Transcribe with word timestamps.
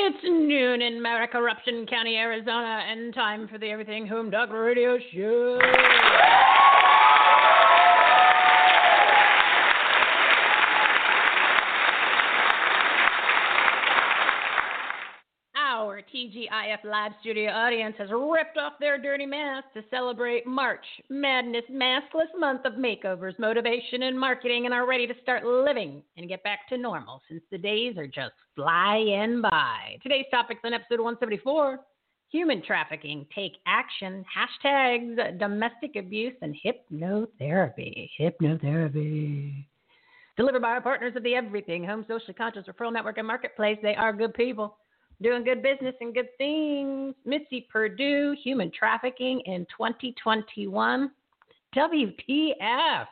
It's 0.00 0.22
noon 0.22 0.80
in 0.80 1.02
Maricorruption 1.02 1.90
County, 1.90 2.14
Arizona, 2.14 2.84
and 2.88 3.12
time 3.12 3.48
for 3.48 3.58
the 3.58 3.66
Everything 3.68 4.06
Home 4.06 4.30
Dog 4.30 4.52
Radio 4.52 4.96
Show. 5.12 5.58
Our 15.56 15.97
TGIF 16.14 16.84
live 16.84 17.12
studio 17.20 17.50
audience 17.50 17.94
has 17.98 18.08
ripped 18.10 18.56
off 18.56 18.74
their 18.80 18.96
dirty 18.96 19.26
masks 19.26 19.68
to 19.74 19.82
celebrate 19.90 20.46
March 20.46 20.84
Madness 21.10 21.64
Maskless 21.70 22.28
Month 22.38 22.64
of 22.64 22.74
Makeovers, 22.74 23.38
Motivation, 23.38 24.04
and 24.04 24.18
Marketing 24.18 24.64
and 24.64 24.72
are 24.72 24.86
ready 24.86 25.06
to 25.06 25.14
start 25.22 25.44
living 25.44 26.02
and 26.16 26.28
get 26.28 26.42
back 26.42 26.68
to 26.70 26.78
normal 26.78 27.20
since 27.28 27.42
the 27.50 27.58
days 27.58 27.98
are 27.98 28.06
just 28.06 28.32
flying 28.54 29.42
by. 29.42 29.98
Today's 30.02 30.24
topics 30.30 30.60
on 30.64 30.72
episode 30.72 31.00
174 31.00 31.80
human 32.30 32.62
trafficking, 32.62 33.26
take 33.34 33.56
action, 33.66 34.24
hashtags, 34.34 35.38
domestic 35.38 35.96
abuse, 35.96 36.34
and 36.42 36.54
hypnotherapy. 36.64 38.08
Hypnotherapy. 38.20 39.64
Delivered 40.36 40.62
by 40.62 40.70
our 40.70 40.80
partners 40.80 41.14
of 41.16 41.22
the 41.22 41.34
Everything 41.34 41.84
Home 41.84 42.04
Socially 42.06 42.34
Conscious 42.34 42.66
Referral 42.66 42.92
Network 42.92 43.18
and 43.18 43.26
Marketplace. 43.26 43.78
They 43.82 43.94
are 43.94 44.12
good 44.12 44.34
people 44.34 44.76
doing 45.22 45.44
good 45.44 45.62
business 45.62 45.94
and 46.00 46.14
good 46.14 46.28
things. 46.38 47.14
Mitzi 47.24 47.66
Perdue, 47.72 48.36
human 48.42 48.70
trafficking 48.76 49.40
in 49.40 49.66
2021. 49.76 51.10
WTF. 51.76 53.06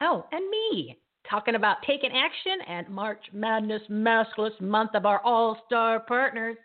Oh, 0.00 0.24
and 0.30 0.50
me 0.50 0.96
talking 1.28 1.54
about 1.54 1.78
taking 1.86 2.10
action 2.12 2.58
at 2.68 2.90
March 2.90 3.24
Madness 3.32 3.82
Maskless 3.90 4.58
month 4.60 4.90
of 4.94 5.06
our 5.06 5.20
all 5.24 5.58
star 5.66 6.00
partners. 6.00 6.56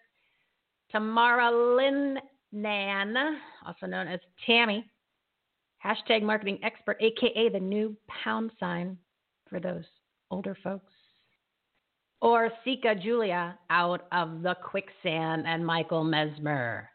Tamara 0.92 1.76
Lynn 1.76 2.18
Nan, 2.52 3.16
also 3.66 3.86
known 3.86 4.08
as 4.08 4.20
Tammy, 4.46 4.86
hashtag 5.86 6.24
marketing 6.24 6.60
expert, 6.64 6.98
aka 7.00 7.50
the 7.50 7.60
new 7.60 7.96
pound 8.24 8.52
sign 8.60 8.98
for 9.50 9.60
those 9.60 9.84
older 10.32 10.58
folks 10.64 10.89
or 12.22 12.52
Sika 12.64 12.96
Julia 12.96 13.58
out 13.70 14.08
of 14.12 14.42
the 14.42 14.56
quicksand 14.64 15.46
and 15.48 15.66
Michael 15.66 16.04
Mezmer. 16.04 16.86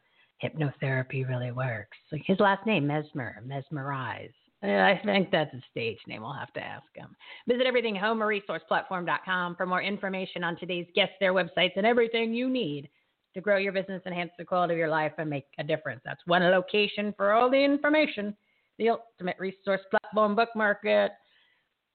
Hypnotherapy 0.43 1.27
really 1.27 1.53
works. 1.53 1.97
His 2.11 2.41
last 2.41 2.67
name, 2.67 2.85
Mezmer, 2.85 3.45
mesmerize. 3.45 4.33
I 4.63 5.01
think 5.05 5.31
that's 5.31 5.53
a 5.53 5.63
stage 5.71 5.99
name. 6.07 6.23
We'll 6.23 6.33
have 6.33 6.53
to 6.55 6.61
ask 6.61 6.87
him. 6.95 7.15
Visit 7.47 7.67
everythinghomeresourceplatform.com 7.67 9.57
for 9.57 9.67
more 9.67 9.83
information 9.83 10.43
on 10.43 10.57
today's 10.57 10.87
guests, 10.95 11.15
their 11.21 11.35
websites, 11.35 11.77
and 11.77 11.85
everything 11.85 12.33
you 12.33 12.49
need 12.49 12.89
to 13.35 13.41
grow 13.41 13.59
your 13.59 13.73
business, 13.73 14.01
enhance 14.07 14.31
the 14.39 14.45
quality 14.45 14.75
of 14.75 14.79
your 14.79 14.89
life, 14.89 15.13
and 15.19 15.29
make 15.29 15.47
a 15.59 15.65
difference. 15.65 16.01
That's 16.05 16.21
one 16.27 16.43
location 16.43 17.13
for 17.17 17.33
all 17.33 17.51
the 17.51 17.63
information. 17.63 18.35
The 18.79 18.91
Ultimate 18.91 19.37
Resource 19.39 19.83
Platform 19.91 20.35
Bookmark 20.35 20.79
it. 20.85 21.11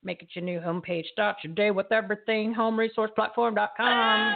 Make 0.03 0.21
it 0.21 0.29
your 0.33 0.45
new 0.45 0.59
homepage. 0.59 1.05
Start 1.11 1.37
your 1.43 1.53
day 1.53 1.71
with 1.71 1.91
everything. 1.91 2.55
HomeResourcePlatform.com. 2.55 4.35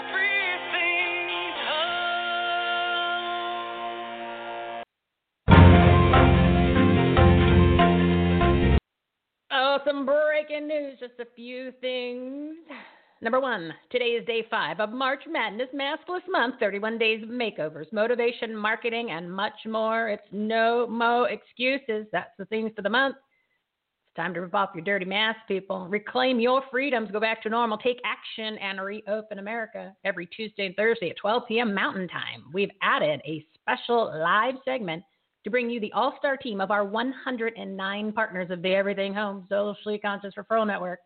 Oh, 9.52 9.78
some 9.86 10.06
breaking 10.06 10.68
news. 10.68 11.00
Just 11.00 11.14
a 11.20 11.26
few 11.36 11.72
things. 11.80 12.56
Number 13.22 13.40
one, 13.40 13.74
today 13.90 14.18
is 14.18 14.26
day 14.26 14.46
five 14.52 14.82
of 14.82 14.90
March 14.90 15.22
Madness 15.30 15.70
Maskless 15.74 16.28
Month 16.28 16.56
31 16.60 16.98
days 16.98 17.24
of 17.24 17.30
makeovers, 17.30 17.86
motivation, 17.94 18.54
marketing, 18.54 19.12
and 19.12 19.34
much 19.34 19.54
more. 19.66 20.10
It's 20.10 20.28
no 20.34 20.86
mo 20.88 21.24
excuses. 21.24 22.06
That's 22.12 22.32
the 22.38 22.44
theme 22.46 22.70
for 22.76 22.82
the 22.82 22.90
month. 22.90 23.16
Time 24.16 24.34
to 24.36 24.42
rip 24.42 24.54
off 24.54 24.70
your 24.76 24.84
dirty 24.84 25.06
mask, 25.06 25.40
people. 25.48 25.88
Reclaim 25.88 26.40
your 26.40 26.62
freedoms. 26.70 27.10
Go 27.12 27.20
back 27.20 27.42
to 27.44 27.50
normal. 27.50 27.80
Take 27.80 28.00
action 28.06 28.60
and 28.60 28.80
reopen 28.80 29.40
America 29.40 29.96
every 30.06 30.28
Tuesday 30.28 30.68
and 30.68 30.76
Thursday 30.76 31.10
at 31.10 31.18
12 31.18 31.44
p.m. 31.48 31.74
Mountain 31.74 32.08
Time. 32.10 32.44
We've 32.54 32.70
added 32.84 33.22
a 33.26 33.44
special 33.56 34.14
live 34.16 34.56
segment 34.66 35.04
to 35.44 35.50
bring 35.50 35.68
you 35.68 35.80
the 35.80 35.92
all 35.94 36.14
star 36.20 36.38
team 36.38 36.62
of 36.62 36.70
our 36.70 36.86
109 36.86 38.14
partners 38.14 38.52
of 38.52 38.62
the 38.62 38.76
Everything 38.76 39.16
Home 39.16 39.48
Socially 39.50 39.98
Conscious 39.98 40.36
Referral 40.38 40.68
Network 40.68 41.00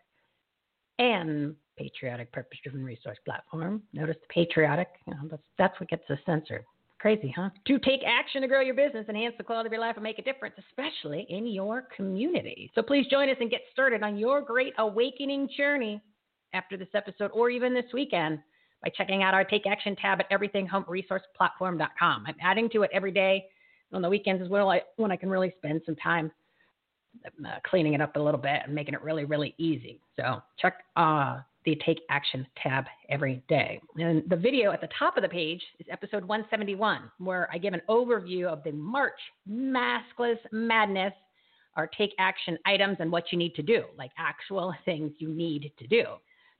and 1.00 1.56
Patriotic 1.78 2.32
Purpose 2.34 2.60
Driven 2.62 2.84
Resource 2.84 3.18
Platform. 3.24 3.82
Notice 3.94 4.18
the 4.20 4.34
patriotic, 4.34 4.90
you 5.08 5.14
know, 5.14 5.22
that's, 5.30 5.44
that's 5.58 5.80
what 5.80 5.90
gets 5.90 6.04
us 6.10 6.20
censored. 6.26 6.66
Crazy, 7.00 7.32
huh? 7.36 7.50
To 7.68 7.78
take 7.80 8.02
action 8.06 8.42
to 8.42 8.48
grow 8.48 8.62
your 8.62 8.74
business, 8.74 9.06
enhance 9.08 9.36
the 9.38 9.44
quality 9.44 9.68
of 9.68 9.74
your 9.74 9.82
life, 9.82 9.98
and 9.98 10.04
make 10.04 10.18
a 10.18 10.24
difference, 10.24 10.56
especially 10.70 11.28
in 11.30 11.46
your 11.46 11.88
community. 11.96 12.72
So 12.74 12.82
please 12.82 13.06
join 13.12 13.30
us 13.30 13.38
and 13.40 13.52
get 13.52 13.62
started 13.72 14.02
on 14.02 14.18
your 14.18 14.42
great 14.42 14.74
awakening 14.80 15.50
journey 15.56 16.02
after 16.54 16.76
this 16.76 16.88
episode 16.96 17.30
or 17.34 17.52
even 17.52 17.74
this 17.74 17.86
weekend 17.94 18.40
by 18.84 18.90
checking 18.96 19.22
out 19.22 19.36
our 19.36 19.44
Take 19.44 19.68
Action 19.68 19.96
tab 19.96 20.20
at 20.20 20.30
everythinghomeresourceplatform.com. 20.32 22.24
I'm 22.28 22.36
adding 22.42 22.70
to 22.72 22.82
it 22.84 22.90
every 22.94 23.12
day. 23.12 23.46
On 23.94 24.02
the 24.02 24.10
weekends 24.10 24.50
when 24.50 24.62
I, 24.64 24.82
when 24.98 25.12
I 25.12 25.16
can 25.16 25.30
really 25.30 25.54
spend 25.60 25.82
some 25.86 25.96
time 25.96 26.30
uh, 27.46 27.60
cleaning 27.66 27.94
it 27.94 28.02
up 28.02 28.16
a 28.18 28.20
little 28.20 28.40
bit 28.40 28.62
and 28.66 28.76
making 28.76 28.96
it 28.96 29.02
really, 29.02 29.24
really 29.24 29.56
easy. 29.58 30.02
So 30.18 30.42
check 30.60 30.84
uh, 30.98 31.40
the 31.68 31.76
Take 31.86 32.00
Action 32.10 32.48
tab 32.64 32.86
every 33.10 33.44
day. 33.50 33.82
And 33.98 34.24
the 34.30 34.38
video 34.38 34.72
at 34.72 34.80
the 34.80 34.88
top 34.98 35.18
of 35.18 35.22
the 35.22 35.28
page 35.28 35.62
is 35.80 35.86
episode 35.92 36.24
171, 36.24 37.12
where 37.18 37.50
I 37.52 37.58
give 37.58 37.74
an 37.74 37.82
overview 37.90 38.46
of 38.46 38.64
the 38.64 38.72
March 38.72 39.20
Maskless 39.52 40.38
Madness, 40.54 41.12
our 41.76 41.88
Take 41.88 42.12
Action 42.20 42.58
items 42.66 42.96
and 43.02 43.12
what 43.12 43.34
you 43.34 43.38
need 43.38 43.54
to 43.56 43.62
do, 43.62 43.84
like 43.98 44.12
actual 44.18 44.74
things 44.86 45.12
you 45.20 45.28
need 45.28 45.74
to 45.78 45.88
do. 45.88 46.06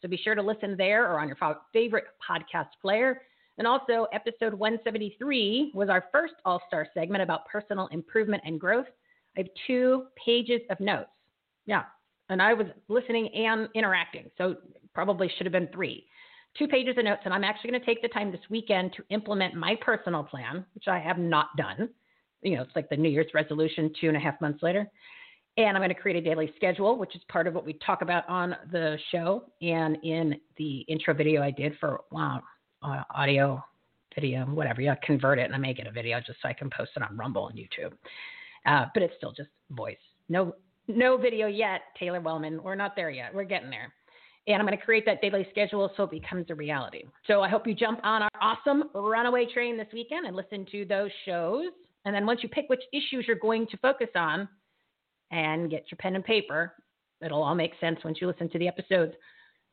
So 0.02 0.10
be 0.10 0.18
sure 0.18 0.36
to 0.36 0.42
listen 0.42 0.76
there 0.78 1.10
or 1.10 1.22
on 1.22 1.30
your 1.30 1.38
favorite 1.72 2.08
podcast 2.30 2.68
player. 2.82 3.22
And 3.58 3.66
also, 3.66 4.08
episode 4.12 4.54
173 4.54 5.72
was 5.74 5.88
our 5.88 6.04
first 6.12 6.34
All 6.44 6.62
Star 6.68 6.86
segment 6.94 7.24
about 7.24 7.48
personal 7.48 7.88
improvement 7.88 8.44
and 8.46 8.60
growth. 8.60 8.86
I 9.38 9.40
have 9.40 9.50
two 9.66 10.08
pages 10.24 10.60
of 10.70 10.82
notes. 10.82 11.10
Yeah. 11.66 11.84
And 12.30 12.42
I 12.42 12.54
was 12.54 12.68
listening 12.90 13.30
and 13.34 13.70
interacting. 13.74 14.30
So 14.38 14.58
probably 14.98 15.32
should 15.38 15.46
have 15.46 15.54
been 15.54 15.70
three. 15.72 16.08
Two 16.58 16.68
pages 16.68 16.98
of 16.98 17.06
notes. 17.06 17.22
And 17.26 17.32
I'm 17.32 17.44
actually 17.44 17.70
going 17.70 17.82
to 17.82 17.86
take 17.86 18.02
the 18.02 18.08
time 18.08 18.32
this 18.32 18.42
weekend 18.50 18.94
to 18.94 19.04
implement 19.12 19.54
my 19.54 19.76
personal 19.80 20.24
plan, 20.24 20.66
which 20.74 20.88
I 20.88 20.98
have 20.98 21.20
not 21.20 21.56
done. 21.56 21.90
You 22.42 22.56
know, 22.56 22.64
it's 22.64 22.76
like 22.76 22.90
the 22.90 22.98
New 22.98 23.10
Year's 23.10 23.32
resolution 23.36 23.94
two 24.02 24.08
and 24.08 24.18
a 24.18 24.20
half 24.20 24.42
months 24.42 24.64
later. 24.64 24.90
And 25.58 25.78
I'm 25.78 25.82
going 25.82 25.90
to 25.90 26.02
create 26.02 26.18
a 26.18 26.22
daily 26.22 26.52
schedule, 26.56 26.98
which 26.98 27.16
is 27.16 27.22
part 27.30 27.46
of 27.46 27.54
what 27.54 27.64
we 27.64 27.74
talk 27.74 28.02
about 28.02 28.28
on 28.28 28.56
the 28.72 28.98
show 29.12 29.44
and 29.62 30.00
in 30.02 30.34
the 30.58 30.80
intro 30.88 31.14
video 31.14 31.44
I 31.44 31.52
did 31.52 31.74
for 31.80 32.00
wow, 32.12 32.42
uh, 32.82 33.04
audio, 33.14 33.64
video, 34.16 34.46
whatever. 34.46 34.82
Yeah, 34.82 34.96
convert 35.04 35.38
it 35.38 35.44
and 35.44 35.54
I 35.54 35.60
make 35.60 35.78
it 35.78 35.86
a 35.86 35.92
video 35.92 36.20
just 36.26 36.42
so 36.42 36.50
I 36.50 36.54
can 36.54 36.72
post 36.72 36.90
it 36.96 37.04
on 37.04 37.16
Rumble 37.16 37.50
and 37.50 37.60
YouTube. 37.60 37.94
Uh, 38.66 38.86
but 38.96 39.04
it's 39.04 39.14
still 39.18 39.32
just 39.32 39.50
voice. 39.70 39.96
No, 40.28 40.56
no 40.88 41.18
video 41.18 41.46
yet, 41.46 41.82
Taylor 42.00 42.20
Wellman. 42.20 42.64
We're 42.64 42.74
not 42.74 42.96
there 42.96 43.12
yet. 43.12 43.32
We're 43.32 43.44
getting 43.44 43.70
there. 43.70 43.94
And 44.48 44.56
I'm 44.58 44.66
going 44.66 44.78
to 44.78 44.84
create 44.84 45.06
that 45.06 45.22
daily 45.22 45.46
schedule 45.52 45.92
so 45.98 46.04
it 46.04 46.12
becomes 46.12 46.46
a 46.50 46.56
reality. 46.56 47.04
So 47.26 47.42
I 47.42 47.50
hope 47.50 47.68
you 47.68 47.74
jump 47.74 48.00
on 48.04 48.22
our 48.22 48.30
awesome 48.42 48.86
runaway 48.94 49.46
train 49.54 49.78
this 49.78 49.88
weekend 49.94 50.26
and 50.26 50.36
listen 50.36 50.66
to 50.72 50.86
those 50.86 51.12
shows. 51.26 51.66
And 52.06 52.16
then 52.16 52.26
once 52.26 52.40
you 52.44 52.50
pick 52.50 52.70
which 52.70 52.84
issues 52.94 53.26
you're 53.28 53.36
going 53.36 53.68
to 53.68 53.78
focus 53.78 54.08
on 54.16 54.48
and 55.32 55.70
get 55.70 55.86
your 55.92 55.98
pen 55.98 56.16
and 56.16 56.24
paper, 56.24 56.74
it'll 57.22 57.44
all 57.44 57.56
make 57.56 57.74
sense 57.82 58.00
once 58.06 58.20
you 58.22 58.28
listen 58.28 58.50
to 58.50 58.60
the 58.60 58.68
episodes. 58.68 59.14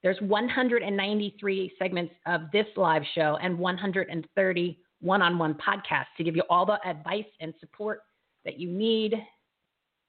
There's 0.02 0.20
193 0.20 1.72
segments 1.78 2.12
of 2.26 2.42
this 2.52 2.66
live 2.76 3.02
show 3.14 3.38
and 3.40 3.58
130 3.58 4.78
one 5.00 5.22
on 5.22 5.38
one 5.38 5.54
podcasts 5.54 6.06
to 6.16 6.24
give 6.24 6.34
you 6.34 6.42
all 6.48 6.66
the 6.66 6.78
advice 6.88 7.26
and 7.40 7.52
support 7.60 8.00
that 8.44 8.58
you 8.58 8.70
need 8.70 9.14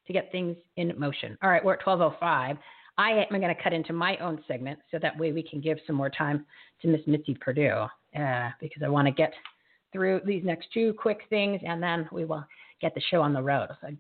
to 0.08 0.14
get 0.14 0.32
things 0.32 0.56
in 0.78 0.94
motion. 0.98 1.38
All 1.44 1.50
right, 1.50 1.64
we're 1.64 1.74
at 1.74 1.86
1205. 1.86 2.58
I 2.98 3.26
am 3.30 3.40
going 3.40 3.54
to 3.54 3.62
cut 3.62 3.74
into 3.74 3.94
my 3.94 4.18
own 4.18 4.42
segment 4.48 4.80
so 4.90 5.00
that 5.02 5.18
way 5.18 5.32
we 5.32 5.44
can 5.44 5.60
give 5.60 5.78
some 5.86 5.96
more 5.96 6.10
time 6.10 6.46
to 6.82 6.88
Miss 6.88 7.02
Mitzi 7.06 7.36
Perdue 7.36 7.88
uh, 8.18 8.50
because 8.62 8.84
I 8.84 8.88
want 8.88 9.08
to 9.08 9.12
get 9.12 9.34
through 9.92 10.22
these 10.26 10.44
next 10.44 10.68
two 10.74 10.94
quick 10.98 11.20
things 11.30 11.62
and 11.66 11.82
then 11.82 12.08
we 12.12 12.26
will 12.26 12.44
get 12.82 12.94
the 12.96 13.02
show 13.12 13.22
on 13.22 13.34
the 13.34 13.42
road. 13.42 13.68
So 13.82 13.88
I 13.88 13.98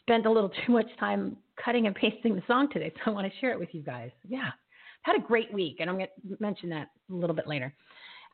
spent 0.00 0.26
a 0.26 0.30
little 0.30 0.50
too 0.66 0.72
much 0.72 0.88
time 0.98 1.36
cutting 1.62 1.86
and 1.86 1.94
pasting 1.94 2.34
the 2.34 2.42
song 2.46 2.68
today, 2.72 2.92
so 3.04 3.10
I 3.10 3.14
want 3.14 3.30
to 3.30 3.38
share 3.40 3.52
it 3.52 3.58
with 3.58 3.70
you 3.72 3.82
guys. 3.82 4.10
Yeah, 4.28 4.50
had 5.02 5.16
a 5.16 5.20
great 5.20 5.52
week, 5.52 5.76
and 5.80 5.88
I'm 5.88 5.96
going 5.96 6.08
to 6.28 6.36
mention 6.40 6.70
that 6.70 6.88
a 7.10 7.14
little 7.14 7.36
bit 7.36 7.46
later. 7.46 7.74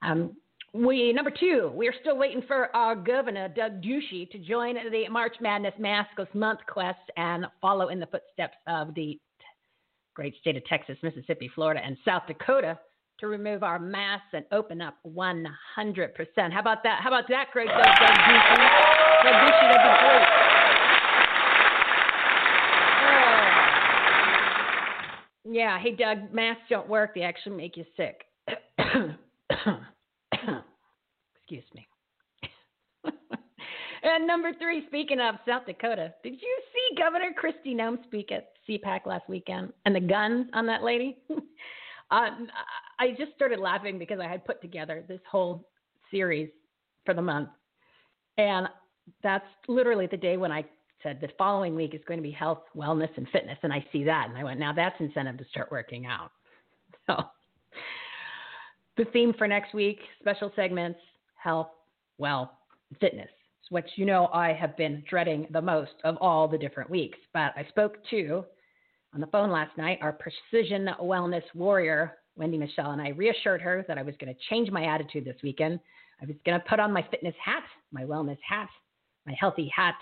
Um, 0.02 0.36
we 0.74 1.12
number 1.12 1.30
two, 1.30 1.72
we 1.74 1.88
are 1.88 1.94
still 2.00 2.18
waiting 2.18 2.42
for 2.46 2.74
our 2.76 2.94
governor 2.94 3.48
Doug 3.48 3.82
Ducey 3.82 4.30
to 4.30 4.38
join 4.38 4.74
the 4.74 5.08
March 5.08 5.34
Madness 5.40 5.72
Maskless 5.80 6.32
Month 6.34 6.60
quest 6.68 6.98
and 7.16 7.46
follow 7.60 7.88
in 7.88 7.98
the 7.98 8.06
footsteps 8.06 8.56
of 8.66 8.94
the 8.94 9.18
great 10.18 10.34
state 10.40 10.56
of 10.56 10.64
Texas, 10.64 10.98
Mississippi, 11.00 11.48
Florida, 11.54 11.80
and 11.80 11.96
South 12.04 12.24
Dakota 12.26 12.76
to 13.20 13.28
remove 13.28 13.62
our 13.62 13.78
masks 13.78 14.26
and 14.32 14.44
open 14.50 14.80
up 14.80 14.96
100%. 15.06 15.46
How 15.46 16.58
about 16.58 16.82
that? 16.82 16.98
How 17.00 17.08
about 17.08 17.28
that, 17.28 17.52
great 17.52 17.68
Doug, 17.68 17.84
Doug? 17.84 17.94
Doug. 18.00 18.16
Oh. 23.00 23.44
Yeah, 25.44 25.78
hey 25.78 25.94
Doug, 25.94 26.34
masks 26.34 26.64
don't 26.68 26.88
work. 26.88 27.14
They 27.14 27.22
actually 27.22 27.56
make 27.56 27.76
you 27.76 27.84
sick. 27.96 28.24
Excuse 31.36 31.64
me. 31.76 31.86
and 34.02 34.26
number 34.26 34.50
three, 34.60 34.84
speaking 34.88 35.20
of 35.20 35.36
South 35.46 35.64
Dakota, 35.64 36.12
did 36.24 36.32
you 36.32 36.60
see 36.72 36.96
Governor 37.00 37.30
Kristi 37.40 37.72
Noem 37.76 38.02
speak 38.04 38.32
at 38.32 38.48
CPAC 38.68 39.06
last 39.06 39.28
weekend 39.28 39.72
and 39.84 39.94
the 39.94 40.00
guns 40.00 40.46
on 40.52 40.66
that 40.66 40.82
lady? 40.82 41.18
uh, 42.10 42.30
I 42.98 43.10
just 43.16 43.34
started 43.34 43.58
laughing 43.58 43.98
because 43.98 44.20
I 44.20 44.28
had 44.28 44.44
put 44.44 44.60
together 44.60 45.04
this 45.08 45.20
whole 45.30 45.68
series 46.10 46.50
for 47.04 47.14
the 47.14 47.22
month. 47.22 47.48
And 48.36 48.68
that's 49.22 49.46
literally 49.66 50.06
the 50.06 50.16
day 50.16 50.36
when 50.36 50.52
I 50.52 50.64
said 51.02 51.18
the 51.20 51.28
following 51.38 51.74
week 51.74 51.94
is 51.94 52.00
going 52.06 52.18
to 52.18 52.22
be 52.22 52.30
health, 52.30 52.62
wellness, 52.76 53.10
and 53.16 53.28
fitness. 53.30 53.58
And 53.62 53.72
I 53.72 53.84
see 53.92 54.04
that. 54.04 54.28
And 54.28 54.36
I 54.36 54.44
went, 54.44 54.58
now 54.58 54.72
that's 54.72 54.96
incentive 55.00 55.38
to 55.38 55.44
start 55.50 55.70
working 55.70 56.06
out. 56.06 56.30
So 57.06 57.24
the 58.98 59.06
theme 59.06 59.32
for 59.38 59.48
next 59.48 59.72
week, 59.72 59.98
special 60.20 60.52
segments, 60.54 60.98
health, 61.36 61.68
well, 62.18 62.58
fitness. 63.00 63.30
What 63.70 63.84
you 63.96 64.04
know 64.04 64.28
I 64.34 64.52
have 64.52 64.76
been 64.76 65.02
dreading 65.08 65.46
the 65.50 65.62
most 65.62 65.92
of 66.04 66.18
all 66.20 66.48
the 66.48 66.58
different 66.58 66.90
weeks. 66.90 67.16
But 67.32 67.52
I 67.56 67.64
spoke 67.70 67.96
to 68.10 68.44
on 69.14 69.20
the 69.20 69.26
phone 69.28 69.50
last 69.50 69.76
night 69.76 69.98
our 70.02 70.12
precision 70.12 70.88
wellness 71.00 71.42
warrior, 71.54 72.18
Wendy 72.36 72.58
Michelle, 72.58 72.90
and 72.92 73.02
I 73.02 73.10
reassured 73.10 73.60
her 73.62 73.84
that 73.88 73.98
I 73.98 74.02
was 74.02 74.14
going 74.20 74.32
to 74.32 74.40
change 74.48 74.70
my 74.70 74.84
attitude 74.84 75.24
this 75.24 75.36
weekend. 75.42 75.80
I 76.20 76.26
was 76.26 76.36
going 76.44 76.58
to 76.58 76.66
put 76.68 76.80
on 76.80 76.92
my 76.92 77.06
fitness 77.10 77.34
hat, 77.42 77.62
my 77.92 78.04
wellness 78.04 78.38
hat, 78.46 78.68
my 79.26 79.34
healthy 79.38 79.70
hat, 79.74 79.94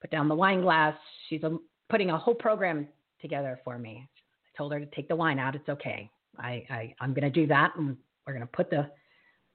put 0.00 0.10
down 0.10 0.28
the 0.28 0.34
wine 0.34 0.62
glass. 0.62 0.94
She's 1.28 1.44
um, 1.44 1.60
putting 1.88 2.10
a 2.10 2.18
whole 2.18 2.34
program 2.34 2.88
together 3.20 3.60
for 3.64 3.78
me. 3.78 4.08
I 4.08 4.58
told 4.58 4.72
her 4.72 4.80
to 4.80 4.86
take 4.86 5.08
the 5.08 5.16
wine 5.16 5.38
out. 5.38 5.54
It's 5.54 5.68
okay. 5.68 6.10
I, 6.38 6.64
I 6.70 6.94
I'm 7.00 7.12
going 7.12 7.24
to 7.24 7.30
do 7.30 7.46
that. 7.48 7.72
And 7.76 7.96
we're 8.26 8.32
going 8.32 8.46
to 8.46 8.52
put 8.52 8.70
the 8.70 8.88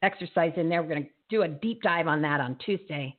exercise 0.04 0.54
in 0.58 0.70
there. 0.70 0.82
We're 0.82 0.90
going 0.90 1.04
to 1.04 1.10
do 1.30 1.44
a 1.44 1.48
deep 1.48 1.82
dive 1.82 2.08
on 2.08 2.22
that 2.22 2.40
on 2.40 2.58
Tuesday 2.66 3.18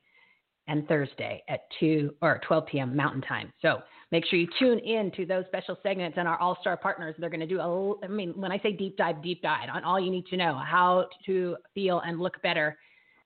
and 0.67 0.87
Thursday 0.87 1.43
at 1.47 1.61
2 1.79 2.15
or 2.21 2.41
12 2.45 2.65
p.m. 2.67 2.95
Mountain 2.95 3.21
Time. 3.21 3.51
So 3.61 3.79
make 4.11 4.25
sure 4.25 4.37
you 4.39 4.47
tune 4.59 4.79
in 4.79 5.11
to 5.11 5.25
those 5.25 5.45
special 5.47 5.77
segments 5.81 6.17
and 6.17 6.27
our 6.27 6.37
all 6.39 6.57
star 6.61 6.77
partners. 6.77 7.15
They're 7.17 7.29
going 7.29 7.39
to 7.39 7.47
do, 7.47 7.59
a, 7.59 8.05
I 8.05 8.07
mean, 8.07 8.33
when 8.35 8.51
I 8.51 8.59
say 8.59 8.73
deep 8.73 8.97
dive, 8.97 9.21
deep 9.23 9.41
dive 9.41 9.69
on 9.73 9.83
all 9.83 9.99
you 9.99 10.11
need 10.11 10.25
to 10.27 10.37
know 10.37 10.55
how 10.55 11.07
to 11.25 11.57
feel 11.73 12.01
and 12.05 12.19
look 12.19 12.41
better. 12.41 12.77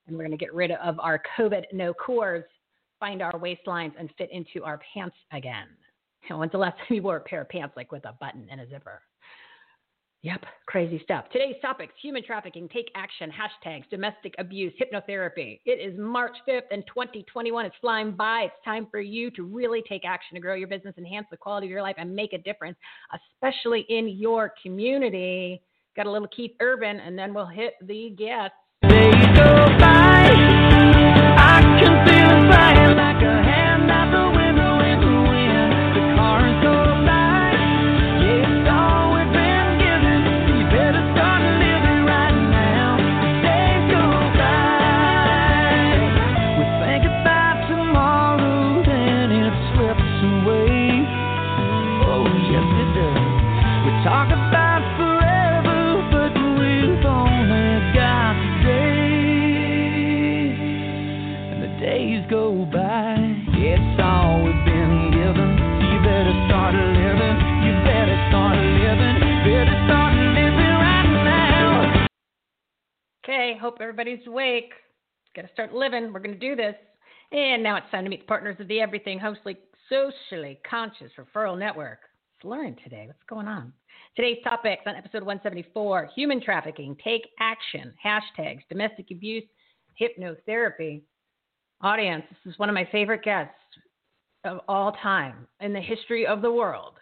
And 0.08 0.18
we're 0.18 0.24
going 0.24 0.38
to 0.38 0.44
get 0.44 0.54
rid 0.54 0.72
of 0.72 1.00
our 1.00 1.22
COVID 1.38 1.64
no 1.74 1.94
cores, 1.94 2.44
find 3.00 3.22
our 3.22 3.34
waistlines, 3.34 3.94
and 4.00 4.10
fit 4.18 4.30
into 4.32 4.64
our 4.64 4.80
pants 4.94 5.16
again. 5.32 5.68
when's 6.30 6.52
the 6.52 6.58
last 6.58 6.78
time 6.78 6.96
you 6.96 7.02
wore 7.02 7.18
a 7.18 7.22
pair 7.22 7.42
of 7.42 7.50
pants 7.50 7.76
like 7.76 7.92
with 7.92 8.06
a 8.06 8.14
button 8.20 8.48
and 8.52 8.62
a 8.62 8.70
zipper? 8.70 9.02
Yep, 10.24 10.46
crazy 10.68 11.02
stuff. 11.04 11.26
Today's 11.32 11.56
topics 11.64 11.94
human 12.00 12.24
trafficking, 12.24 12.70
take 12.70 12.92
action, 12.94 13.32
hashtags, 13.32 13.90
domestic 13.90 14.36
abuse, 14.38 14.72
hypnotherapy. 14.80 15.60
It 15.66 15.80
is 15.80 15.98
March 15.98 16.36
5th 16.48 16.70
and 16.70 16.84
2021. 16.86 17.66
It's 17.66 17.76
flying 17.82 18.12
by. 18.12 18.42
It's 18.44 18.64
time 18.64 18.86
for 18.92 19.00
you 19.00 19.32
to 19.32 19.44
really 19.44 19.82
take 19.90 20.04
action 20.06 20.36
to 20.36 20.40
grow 20.40 20.54
your 20.54 20.68
business, 20.68 20.94
enhance 21.00 21.26
the 21.32 21.38
quality 21.38 21.66
of 21.66 21.72
your 21.72 21.82
life, 21.82 21.96
and 21.98 22.16
make 22.16 22.34
a 22.34 22.38
difference, 22.38 22.78
especially 23.34 23.84
in 23.90 24.10
your 24.10 24.54
community. 24.62 25.64
Got 25.96 26.06
a 26.06 26.12
little 26.12 26.28
Keith 26.28 26.52
Urban, 26.62 27.00
and 27.00 27.18
then 27.18 27.34
we'll 27.34 27.48
hit 27.48 27.74
the 27.82 28.16
guests. 28.16 28.56
Okay, 73.24 73.56
hope 73.62 73.78
everybody's 73.82 74.26
awake. 74.26 74.74
Got 75.36 75.44
to 75.44 75.50
start 75.54 75.76
living. 75.76 76.12
We're 76.12 76.22
to 76.34 76.40
do 76.40 76.56
this. 76.56 76.74
And 77.32 77.62
now 77.62 77.78
it's 77.78 77.92
time 77.92 78.04
to 78.06 78.10
meet 78.10 78.22
the 78.22 78.26
partners 78.26 78.58
of 78.60 78.68
the 78.68 78.82
Everything 78.82 79.20
Hostly 79.20 79.58
Socially 79.90 80.60
Conscious 80.68 81.12
Referral 81.20 81.56
Network. 81.56 82.00
It's 82.36 82.44
Lauren 82.44 82.76
today. 82.84 83.06
What's 83.06 83.22
going 83.30 83.48
on? 83.48 83.74
Today's 84.18 84.40
topics 84.44 84.82
on 84.88 84.96
episode 84.96 85.24
174 85.24 86.10
human 86.14 86.42
trafficking, 86.42 86.98
take 87.02 87.30
action, 87.40 87.94
hashtags, 88.06 88.60
domestic 88.68 89.10
abuse, 89.10 89.46
hypnotherapy. 90.00 91.02
Audience, 91.80 92.26
this 92.30 92.52
is 92.52 92.60
one 92.60 92.68
of 92.68 92.76
my 92.76 92.86
favorite 92.92 93.24
guests 93.24 93.54
of 94.44 94.60
all 94.68 94.92
time 95.02 95.48
in 95.62 95.72
the 95.72 95.80
history 95.80 96.28
of 96.28 96.42
the 96.42 96.52
world. 96.52 96.96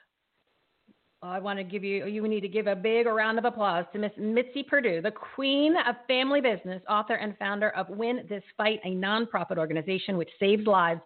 I 1.23 1.39
want 1.39 1.57
to 1.57 1.63
give 1.63 1.83
you, 1.83 2.05
you 2.05 2.27
need 2.27 2.41
to 2.41 2.47
give 2.47 2.67
a 2.67 2.75
big 2.75 3.07
round 3.07 3.39
of 3.39 3.45
applause 3.45 3.85
to 3.93 3.99
Miss 3.99 4.11
Mitzi 4.15 4.61
Perdue, 4.61 5.01
the 5.01 5.11
queen 5.11 5.73
of 5.87 5.95
family 6.07 6.41
business, 6.41 6.83
author 6.87 7.15
and 7.15 7.35
founder 7.39 7.71
of 7.71 7.89
Win 7.89 8.27
This 8.29 8.43
Fight, 8.55 8.81
a 8.85 8.89
nonprofit 8.89 9.57
organization 9.57 10.15
which 10.15 10.29
saves 10.39 10.67
lives 10.67 11.01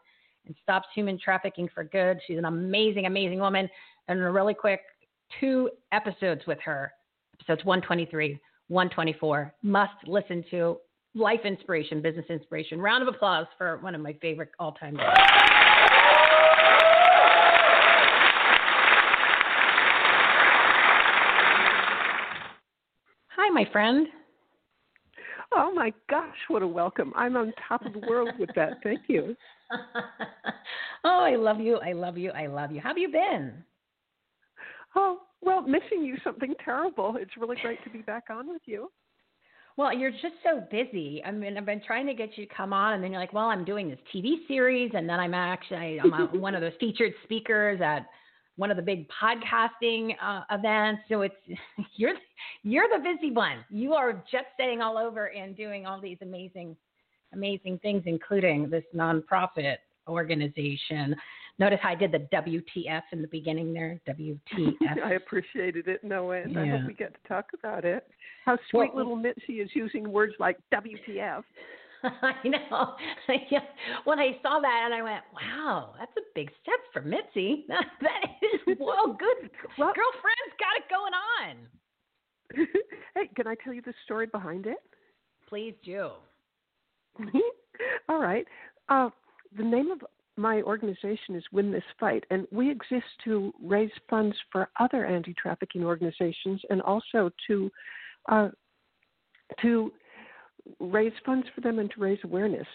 and 0.45 0.53
stops 0.61 0.87
human 0.93 1.17
trafficking 1.17 1.69
for 1.73 1.85
good. 1.85 2.19
She's 2.27 2.37
an 2.37 2.45
amazing, 2.45 3.05
amazing 3.05 3.39
woman. 3.39 3.69
And 4.09 4.19
a 4.19 4.29
really 4.29 4.53
quick 4.53 4.81
two 5.39 5.69
episodes 5.91 6.41
with 6.47 6.59
her, 6.63 6.91
episodes 7.39 7.65
123, 7.65 8.39
124, 8.67 9.53
must 9.61 9.91
listen 10.07 10.43
to. 10.51 10.77
Life 11.15 11.41
inspiration, 11.45 12.01
business 12.01 12.25
inspiration. 12.29 12.81
Round 12.81 13.07
of 13.07 13.13
applause 13.13 13.45
for 13.57 13.77
one 13.81 13.93
of 13.93 14.01
my 14.01 14.13
favorite 14.19 14.49
all 14.59 14.71
time. 14.71 14.97
Hi, 23.35 23.49
my 23.51 23.67
friend. 23.71 24.07
Oh 25.55 25.71
my 25.71 25.93
gosh, 26.09 26.35
what 26.47 26.63
a 26.63 26.67
welcome. 26.67 27.13
I'm 27.15 27.37
on 27.37 27.53
top 27.67 27.85
of 27.85 27.93
the 27.93 27.99
world 27.99 28.31
with 28.39 28.49
that. 28.55 28.79
Thank 28.81 29.01
you. 29.07 29.35
oh, 31.03 31.19
I 31.23 31.35
love 31.35 31.59
you. 31.59 31.77
I 31.77 31.93
love 31.93 32.17
you. 32.17 32.31
I 32.31 32.47
love 32.47 32.71
you. 32.71 32.81
How 32.81 32.89
have 32.89 32.97
you 32.97 33.09
been? 33.09 33.63
Oh, 34.95 35.19
Well, 35.41 35.61
missing 35.61 36.03
you 36.03 36.17
something 36.23 36.53
terrible. 36.63 37.17
It's 37.19 37.35
really 37.37 37.57
great 37.61 37.83
to 37.83 37.89
be 37.89 37.99
back 37.99 38.25
on 38.29 38.47
with 38.47 38.61
you. 38.65 38.89
Well, 39.75 39.91
you're 39.91 40.11
just 40.11 40.35
so 40.43 40.63
busy. 40.69 41.21
I 41.25 41.31
mean, 41.31 41.57
I've 41.57 41.65
been 41.65 41.81
trying 41.85 42.05
to 42.05 42.13
get 42.13 42.37
you 42.37 42.45
to 42.45 42.53
come 42.53 42.73
on, 42.73 42.93
and 42.93 43.03
then 43.03 43.11
you're 43.11 43.19
like, 43.19 43.33
"Well, 43.33 43.47
I'm 43.47 43.65
doing 43.65 43.89
this 43.89 43.99
TV 44.13 44.47
series, 44.47 44.91
and 44.93 45.09
then 45.09 45.19
I'm 45.19 45.33
actually 45.33 45.99
I'm 45.99 46.11
one 46.39 46.53
of 46.53 46.61
the 46.61 46.71
featured 46.79 47.13
speakers 47.23 47.81
at 47.81 48.05
one 48.55 48.69
of 48.69 48.77
the 48.77 48.83
big 48.83 49.07
podcasting 49.09 50.11
uh, 50.21 50.41
events. 50.51 51.01
So 51.09 51.21
it's 51.21 51.35
you're 51.95 52.13
you're 52.63 52.87
the 52.95 53.03
busy 53.03 53.33
one. 53.33 53.65
You 53.69 53.93
are 53.93 54.23
jet 54.31 54.47
setting 54.57 54.81
all 54.81 54.97
over 54.97 55.31
and 55.31 55.57
doing 55.57 55.85
all 55.85 55.99
these 55.99 56.17
amazing 56.21 56.75
amazing 57.33 57.79
things, 57.79 58.03
including 58.05 58.69
this 58.69 58.83
nonprofit 58.95 59.77
organization. 60.07 61.15
Notice 61.59 61.79
how 61.81 61.89
I 61.89 61.95
did 61.95 62.11
the 62.11 62.27
WTF 62.33 63.03
in 63.11 63.21
the 63.21 63.27
beginning 63.27 63.73
there. 63.73 63.99
WTF. 64.07 64.73
I 65.05 65.13
appreciated 65.13 65.87
it 65.87 66.03
no 66.03 66.31
end. 66.31 66.53
Yeah. 66.53 66.61
I 66.61 66.67
hope 66.69 66.87
we 66.87 66.93
get 66.93 67.13
to 67.13 67.27
talk 67.27 67.45
about 67.57 67.85
it. 67.85 68.07
How 68.45 68.57
sweet 68.71 68.93
Well- 68.93 68.97
little 68.97 69.15
Mitzi 69.15 69.59
is 69.61 69.69
using 69.73 70.11
words 70.11 70.33
like 70.39 70.57
WTF. 70.73 71.43
I 72.03 72.33
know. 72.47 72.95
Yeah. 73.49 73.59
When 74.03 74.19
I 74.19 74.31
saw 74.41 74.59
that, 74.59 74.81
and 74.85 74.93
I 74.93 75.01
went, 75.01 75.23
"Wow, 75.33 75.93
that's 75.97 76.11
a 76.17 76.21
big 76.35 76.51
step 76.61 76.79
for 76.91 77.01
Mitzi. 77.01 77.65
that 77.69 77.85
is 78.41 78.77
well, 78.79 79.13
good. 79.17 79.49
Well- 79.77 79.93
Girlfriend's 79.93 80.55
got 80.59 80.75
it 80.77 80.89
going 80.89 81.13
on." 81.39 81.67
hey, 83.15 83.29
can 83.35 83.47
I 83.47 83.55
tell 83.63 83.73
you 83.73 83.81
the 83.81 83.93
story 84.05 84.25
behind 84.25 84.65
it? 84.65 84.77
Please 85.47 85.73
do. 85.85 86.09
All 88.09 88.19
right. 88.19 88.45
Uh, 88.89 89.09
the 89.57 89.63
name 89.63 89.91
of 89.91 90.03
my 90.35 90.61
organization 90.63 91.35
is 91.35 91.43
Win 91.51 91.71
This 91.71 91.83
Fight, 91.99 92.23
and 92.31 92.47
we 92.51 92.71
exist 92.71 93.05
to 93.23 93.53
raise 93.61 93.91
funds 94.09 94.35
for 94.51 94.69
other 94.79 95.05
anti-trafficking 95.05 95.83
organizations 95.83 96.61
and 96.69 96.81
also 96.81 97.29
to 97.47 97.71
uh, 98.29 98.49
to 99.61 99.91
raise 100.79 101.13
funds 101.25 101.45
for 101.53 101.61
them 101.61 101.79
and 101.79 101.91
to 101.91 101.99
raise 101.99 102.19
awareness. 102.23 102.67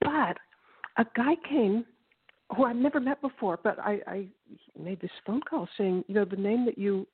But 0.00 0.36
a 0.96 1.06
guy 1.16 1.34
came 1.48 1.84
who 2.56 2.64
I've 2.64 2.76
never 2.76 3.00
met 3.00 3.20
before, 3.20 3.58
but 3.62 3.78
I, 3.78 4.00
I 4.06 4.26
made 4.78 5.00
this 5.00 5.10
phone 5.26 5.40
call 5.48 5.68
saying, 5.78 6.04
you 6.08 6.14
know, 6.14 6.24
the 6.24 6.36
name 6.36 6.64
that 6.66 6.78
you 6.78 7.06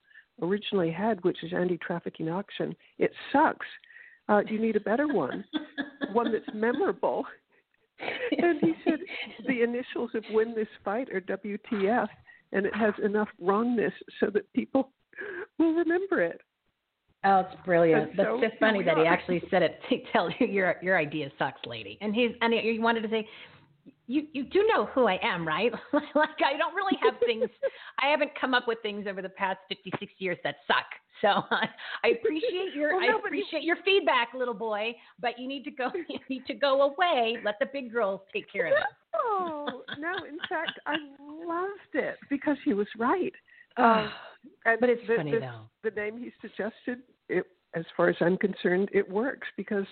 originally 0.42 0.90
had, 0.90 1.22
which 1.24 1.42
is 1.42 1.52
Anti-Trafficking 1.52 2.28
Auction, 2.28 2.74
it 2.98 3.12
sucks. 3.32 3.66
Uh, 4.28 4.40
you 4.46 4.58
need 4.60 4.76
a 4.76 4.80
better 4.80 5.08
one, 5.08 5.44
one 6.12 6.32
that's 6.32 6.44
memorable. 6.54 7.24
And 8.38 8.60
he 8.60 8.74
said 8.84 8.98
the 9.46 9.62
initials 9.62 10.10
of 10.14 10.24
Win 10.30 10.54
This 10.54 10.68
Fight 10.84 11.08
are 11.12 11.20
WTF, 11.20 12.08
and 12.52 12.66
it 12.66 12.74
has 12.74 12.94
enough 13.02 13.28
wrongness 13.40 13.92
so 14.18 14.26
that 14.30 14.50
people 14.52 14.92
will 15.58 15.74
remember 15.74 16.22
it. 16.22 16.40
Oh, 17.24 17.40
it's 17.40 17.64
brilliant. 17.64 18.10
And 18.10 18.18
That's 18.18 18.28
so 18.28 18.40
just 18.40 18.58
funny 18.58 18.82
that 18.82 18.96
he 18.96 19.04
actually 19.04 19.42
said 19.50 19.62
it 19.62 19.78
to 19.90 19.96
tell 20.12 20.30
you 20.38 20.46
your 20.46 20.76
your 20.82 20.98
idea 20.98 21.30
sucks, 21.38 21.60
lady. 21.66 21.98
And 22.00 22.14
he's 22.14 22.30
and 22.40 22.54
he 22.54 22.78
wanted 22.78 23.02
to 23.02 23.10
say, 23.10 23.28
you 24.10 24.26
you 24.32 24.44
do 24.44 24.66
know 24.66 24.86
who 24.86 25.06
I 25.06 25.18
am, 25.22 25.46
right? 25.46 25.72
like 25.92 26.40
I 26.44 26.56
don't 26.58 26.74
really 26.74 26.98
have 27.02 27.14
things. 27.24 27.48
I 28.02 28.08
haven't 28.10 28.32
come 28.38 28.54
up 28.54 28.66
with 28.66 28.78
things 28.82 29.06
over 29.08 29.22
the 29.22 29.28
past 29.28 29.58
56 29.68 30.12
years 30.18 30.36
that 30.42 30.56
suck. 30.66 30.86
So 31.20 31.28
I, 31.28 31.68
I 32.04 32.08
appreciate 32.08 32.74
your 32.74 32.96
Well, 32.96 33.04
I 33.04 33.06
no, 33.06 33.18
he- 33.20 33.26
appreciate 33.26 33.62
your 33.62 33.76
feedback, 33.84 34.30
little 34.34 34.54
boy. 34.54 34.94
But 35.20 35.38
you 35.38 35.46
need 35.46 35.62
to 35.64 35.70
go. 35.70 35.90
You 36.08 36.18
need 36.28 36.44
to 36.46 36.54
go 36.54 36.82
away. 36.82 37.36
Let 37.44 37.58
the 37.60 37.66
big 37.72 37.92
girls 37.92 38.20
take 38.32 38.50
care 38.52 38.66
of 38.66 38.72
it. 38.72 38.78
Oh 39.14 39.82
no! 39.98 40.12
In 40.28 40.38
fact, 40.48 40.80
I 40.86 40.96
loved 41.46 41.94
it 41.94 42.16
because 42.28 42.56
he 42.64 42.74
was 42.74 42.88
right. 42.98 43.32
Um, 44.66 44.76
but 44.80 44.88
it's 44.88 45.06
the, 45.06 45.16
funny 45.16 45.32
the, 45.32 45.40
though. 45.40 45.60
the 45.84 45.90
name 45.90 46.16
he 46.18 46.32
suggested, 46.40 47.00
it, 47.28 47.44
as 47.74 47.84
far 47.96 48.08
as 48.08 48.16
I'm 48.20 48.36
concerned, 48.38 48.88
it 48.92 49.08
works 49.08 49.46
because, 49.56 49.84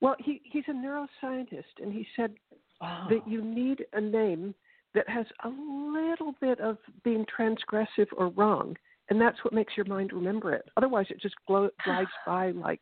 well, 0.00 0.16
he 0.18 0.40
he's 0.44 0.64
a 0.68 0.72
neuroscientist, 0.72 1.80
and 1.80 1.92
he 1.92 2.06
said 2.16 2.32
That 2.80 3.26
you 3.26 3.42
need 3.42 3.84
a 3.92 4.00
name 4.00 4.54
that 4.94 5.08
has 5.08 5.26
a 5.44 5.48
little 5.48 6.34
bit 6.40 6.60
of 6.60 6.78
being 7.04 7.24
transgressive 7.26 8.06
or 8.16 8.28
wrong, 8.28 8.76
and 9.10 9.20
that's 9.20 9.42
what 9.44 9.52
makes 9.52 9.76
your 9.76 9.86
mind 9.86 10.12
remember 10.12 10.52
it. 10.54 10.68
Otherwise, 10.76 11.06
it 11.10 11.20
just 11.20 11.34
glo- 11.46 11.70
glides 11.84 12.10
by 12.26 12.52
like 12.52 12.80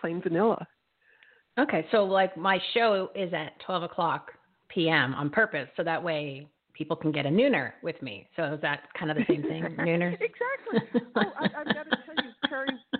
plain 0.00 0.22
vanilla. 0.22 0.66
Okay, 1.58 1.86
so 1.90 2.04
like 2.04 2.36
my 2.36 2.58
show 2.72 3.10
is 3.14 3.32
at 3.34 3.58
12 3.66 3.82
o'clock 3.82 4.30
p.m. 4.68 5.14
on 5.14 5.28
purpose, 5.28 5.68
so 5.76 5.84
that 5.84 6.02
way 6.02 6.48
people 6.72 6.96
can 6.96 7.12
get 7.12 7.26
a 7.26 7.28
nooner 7.28 7.72
with 7.82 8.00
me. 8.00 8.28
So 8.36 8.54
is 8.54 8.60
that 8.62 8.84
kind 8.98 9.10
of 9.10 9.16
the 9.16 9.24
same 9.28 9.42
thing, 9.42 9.62
nooner? 9.78 10.12
exactly. 10.14 11.00
Oh, 11.16 11.32
I, 11.38 11.44
I've 11.60 11.74
got 11.74 11.84
to 11.84 11.92
tell 12.06 12.16
you, 12.16 12.32
Terry. 12.48 12.78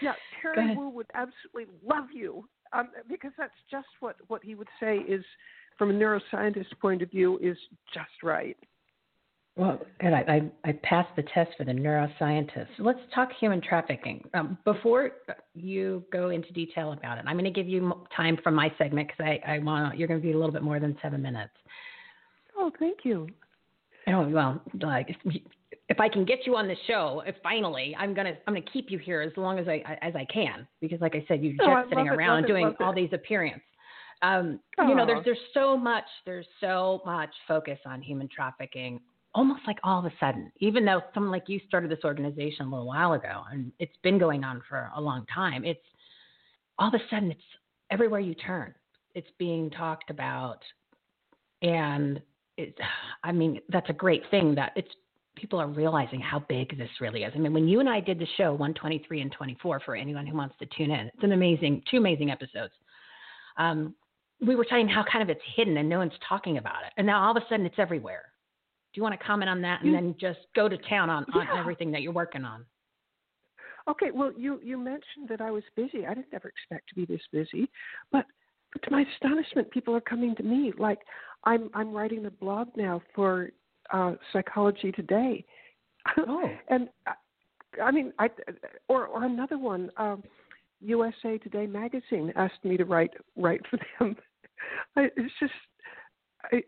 Yeah, 0.00 0.14
Terry. 0.40 0.74
Wu 0.74 0.88
would 0.88 1.06
absolutely 1.14 1.72
love 1.86 2.06
you 2.12 2.48
um, 2.72 2.88
because 3.08 3.30
that's 3.38 3.54
just 3.70 3.86
what 4.00 4.16
what 4.26 4.42
he 4.42 4.56
would 4.56 4.68
say 4.80 4.96
is, 4.96 5.24
from 5.78 5.90
a 5.90 5.94
neuroscientist 5.94 6.78
point 6.80 7.02
of 7.02 7.10
view, 7.10 7.38
is 7.42 7.56
just 7.92 8.10
right. 8.22 8.56
Well, 9.54 9.78
good. 10.00 10.14
I, 10.14 10.20
I, 10.64 10.68
I 10.70 10.72
passed 10.82 11.14
the 11.14 11.22
test 11.34 11.50
for 11.58 11.64
the 11.64 11.72
neuroscientist. 11.72 12.68
Let's 12.78 13.00
talk 13.14 13.28
human 13.38 13.60
trafficking. 13.60 14.24
Um, 14.32 14.56
before 14.64 15.10
you 15.54 16.04
go 16.10 16.30
into 16.30 16.50
detail 16.54 16.92
about 16.92 17.18
it, 17.18 17.24
I'm 17.26 17.34
going 17.36 17.44
to 17.44 17.50
give 17.50 17.68
you 17.68 17.92
time 18.16 18.38
from 18.42 18.54
my 18.54 18.72
segment 18.78 19.08
because 19.08 19.26
I, 19.46 19.52
I 19.56 19.58
want 19.58 19.98
you're 19.98 20.08
going 20.08 20.20
to 20.20 20.26
be 20.26 20.32
a 20.32 20.36
little 20.36 20.52
bit 20.52 20.62
more 20.62 20.80
than 20.80 20.96
seven 21.02 21.20
minutes. 21.20 21.52
Oh, 22.56 22.70
thank 22.78 23.00
you. 23.04 23.28
Oh 24.08 24.26
well, 24.28 24.60
like 24.80 25.08
if- 25.24 25.42
if 25.88 26.00
I 26.00 26.08
can 26.08 26.24
get 26.24 26.46
you 26.46 26.56
on 26.56 26.68
the 26.68 26.76
show, 26.86 27.22
if 27.26 27.34
finally, 27.42 27.94
I'm 27.98 28.14
gonna 28.14 28.32
I'm 28.46 28.54
gonna 28.54 28.64
keep 28.72 28.90
you 28.90 28.98
here 28.98 29.20
as 29.20 29.32
long 29.36 29.58
as 29.58 29.68
I 29.68 29.82
as 30.00 30.14
I 30.16 30.24
can 30.32 30.66
because, 30.80 31.00
like 31.02 31.14
I 31.14 31.22
said, 31.28 31.42
you're 31.42 31.52
Oh, 31.60 31.74
just 31.80 31.90
sitting 31.90 32.06
it, 32.06 32.10
around 32.10 32.44
it, 32.44 32.46
doing 32.48 32.64
love 32.66 32.76
all 32.80 32.92
it. 32.92 32.96
these 32.96 33.10
appearances. 33.12 33.60
Um, 34.22 34.60
you 34.78 34.94
know, 34.94 35.04
there's 35.04 35.24
there's 35.24 35.38
so 35.52 35.76
much 35.76 36.04
there's 36.24 36.46
so 36.60 37.02
much 37.04 37.30
focus 37.48 37.78
on 37.84 38.00
human 38.00 38.28
trafficking. 38.34 39.00
Almost 39.34 39.62
like 39.66 39.78
all 39.82 39.98
of 39.98 40.04
a 40.04 40.12
sudden, 40.20 40.52
even 40.60 40.84
though 40.84 41.00
someone 41.14 41.32
like 41.32 41.48
you 41.48 41.58
started 41.66 41.90
this 41.90 42.04
organization 42.04 42.66
a 42.66 42.70
little 42.70 42.86
while 42.86 43.14
ago, 43.14 43.42
and 43.50 43.72
it's 43.78 43.96
been 44.02 44.18
going 44.18 44.44
on 44.44 44.62
for 44.68 44.90
a 44.94 45.00
long 45.00 45.24
time, 45.34 45.64
it's 45.64 45.80
all 46.78 46.88
of 46.88 46.94
a 46.94 47.02
sudden 47.10 47.30
it's 47.30 47.40
everywhere 47.90 48.20
you 48.20 48.34
turn. 48.34 48.74
It's 49.14 49.28
being 49.38 49.70
talked 49.70 50.10
about, 50.10 50.58
and 51.62 52.20
it, 52.58 52.78
I 53.24 53.32
mean 53.32 53.60
that's 53.70 53.90
a 53.90 53.94
great 53.94 54.22
thing 54.30 54.54
that 54.54 54.72
it's 54.76 54.90
people 55.34 55.58
are 55.58 55.66
realizing 55.66 56.20
how 56.20 56.44
big 56.48 56.76
this 56.78 56.90
really 57.00 57.24
is. 57.24 57.32
I 57.34 57.38
mean, 57.38 57.54
when 57.54 57.66
you 57.66 57.80
and 57.80 57.88
I 57.88 58.00
did 58.00 58.18
the 58.18 58.26
show 58.36 58.52
123 58.52 59.22
and 59.22 59.32
24 59.32 59.80
for 59.80 59.96
anyone 59.96 60.26
who 60.26 60.36
wants 60.36 60.54
to 60.58 60.66
tune 60.76 60.90
in, 60.90 61.06
it's 61.06 61.22
an 61.22 61.32
amazing, 61.32 61.82
two 61.90 61.96
amazing 61.96 62.30
episodes. 62.30 62.74
Um, 63.56 63.94
we 64.46 64.56
were 64.56 64.64
talking 64.64 64.88
how 64.88 65.04
kind 65.10 65.22
of 65.22 65.30
it's 65.30 65.40
hidden 65.56 65.76
and 65.76 65.88
no 65.88 65.98
one's 65.98 66.12
talking 66.28 66.58
about 66.58 66.82
it, 66.86 66.92
and 66.96 67.06
now 67.06 67.22
all 67.24 67.36
of 67.36 67.42
a 67.42 67.46
sudden 67.48 67.64
it's 67.66 67.78
everywhere. 67.78 68.24
Do 68.92 68.98
you 68.98 69.02
want 69.02 69.18
to 69.18 69.24
comment 69.26 69.48
on 69.48 69.62
that, 69.62 69.80
and 69.80 69.90
You- 69.90 69.96
then 69.96 70.14
just 70.20 70.40
go 70.54 70.68
to 70.68 70.76
town 70.76 71.08
on, 71.10 71.24
on 71.32 71.46
Yeah. 71.46 71.58
everything 71.58 71.90
that 71.92 72.02
you're 72.02 72.12
working 72.12 72.44
on? 72.44 72.66
Okay, 73.88 74.10
well, 74.12 74.32
you 74.36 74.60
you 74.62 74.78
mentioned 74.78 75.28
that 75.28 75.40
I 75.40 75.50
was 75.50 75.64
busy. 75.74 76.06
I 76.06 76.14
didn't 76.14 76.32
ever 76.32 76.48
expect 76.48 76.88
to 76.90 76.94
be 76.94 77.04
this 77.04 77.22
busy, 77.32 77.68
but, 78.12 78.26
but 78.72 78.82
to 78.84 78.90
my 78.92 79.02
astonishment, 79.14 79.70
people 79.70 79.94
are 79.96 80.00
coming 80.00 80.34
to 80.36 80.42
me. 80.42 80.72
Like 80.78 81.00
I'm 81.44 81.68
I'm 81.74 81.92
writing 81.92 82.26
a 82.26 82.30
blog 82.30 82.68
now 82.76 83.02
for 83.14 83.50
uh, 83.92 84.14
Psychology 84.32 84.92
Today, 84.92 85.44
Oh. 86.16 86.48
and 86.68 86.88
I, 87.06 87.14
I 87.82 87.90
mean, 87.90 88.12
I 88.18 88.28
or 88.88 89.06
or 89.06 89.24
another 89.24 89.58
one. 89.58 89.90
Um, 89.96 90.22
USA 90.84 91.38
Today 91.38 91.66
magazine 91.66 92.32
asked 92.36 92.64
me 92.64 92.76
to 92.76 92.84
write 92.84 93.12
write 93.36 93.62
for 93.70 93.78
them. 93.98 94.16
It's 94.96 95.34
just 95.40 95.52
I, 96.52 96.62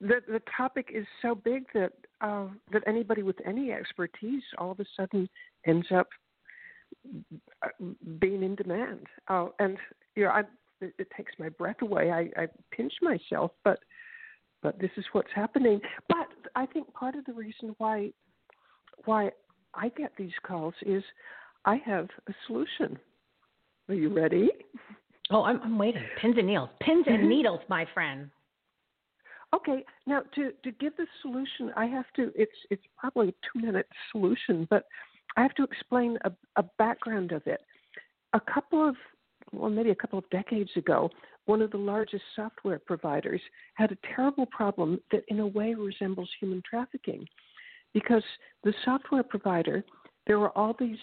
the 0.00 0.20
the 0.28 0.42
topic 0.56 0.90
is 0.94 1.06
so 1.22 1.34
big 1.34 1.64
that 1.74 1.92
uh, 2.20 2.46
that 2.72 2.82
anybody 2.86 3.22
with 3.22 3.36
any 3.46 3.72
expertise 3.72 4.42
all 4.58 4.70
of 4.70 4.80
a 4.80 4.84
sudden 4.96 5.28
ends 5.66 5.86
up 5.94 6.08
uh, 7.62 7.68
being 8.20 8.42
in 8.42 8.54
demand. 8.54 9.06
Uh, 9.28 9.48
and 9.58 9.76
you 10.14 10.24
know, 10.24 10.30
I, 10.30 10.40
it, 10.80 10.94
it 10.98 11.08
takes 11.16 11.32
my 11.38 11.48
breath 11.48 11.82
away. 11.82 12.10
I, 12.10 12.42
I 12.42 12.46
pinch 12.70 12.92
myself, 13.02 13.52
but 13.64 13.80
but 14.62 14.78
this 14.78 14.90
is 14.96 15.04
what's 15.12 15.30
happening. 15.34 15.80
But 16.08 16.28
I 16.54 16.66
think 16.66 16.92
part 16.92 17.14
of 17.16 17.24
the 17.24 17.32
reason 17.32 17.74
why 17.78 18.12
why 19.04 19.30
I 19.74 19.88
get 19.90 20.12
these 20.16 20.32
calls 20.46 20.74
is 20.82 21.02
I 21.64 21.76
have 21.84 22.08
a 22.28 22.32
solution. 22.46 22.98
Are 23.88 23.94
you 23.94 24.12
ready? 24.12 24.50
Oh, 25.30 25.42
I'm, 25.42 25.60
I'm 25.62 25.78
waiting. 25.78 26.02
Pins 26.20 26.36
and 26.38 26.46
needles. 26.46 26.68
Pins 26.80 27.04
and 27.08 27.28
needles, 27.28 27.60
my 27.68 27.86
friend. 27.92 28.30
Okay, 29.54 29.84
now 30.06 30.22
to 30.34 30.52
to 30.64 30.72
give 30.72 30.96
the 30.96 31.06
solution, 31.22 31.72
I 31.76 31.86
have 31.86 32.04
to. 32.16 32.32
It's 32.34 32.56
it's 32.70 32.82
probably 32.98 33.28
a 33.28 33.32
two 33.32 33.64
minute 33.64 33.88
solution, 34.12 34.66
but 34.70 34.84
I 35.36 35.42
have 35.42 35.54
to 35.54 35.64
explain 35.64 36.18
a, 36.24 36.32
a 36.56 36.64
background 36.78 37.32
of 37.32 37.46
it. 37.46 37.60
A 38.32 38.40
couple 38.40 38.88
of 38.88 38.96
well, 39.52 39.70
maybe 39.70 39.90
a 39.90 39.94
couple 39.94 40.18
of 40.18 40.28
decades 40.30 40.70
ago, 40.76 41.10
one 41.46 41.62
of 41.62 41.70
the 41.70 41.78
largest 41.78 42.24
software 42.34 42.80
providers 42.80 43.40
had 43.74 43.92
a 43.92 43.98
terrible 44.14 44.46
problem 44.46 45.00
that, 45.12 45.22
in 45.28 45.40
a 45.40 45.46
way, 45.46 45.74
resembles 45.74 46.28
human 46.40 46.62
trafficking, 46.68 47.26
because 47.94 48.24
the 48.64 48.74
software 48.84 49.22
provider, 49.22 49.84
there 50.26 50.40
were 50.40 50.56
all 50.58 50.74
these 50.78 50.98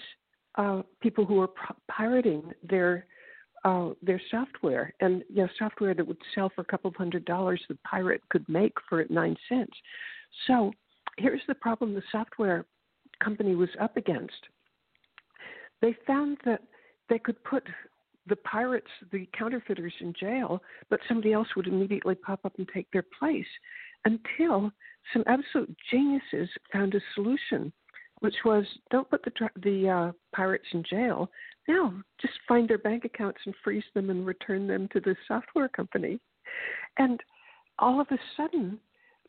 uh, 0.56 0.82
people 1.02 1.26
who 1.26 1.36
were 1.36 1.50
pirating 1.90 2.44
their 2.70 3.06
uh, 3.64 3.90
their 4.02 4.22
software, 4.30 4.94
and 5.00 5.24
you 5.30 5.44
know, 5.44 5.50
software 5.58 5.94
that 5.94 6.06
would 6.06 6.18
sell 6.36 6.52
for 6.54 6.62
a 6.62 6.66
couple 6.66 6.90
of 6.90 6.96
hundred 6.96 7.26
dollars, 7.26 7.62
the 7.70 7.78
pirate 7.90 8.22
could 8.30 8.48
make 8.50 8.74
for 8.90 9.06
nine 9.10 9.36
cents. 9.48 9.74
So 10.48 10.72
here's 11.18 11.42
the 11.48 11.56
problem: 11.56 11.94
the 11.94 12.04
software 12.12 12.66
company 13.24 13.56
was 13.56 13.70
up 13.80 13.98
against. 13.98 14.34
They 15.82 15.96
found 16.06 16.38
that 16.46 16.62
they 17.10 17.20
could 17.20 17.42
put 17.44 17.64
the 18.28 18.36
pirates, 18.38 18.88
the 19.12 19.28
counterfeiters, 19.38 19.94
in 20.00 20.14
jail, 20.18 20.62
but 20.90 21.00
somebody 21.08 21.34
else 21.34 21.48
would 21.56 21.68
immediately 21.68 22.16
pop 22.16 22.40
up 22.46 22.54
and 22.58 22.68
take 22.74 22.90
their 22.92 23.06
place 23.20 23.46
until 24.06 24.72
some 25.12 25.24
absolute 25.28 25.76
geniuses 25.92 26.50
found 26.72 26.96
a 26.96 27.02
solution, 27.16 27.72
which 28.20 28.36
was 28.46 28.66
don't 28.92 29.10
put 29.10 29.24
the, 29.24 29.32
the 29.62 29.90
uh, 29.90 30.12
pirates 30.34 30.66
in 30.74 30.84
jail. 30.90 31.30
No, 31.68 31.94
just 32.22 32.34
find 32.48 32.70
their 32.70 32.78
bank 32.78 33.06
accounts 33.06 33.40
and 33.46 33.56
freeze 33.64 33.84
them 33.94 34.10
and 34.10 34.26
return 34.26 34.68
them 34.68 34.90
to 34.94 35.00
the 35.00 35.16
software 35.28 35.70
company. 35.70 36.20
And 36.98 37.22
all 37.80 38.02
of 38.02 38.08
a 38.12 38.18
sudden, 38.36 38.80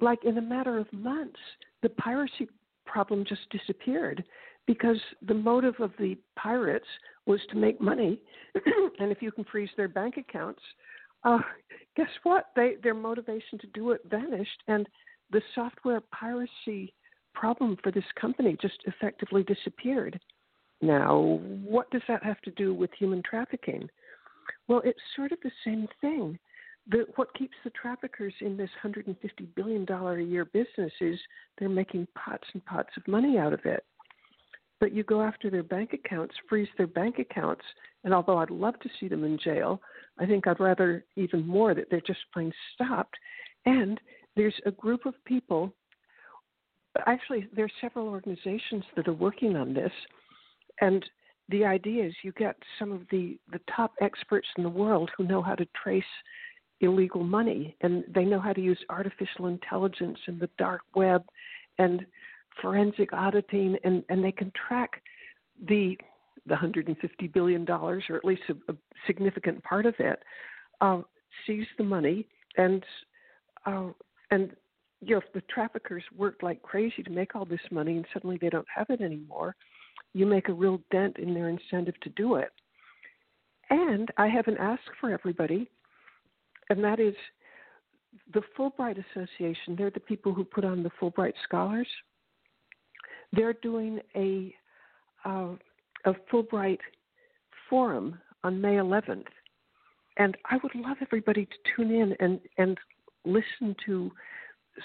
like 0.01 0.25
in 0.25 0.39
a 0.39 0.43
matter 0.43 0.79
of 0.79 0.93
months, 0.93 1.39
the 1.83 1.91
piracy 1.91 2.49
problem 2.87 3.25
just 3.27 3.49
disappeared 3.51 4.25
because 4.67 4.99
the 5.27 5.35
motive 5.35 5.75
of 5.79 5.93
the 5.99 6.17
pirates 6.37 6.87
was 7.27 7.41
to 7.51 7.57
make 7.57 7.81
money. 7.81 8.21
and 8.99 9.13
if 9.13 9.23
you 9.23 9.31
can 9.31 9.45
freeze 9.45 9.71
their 9.77 9.89
bank 9.89 10.17
accounts, 10.17 10.63
uh, 11.25 11.39
guess 11.97 12.09
what? 12.23 12.47
They, 12.57 12.75
their 12.83 12.95
motivation 12.95 13.59
to 13.61 13.67
do 13.69 13.93
it 13.93 14.01
vanished. 14.11 14.63
And 14.69 14.89
the 15.31 15.43
software 15.55 16.01
piracy 16.13 16.95
problem 17.35 17.77
for 17.83 17.91
this 17.91 18.05
company 18.21 18.57
just 18.61 18.79
effectively 18.87 19.43
disappeared. 19.43 20.19
Now, 20.81 21.41
what 21.65 21.91
does 21.91 22.03
that 22.09 22.23
have 22.23 22.41
to 22.43 22.51
do 22.53 22.75
with 22.75 22.91
human 22.99 23.23
trafficking? 23.23 23.89
Well, 24.69 24.83
it's 24.85 25.01
sort 25.17 25.33
of 25.33 25.39
the 25.43 25.51
same 25.65 25.89
thing. 26.01 26.39
The, 26.91 27.07
what 27.17 27.35
keeps 27.35 27.55
the 27.65 27.71
traffickers 27.71 28.35
in 28.41 28.57
this 28.57 28.71
$150 28.85 29.17
billion 29.55 29.89
a 29.89 30.23
year 30.23 30.45
business 30.45 30.93
is 31.01 31.19
they're 31.59 31.69
making 31.69 32.07
pots 32.15 32.47
and 32.53 32.65
pots 32.67 32.91
of 32.97 33.09
money 33.09 33.39
out 33.39 33.55
of 33.55 33.61
it. 33.65 33.85
But 34.81 34.93
you 34.93 35.03
go 35.03 35.23
after 35.23 35.49
their 35.49 35.63
bank 35.63 35.95
accounts, 35.95 36.35
freeze 36.49 36.69
their 36.77 36.87
bank 36.87 37.19
accounts, 37.19 37.63
and 38.03 38.13
although 38.13 38.39
I'd 38.39 38.51
love 38.51 38.79
to 38.81 38.91
see 39.01 39.09
them 39.09 39.25
in 39.25 39.39
jail, 39.43 39.81
I 40.19 40.27
think 40.27 40.47
I'd 40.47 40.61
rather 40.61 41.05
even 41.17 41.47
more 41.47 41.75
that 41.75 41.87
they're 41.91 42.03
just 42.03 42.21
plain 42.35 42.53
stopped. 42.75 43.17
And 43.65 43.99
there's 44.37 44.55
a 44.67 44.71
group 44.71 45.07
of 45.07 45.15
people, 45.25 45.73
actually, 47.07 47.49
there 47.55 47.65
are 47.65 47.81
several 47.81 48.09
organizations 48.09 48.85
that 48.97 49.09
are 49.09 49.15
working 49.15 49.57
on 49.57 49.73
this 49.73 49.93
and 50.81 51.05
the 51.49 51.65
idea 51.65 52.07
is 52.07 52.15
you 52.23 52.33
get 52.33 52.57
some 52.79 52.91
of 52.93 53.03
the, 53.11 53.39
the 53.53 53.61
top 53.75 53.93
experts 54.01 54.49
in 54.57 54.63
the 54.63 54.69
world 54.69 55.11
who 55.17 55.25
know 55.25 55.43
how 55.43 55.55
to 55.55 55.67
trace 55.81 56.05
illegal 56.81 57.23
money 57.23 57.77
and 57.83 58.05
they 58.15 58.25
know 58.25 58.41
how 58.41 58.53
to 58.53 58.61
use 58.61 58.79
artificial 58.89 59.47
intelligence 59.47 60.19
and 60.27 60.41
the 60.41 60.51
dark 60.59 60.83
web 60.95 61.25
and 61.79 62.05
forensic 62.61 63.13
auditing 63.13 63.77
and, 63.85 64.05
and 64.09 64.25
they 64.25 64.33
can 64.33 64.53
track 64.67 65.03
the 65.69 65.97
the 66.47 66.53
150 66.53 67.27
billion 67.29 67.65
dollars 67.65 68.05
or 68.11 68.17
at 68.17 68.25
least 68.25 68.43
a, 68.51 68.73
a, 68.73 68.77
significant 69.07 69.63
part 69.65 69.87
of 69.87 69.95
it 69.99 70.19
uh, 70.83 71.01
seize 71.47 71.67
the 71.79 71.85
money 71.85 72.27
and 72.59 72.85
uh, 73.67 73.89
and 74.31 74.51
you 75.01 75.15
know 75.15 75.21
if 75.25 75.33
the 75.33 75.41
traffickers 75.43 76.03
worked 76.17 76.43
like 76.43 76.61
crazy 76.63 77.03
to 77.03 77.11
make 77.11 77.35
all 77.35 77.45
this 77.45 77.61
money 77.71 77.97
and 77.97 78.05
suddenly 78.13 78.37
they 78.41 78.51
don't 78.51 78.67
have 78.75 78.91
it 78.91 79.01
anymore 79.01 79.57
you 80.15 80.27
make 80.27 80.49
a 80.49 80.53
real 80.53 80.81
dent 80.91 81.19
in 81.19 81.35
their 81.35 81.49
incentive 81.49 81.99
to 82.01 82.09
do 82.11 82.37
it. 82.37 82.51
And 83.71 84.09
I 84.17 84.29
have 84.29 84.47
an 84.47 84.57
ask 84.59 84.83
for 85.01 85.11
everybody, 85.11 85.69
and 86.71 86.83
that 86.85 87.01
is 87.01 87.15
the 88.33 88.43
Fulbright 88.57 89.03
Association. 89.11 89.75
They're 89.77 89.91
the 89.91 90.01
people 90.01 90.33
who 90.33 90.45
put 90.45 90.65
on 90.65 90.83
the 90.83 90.91
Fulbright 91.01 91.35
Scholars. 91.45 91.89
They're 93.33 93.55
doing 93.55 94.01
a 94.15 94.55
uh, 95.25 95.55
a 96.05 96.13
Fulbright 96.31 96.79
forum 97.69 98.19
on 98.45 98.61
May 98.61 98.75
11th, 98.75 99.25
and 100.19 100.37
I 100.51 100.59
would 100.63 100.75
love 100.75 100.99
everybody 101.01 101.47
to 101.47 101.57
tune 101.75 101.91
in 101.91 102.15
and 102.21 102.41
and 102.59 102.79
listen 103.25 103.75
to 103.87 104.13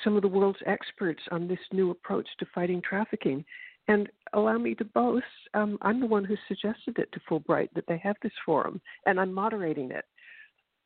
some 0.04 0.16
of 0.16 0.22
the 0.22 0.28
world's 0.28 0.60
experts 0.66 1.22
on 1.32 1.48
this 1.48 1.60
new 1.72 1.92
approach 1.92 2.28
to 2.40 2.46
fighting 2.54 2.82
trafficking. 2.82 3.44
And 3.90 4.08
allow 4.34 4.60
me 4.60 4.76
to 4.76 4.86
boast, 4.86 5.26
um, 5.56 5.80
I'm 5.82 6.00
the 6.00 6.06
one 6.06 6.24
who 6.24 6.36
suggested 6.48 7.00
it 7.00 7.12
to 7.12 7.20
Fulbright 7.30 7.70
that 7.74 7.86
they 7.88 7.98
have 7.98 8.16
this 8.22 8.32
forum, 8.46 8.80
and 9.08 9.20
I'm 9.20 9.34
moderating 9.34 9.90
it. 9.90 10.06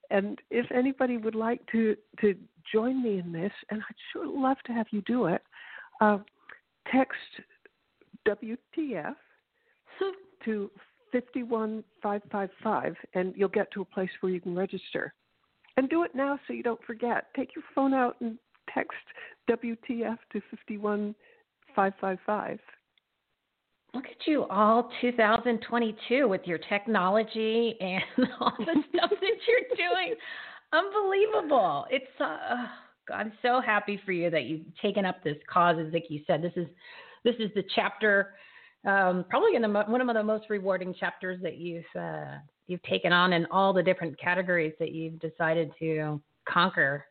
And 0.10 0.39
if 0.50 0.72
anybody 0.72 1.18
would 1.18 1.36
like 1.36 1.60
to, 1.74 1.98
to 2.22 2.34
join 2.72 3.04
me 3.04 3.20
in 3.20 3.34
this, 3.34 3.52
and 3.70 3.82
I'd 3.82 3.96
sure 4.13 4.26
love 4.26 4.58
to 4.68 4.72
have 4.72 4.88
you 4.92 5.02
do 5.02 5.26
it, 5.26 5.44
uh, 6.00 6.20
text 6.89 7.20
WTF 8.26 9.16
to 10.46 10.72
51555 11.12 12.96
and 13.13 13.34
you'll 13.36 13.50
get 13.50 13.70
to 13.72 13.82
a 13.82 13.86
place 13.86 14.10
where 14.22 14.32
you 14.32 14.42
can 14.42 14.56
register. 14.56 15.13
And 15.78 15.89
do 15.89 16.04
it 16.04 16.16
now 16.16 16.39
so 16.48 16.54
you 16.54 16.63
don't 16.63 16.84
forget. 16.86 17.28
Take 17.36 17.56
your 17.56 17.66
phone 17.76 17.94
out 17.94 18.16
and 18.22 18.38
text 18.74 18.98
WTF 19.50 20.18
to 20.32 20.42
51555 20.68 22.60
look 23.93 24.06
at 24.06 24.27
you 24.27 24.45
all 24.45 24.89
2022 25.01 26.27
with 26.27 26.41
your 26.45 26.58
technology 26.58 27.75
and 27.79 28.27
all 28.39 28.53
the 28.58 28.84
stuff 28.89 29.10
that 29.10 29.38
you're 29.47 29.77
doing. 29.77 30.15
Unbelievable. 30.71 31.86
It's 31.91 32.06
uh, 32.19 32.67
I'm 33.13 33.34
so 33.41 33.62
happy 33.62 33.99
for 34.06 34.12
you 34.12 34.29
that 34.29 34.45
you've 34.45 34.65
taken 34.82 35.06
up 35.06 35.23
this 35.23 35.38
cause 35.51 35.77
as 35.79 35.93
like 35.93 36.06
you 36.10 36.21
said 36.25 36.41
this 36.41 36.53
is 36.56 36.67
this 37.23 37.36
is 37.39 37.51
the 37.56 37.63
chapter 37.75 38.34
um, 38.86 39.25
probably 39.29 39.56
in 39.56 39.62
the, 39.62 39.69
one 39.69 40.01
of 40.01 40.13
the 40.13 40.23
most 40.23 40.49
rewarding 40.49 40.93
chapters 40.93 41.39
that 41.41 41.58
you've 41.58 41.86
uh, 41.97 42.38
you've 42.67 42.84
taken 42.84 43.13
on 43.13 43.34
in 43.34 43.45
all 43.51 43.73
the 43.73 43.84
different 43.84 44.19
categories 44.19 44.73
that 44.79 44.91
you've 44.91 45.19
decided 45.19 45.71
to 45.79 46.21
conquer 46.47 47.06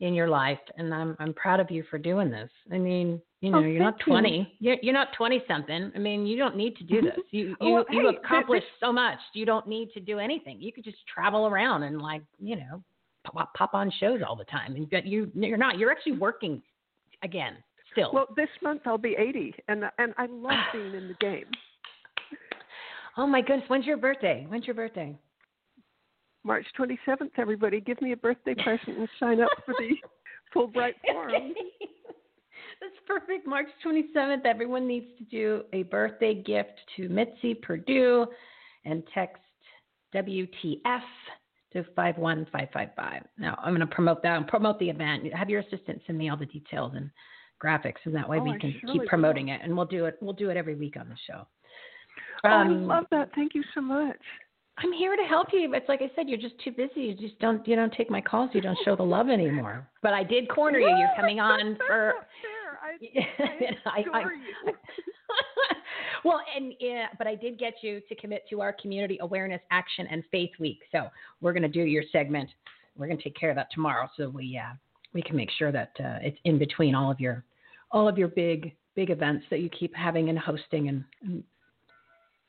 in 0.00 0.14
your 0.14 0.28
life 0.28 0.58
and 0.76 0.92
I'm 0.92 1.16
I'm 1.18 1.32
proud 1.34 1.60
of 1.60 1.70
you 1.70 1.84
for 1.90 1.98
doing 1.98 2.30
this. 2.30 2.50
I 2.72 2.78
mean, 2.78 3.20
you 3.40 3.50
know, 3.50 3.58
oh, 3.58 3.62
you're 3.62 3.82
not 3.82 3.98
20. 4.00 4.56
You. 4.58 4.72
are 4.72 4.76
you're 4.82 4.94
not 4.94 5.08
20 5.16 5.44
something. 5.46 5.92
I 5.94 5.98
mean, 5.98 6.26
you 6.26 6.36
don't 6.36 6.56
need 6.56 6.76
to 6.76 6.84
do 6.84 6.96
mm-hmm. 6.96 7.06
this. 7.06 7.18
You 7.30 7.56
you 7.60 7.72
well, 7.72 7.84
you 7.90 8.10
hey, 8.10 8.16
accomplished 8.16 8.66
so 8.80 8.92
much. 8.92 9.18
You 9.34 9.46
don't 9.46 9.66
need 9.68 9.90
to 9.92 10.00
do 10.00 10.18
anything. 10.18 10.60
You 10.60 10.72
could 10.72 10.84
just 10.84 10.98
travel 11.12 11.46
around 11.46 11.84
and 11.84 12.00
like, 12.00 12.22
you 12.38 12.56
know, 12.56 12.82
pop, 13.24 13.54
pop 13.54 13.74
on 13.74 13.92
shows 14.00 14.20
all 14.26 14.36
the 14.36 14.44
time. 14.44 14.74
And 14.74 14.88
you 15.04 15.30
you're 15.34 15.56
not. 15.56 15.78
You're 15.78 15.90
actually 15.90 16.18
working 16.18 16.60
again 17.22 17.56
still. 17.92 18.10
Well, 18.12 18.26
this 18.36 18.48
month 18.62 18.82
I'll 18.86 18.98
be 18.98 19.16
80 19.18 19.54
and 19.68 19.84
and 19.98 20.14
I 20.18 20.26
love 20.26 20.58
being 20.72 20.94
in 20.94 21.08
the 21.08 21.16
game. 21.20 21.46
Oh 23.16 23.28
my 23.28 23.42
goodness, 23.42 23.62
when's 23.68 23.86
your 23.86 23.96
birthday? 23.96 24.44
When's 24.48 24.66
your 24.66 24.74
birthday? 24.74 25.16
March 26.44 26.66
27th, 26.78 27.30
everybody. 27.38 27.80
Give 27.80 28.00
me 28.02 28.12
a 28.12 28.16
birthday 28.16 28.54
present 28.54 28.98
and 28.98 29.08
sign 29.18 29.40
up 29.40 29.50
for 29.64 29.74
the 29.78 29.96
Fulbright 30.54 30.94
Forum. 31.10 31.54
That's 32.80 32.94
perfect. 33.06 33.46
March 33.46 33.68
27th, 33.84 34.44
everyone 34.44 34.86
needs 34.86 35.06
to 35.18 35.24
do 35.24 35.62
a 35.72 35.84
birthday 35.84 36.34
gift 36.34 36.78
to 36.96 37.08
Mitzi 37.08 37.54
Perdue 37.54 38.26
and 38.84 39.02
text 39.14 39.42
WTF 40.14 41.00
to 41.72 41.84
51555. 41.96 43.22
Now, 43.38 43.58
I'm 43.62 43.74
going 43.74 43.80
to 43.80 43.94
promote 43.94 44.22
that 44.22 44.36
and 44.36 44.46
promote 44.46 44.78
the 44.78 44.90
event. 44.90 45.32
Have 45.32 45.48
your 45.48 45.60
assistant 45.60 46.02
send 46.06 46.18
me 46.18 46.28
all 46.28 46.36
the 46.36 46.46
details 46.46 46.92
and 46.94 47.10
graphics, 47.62 48.04
and 48.04 48.14
that 48.14 48.28
way 48.28 48.38
oh, 48.38 48.42
we 48.42 48.58
can 48.58 48.74
keep 48.92 49.06
promoting 49.06 49.46
will. 49.46 49.54
it. 49.54 49.60
And 49.62 49.74
we'll 49.74 49.86
do 49.86 50.04
it. 50.04 50.18
We'll 50.20 50.34
do 50.34 50.50
it 50.50 50.56
every 50.56 50.74
week 50.74 50.96
on 51.00 51.08
the 51.08 51.16
show. 51.26 51.46
Um, 52.44 52.44
oh, 52.44 52.48
I 52.48 52.62
um, 52.62 52.86
love 52.86 53.04
that. 53.10 53.30
Thank 53.34 53.54
you 53.54 53.62
so 53.74 53.80
much. 53.80 54.18
I'm 54.78 54.92
here 54.92 55.16
to 55.16 55.22
help 55.22 55.48
you. 55.52 55.72
It's 55.74 55.88
like 55.88 56.02
I 56.02 56.10
said, 56.16 56.28
you're 56.28 56.38
just 56.38 56.58
too 56.64 56.72
busy. 56.72 57.02
You 57.02 57.14
just 57.14 57.38
don't 57.38 57.66
you 57.66 57.76
don't 57.76 57.92
take 57.92 58.10
my 58.10 58.20
calls. 58.20 58.50
You 58.52 58.60
don't 58.60 58.78
show 58.84 58.96
the 58.96 59.04
love 59.04 59.28
anymore. 59.28 59.88
But 60.02 60.14
I 60.14 60.24
did 60.24 60.48
corner 60.48 60.78
you. 60.78 60.88
You're 60.88 61.14
coming 61.16 61.40
on 61.40 61.76
for. 61.86 62.14
I, 63.86 64.02
I, 64.02 64.04
I, 64.12 64.24
well, 66.24 66.40
and 66.54 66.74
yeah, 66.80 67.06
but 67.16 67.26
I 67.26 67.34
did 67.34 67.58
get 67.58 67.74
you 67.82 68.00
to 68.08 68.14
commit 68.16 68.44
to 68.50 68.60
our 68.60 68.74
community 68.74 69.18
awareness 69.20 69.60
action 69.70 70.06
and 70.10 70.22
faith 70.30 70.50
week. 70.58 70.80
So 70.92 71.08
we're 71.40 71.52
going 71.52 71.62
to 71.62 71.68
do 71.68 71.82
your 71.82 72.02
segment. 72.12 72.50
We're 72.96 73.06
going 73.06 73.16
to 73.16 73.24
take 73.24 73.36
care 73.36 73.50
of 73.50 73.56
that 73.56 73.68
tomorrow, 73.72 74.08
so 74.16 74.28
we 74.28 74.60
uh, 74.62 74.74
we 75.12 75.22
can 75.22 75.36
make 75.36 75.50
sure 75.56 75.72
that 75.72 75.92
uh, 75.98 76.18
it's 76.20 76.38
in 76.44 76.58
between 76.58 76.94
all 76.94 77.10
of 77.10 77.20
your 77.20 77.44
all 77.90 78.08
of 78.08 78.18
your 78.18 78.28
big 78.28 78.74
big 78.94 79.10
events 79.10 79.44
that 79.50 79.60
you 79.60 79.68
keep 79.70 79.94
having 79.94 80.28
and 80.28 80.38
hosting 80.38 80.88
and, 80.88 81.04
and 81.22 81.42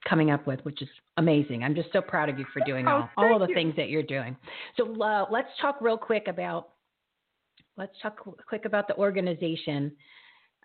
coming 0.07 0.31
up 0.31 0.45
with, 0.47 0.59
which 0.61 0.81
is 0.81 0.89
amazing. 1.17 1.63
I'm 1.63 1.75
just 1.75 1.91
so 1.91 2.01
proud 2.01 2.29
of 2.29 2.39
you 2.39 2.45
for 2.53 2.61
doing 2.65 2.87
oh, 2.87 3.09
all, 3.17 3.33
all 3.33 3.39
the 3.39 3.47
you. 3.47 3.55
things 3.55 3.75
that 3.75 3.89
you're 3.89 4.03
doing. 4.03 4.35
So 4.77 5.01
uh, 5.01 5.25
let's 5.31 5.49
talk 5.61 5.77
real 5.81 5.97
quick 5.97 6.27
about 6.27 6.69
let's 7.77 7.93
talk 8.01 8.19
quick 8.47 8.65
about 8.65 8.87
the 8.87 8.95
organization. 8.95 9.91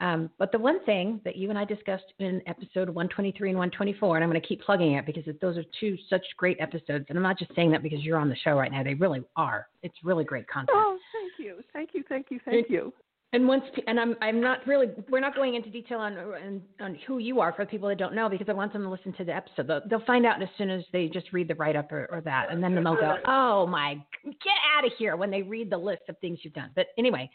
Um, 0.00 0.31
but 0.38 0.50
the 0.50 0.59
one 0.59 0.83
thing 0.85 1.20
that 1.24 1.37
you 1.37 1.50
and 1.50 1.59
I 1.59 1.66
discussed 1.66 2.14
in 2.20 2.40
episode 2.46 2.88
123 2.88 3.50
and 3.50 3.59
124, 3.59 4.16
and 4.16 4.24
I'm 4.24 4.31
going 4.31 4.40
to 4.40 4.46
keep 4.46 4.62
plugging 4.62 4.94
it 4.94 5.05
because 5.05 5.24
those 5.42 5.59
are 5.59 5.64
two 5.79 5.98
such 6.09 6.22
great 6.38 6.57
episodes. 6.59 7.05
And 7.09 7.18
I'm 7.18 7.22
not 7.22 7.38
just 7.38 7.55
saying 7.55 7.70
that 7.72 7.83
because 7.83 8.00
you're 8.00 8.18
on 8.18 8.31
the 8.31 8.37
show 8.37 8.53
right 8.53 8.72
now. 8.72 8.83
They 8.83 8.94
really 8.94 9.22
are. 9.37 9.68
It's 9.83 9.96
really 10.03 10.24
great 10.24 10.48
content. 10.48 10.79
Oh, 10.81 10.98
thank 11.12 11.33
you, 11.38 11.62
thank 11.72 11.90
you, 11.92 12.03
thank 12.09 12.26
you, 12.31 12.40
thank 12.44 12.70
you. 12.70 12.92
And 13.33 13.47
once, 13.47 13.62
and 13.87 14.01
I'm, 14.01 14.16
I'm 14.21 14.40
not 14.40 14.66
really, 14.66 14.88
we're 15.09 15.21
not 15.21 15.37
going 15.37 15.55
into 15.55 15.71
detail 15.71 15.99
on, 15.99 16.19
on, 16.19 16.62
on 16.81 16.99
who 17.07 17.19
you 17.19 17.38
are 17.38 17.53
for 17.53 17.64
people 17.64 17.88
that 17.88 17.97
don't 17.97 18.12
know 18.12 18.29
because 18.29 18.49
I 18.49 18.53
want 18.53 18.73
them 18.73 18.83
to 18.83 18.90
listen 18.90 19.12
to 19.14 19.25
the 19.25 19.33
episode. 19.33 19.69
They'll, 19.69 19.83
they'll 19.88 20.05
find 20.05 20.27
out 20.27 20.43
as 20.43 20.49
soon 20.59 20.69
as 20.69 20.83
they 20.93 21.07
just 21.07 21.33
read 21.33 21.47
the 21.47 21.55
write 21.55 21.77
up 21.77 21.93
or, 21.93 22.09
or 22.11 22.21
that, 22.23 22.47
and 22.51 22.61
then 22.61 22.75
they'll 22.75 22.97
go, 22.97 23.19
oh 23.27 23.69
my, 23.69 23.95
get 24.25 24.59
out 24.77 24.85
of 24.85 24.90
here 24.99 25.14
when 25.14 25.31
they 25.31 25.43
read 25.43 25.71
the 25.71 25.79
list 25.79 26.03
of 26.09 26.19
things 26.19 26.40
you've 26.43 26.55
done. 26.55 26.71
But 26.75 26.87
anyway, 26.99 27.31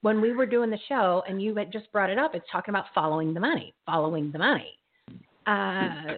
when 0.00 0.20
we 0.20 0.32
were 0.32 0.46
doing 0.46 0.68
the 0.68 0.80
show 0.88 1.22
and 1.28 1.40
you 1.40 1.54
had 1.54 1.70
just 1.70 1.92
brought 1.92 2.10
it 2.10 2.18
up, 2.18 2.34
it's 2.34 2.46
talking 2.50 2.72
about 2.72 2.86
following 2.92 3.34
the 3.34 3.40
money, 3.40 3.72
following 3.86 4.32
the 4.32 4.38
money. 4.38 4.78
Uh, 5.46 6.16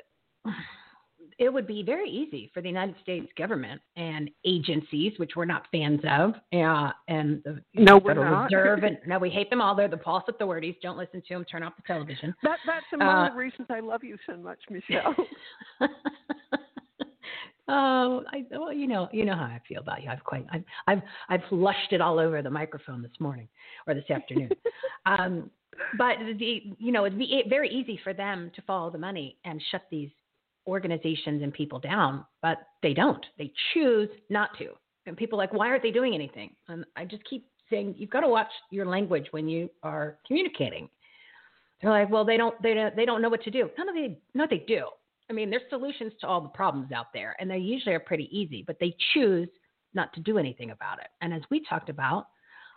it 1.38 1.52
would 1.52 1.66
be 1.66 1.82
very 1.82 2.08
easy 2.08 2.50
for 2.54 2.62
the 2.62 2.68
United 2.68 2.94
States 3.02 3.28
government 3.36 3.80
and 3.96 4.30
agencies, 4.46 5.12
which 5.18 5.32
we're 5.36 5.44
not 5.44 5.66
fans 5.70 6.00
of, 6.10 6.32
uh, 6.54 6.90
and 7.08 7.42
the 7.44 7.60
No, 7.74 7.98
we're 7.98 8.12
Federal 8.14 8.30
not. 8.30 8.44
Reserve, 8.44 8.84
and 8.84 8.98
no, 9.06 9.18
we 9.18 9.28
hate 9.28 9.50
them 9.50 9.60
all. 9.60 9.74
They're 9.74 9.88
the 9.88 9.98
false 9.98 10.24
authorities. 10.28 10.76
Don't 10.82 10.96
listen 10.96 11.22
to 11.28 11.34
them. 11.34 11.44
Turn 11.44 11.62
off 11.62 11.74
the 11.76 11.82
television. 11.86 12.34
That, 12.42 12.58
that's 12.66 12.86
one 12.90 13.02
Uh, 13.02 13.26
of 13.26 13.32
the 13.32 13.38
reasons 13.38 13.66
I 13.70 13.80
love 13.80 14.02
you 14.02 14.16
so 14.26 14.36
much, 14.36 14.58
Michelle. 14.70 15.14
oh, 17.68 18.22
I, 18.32 18.44
well, 18.50 18.72
you 18.72 18.86
know, 18.86 19.08
you 19.12 19.24
know 19.24 19.34
how 19.34 19.44
I 19.44 19.60
feel 19.68 19.80
about 19.80 20.02
you. 20.02 20.08
I've 20.10 20.24
quite, 20.24 20.46
I've, 20.50 20.64
I've, 20.86 21.02
I've 21.28 21.42
flushed 21.48 21.92
it 21.92 22.00
all 22.00 22.18
over 22.18 22.40
the 22.42 22.50
microphone 22.50 23.02
this 23.02 23.12
morning 23.20 23.48
or 23.86 23.94
this 23.94 24.08
afternoon. 24.10 24.50
um, 25.06 25.50
but 25.98 26.16
the, 26.38 26.62
you 26.78 26.92
know, 26.92 27.04
it'd 27.04 27.18
be 27.18 27.42
very 27.48 27.68
easy 27.68 28.00
for 28.02 28.14
them 28.14 28.50
to 28.56 28.62
follow 28.62 28.90
the 28.90 28.96
money 28.98 29.36
and 29.44 29.62
shut 29.70 29.82
these 29.90 30.10
organizations 30.66 31.42
and 31.42 31.52
people 31.52 31.78
down, 31.78 32.24
but 32.42 32.58
they 32.82 32.94
don't. 32.94 33.24
They 33.38 33.52
choose 33.72 34.08
not 34.30 34.50
to. 34.58 34.70
And 35.06 35.16
people 35.16 35.38
like, 35.38 35.52
why 35.52 35.68
aren't 35.68 35.82
they 35.82 35.90
doing 35.90 36.14
anything? 36.14 36.50
And 36.68 36.84
I 36.96 37.04
just 37.04 37.24
keep 37.24 37.46
saying, 37.70 37.94
you've 37.96 38.10
got 38.10 38.20
to 38.20 38.28
watch 38.28 38.50
your 38.70 38.86
language 38.86 39.26
when 39.30 39.48
you 39.48 39.70
are 39.82 40.18
communicating. 40.26 40.88
They're 41.80 41.90
like, 41.90 42.10
well, 42.10 42.24
they 42.24 42.36
don't, 42.36 42.60
they 42.62 42.74
don't, 42.74 42.96
they 42.96 43.04
don't 43.04 43.22
know 43.22 43.28
what 43.28 43.42
to 43.44 43.50
do. 43.50 43.70
None 43.78 43.88
of 43.88 43.94
they, 43.94 44.18
no, 44.34 44.46
they 44.48 44.64
do. 44.66 44.86
I 45.28 45.32
mean, 45.32 45.50
there's 45.50 45.62
solutions 45.68 46.12
to 46.20 46.26
all 46.26 46.40
the 46.40 46.48
problems 46.48 46.92
out 46.92 47.06
there, 47.12 47.36
and 47.40 47.50
they 47.50 47.58
usually 47.58 47.94
are 47.94 48.00
pretty 48.00 48.28
easy, 48.36 48.62
but 48.66 48.76
they 48.80 48.94
choose 49.12 49.48
not 49.94 50.12
to 50.14 50.20
do 50.20 50.38
anything 50.38 50.70
about 50.70 50.98
it. 51.00 51.08
And 51.20 51.34
as 51.34 51.42
we 51.50 51.64
talked 51.68 51.88
about, 51.88 52.28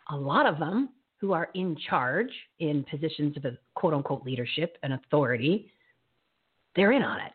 a 0.10 0.16
lot 0.16 0.48
of 0.48 0.58
them 0.58 0.90
who 1.18 1.34
are 1.34 1.50
in 1.54 1.76
charge 1.90 2.32
in 2.60 2.84
positions 2.90 3.38
of 3.38 3.46
quote 3.76 3.94
unquote 3.94 4.24
leadership 4.24 4.78
and 4.84 4.94
authority, 4.94 5.72
they're 6.76 6.92
in 6.92 7.04
on 7.04 7.20
it. 7.20 7.34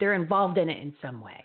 They're 0.00 0.14
involved 0.14 0.58
in 0.58 0.68
it 0.68 0.80
in 0.80 0.94
some 1.02 1.20
way. 1.20 1.44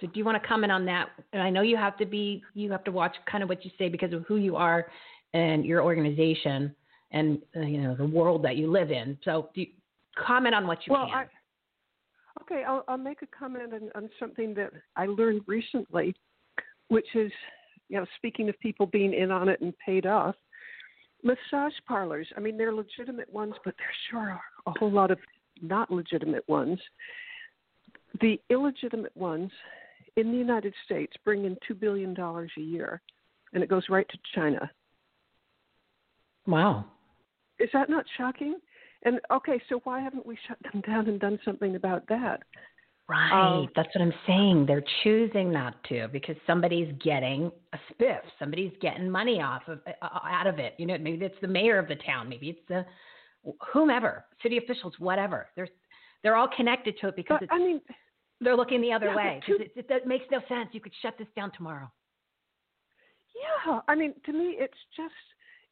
So 0.00 0.06
do 0.06 0.12
you 0.14 0.24
want 0.24 0.40
to 0.40 0.48
comment 0.48 0.72
on 0.72 0.84
that? 0.86 1.08
And 1.32 1.42
I 1.42 1.50
know 1.50 1.62
you 1.62 1.76
have 1.76 1.96
to 1.98 2.06
be 2.06 2.42
you 2.54 2.70
have 2.70 2.84
to 2.84 2.92
watch 2.92 3.16
kind 3.30 3.42
of 3.42 3.48
what 3.48 3.64
you 3.64 3.70
say 3.78 3.88
because 3.88 4.12
of 4.12 4.24
who 4.26 4.36
you 4.36 4.56
are 4.56 4.86
and 5.34 5.64
your 5.64 5.82
organization 5.82 6.74
and 7.10 7.38
uh, 7.56 7.60
you 7.60 7.80
know 7.80 7.94
the 7.94 8.06
world 8.06 8.44
that 8.44 8.56
you 8.56 8.70
live 8.70 8.90
in. 8.90 9.18
So 9.24 9.50
do 9.54 9.62
you 9.62 9.66
comment 10.24 10.54
on 10.54 10.66
what 10.66 10.86
you 10.86 10.92
well, 10.92 11.06
can. 11.06 11.14
I, 11.14 12.42
okay, 12.42 12.64
I'll, 12.64 12.84
I'll 12.88 12.98
make 12.98 13.22
a 13.22 13.26
comment 13.26 13.72
on, 13.72 13.90
on 13.94 14.10
something 14.18 14.54
that 14.54 14.70
I 14.96 15.06
learned 15.06 15.42
recently, 15.46 16.14
which 16.88 17.06
is, 17.14 17.32
you 17.88 17.98
know, 17.98 18.06
speaking 18.16 18.48
of 18.48 18.58
people 18.60 18.86
being 18.86 19.14
in 19.14 19.30
on 19.30 19.48
it 19.48 19.60
and 19.60 19.72
paid 19.78 20.06
off, 20.06 20.34
massage 21.22 21.72
parlors. 21.86 22.28
I 22.36 22.40
mean, 22.40 22.56
they're 22.56 22.74
legitimate 22.74 23.32
ones, 23.32 23.54
but 23.64 23.74
there 23.78 23.86
sure 24.10 24.30
are 24.30 24.40
a 24.66 24.78
whole 24.78 24.90
lot 24.90 25.10
of 25.10 25.18
not 25.62 25.90
legitimate 25.90 26.48
ones. 26.48 26.78
The 28.20 28.40
illegitimate 28.50 29.16
ones 29.16 29.50
in 30.16 30.32
the 30.32 30.38
United 30.38 30.74
States 30.84 31.12
bring 31.24 31.44
in 31.44 31.56
$2 31.70 31.78
billion 31.78 32.16
a 32.18 32.60
year, 32.60 33.00
and 33.52 33.62
it 33.62 33.68
goes 33.68 33.84
right 33.88 34.08
to 34.08 34.18
China. 34.34 34.70
wow. 36.46 36.84
Is 37.58 37.68
that 37.72 37.90
not 37.90 38.04
shocking? 38.16 38.56
And 39.04 39.20
okay, 39.32 39.60
so 39.68 39.80
why 39.84 40.00
haven't 40.00 40.26
we 40.26 40.38
shut 40.46 40.58
them 40.72 40.82
down 40.82 41.08
and 41.08 41.20
done 41.20 41.38
something 41.44 41.76
about 41.76 42.06
that? 42.08 42.42
Right. 43.08 43.32
Um, 43.32 43.68
That's 43.74 43.88
what 43.94 44.02
I'm 44.02 44.12
saying. 44.26 44.66
They're 44.66 44.84
choosing 45.02 45.50
not 45.50 45.82
to 45.84 46.08
because 46.08 46.36
somebody's 46.46 46.92
getting 47.02 47.50
a 47.72 47.78
spiff. 47.90 48.20
Somebody's 48.38 48.72
getting 48.82 49.10
money 49.10 49.40
off 49.40 49.62
of 49.66 49.80
uh, 49.86 50.08
out 50.24 50.46
of 50.46 50.58
it. 50.58 50.74
You 50.78 50.86
know, 50.86 50.98
maybe 50.98 51.24
it's 51.24 51.40
the 51.40 51.48
mayor 51.48 51.78
of 51.78 51.88
the 51.88 51.96
town. 51.96 52.28
Maybe 52.28 52.50
it's 52.50 52.60
the 52.68 52.84
whomever, 53.72 54.26
city 54.42 54.58
officials, 54.58 54.92
whatever. 54.98 55.48
They're 55.56 55.68
they're 56.22 56.36
all 56.36 56.48
connected 56.54 56.96
to 57.00 57.08
it 57.08 57.16
because 57.16 57.38
But 57.40 57.44
it's, 57.44 57.52
I 57.52 57.58
mean, 57.58 57.80
they're 58.40 58.56
looking 58.56 58.80
the 58.80 58.92
other 58.92 59.06
yeah, 59.06 59.16
way. 59.16 59.40
two- 59.46 59.56
it, 59.56 59.72
it, 59.76 59.88
that 59.88 60.06
makes 60.06 60.24
no 60.30 60.40
sense. 60.48 60.68
You 60.72 60.80
could 60.80 60.92
shut 61.02 61.14
this 61.18 61.28
down 61.36 61.52
tomorrow. 61.52 61.90
yeah, 63.66 63.80
I 63.88 63.94
mean, 63.94 64.14
to 64.26 64.32
me, 64.32 64.56
it's 64.58 64.78
just 64.96 65.12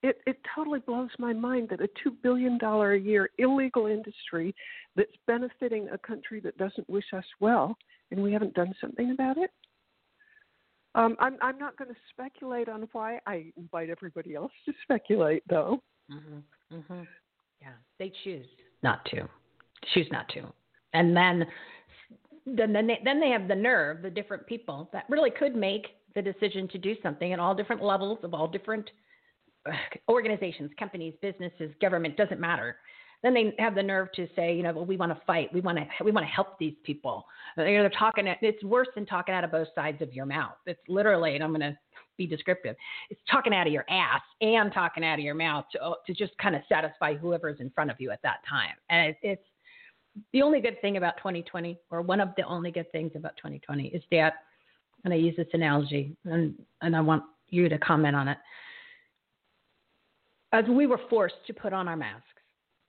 it 0.02 0.18
it 0.26 0.38
totally 0.54 0.80
blows 0.80 1.10
my 1.18 1.32
mind 1.32 1.68
that 1.70 1.80
a 1.80 1.88
two 2.02 2.10
billion 2.22 2.58
dollar 2.58 2.92
a 2.92 2.98
year 3.00 3.30
illegal 3.38 3.86
industry 3.86 4.54
that's 4.94 5.10
benefiting 5.26 5.88
a 5.92 5.98
country 5.98 6.38
that 6.40 6.56
doesn't 6.58 6.88
wish 6.88 7.06
us 7.12 7.24
well, 7.40 7.76
and 8.10 8.22
we 8.22 8.32
haven't 8.32 8.54
done 8.54 8.72
something 8.80 9.10
about 9.12 9.38
it. 9.38 9.50
Um, 10.94 11.16
I'm 11.18 11.36
I'm 11.42 11.58
not 11.58 11.76
going 11.76 11.90
to 11.90 11.96
speculate 12.10 12.68
on 12.68 12.88
why. 12.92 13.18
I 13.26 13.52
invite 13.56 13.90
everybody 13.90 14.34
else 14.34 14.52
to 14.66 14.72
speculate, 14.82 15.42
though. 15.48 15.82
Mm-hmm. 16.10 16.76
Mm-hmm. 16.76 17.02
Yeah, 17.60 17.72
they 17.98 18.12
choose 18.24 18.46
not 18.82 19.04
to. 19.06 19.28
Choose 19.94 20.06
not 20.10 20.28
to. 20.30 20.42
And 20.92 21.16
then 21.16 21.46
then 22.46 22.72
then 22.72 22.86
they, 22.86 23.00
then 23.04 23.20
they 23.20 23.30
have 23.30 23.48
the 23.48 23.54
nerve, 23.54 24.02
the 24.02 24.10
different 24.10 24.46
people 24.46 24.88
that 24.92 25.04
really 25.08 25.30
could 25.30 25.56
make 25.56 25.86
the 26.14 26.22
decision 26.22 26.68
to 26.68 26.78
do 26.78 26.94
something 27.02 27.32
at 27.32 27.38
all 27.38 27.54
different 27.54 27.82
levels 27.82 28.18
of 28.22 28.34
all 28.34 28.48
different 28.48 28.90
uh, 29.68 29.72
organizations, 30.08 30.70
companies, 30.78 31.14
businesses, 31.20 31.72
government, 31.80 32.16
doesn't 32.16 32.40
matter. 32.40 32.76
Then 33.22 33.34
they 33.34 33.54
have 33.58 33.74
the 33.74 33.82
nerve 33.82 34.12
to 34.12 34.28
say, 34.36 34.54
you 34.54 34.62
know, 34.62 34.72
well, 34.72 34.84
we 34.84 34.96
want 34.96 35.10
to 35.10 35.20
fight. 35.26 35.52
We 35.52 35.60
want 35.60 35.78
to 35.78 36.04
we 36.04 36.12
want 36.12 36.26
to 36.26 36.30
help 36.30 36.58
these 36.58 36.74
people. 36.84 37.26
Uh, 37.58 37.64
You 37.64 37.78
know, 37.78 37.82
they're 37.82 37.98
talking. 37.98 38.26
It's 38.40 38.62
worse 38.62 38.88
than 38.94 39.06
talking 39.06 39.34
out 39.34 39.42
of 39.42 39.50
both 39.50 39.68
sides 39.74 40.00
of 40.02 40.12
your 40.12 40.26
mouth. 40.26 40.56
It's 40.66 40.80
literally, 40.88 41.34
and 41.34 41.42
I'm 41.42 41.50
going 41.50 41.60
to 41.60 41.76
be 42.16 42.26
descriptive. 42.26 42.76
It's 43.10 43.20
talking 43.30 43.54
out 43.54 43.66
of 43.66 43.72
your 43.72 43.84
ass 43.90 44.22
and 44.40 44.72
talking 44.72 45.04
out 45.04 45.18
of 45.18 45.24
your 45.24 45.34
mouth 45.34 45.64
to 45.72 45.94
to 46.06 46.14
just 46.14 46.36
kind 46.38 46.54
of 46.54 46.62
satisfy 46.68 47.14
whoever's 47.14 47.58
in 47.60 47.70
front 47.70 47.90
of 47.90 47.96
you 48.00 48.10
at 48.10 48.22
that 48.22 48.40
time. 48.48 48.74
And 48.90 49.10
it, 49.10 49.16
it's 49.22 49.42
the 50.32 50.42
only 50.42 50.60
good 50.60 50.80
thing 50.80 50.96
about 50.96 51.16
2020, 51.18 51.78
or 51.90 52.02
one 52.02 52.20
of 52.20 52.30
the 52.36 52.42
only 52.44 52.70
good 52.70 52.90
things 52.92 53.12
about 53.14 53.36
2020, 53.36 53.88
is 53.88 54.02
that, 54.10 54.34
and 55.04 55.12
I 55.12 55.16
use 55.16 55.36
this 55.36 55.46
analogy, 55.52 56.16
and 56.24 56.54
and 56.80 56.96
I 56.96 57.00
want 57.00 57.22
you 57.48 57.68
to 57.68 57.78
comment 57.78 58.16
on 58.16 58.28
it. 58.28 58.38
As 60.52 60.64
we 60.68 60.86
were 60.86 61.00
forced 61.10 61.34
to 61.46 61.52
put 61.52 61.72
on 61.72 61.88
our 61.88 61.96
masks, 61.96 62.22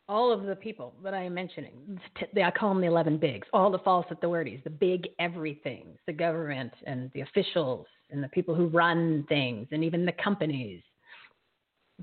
all 0.09 0.31
of 0.31 0.43
the 0.43 0.55
people 0.55 0.93
that 1.03 1.13
I 1.13 1.23
am 1.23 1.33
mentioning, 1.33 1.99
I 2.41 2.51
call 2.51 2.69
them 2.69 2.81
the 2.81 2.87
11 2.87 3.17
bigs, 3.17 3.47
all 3.51 3.69
the 3.69 3.79
false 3.79 4.05
authorities, 4.09 4.61
the 4.63 4.69
big 4.69 5.09
everythings, 5.19 5.97
the 6.05 6.13
government 6.13 6.71
and 6.85 7.11
the 7.13 7.21
officials 7.21 7.85
and 8.09 8.23
the 8.23 8.29
people 8.29 8.55
who 8.55 8.67
run 8.67 9.25
things 9.27 9.67
and 9.71 9.83
even 9.83 10.05
the 10.05 10.13
companies, 10.13 10.81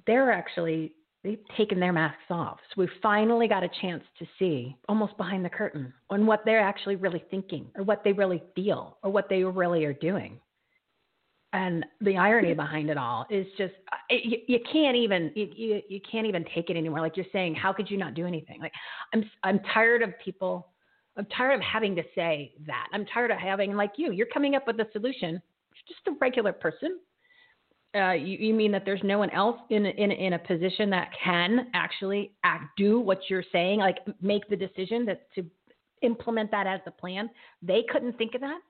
they're 0.07 0.31
actually, 0.31 0.93
they've 1.25 1.41
taken 1.57 1.81
their 1.81 1.93
masks 1.93 2.23
off. 2.31 2.59
So 2.69 2.83
we 2.83 2.89
finally 3.03 3.49
got 3.49 3.65
a 3.65 3.71
chance 3.81 4.05
to 4.19 4.27
see 4.39 4.77
almost 4.89 5.17
behind 5.17 5.45
the 5.45 5.49
curtain 5.49 5.93
on 6.11 6.27
what 6.27 6.43
they're 6.45 6.61
actually 6.61 6.97
really 6.97 7.25
thinking 7.31 7.67
or 7.75 7.83
what 7.83 8.05
they 8.05 8.13
really 8.13 8.43
feel 8.55 8.99
or 9.03 9.11
what 9.11 9.29
they 9.29 9.43
really 9.43 9.85
are 9.87 9.95
doing. 9.95 10.39
And 11.55 11.87
the 12.01 12.17
irony 12.17 12.53
behind 12.53 12.91
it 12.91 12.99
all 12.99 13.27
is 13.31 13.47
just 13.57 13.75
uh, 13.93 13.97
it, 14.11 14.25
you, 14.25 14.39
you 14.55 14.61
can't 14.71 14.97
even 14.97 15.31
you, 15.37 15.49
you 15.55 15.83
you 15.89 16.01
can't 16.11 16.27
even 16.27 16.45
take 16.53 16.69
it 16.69 16.77
anymore. 16.77 17.01
Like 17.01 17.17
you're 17.17 17.27
saying, 17.33 17.55
how 17.55 17.73
could 17.73 17.89
you 17.89 17.97
not 17.97 18.15
do 18.15 18.27
anything? 18.27 18.61
Like 18.61 18.73
I'm 19.13 19.25
I'm 19.45 19.61
tired 19.73 20.03
of 20.03 20.11
people. 20.23 20.69
I'm 21.17 21.27
tired 21.27 21.55
of 21.55 21.61
having 21.61 21.95
to 21.95 22.03
say 22.17 22.55
that. 22.67 22.89
I'm 22.93 23.07
tired 23.07 23.31
of 23.31 23.39
having 23.39 23.77
like 23.77 23.93
you. 23.97 24.11
You're 24.11 24.27
coming 24.27 24.57
up 24.57 24.67
with 24.67 24.81
a 24.81 24.87
solution. 24.93 25.31
You're 25.31 25.89
just 25.89 26.09
a 26.09 26.13
regular 26.21 26.53
person. 26.53 26.99
Uh, 27.95 28.13
you, 28.13 28.37
you 28.39 28.55
mean 28.55 28.73
that 28.73 28.85
there's 28.85 29.03
no 29.05 29.19
one 29.19 29.31
else 29.31 29.59
in 29.71 29.87
in 29.87 30.11
in 30.11 30.33
a 30.33 30.39
position 30.39 30.91
that 30.91 31.11
can 31.23 31.69
actually 31.75 32.33
act, 32.43 32.65
do 32.77 32.99
what 32.99 33.21
you're 33.29 33.45
saying, 33.53 33.79
like 33.79 33.99
make 34.21 34.49
the 34.49 34.57
decision 34.57 35.05
that 35.05 35.33
to 35.35 35.45
implement 36.03 36.51
that 36.51 36.67
as 36.67 36.81
the 36.85 36.91
plan? 36.91 37.31
They 37.63 37.85
couldn't 37.91 38.19
think 38.19 38.35
of 38.35 38.41
that 38.41 38.61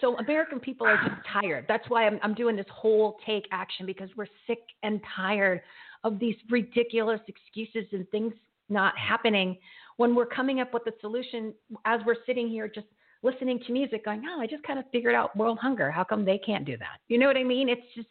so 0.00 0.16
American 0.18 0.58
people 0.58 0.86
are 0.86 0.96
just 0.96 1.20
tired. 1.32 1.64
That's 1.68 1.88
why 1.88 2.06
I'm, 2.06 2.18
I'm 2.22 2.34
doing 2.34 2.56
this 2.56 2.66
whole 2.72 3.18
take 3.24 3.44
action 3.52 3.86
because 3.86 4.08
we're 4.16 4.26
sick 4.46 4.58
and 4.82 5.00
tired 5.16 5.62
of 6.02 6.18
these 6.18 6.34
ridiculous 6.50 7.20
excuses 7.28 7.88
and 7.92 8.08
things 8.10 8.32
not 8.68 8.96
happening 8.98 9.56
when 9.96 10.14
we're 10.14 10.26
coming 10.26 10.60
up 10.60 10.72
with 10.72 10.86
a 10.86 10.92
solution 11.00 11.54
as 11.84 12.00
we're 12.06 12.16
sitting 12.26 12.48
here 12.48 12.68
just 12.68 12.86
listening 13.22 13.60
to 13.66 13.72
music 13.72 14.04
going, 14.04 14.22
oh, 14.28 14.40
I 14.40 14.46
just 14.46 14.62
kind 14.62 14.78
of 14.78 14.84
figured 14.92 15.14
out 15.14 15.36
world 15.36 15.58
hunger. 15.58 15.90
How 15.90 16.04
come 16.04 16.24
they 16.24 16.38
can't 16.38 16.64
do 16.64 16.76
that? 16.78 16.98
You 17.08 17.18
know 17.18 17.26
what 17.26 17.36
I 17.36 17.44
mean? 17.44 17.68
It's 17.68 17.82
just, 17.94 18.08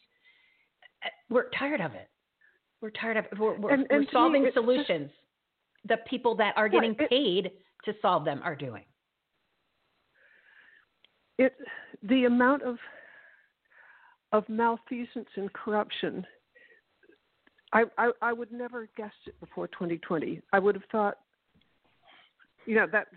eh, 1.03 1.09
we're 1.29 1.49
tired 1.57 1.81
of 1.81 1.93
it. 1.93 2.09
We're 2.81 2.91
tired 2.91 3.17
of 3.17 3.25
we're, 3.39 3.57
we're, 3.57 3.71
And- 3.71 3.87
we're 3.89 3.97
and 3.97 4.05
to 4.07 4.07
me, 4.07 4.07
solving 4.11 4.43
just- 4.43 4.53
solutions. 4.55 5.11
the 5.85 5.97
people 6.09 6.35
that 6.35 6.53
are 6.57 6.69
getting 6.69 6.95
it- 6.99 7.09
paid 7.09 7.51
to 7.85 7.93
solve 8.01 8.23
them 8.25 8.41
are 8.43 8.55
doing. 8.55 8.83
it 11.37 11.55
the 12.03 12.25
amount 12.25 12.61
of 12.63 12.77
of 14.31 14.47
malfeasance 14.49 15.29
and 15.35 15.51
corruption 15.53 16.25
I, 17.71 17.83
I 17.97 18.11
I 18.21 18.33
would 18.33 18.51
never 18.51 18.81
have 18.81 18.95
guessed 18.95 19.27
it 19.27 19.39
before 19.39 19.67
2020. 19.69 20.41
I 20.51 20.59
would 20.59 20.73
have 20.75 20.83
thought, 20.91 21.17
you 22.65 22.75
know, 22.75 22.87
that 22.91 23.07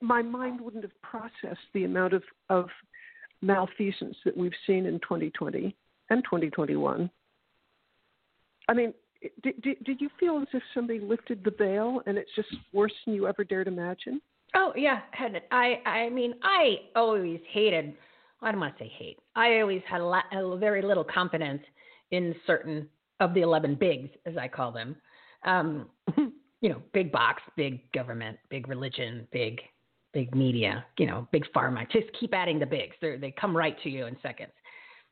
my 0.00 0.22
mind 0.22 0.60
wouldn't 0.60 0.84
have 0.84 1.02
processed 1.02 1.66
the 1.72 1.84
amount 1.84 2.12
of 2.12 2.22
of 2.48 2.68
malfeasance 3.42 4.16
that 4.24 4.36
we've 4.36 4.52
seen 4.66 4.86
in 4.86 4.98
2020 5.00 5.76
and 6.10 6.24
2021. 6.24 7.10
I 8.68 8.74
mean, 8.74 8.94
did, 9.42 9.60
did, 9.62 9.84
did 9.84 10.00
you 10.00 10.08
feel 10.18 10.38
as 10.38 10.48
if 10.52 10.62
somebody 10.74 11.00
lifted 11.00 11.44
the 11.44 11.50
veil 11.50 12.00
and 12.06 12.18
it's 12.18 12.30
just 12.34 12.48
worse 12.72 12.92
than 13.04 13.14
you 13.14 13.26
ever 13.26 13.44
dared 13.44 13.68
imagine? 13.68 14.20
Oh 14.54 14.72
yeah, 14.76 15.00
I 15.50 15.80
I 15.84 16.08
mean 16.10 16.34
I 16.42 16.76
always 16.94 17.40
hated. 17.50 17.94
I 18.42 18.50
don't 18.50 18.60
want 18.60 18.76
to 18.78 18.84
say 18.84 18.92
hate. 18.96 19.18
I 19.34 19.60
always 19.60 19.82
had 19.88 20.00
a, 20.00 20.06
lot, 20.06 20.24
a 20.32 20.56
very 20.56 20.82
little 20.82 21.04
confidence 21.04 21.62
in 22.10 22.34
certain 22.46 22.88
of 23.20 23.34
the 23.34 23.40
eleven 23.40 23.74
bigs, 23.74 24.10
as 24.24 24.36
I 24.36 24.48
call 24.48 24.72
them. 24.72 24.96
Um, 25.44 25.86
you 26.60 26.68
know, 26.68 26.82
big 26.92 27.12
box, 27.12 27.42
big 27.56 27.90
government, 27.92 28.38
big 28.50 28.68
religion, 28.68 29.26
big 29.32 29.60
big 30.16 30.34
media. 30.34 30.82
You 30.96 31.06
know, 31.06 31.28
big 31.30 31.44
pharma. 31.54 31.90
Just 31.90 32.06
keep 32.18 32.32
adding 32.32 32.58
the 32.58 32.64
bigs. 32.64 32.96
They 33.02 33.16
they 33.16 33.34
come 33.38 33.54
right 33.54 33.76
to 33.82 33.90
you 33.90 34.06
in 34.06 34.16
seconds. 34.22 34.52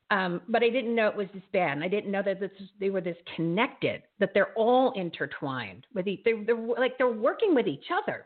Um, 0.09 0.41
but 0.49 0.63
I 0.63 0.69
didn't 0.69 0.95
know 0.95 1.07
it 1.07 1.15
was 1.15 1.27
this 1.31 1.43
bad. 1.53 1.77
I 1.83 1.87
didn't 1.87 2.11
know 2.11 2.23
that 2.23 2.39
this, 2.39 2.51
they 2.79 2.89
were 2.89 3.01
this 3.01 3.17
connected, 3.35 4.03
that 4.19 4.31
they're 4.33 4.53
all 4.55 4.91
intertwined 4.95 5.85
with 5.93 6.07
each. 6.07 6.21
They're, 6.25 6.43
they're 6.43 6.67
like 6.79 6.97
they're 6.97 7.09
working 7.09 7.53
with 7.53 7.67
each 7.67 7.85
other. 7.93 8.25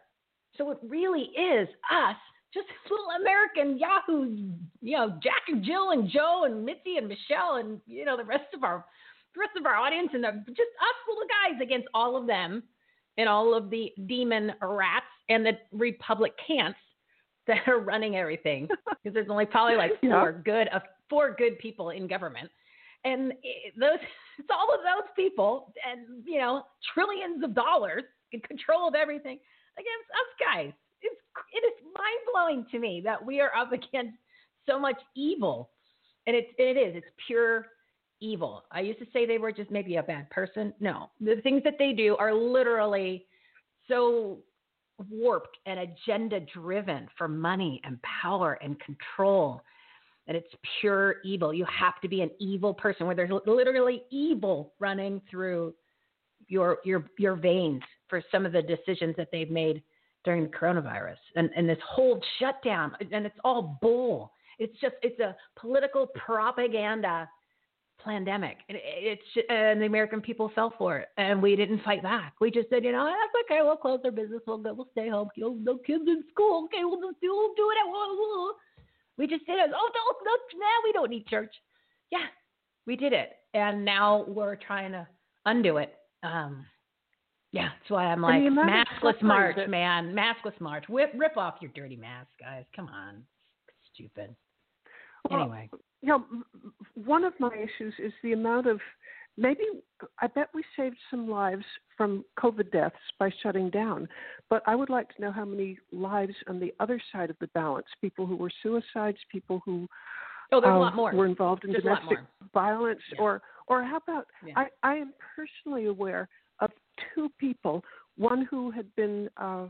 So 0.57 0.71
it 0.71 0.77
really 0.87 1.31
is 1.37 1.67
us, 1.91 2.15
just 2.53 2.67
little 2.89 3.07
American 3.19 3.77
Yahoo, 3.77 4.53
you 4.81 4.97
know, 4.97 5.19
Jack 5.21 5.43
and 5.49 5.63
Jill 5.63 5.91
and 5.91 6.09
Joe 6.09 6.43
and 6.45 6.63
Mitzi 6.63 6.95
and 6.97 7.09
Michelle 7.09 7.57
and 7.57 7.81
you 7.87 8.05
know 8.05 8.15
the 8.15 8.25
rest 8.25 8.53
of 8.53 8.63
our 8.63 8.85
the 9.35 9.41
rest 9.41 9.57
of 9.57 9.65
our 9.65 9.75
audience 9.75 10.11
and 10.13 10.23
the, 10.23 10.31
just 10.47 10.71
us 10.79 10.97
little 11.09 11.27
guys 11.27 11.61
against 11.61 11.89
all 11.93 12.15
of 12.15 12.25
them 12.25 12.63
and 13.17 13.27
all 13.27 13.53
of 13.53 13.69
the 13.69 13.91
demon 14.07 14.53
rats 14.61 15.05
and 15.29 15.45
the 15.45 15.53
Republicans 15.71 16.75
that 17.47 17.67
are 17.67 17.79
running 17.79 18.15
everything 18.15 18.67
because 18.89 19.13
there's 19.13 19.29
only 19.29 19.45
probably 19.45 19.75
like 19.77 19.91
Yeah. 20.01 20.19
four 20.21 20.41
good 20.43 20.67
uh, 20.73 20.79
four 21.09 21.35
good 21.37 21.57
people 21.59 21.89
in 21.91 22.07
government. 22.07 22.49
And 23.05 23.31
those, 23.79 23.97
it's 24.39 24.49
all 24.51 24.67
of 24.73 24.81
those 24.81 25.09
people, 25.15 25.73
and 25.89 26.23
you 26.25 26.39
know, 26.39 26.63
trillions 26.93 27.43
of 27.43 27.55
dollars 27.55 28.03
in 28.33 28.39
control 28.41 28.87
of 28.87 28.95
everything 28.95 29.39
against 29.77 30.09
us 30.11 30.53
guys. 30.53 30.73
It's 31.01 31.15
it 31.53 31.65
is 31.65 31.73
mind 31.95 32.19
blowing 32.33 32.65
to 32.71 32.79
me 32.79 33.01
that 33.05 33.23
we 33.23 33.39
are 33.39 33.55
up 33.55 33.71
against 33.79 34.17
so 34.67 34.79
much 34.79 34.99
evil, 35.15 35.69
and 36.27 36.35
it's 36.35 36.49
it 36.57 36.77
is 36.77 36.95
it's 36.97 37.07
pure 37.25 37.67
evil. 38.21 38.63
I 38.71 38.81
used 38.81 38.99
to 38.99 39.05
say 39.13 39.25
they 39.25 39.37
were 39.37 39.53
just 39.53 39.71
maybe 39.71 39.95
a 39.95 40.03
bad 40.03 40.29
person. 40.29 40.73
No, 40.81 41.09
the 41.21 41.37
things 41.41 41.63
that 41.63 41.75
they 41.79 41.93
do 41.93 42.17
are 42.17 42.33
literally 42.33 43.25
so 43.87 44.39
warped 45.09 45.57
and 45.65 45.79
agenda 45.79 46.39
driven 46.41 47.07
for 47.17 47.27
money 47.27 47.81
and 47.83 47.99
power 48.01 48.59
and 48.61 48.79
control 48.79 49.61
And 50.27 50.37
it's 50.37 50.53
pure 50.79 51.15
evil. 51.23 51.53
You 51.53 51.65
have 51.65 51.99
to 52.01 52.07
be 52.07 52.21
an 52.21 52.31
evil 52.39 52.73
person 52.73 53.07
where 53.07 53.15
there's 53.15 53.31
literally 53.45 54.03
evil 54.11 54.73
running 54.79 55.21
through 55.29 55.73
your 56.47 56.79
your 56.83 57.05
your 57.17 57.35
veins 57.35 57.81
for 58.07 58.21
some 58.31 58.45
of 58.45 58.51
the 58.51 58.61
decisions 58.61 59.15
that 59.17 59.29
they've 59.31 59.51
made 59.51 59.81
during 60.23 60.43
the 60.43 60.49
coronavirus 60.49 61.17
and 61.35 61.49
and 61.55 61.67
this 61.67 61.77
whole 61.87 62.21
shutdown 62.39 62.95
and 63.11 63.25
it's 63.25 63.37
all 63.43 63.77
bull. 63.81 64.33
It's 64.57 64.77
just 64.81 64.95
it's 65.01 65.19
a 65.19 65.35
political 65.59 66.07
propaganda 66.07 67.29
pandemic 68.03 68.57
and 68.69 68.77
it- 68.77 68.83
it's 68.85 69.45
and 69.49 69.81
the 69.81 69.85
American 69.85 70.21
people 70.21 70.49
fell 70.49 70.71
for 70.77 70.97
it 70.97 71.09
and 71.17 71.41
we 71.41 71.55
didn't 71.55 71.83
fight 71.83 72.01
back. 72.03 72.33
We 72.39 72.49
just 72.51 72.69
said, 72.69 72.83
you 72.83 72.91
know, 72.91 73.05
that's 73.05 73.43
okay. 73.45 73.61
We'll 73.61 73.77
close 73.77 73.99
our 74.05 74.11
business. 74.11 74.41
We'll 74.47 74.57
go. 74.59 74.73
We'll 74.73 74.89
stay 74.91 75.09
home. 75.09 75.29
Kill 75.35 75.55
no 75.55 75.77
kids 75.77 76.03
in 76.07 76.23
school. 76.31 76.65
Okay, 76.65 76.83
we'll 76.83 77.01
just 77.01 77.19
do 77.21 77.29
we'll 77.29 77.53
do 77.55 77.69
it. 77.71 77.77
We 79.17 79.27
just 79.27 79.45
did 79.45 79.59
it. 79.59 79.69
Oh, 79.75 79.89
no, 79.93 80.31
no, 80.31 80.59
now. 80.59 80.75
We 80.85 80.93
don't 80.93 81.09
need 81.09 81.27
church. 81.27 81.53
Yeah, 82.09 82.25
we 82.87 82.95
did 82.95 83.11
it, 83.11 83.31
and 83.53 83.83
now 83.83 84.23
we're 84.27 84.55
trying 84.55 84.93
to 84.93 85.05
undo 85.45 85.77
it. 85.77 85.93
Um, 86.23 86.65
yeah, 87.51 87.69
that's 87.77 87.89
why 87.91 88.05
I'm 88.05 88.21
like 88.21 88.35
And 88.35 88.43
the 88.57 88.61
amount 88.61 88.69
of 88.69 88.87
maskless 88.87 89.21
march, 89.21 89.55
that- 89.57 89.69
man. 89.69 90.15
Maskless 90.15 90.59
march. 90.61 90.87
Whip, 90.87 91.11
rip 91.15 91.35
off 91.35 91.55
your 91.61 91.71
dirty 91.71 91.97
mask, 91.97 92.29
guys. 92.39 92.63
Come 92.73 92.87
on, 92.87 93.25
stupid. 93.93 94.33
Well, 95.29 95.41
Anyway, 95.41 95.69
you 96.01 96.09
know, 96.09 96.23
one 96.95 97.23
of 97.23 97.33
my 97.39 97.53
issues 97.53 97.93
is 97.99 98.13
the 98.23 98.33
amount 98.33 98.67
of 98.67 98.79
maybe 99.37 99.63
I 100.19 100.27
bet 100.27 100.49
we 100.53 100.63
saved 100.75 100.97
some 101.09 101.29
lives 101.29 101.63
from 101.97 102.23
COVID 102.39 102.71
deaths 102.71 102.95
by 103.19 103.31
shutting 103.41 103.69
down, 103.69 104.07
but 104.49 104.61
I 104.65 104.75
would 104.75 104.89
like 104.89 105.13
to 105.15 105.21
know 105.21 105.31
how 105.31 105.45
many 105.45 105.77
lives 105.91 106.35
on 106.47 106.59
the 106.59 106.73
other 106.79 107.01
side 107.11 107.29
of 107.29 107.37
the 107.39 107.47
balance, 107.47 107.87
people 108.01 108.25
who 108.25 108.35
were 108.35 108.51
suicides, 108.63 109.17
people 109.31 109.61
who 109.65 109.87
oh, 110.51 110.61
there's 110.61 110.71
a 110.71 110.75
um, 110.75 110.79
lot 110.81 110.95
more. 110.95 111.13
were 111.13 111.25
involved 111.25 111.63
in 111.65 111.71
There's 111.71 111.83
domestic 111.83 112.19
violence, 112.53 113.01
Yeah. 113.13 113.21
or 113.21 113.41
or 113.67 113.83
how 113.83 113.97
about 113.97 114.27
Yeah. 114.45 114.53
I, 114.55 114.67
I 114.83 114.95
am 114.95 115.13
personally 115.35 115.85
aware 115.85 116.27
of 116.59 116.71
two 117.13 117.29
people, 117.37 117.83
one 118.17 118.45
who 118.45 118.71
had 118.71 118.93
been 118.95 119.29
uh, 119.37 119.67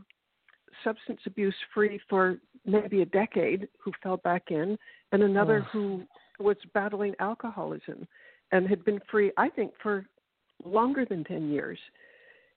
substance 0.84 1.20
abuse 1.26 1.54
free 1.72 2.00
for 2.08 2.38
maybe 2.64 3.02
a 3.02 3.06
decade, 3.06 3.68
who 3.82 3.92
fell 4.02 4.18
back 4.18 4.44
in, 4.50 4.76
and 5.12 5.22
another 5.22 5.58
Ugh. 5.58 5.68
who 5.72 6.02
was 6.38 6.56
battling 6.74 7.14
alcoholism 7.20 8.06
and 8.52 8.68
had 8.68 8.84
been 8.84 9.00
free, 9.10 9.32
I 9.36 9.48
think, 9.48 9.72
for 9.82 10.06
longer 10.64 11.04
than 11.04 11.24
ten 11.24 11.50
years. 11.50 11.78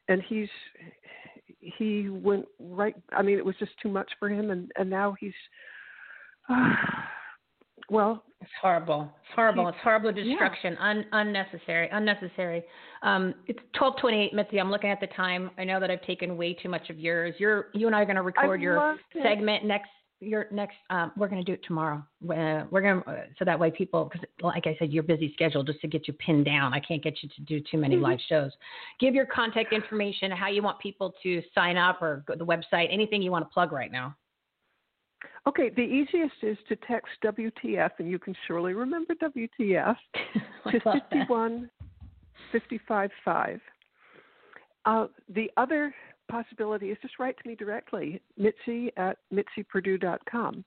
And 0.08 0.22
he's 0.28 0.50
he 1.60 2.10
went 2.10 2.46
right. 2.60 2.96
I 3.12 3.22
mean, 3.22 3.38
it 3.38 3.46
was 3.46 3.56
just 3.58 3.72
too 3.82 3.90
much 3.90 4.12
for 4.20 4.30
him, 4.30 4.52
and 4.52 4.72
and 4.78 4.90
now 4.90 5.16
he's. 5.20 5.34
well, 7.90 8.24
It's 8.42 8.52
horrible. 8.62 9.10
It's 9.22 9.34
horrible. 9.36 9.68
It's 9.70 9.78
horrible 9.82 10.12
Yeah. 10.18 10.24
destruction. 10.36 10.76
Un- 10.78 11.06
unnecessary. 11.14 11.88
Unnecessary. 11.92 12.64
Um, 13.02 13.34
it's 13.48 13.60
twelve 13.74 13.96
twenty 13.98 14.22
eight, 14.22 14.34
Mitzi. 14.34 14.60
I'm 14.60 14.70
looking 14.70 14.90
at 14.90 15.00
the 15.00 15.08
time. 15.08 15.50
I 15.58 15.64
know 15.64 15.80
that 15.80 15.90
I've 15.90 16.02
taken 16.02 16.36
way 16.36 16.54
too 16.54 16.68
much 16.70 16.90
of 16.90 17.00
yours. 17.00 17.34
You're 17.40 17.70
you 17.74 17.88
and 17.88 17.96
I 17.96 18.02
are 18.02 18.06
going 18.06 18.18
to 18.18 18.22
record 18.22 18.62
your 18.62 18.76
loved 18.78 19.00
it. 19.16 19.24
segment 19.24 19.64
next. 19.64 19.90
Your 20.20 20.48
next. 20.52 20.76
Um, 20.90 21.12
we're 21.18 21.28
going 21.28 21.44
to 21.44 21.46
do 21.46 21.54
it 21.54 21.64
tomorrow. 21.66 22.02
Uh, 22.24 22.64
we're 22.70 22.82
going 22.82 23.02
to 23.04 23.26
so 23.40 23.44
that 23.46 23.60
way 23.60 23.72
people, 23.72 24.06
because 24.12 24.26
like 24.42 24.68
I 24.68 24.76
said, 24.80 24.92
your 24.94 25.04
busy 25.04 25.32
schedule 25.34 25.64
just 25.64 25.80
to 25.82 25.88
get 25.88 26.08
you 26.08 26.14
pinned 26.14 26.46
down. 26.46 26.74
I 26.74 26.80
can't 26.82 27.04
get 27.04 27.22
you 27.24 27.30
to 27.30 27.42
do 27.44 27.60
too 27.70 27.78
many 27.78 27.96
Mhm. 27.98 28.02
live 28.02 28.20
shows. 28.28 28.52
Give 29.00 29.14
your 29.16 29.26
contact 29.26 29.72
information, 29.74 30.32
how 30.32 30.48
you 30.48 30.62
want 30.62 30.80
people 30.80 31.14
to 31.24 31.42
sign 31.56 31.76
up, 31.78 32.02
or 32.02 32.24
go 32.28 32.34
to 32.34 32.40
the 32.40 32.46
website. 32.46 32.88
Anything 32.92 33.22
you 33.22 33.32
want 33.32 33.44
to 33.46 33.54
plug 33.54 33.72
right 33.74 33.92
now. 33.92 34.16
Okay, 35.48 35.70
the 35.70 35.82
easiest 35.82 36.36
is 36.42 36.58
to 36.70 36.76
text 36.88 37.12
WTF, 37.24 37.92
and 38.00 38.10
you 38.10 38.18
can 38.18 38.36
surely 38.48 38.74
remember 38.74 39.14
WTF 39.16 39.96
to 40.72 40.82
love 40.86 41.00
that. 41.10 41.10
51 41.12 41.70
55 42.52 43.10
5. 43.26 43.62
Uh, 44.86 45.08
the 45.34 45.50
other 45.58 45.94
possibility 46.30 46.92
is 46.92 46.98
just 47.02 47.20
write 47.20 47.36
to 47.42 47.48
me 47.48 47.56
directly, 47.56 48.22
mitzi 48.38 48.92
at 48.98 49.18
mitziPerdue.com. 49.34 50.64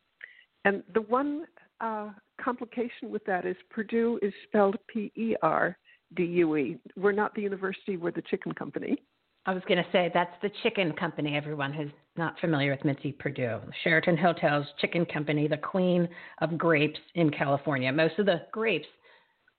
And 0.64 0.82
the 0.94 1.02
one 1.02 1.44
uh, 1.80 2.10
complication 2.42 3.10
with 3.10 3.24
that 3.26 3.46
is 3.46 3.56
Perdue 3.70 4.18
is 4.22 4.32
spelled 4.48 4.76
P 4.88 5.12
E 5.16 5.34
R 5.42 5.76
D 6.14 6.24
U 6.24 6.56
E. 6.56 6.78
We're 6.96 7.12
not 7.12 7.34
the 7.34 7.42
university, 7.42 7.96
we're 7.96 8.10
the 8.12 8.22
chicken 8.22 8.52
company. 8.52 8.96
I 9.46 9.54
was 9.54 9.62
going 9.68 9.78
to 9.82 9.88
say 9.92 10.10
that's 10.12 10.34
the 10.42 10.50
chicken 10.62 10.92
company. 10.92 11.36
Everyone 11.36 11.72
who's 11.72 11.90
not 12.16 12.38
familiar 12.40 12.72
with 12.72 12.84
Mitzi 12.84 13.12
Perdue, 13.12 13.60
Sheraton 13.84 14.16
Hotels 14.16 14.66
Chicken 14.80 15.06
Company, 15.06 15.46
the 15.46 15.56
queen 15.56 16.08
of 16.40 16.58
grapes 16.58 16.98
in 17.14 17.30
California. 17.30 17.92
Most 17.92 18.18
of 18.18 18.26
the 18.26 18.42
grapes 18.50 18.88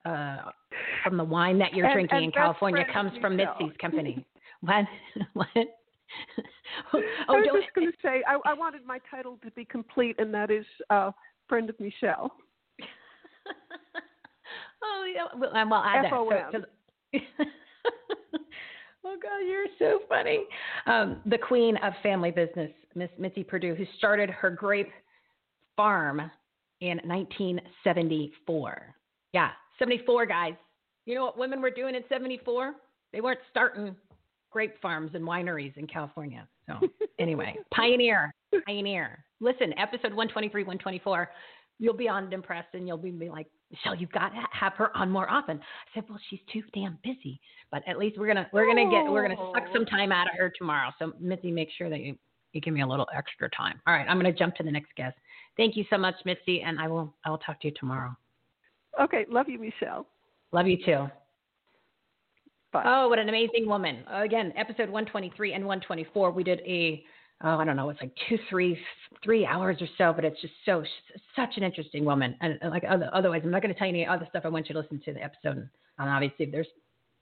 uh, 0.06 0.38
from 1.04 1.16
the 1.16 1.24
wine 1.24 1.58
that 1.60 1.74
you're 1.74 1.86
And- 1.86 1.94
drinking 1.94 2.18
and 2.18 2.26
in 2.26 2.32
California 2.32 2.84
comes 2.92 3.14
from 3.22 3.38
Michelle. 3.38 3.56
Mitzi's 3.62 3.78
company. 3.78 4.26
what? 4.62 4.86
what? 5.34 5.48
oh, 6.94 7.02
I 7.30 7.32
was 7.32 7.48
just 7.62 7.74
going 7.74 7.88
to 7.88 7.98
say, 8.02 8.24
I, 8.28 8.38
I 8.46 8.54
wanted 8.54 8.86
my 8.86 9.00
title 9.10 9.40
to 9.44 9.52
be 9.52 9.64
complete, 9.64 10.16
and 10.20 10.34
that 10.34 10.52
is 10.52 10.66
uh, 10.90 11.12
Friend 11.48 11.70
of 11.70 11.80
Michelle. 11.80 12.34
oh, 14.84 15.06
yeah. 15.14 15.28
Well, 15.38 15.52
well 15.54 15.84
add 15.84 16.06
that. 16.06 16.12
So- 16.12 16.30
FOM. 17.14 17.48
Oh 19.08 19.16
God, 19.22 19.48
you're 19.48 19.68
so 19.80 20.00
funny. 20.10 20.44
Um, 20.86 21.22
the 21.26 21.38
queen 21.38 21.78
of 21.78 21.94
family 22.04 22.30
business, 22.30 22.72
Miss 22.94 23.10
Mitzi 23.18 23.42
Perdue, 23.44 23.74
who 23.74 23.86
started 23.98 24.30
her 24.30 24.50
grape 24.50 24.92
farm 25.78 26.20
in 26.82 26.98
1974. 27.06 28.96
Yeah, 29.32 29.52
74 29.80 30.26
guys. 30.26 30.54
You 31.06 31.16
know 31.16 31.24
what 31.24 31.38
women 31.38 31.62
were 31.62 31.72
doing 31.72 31.96
in 31.96 32.04
74? 32.10 32.74
They 33.14 33.22
weren't 33.22 33.40
starting 33.50 33.96
grape 34.52 34.76
farms 34.82 35.12
and 35.14 35.24
wineries 35.24 35.78
in 35.78 35.88
California. 35.88 36.46
So, 36.66 36.74
anyway, 37.18 37.56
pioneer, 37.74 38.34
pioneer. 38.66 39.24
Listen, 39.40 39.74
episode 39.80 40.14
123, 40.14 40.64
124, 40.64 41.30
you'll 41.80 41.94
be 41.94 42.08
on 42.08 42.32
impressed 42.34 42.70
and 42.74 42.88
you'll 42.88 42.98
be 42.98 43.12
like, 43.30 43.48
Michelle, 43.72 43.96
you've 43.96 44.12
got 44.12 44.30
to 44.30 44.42
have 44.52 44.74
her 44.74 44.96
on 44.96 45.12
more 45.12 45.30
often. 45.30 45.58
I 45.60 45.96
said, 45.96 46.06
well, 46.10 46.20
she's 46.30 46.40
too 46.52 46.64
damn 46.74 46.98
busy, 47.04 47.40
but 47.72 47.84
at 47.88 47.98
least 47.98 48.18
we're 48.18 48.28
gonna 48.28 48.48
we're 48.54 48.66
gonna 48.66 48.90
get 48.90 49.12
we're 49.12 49.28
gonna 49.28 49.52
suck 49.54 49.64
some 49.74 49.84
oh. 49.88 49.90
time 49.90 50.12
out 50.12 50.28
of 50.28 50.38
her 50.38 50.52
tomorrow. 50.58 50.92
So, 51.00 51.14
Mitzi, 51.20 51.52
make 51.52 51.70
sure 51.78 51.90
that 51.90 52.00
you 52.00 52.18
you 52.54 52.62
give 52.62 52.74
me 52.74 52.82
a 52.82 52.88
little 52.88 53.08
extra 53.16 53.50
time. 53.50 53.82
All 53.86 53.94
right, 53.94 54.08
I'm 54.08 54.18
gonna 54.18 54.32
jump 54.32 54.56
to 54.56 54.64
the 54.64 54.72
next 54.72 54.96
guest. 54.96 55.18
Thank 55.58 55.76
you 55.76 55.84
so 55.90 55.98
much, 55.98 56.16
Mitzi, 56.24 56.62
and 56.62 56.80
I 56.80 56.88
will 56.88 57.14
I 57.26 57.30
will 57.30 57.40
talk 57.40 57.60
to 57.62 57.68
you 57.68 57.74
tomorrow. 57.78 58.16
Okay, 59.02 59.26
love 59.30 59.50
you, 59.50 59.60
Michelle. 59.60 60.08
Love 60.54 60.68
you 60.68 60.78
too. 60.78 61.08
Bye. 62.72 62.84
Oh, 62.86 63.10
what 63.10 63.20
an 63.20 63.28
amazing 63.28 63.68
woman! 63.68 64.04
Again, 64.10 64.54
episode 64.56 64.90
123 64.90 65.54
and 65.54 65.66
124, 65.66 66.32
we 66.32 66.44
did 66.44 66.62
a 66.62 67.04
oh, 67.44 67.58
I 67.58 67.66
don't 67.66 67.76
know, 67.76 67.90
it's 67.90 68.02
like 68.02 68.14
two, 68.28 68.38
three, 68.50 68.78
three 69.24 69.46
hours 69.46 69.78
or 69.82 69.88
so, 69.98 70.14
but 70.14 70.26
it's 70.26 70.42
just 70.42 70.54
so 70.66 70.84
such 71.36 71.58
an 71.58 71.64
interesting 71.64 72.04
woman. 72.06 72.36
And 72.42 72.60
like 72.72 72.84
otherwise, 72.88 73.42
I'm 73.44 73.52
not 73.52 73.62
going 73.62 73.74
to 73.74 73.78
tell 73.78 73.88
you 73.88 73.94
any 73.94 74.08
other 74.08 74.26
stuff. 74.30 74.44
I 74.46 74.50
want 74.50 74.70
you 74.70 74.74
to 74.74 74.82
listen 74.82 75.02
to 75.06 75.14
the 75.14 75.24
episode. 75.24 75.70
And 76.00 76.10
obviously, 76.10 76.46
if 76.46 76.52
there's 76.52 76.68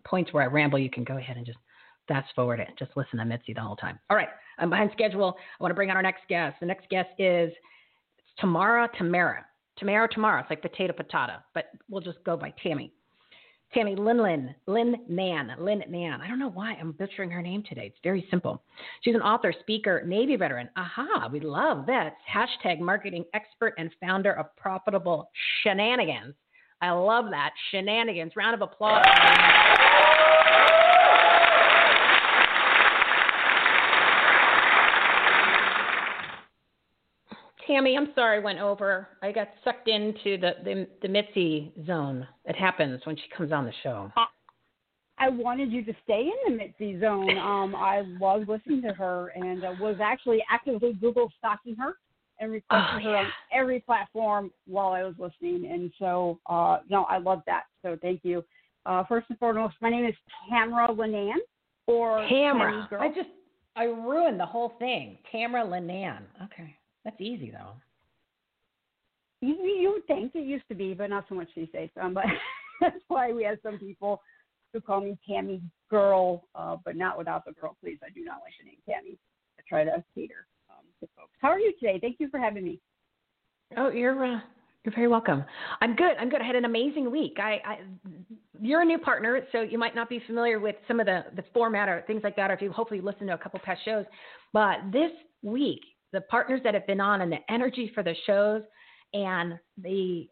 points 0.05 0.31
where 0.33 0.43
I 0.43 0.47
ramble, 0.47 0.79
you 0.79 0.89
can 0.89 1.03
go 1.03 1.17
ahead 1.17 1.37
and 1.37 1.45
just 1.45 1.57
fast 2.07 2.33
forward 2.35 2.59
it. 2.59 2.69
Just 2.77 2.91
listen 2.95 3.19
to 3.19 3.25
Mitzi 3.25 3.53
the 3.53 3.61
whole 3.61 3.75
time. 3.75 3.99
All 4.09 4.17
right, 4.17 4.29
I'm 4.57 4.69
behind 4.69 4.91
schedule. 4.93 5.35
I 5.59 5.63
want 5.63 5.71
to 5.71 5.75
bring 5.75 5.89
on 5.89 5.97
our 5.97 6.03
next 6.03 6.21
guest. 6.29 6.57
The 6.59 6.65
next 6.65 6.89
guest 6.89 7.09
is 7.19 7.51
Tamara 8.39 8.89
Tamara. 8.97 9.45
Tamara 9.77 10.07
Tamara. 10.07 10.41
It's 10.41 10.49
like 10.49 10.61
potato 10.61 10.93
patata, 10.93 11.37
but 11.53 11.65
we'll 11.89 12.01
just 12.01 12.23
go 12.23 12.37
by 12.37 12.53
Tammy. 12.63 12.93
Tammy 13.73 13.95
Linlin, 13.95 14.55
Lynn 14.67 14.95
Nan, 15.09 15.51
Lynn 15.59 15.83
Nan. 15.89 16.21
I 16.21 16.27
don't 16.27 16.39
know 16.39 16.49
why 16.49 16.73
I'm 16.73 16.93
butchering 16.93 17.29
her 17.31 17.41
name 17.41 17.63
today. 17.67 17.87
It's 17.87 17.99
very 18.03 18.25
simple. 18.29 18.61
She's 19.01 19.15
an 19.15 19.21
author, 19.21 19.53
speaker, 19.59 20.03
Navy 20.05 20.35
veteran. 20.37 20.69
Aha, 20.77 21.27
we 21.31 21.41
love 21.41 21.85
that. 21.87 22.13
Hashtag 22.33 22.79
marketing 22.79 23.25
expert 23.33 23.73
and 23.77 23.91
founder 23.99 24.33
of 24.33 24.55
Profitable 24.55 25.29
Shenanigans. 25.61 26.35
I 26.81 26.91
love 26.91 27.25
that. 27.31 27.51
Shenanigans. 27.71 28.33
Round 28.35 28.53
of 28.53 28.61
applause. 28.61 29.05
Tammy, 37.67 37.97
I'm 37.97 38.09
sorry 38.15 38.37
I 38.37 38.39
went 38.39 38.59
over. 38.59 39.07
I 39.21 39.31
got 39.31 39.49
sucked 39.63 39.87
into 39.87 40.37
the, 40.37 40.51
the, 40.63 40.87
the 41.01 41.07
Mitzi 41.07 41.73
zone. 41.85 42.27
It 42.45 42.55
happens 42.55 43.01
when 43.05 43.15
she 43.15 43.23
comes 43.35 43.51
on 43.51 43.65
the 43.65 43.73
show. 43.83 44.11
Uh, 44.15 44.25
I 45.17 45.29
wanted 45.29 45.71
you 45.71 45.83
to 45.85 45.93
stay 46.03 46.29
in 46.47 46.53
the 46.53 46.57
Mitzi 46.57 46.99
zone. 46.99 47.37
Um, 47.45 47.75
I 47.75 48.01
was 48.19 48.45
listening 48.47 48.81
to 48.83 48.93
her 48.93 49.29
and 49.35 49.63
uh, 49.63 49.73
was 49.79 49.97
actually 50.01 50.43
actively 50.49 50.93
Google 50.93 51.31
stalking 51.37 51.75
her 51.75 51.93
and 52.39 52.51
requesting 52.51 53.07
oh, 53.07 53.11
her 53.11 53.17
on 53.17 53.27
every 53.53 53.79
platform 53.79 54.51
while 54.65 54.89
I 54.89 55.03
was 55.03 55.15
listening. 55.17 55.71
And 55.71 55.91
so, 55.99 56.39
uh, 56.49 56.79
no, 56.89 57.03
I 57.03 57.17
love 57.17 57.43
that. 57.45 57.63
So 57.81 57.97
thank 58.01 58.21
you. 58.23 58.43
Uh, 58.85 59.03
first 59.07 59.27
and 59.29 59.39
foremost, 59.39 59.75
my 59.81 59.89
name 59.89 60.05
is 60.05 60.15
Tamara 60.49 60.93
Linnan 60.93 61.37
or 61.87 62.27
Tamara. 62.27 62.87
I 62.99 63.07
just 63.09 63.29
I 63.75 63.85
ruined 63.85 64.39
the 64.39 64.45
whole 64.45 64.73
thing. 64.79 65.17
Tamara 65.31 65.65
Linnan. 65.65 66.23
Okay. 66.43 66.75
That's 67.05 67.21
easy 67.21 67.51
though. 67.51 67.73
You, 69.41 69.55
you 69.63 69.91
would 69.93 70.07
think 70.07 70.33
it 70.33 70.45
used 70.45 70.67
to 70.69 70.75
be, 70.75 70.93
but 70.93 71.09
not 71.09 71.25
so 71.29 71.35
much 71.35 71.49
these 71.55 71.69
days. 71.71 71.89
Um, 72.01 72.13
but 72.15 72.25
that's 72.81 72.95
why 73.07 73.31
we 73.31 73.43
have 73.43 73.59
some 73.63 73.77
people 73.77 74.21
who 74.73 74.81
call 74.81 75.01
me 75.01 75.17
Tammy 75.27 75.61
Girl, 75.89 76.43
uh, 76.55 76.75
but 76.83 76.95
not 76.95 77.17
without 77.17 77.45
the 77.45 77.53
girl, 77.53 77.77
please. 77.81 77.99
I 78.03 78.09
do 78.09 78.25
not 78.25 78.39
like 78.43 78.53
the 78.59 78.65
name 78.65 78.79
Tammy. 78.89 79.17
I 79.57 79.61
try 79.69 79.83
to 79.83 80.03
cater 80.15 80.47
um, 80.69 80.83
to 80.99 81.07
folks. 81.15 81.31
How 81.39 81.49
are 81.49 81.59
you 81.59 81.73
today? 81.79 81.99
Thank 82.01 82.17
you 82.19 82.27
for 82.29 82.39
having 82.39 82.63
me. 82.63 82.79
Oh, 83.77 83.89
you're 83.89 84.25
uh, 84.25 84.39
you're 84.83 84.93
very 84.93 85.07
welcome. 85.07 85.43
I'm 85.81 85.95
good. 85.95 86.15
I'm 86.19 86.29
good. 86.29 86.41
I 86.41 86.45
had 86.45 86.55
an 86.55 86.65
amazing 86.65 87.09
week. 87.09 87.37
I, 87.39 87.61
I, 87.65 87.77
you're 88.59 88.81
a 88.81 88.85
new 88.85 88.99
partner, 88.99 89.41
so 89.51 89.61
you 89.61 89.77
might 89.77 89.95
not 89.95 90.09
be 90.09 90.21
familiar 90.27 90.59
with 90.59 90.75
some 90.87 90.99
of 90.99 91.05
the 91.05 91.25
the 91.35 91.43
format 91.53 91.87
or 91.87 92.03
things 92.07 92.21
like 92.23 92.35
that, 92.35 92.51
or 92.51 92.53
if 92.53 92.61
you 92.61 92.71
hopefully 92.71 93.01
listen 93.01 93.27
to 93.27 93.33
a 93.33 93.37
couple 93.37 93.59
past 93.63 93.81
shows. 93.85 94.05
But 94.53 94.77
this 94.91 95.11
week, 95.41 95.81
the 96.13 96.21
partners 96.21 96.61
that 96.63 96.73
have 96.73 96.87
been 96.87 97.01
on 97.01 97.21
and 97.21 97.31
the 97.31 97.39
energy 97.49 97.91
for 97.93 98.03
the 98.03 98.15
shows 98.25 98.61
and 99.13 99.59
the 99.81 100.27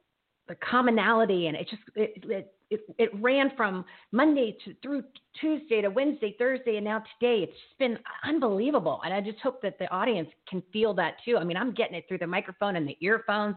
the 0.50 0.56
commonality 0.56 1.48
and 1.48 1.56
it 1.56 1.70
just 1.70 1.82
it, 1.96 2.24
it 2.30 2.54
it, 2.74 2.82
it 2.98 3.10
ran 3.22 3.52
from 3.56 3.86
Monday 4.12 4.58
to 4.66 4.74
through 4.82 5.04
Tuesday 5.40 5.82
to 5.82 5.90
Wednesday, 5.90 6.36
Thursday, 6.38 6.78
and 6.78 6.86
now 6.86 7.04
today. 7.20 7.44
It's 7.44 7.52
just 7.52 7.78
been 7.80 7.98
unbelievable, 8.24 9.02
and 9.06 9.14
I 9.14 9.22
just 9.22 9.40
hope 9.40 9.62
that 9.62 9.78
the 9.78 9.90
audience 9.92 10.30
can 10.50 10.64
feel 10.74 10.94
that 10.96 11.16
too. 11.24 11.38
I 11.38 11.44
mean, 11.44 11.58
I'm 11.58 11.74
getting 11.74 11.96
it 11.96 12.06
through 12.08 12.18
the 12.18 12.28
microphone 12.28 12.76
and 12.76 12.88
the 12.88 12.98
earphones, 13.00 13.56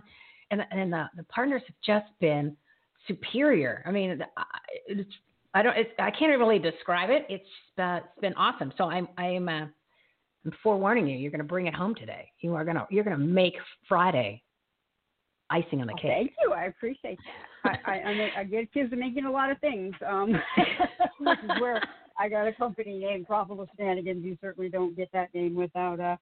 and 0.50 0.62
and 0.70 0.92
the, 0.92 1.07
the 1.16 1.24
partners 1.24 1.62
have 1.66 1.76
just 1.85 2.12
been 2.20 2.57
superior. 3.09 3.83
I 3.87 3.90
mean, 3.90 4.22
it's 4.87 5.11
I 5.55 5.62
don't 5.62 5.76
it's, 5.76 5.90
I 5.98 6.11
can't 6.11 6.38
really 6.38 6.59
describe 6.59 7.11
it. 7.11 7.26
It's 7.29 7.48
uh, 7.79 8.00
it's 8.05 8.20
been 8.20 8.35
awesome. 8.35 8.72
So 8.76 8.85
I'm 8.85 9.09
I'm 9.16 9.48
uh, 9.48 9.66
I'm 10.46 10.52
forewarning 10.62 11.09
you, 11.09 11.18
you're 11.18 11.32
going 11.32 11.40
to 11.40 11.44
bring 11.44 11.66
it 11.66 11.74
home 11.74 11.94
today. 11.94 12.30
You 12.40 12.54
are 12.54 12.64
going 12.64 12.76
to 12.76 12.87
you're 12.88 13.02
going 13.02 13.18
to 13.18 13.24
make 13.24 13.54
Friday 13.88 14.42
icing 15.50 15.80
on 15.80 15.88
the 15.88 15.92
oh, 15.92 15.96
cake. 15.96 16.12
Thank 16.12 16.32
you. 16.40 16.52
I 16.52 16.64
appreciate 16.66 17.18
that. 17.64 17.80
I, 17.85 17.90
I, 17.90 18.02
I, 18.02 18.14
make, 18.14 18.32
I 18.38 18.44
get 18.44 18.72
kids 18.72 18.90
to 18.90 18.96
making 18.96 19.24
a 19.24 19.30
lot 19.30 19.50
of 19.50 19.59
things. 19.59 19.92
Um, 20.06 20.30
which 21.20 21.38
is 21.42 21.61
where 21.61 21.82
I 22.18 22.28
got 22.28 22.46
a 22.46 22.52
company 22.52 22.98
named 22.98 23.26
Profitable 23.26 23.66
Shenanigans. 23.76 24.24
You 24.24 24.38
certainly 24.40 24.68
don't 24.68 24.96
get 24.96 25.11
that 25.12 25.35
name 25.35 25.56
without 25.56 25.98
uh, 25.98 26.16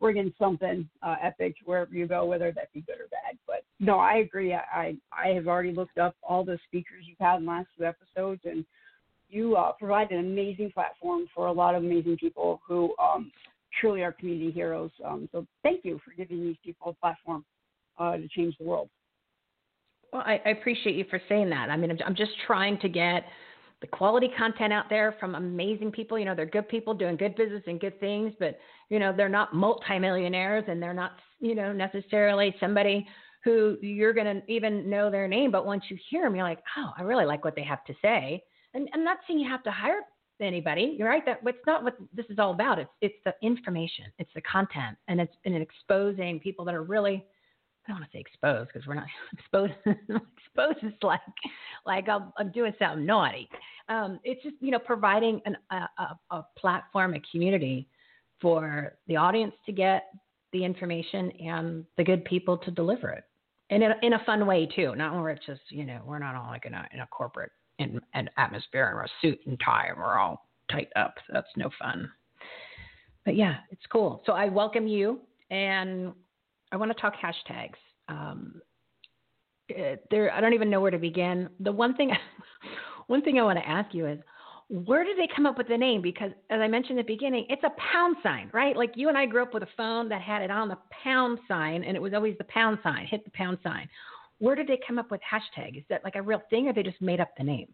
bringing 0.00 0.32
something 0.38 0.88
uh, 1.02 1.16
epic 1.22 1.56
wherever 1.66 1.94
you 1.94 2.06
go, 2.06 2.24
whether 2.24 2.50
that 2.52 2.72
be 2.72 2.80
good 2.80 2.96
or 2.96 3.08
bad. 3.10 3.36
But 3.46 3.64
no, 3.78 3.98
I 3.98 4.16
agree. 4.16 4.54
I, 4.54 4.62
I, 4.72 4.96
I 5.12 5.28
have 5.34 5.48
already 5.48 5.72
looked 5.72 5.98
up 5.98 6.16
all 6.22 6.44
the 6.44 6.58
speakers 6.66 7.04
you've 7.06 7.18
had 7.20 7.36
in 7.36 7.44
the 7.44 7.50
last 7.50 7.68
two 7.76 7.84
episodes, 7.84 8.40
and 8.46 8.64
you 9.28 9.54
uh, 9.56 9.72
provide 9.72 10.10
an 10.12 10.20
amazing 10.20 10.72
platform 10.72 11.26
for 11.34 11.48
a 11.48 11.52
lot 11.52 11.74
of 11.74 11.84
amazing 11.84 12.16
people 12.16 12.62
who 12.66 12.94
um, 12.98 13.30
truly 13.80 14.02
are 14.02 14.12
community 14.12 14.50
heroes. 14.50 14.90
Um, 15.04 15.28
so 15.32 15.46
thank 15.62 15.84
you 15.84 16.00
for 16.04 16.12
giving 16.12 16.42
these 16.44 16.56
people 16.64 16.90
a 16.90 16.94
platform 16.94 17.44
uh, 17.98 18.16
to 18.16 18.28
change 18.28 18.56
the 18.58 18.64
world. 18.64 18.88
Well, 20.12 20.22
I, 20.24 20.40
I, 20.44 20.50
appreciate 20.50 20.94
you 20.96 21.04
for 21.10 21.20
saying 21.28 21.50
that. 21.50 21.68
I 21.68 21.76
mean, 21.76 21.90
I'm, 21.90 21.98
I'm 22.06 22.14
just 22.14 22.30
trying 22.46 22.78
to 22.80 22.88
get 22.88 23.24
the 23.80 23.86
quality 23.86 24.30
content 24.36 24.72
out 24.72 24.84
there 24.88 25.16
from 25.18 25.34
amazing 25.34 25.90
people. 25.90 26.18
You 26.18 26.24
know, 26.24 26.34
they're 26.34 26.46
good 26.46 26.68
people 26.68 26.94
doing 26.94 27.16
good 27.16 27.34
business 27.36 27.62
and 27.66 27.80
good 27.80 27.98
things, 28.00 28.32
but 28.38 28.58
you 28.88 28.98
know, 28.98 29.12
they're 29.14 29.28
not 29.28 29.54
multimillionaires 29.54 30.64
and 30.68 30.82
they're 30.82 30.94
not, 30.94 31.12
you 31.40 31.54
know, 31.54 31.72
necessarily 31.72 32.54
somebody 32.60 33.06
who 33.44 33.76
you're 33.80 34.12
going 34.12 34.26
to 34.26 34.52
even 34.52 34.88
know 34.88 35.10
their 35.10 35.28
name. 35.28 35.50
But 35.50 35.66
once 35.66 35.84
you 35.88 35.98
hear 36.10 36.22
them, 36.22 36.34
you're 36.34 36.44
like, 36.44 36.62
oh, 36.76 36.92
I 36.96 37.02
really 37.02 37.26
like 37.26 37.44
what 37.44 37.54
they 37.54 37.64
have 37.64 37.84
to 37.84 37.94
say. 38.02 38.42
And 38.74 38.88
I'm 38.92 39.04
not 39.04 39.18
saying 39.26 39.38
you 39.38 39.48
have 39.48 39.62
to 39.64 39.70
hire 39.70 40.00
anybody. 40.44 40.96
You're 40.98 41.08
right. 41.08 41.24
That 41.24 41.40
it's 41.44 41.58
not 41.66 41.84
what 41.84 41.96
this 42.14 42.26
is 42.28 42.38
all 42.38 42.52
about. 42.52 42.78
It's 42.78 42.90
it's 43.00 43.16
the 43.24 43.34
information. 43.42 44.06
It's 44.18 44.30
the 44.34 44.42
content, 44.42 44.96
and 45.08 45.20
it's 45.20 45.34
and 45.44 45.54
exposing 45.54 46.40
people 46.40 46.64
that 46.64 46.74
are 46.74 46.82
really. 46.82 47.24
I 47.86 47.92
don't 47.92 48.00
want 48.00 48.10
to 48.10 48.18
say 48.18 48.20
exposed 48.20 48.70
because 48.72 48.84
we're 48.86 48.94
not 48.94 49.06
exposed. 49.32 49.72
exposed 49.86 50.78
is 50.82 50.92
like 51.02 51.20
like 51.86 52.08
I'm, 52.08 52.32
I'm 52.36 52.50
doing 52.50 52.72
something 52.78 53.06
naughty. 53.06 53.48
Um, 53.88 54.18
it's 54.24 54.42
just 54.42 54.56
you 54.60 54.72
know 54.72 54.78
providing 54.78 55.40
an, 55.46 55.56
a, 55.70 55.88
a, 56.02 56.18
a 56.32 56.46
platform, 56.58 57.14
a 57.14 57.20
community 57.30 57.88
for 58.40 58.94
the 59.06 59.16
audience 59.16 59.54
to 59.66 59.72
get 59.72 60.08
the 60.52 60.64
information 60.64 61.30
and 61.32 61.84
the 61.96 62.04
good 62.04 62.24
people 62.24 62.58
to 62.58 62.70
deliver 62.70 63.10
it, 63.10 63.24
and 63.70 63.82
in 63.82 63.92
a, 63.92 63.94
in 64.02 64.12
a 64.14 64.24
fun 64.24 64.46
way 64.46 64.66
too. 64.66 64.94
Not 64.96 65.14
where 65.14 65.30
it's 65.30 65.46
just 65.46 65.62
you 65.68 65.84
know 65.84 66.00
we're 66.04 66.18
not 66.18 66.34
all 66.34 66.48
like 66.48 66.66
in 66.66 66.74
a 66.74 66.88
in 66.92 67.00
a 67.00 67.06
corporate 67.06 67.52
in 67.78 68.00
an 68.14 68.30
atmosphere 68.36 68.88
and 68.88 69.08
a 69.08 69.12
suit 69.20 69.40
and 69.46 69.60
tie 69.64 69.86
and 69.88 69.98
we're 69.98 70.18
all 70.18 70.48
tight 70.70 70.88
up. 70.96 71.14
That's 71.32 71.48
no 71.56 71.70
fun. 71.78 72.10
But 73.24 73.36
yeah, 73.36 73.56
it's 73.70 73.86
cool. 73.90 74.22
So 74.26 74.32
I 74.32 74.46
welcome 74.48 74.86
you 74.86 75.20
and 75.50 76.12
I 76.72 76.76
want 76.76 76.94
to 76.94 77.00
talk 77.00 77.14
hashtags. 77.14 77.74
Um, 78.08 78.60
uh, 79.70 79.96
there, 80.10 80.32
I 80.32 80.40
don't 80.40 80.54
even 80.54 80.70
know 80.70 80.80
where 80.80 80.90
to 80.90 80.98
begin. 80.98 81.48
The 81.60 81.72
one 81.72 81.94
thing, 81.96 82.12
one 83.08 83.22
thing 83.22 83.38
I 83.38 83.42
want 83.42 83.58
to 83.58 83.68
ask 83.68 83.94
you 83.94 84.06
is, 84.06 84.18
where 84.68 85.04
did 85.04 85.16
they 85.16 85.28
come 85.34 85.46
up 85.46 85.58
with 85.58 85.68
the 85.68 85.76
name? 85.76 86.02
Because 86.02 86.32
as 86.50 86.60
I 86.60 86.66
mentioned 86.66 86.98
at 86.98 87.06
the 87.06 87.14
beginning, 87.14 87.46
it's 87.48 87.62
a 87.62 87.70
pound 87.92 88.16
sign, 88.22 88.50
right? 88.52 88.76
Like 88.76 88.92
you 88.96 89.08
and 89.08 89.16
I 89.16 89.24
grew 89.26 89.42
up 89.42 89.54
with 89.54 89.62
a 89.62 89.68
phone 89.76 90.08
that 90.08 90.20
had 90.20 90.42
it 90.42 90.50
on 90.50 90.68
the 90.68 90.78
pound 91.04 91.38
sign, 91.46 91.84
and 91.84 91.96
it 91.96 92.02
was 92.02 92.14
always 92.14 92.36
the 92.38 92.44
pound 92.44 92.78
sign, 92.82 93.06
hit 93.06 93.24
the 93.24 93.30
pound 93.30 93.58
sign. 93.62 93.88
Where 94.38 94.54
did 94.54 94.66
they 94.66 94.78
come 94.86 94.98
up 94.98 95.10
with 95.10 95.20
hashtag? 95.20 95.78
Is 95.78 95.84
that 95.88 96.04
like 96.04 96.14
a 96.14 96.22
real 96.22 96.42
thing, 96.50 96.68
or 96.68 96.72
they 96.72 96.82
just 96.82 97.00
made 97.00 97.20
up 97.20 97.30
the 97.36 97.44
name? 97.44 97.68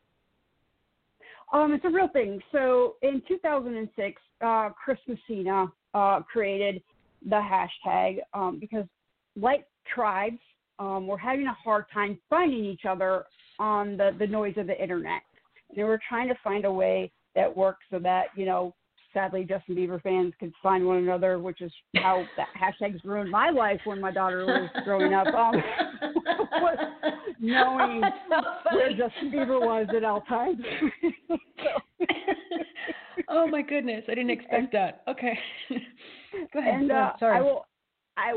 Um, 1.52 1.72
it's 1.74 1.84
a 1.84 1.90
real 1.90 2.08
thing. 2.08 2.40
So 2.50 2.96
in 3.02 3.22
2006, 3.28 4.22
uh, 4.44 4.70
Chris 4.70 4.98
Messina 5.06 5.66
uh, 5.94 6.20
created 6.20 6.82
the 7.28 7.40
hashtag 7.40 8.18
um, 8.32 8.58
because 8.58 8.86
like 9.36 9.66
tribes 9.92 10.38
um, 10.78 11.06
were 11.06 11.18
having 11.18 11.46
a 11.46 11.52
hard 11.52 11.84
time 11.92 12.18
finding 12.30 12.64
each 12.64 12.84
other 12.88 13.24
on 13.58 13.96
the, 13.96 14.10
the 14.18 14.26
noise 14.26 14.54
of 14.56 14.66
the 14.66 14.80
internet. 14.80 15.22
And 15.76 15.86
we're 15.86 16.00
trying 16.08 16.28
to 16.28 16.34
find 16.42 16.64
a 16.64 16.72
way 16.72 17.12
that 17.34 17.54
works 17.54 17.84
so 17.90 17.98
that 17.98 18.26
you 18.36 18.46
know 18.46 18.74
sadly 19.12 19.44
Justin 19.44 19.76
Bieber 19.76 20.02
fans 20.02 20.32
could 20.38 20.52
find 20.62 20.86
one 20.86 20.98
another, 20.98 21.38
which 21.38 21.60
is 21.60 21.72
how 21.96 22.24
that 22.36 22.48
hashtags 22.60 23.02
ruined 23.04 23.30
my 23.30 23.50
life 23.50 23.80
when 23.84 24.00
my 24.00 24.10
daughter 24.10 24.44
was 24.44 24.70
growing 24.84 25.14
up. 25.14 25.26
Um, 25.26 25.54
was 26.60 26.78
knowing 27.40 28.02
so 28.28 28.76
where 28.76 28.90
Justin 28.90 29.30
Bieber 29.32 29.60
was 29.60 29.86
at 29.94 30.04
all 30.04 30.20
times. 30.22 30.60
so, 31.58 32.06
oh 33.28 33.46
my 33.46 33.62
goodness, 33.62 34.04
I 34.08 34.14
didn't 34.14 34.30
expect 34.30 34.72
that. 34.72 35.02
Okay, 35.08 35.38
go 36.52 36.60
ahead. 36.60 36.74
and 36.74 36.92
uh, 36.92 36.94
ahead. 36.94 37.12
Sorry. 37.18 37.38
I 37.38 37.40
will, 37.40 37.66
I, 38.16 38.32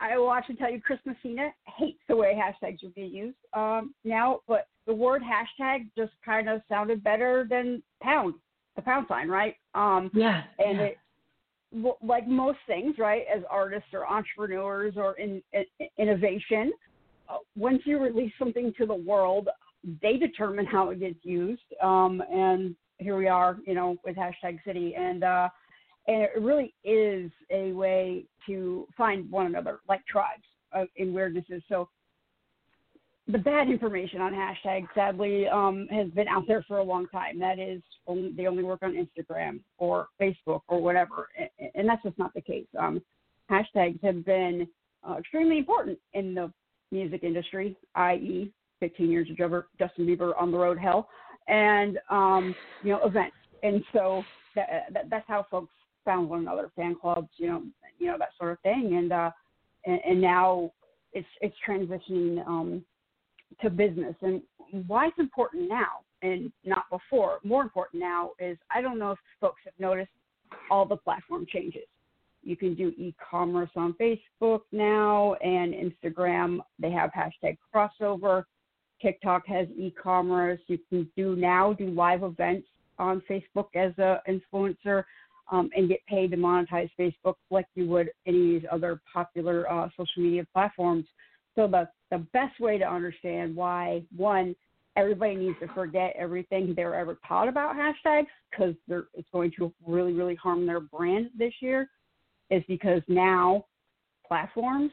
I 0.00 0.16
will 0.16 0.32
actually 0.32 0.56
tell 0.56 0.70
you, 0.70 0.80
Chris 0.80 0.98
Messina 1.04 1.50
hates 1.78 2.00
the 2.08 2.16
way 2.16 2.34
hashtags 2.34 2.82
are 2.84 2.90
being 2.94 3.12
used 3.12 3.36
um, 3.54 3.94
now. 4.04 4.40
But 4.48 4.66
the 4.86 4.94
word 4.94 5.22
hashtag 5.22 5.88
just 5.96 6.12
kind 6.24 6.48
of 6.48 6.62
sounded 6.68 7.04
better 7.04 7.46
than 7.48 7.82
pound, 8.02 8.34
the 8.80 8.84
pound 8.84 9.06
sign, 9.08 9.28
right? 9.28 9.54
Um, 9.74 10.10
yeah, 10.14 10.42
and 10.58 10.78
yeah. 10.78 10.84
it 10.84 10.98
like 12.02 12.26
most 12.26 12.58
things 12.66 12.96
right 12.98 13.24
as 13.32 13.42
artists 13.48 13.88
or 13.92 14.06
entrepreneurs 14.06 14.94
or 14.96 15.16
in, 15.18 15.40
in 15.52 15.64
innovation 15.98 16.72
uh, 17.28 17.36
once 17.56 17.80
you 17.84 18.00
release 18.00 18.32
something 18.38 18.72
to 18.76 18.86
the 18.86 18.94
world 18.94 19.48
they 20.02 20.16
determine 20.16 20.66
how 20.66 20.90
it 20.90 20.98
gets 20.98 21.18
used 21.22 21.62
um, 21.80 22.20
and 22.32 22.74
here 22.98 23.16
we 23.16 23.28
are 23.28 23.58
you 23.66 23.74
know 23.74 23.96
with 24.04 24.16
hashtag 24.16 24.58
city 24.66 24.96
and 24.96 25.22
uh, 25.22 25.48
and 26.08 26.22
it 26.22 26.30
really 26.40 26.74
is 26.82 27.30
a 27.50 27.70
way 27.70 28.24
to 28.46 28.86
find 28.96 29.30
one 29.30 29.46
another 29.46 29.78
like 29.88 30.04
tribes 30.06 30.42
uh, 30.72 30.84
in 30.96 31.12
weirdnesses 31.12 31.62
so 31.68 31.88
the 33.30 33.38
bad 33.38 33.68
information 33.68 34.20
on 34.20 34.32
hashtags 34.32 34.88
sadly 34.94 35.46
um, 35.48 35.86
has 35.90 36.08
been 36.10 36.28
out 36.28 36.44
there 36.46 36.64
for 36.66 36.78
a 36.78 36.82
long 36.82 37.06
time. 37.08 37.38
That 37.38 37.58
is, 37.58 37.82
only, 38.06 38.32
they 38.32 38.46
only 38.46 38.62
work 38.62 38.80
on 38.82 38.94
Instagram 38.94 39.60
or 39.78 40.08
Facebook 40.20 40.62
or 40.68 40.80
whatever, 40.80 41.28
and, 41.38 41.70
and 41.74 41.88
that's 41.88 42.02
just 42.02 42.18
not 42.18 42.32
the 42.34 42.40
case. 42.40 42.66
Um, 42.78 43.00
hashtags 43.50 44.02
have 44.02 44.24
been 44.24 44.66
uh, 45.08 45.16
extremely 45.18 45.58
important 45.58 45.98
in 46.14 46.34
the 46.34 46.52
music 46.90 47.22
industry, 47.22 47.76
i.e., 47.94 48.52
15 48.80 49.10
years 49.10 49.28
of 49.30 49.36
Justin 49.78 50.06
Bieber 50.06 50.32
on 50.40 50.50
the 50.50 50.58
road 50.58 50.78
hell, 50.78 51.08
and 51.48 51.98
um, 52.10 52.54
you 52.82 52.90
know 52.92 53.00
events. 53.04 53.36
And 53.62 53.84
so 53.92 54.24
that, 54.56 54.86
that, 54.92 55.10
that's 55.10 55.28
how 55.28 55.46
folks 55.50 55.72
found 56.04 56.30
one 56.30 56.40
another, 56.40 56.70
fan 56.74 56.96
clubs, 56.98 57.28
you 57.36 57.46
know, 57.46 57.62
you 57.98 58.06
know 58.06 58.16
that 58.18 58.30
sort 58.38 58.52
of 58.52 58.60
thing. 58.60 58.94
And 58.96 59.12
uh, 59.12 59.30
and, 59.84 60.00
and 60.06 60.20
now 60.20 60.72
it's 61.12 61.28
it's 61.40 61.56
transitioning. 61.66 62.46
Um, 62.46 62.84
to 63.62 63.70
business. 63.70 64.14
And 64.22 64.42
why 64.86 65.08
it's 65.08 65.18
important 65.18 65.68
now 65.68 66.00
and 66.22 66.52
not 66.64 66.84
before 66.90 67.38
more 67.44 67.62
important 67.62 68.02
now 68.02 68.30
is 68.38 68.58
i 68.70 68.80
don't 68.82 68.98
know 68.98 69.12
if 69.12 69.18
folks 69.40 69.60
have 69.64 69.72
noticed 69.78 70.10
all 70.70 70.86
the 70.86 70.96
platform 70.96 71.46
changes. 71.52 71.86
You 72.42 72.56
can 72.56 72.74
do 72.74 72.92
e-commerce 72.96 73.70
on 73.76 73.94
facebook 74.00 74.60
now 74.72 75.34
and 75.34 75.74
instagram. 75.74 76.60
They 76.78 76.90
have 76.90 77.10
hashtag 77.10 77.58
crossover. 77.74 78.44
Tiktok 79.02 79.46
has 79.46 79.68
e-commerce. 79.76 80.60
You 80.66 80.78
can 80.88 81.10
do 81.16 81.36
now 81.36 81.72
do 81.72 81.90
live 81.90 82.22
events 82.22 82.66
on 82.98 83.22
facebook 83.30 83.68
as 83.74 83.96
a 83.98 84.20
influencer 84.28 85.04
um, 85.50 85.70
and 85.74 85.88
get 85.88 86.04
paid 86.06 86.30
to 86.30 86.36
monetize 86.36 86.90
facebook 86.98 87.34
like 87.50 87.66
you 87.74 87.86
would 87.86 88.10
any 88.26 88.56
of 88.56 88.62
these 88.62 88.68
other 88.70 89.00
popular 89.12 89.70
uh, 89.70 89.88
social 89.96 90.22
media 90.22 90.46
platforms 90.52 91.04
so 91.54 91.66
the 91.66 91.88
the 92.10 92.18
best 92.32 92.58
way 92.60 92.78
to 92.78 92.84
understand 92.84 93.54
why 93.54 94.02
one 94.16 94.54
everybody 94.96 95.36
needs 95.36 95.56
to 95.60 95.68
forget 95.68 96.14
everything 96.18 96.74
they 96.74 96.84
were 96.84 96.94
ever 96.94 97.18
taught 97.26 97.48
about 97.48 97.76
hashtags 97.76 98.26
because 98.50 98.74
it's 98.88 99.28
going 99.32 99.52
to 99.56 99.72
really 99.86 100.12
really 100.12 100.34
harm 100.34 100.66
their 100.66 100.80
brand 100.80 101.30
this 101.38 101.52
year 101.60 101.88
is 102.50 102.62
because 102.68 103.02
now 103.08 103.64
platforms 104.26 104.90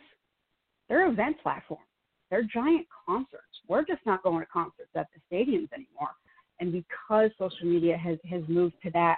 they're 0.89 1.08
event 1.08 1.38
platforms. 1.41 1.84
They're 2.30 2.43
giant 2.43 2.88
concerts. 3.05 3.43
We're 3.68 3.86
just 3.86 4.05
not 4.05 4.24
going 4.24 4.39
to 4.39 4.45
concerts 4.47 4.89
at 4.95 5.08
the 5.14 5.36
stadiums 5.36 5.72
anymore. 5.74 6.12
And 6.60 6.72
because 6.72 7.32
social 7.38 7.66
media 7.66 7.97
has 7.97 8.18
has 8.30 8.41
moved 8.47 8.76
to 8.84 8.91
that 8.91 9.18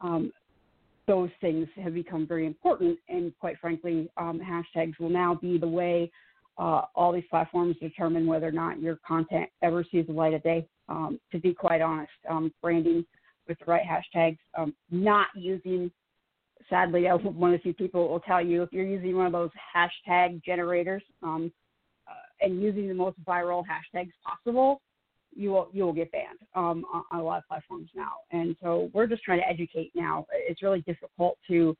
um, 0.00 0.32
those 1.06 1.30
things 1.40 1.68
have 1.82 1.94
become 1.94 2.26
very 2.26 2.46
important. 2.46 2.98
And 3.08 3.32
quite 3.40 3.58
frankly 3.58 4.10
um, 4.16 4.40
hashtags 4.40 4.98
will 4.98 5.10
now 5.10 5.34
be 5.34 5.58
the 5.58 5.68
way 5.68 6.10
uh, 6.58 6.82
all 6.94 7.12
these 7.12 7.24
platforms 7.30 7.76
determine 7.80 8.26
whether 8.26 8.48
or 8.48 8.52
not 8.52 8.80
your 8.80 8.98
content 9.06 9.48
ever 9.62 9.84
sees 9.90 10.06
the 10.06 10.12
light 10.12 10.34
of 10.34 10.42
day. 10.42 10.66
Um, 10.88 11.20
to 11.32 11.38
be 11.38 11.52
quite 11.52 11.80
honest, 11.80 12.10
um, 12.28 12.52
branding 12.62 13.04
with 13.46 13.58
the 13.58 13.66
right 13.66 13.82
hashtags, 13.84 14.38
um, 14.56 14.74
not 14.90 15.28
using, 15.36 15.90
sadly, 16.68 17.04
one 17.04 17.52
of 17.52 17.58
the 17.58 17.62
few 17.62 17.74
people 17.74 18.08
will 18.08 18.20
tell 18.20 18.44
you 18.44 18.62
if 18.62 18.72
you're 18.72 18.86
using 18.86 19.16
one 19.16 19.26
of 19.26 19.32
those 19.32 19.50
hashtag 19.76 20.42
generators 20.44 21.02
um, 21.22 21.52
uh, 22.08 22.44
and 22.46 22.62
using 22.62 22.88
the 22.88 22.94
most 22.94 23.22
viral 23.24 23.62
hashtags 23.64 24.12
possible, 24.24 24.80
you 25.36 25.50
will 25.50 25.68
you 25.72 25.84
will 25.84 25.92
get 25.92 26.10
banned 26.10 26.38
um, 26.54 26.84
on, 26.92 27.04
on 27.12 27.20
a 27.20 27.22
lot 27.22 27.38
of 27.38 27.46
platforms 27.46 27.90
now. 27.94 28.12
And 28.32 28.56
so 28.62 28.90
we're 28.94 29.06
just 29.06 29.22
trying 29.22 29.40
to 29.40 29.48
educate 29.48 29.92
now. 29.94 30.26
It's 30.32 30.62
really 30.62 30.80
difficult 30.80 31.38
to 31.48 31.76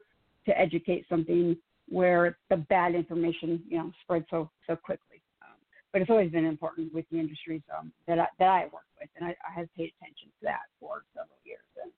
to 0.47 0.59
educate 0.59 1.07
something 1.09 1.57
where 1.89 2.39
the 2.51 2.57
bad 2.57 2.95
information, 2.95 3.63
you 3.69 3.79
know, 3.79 3.93
spreads 4.03 4.27
so 4.31 4.51
so 4.67 4.77
quickly. 4.77 5.23
Um, 5.43 5.57
but 5.93 6.03
it's 6.03 6.11
always 6.11 6.31
been 6.31 6.45
important 6.45 6.93
with 6.93 7.05
the 7.11 7.19
industries 7.19 7.63
um, 7.77 7.93
that 8.07 8.19
I, 8.19 8.27
that 8.39 8.49
I 8.49 8.63
work 8.65 8.87
with, 9.01 9.09
and 9.17 9.25
I, 9.25 9.37
I 9.47 9.59
have 9.59 9.73
paid 9.75 9.93
attention 10.01 10.29
to 10.29 10.43
that 10.43 10.67
for 10.81 11.05
several 11.15 11.39
years. 11.45 11.65
And 11.83 11.93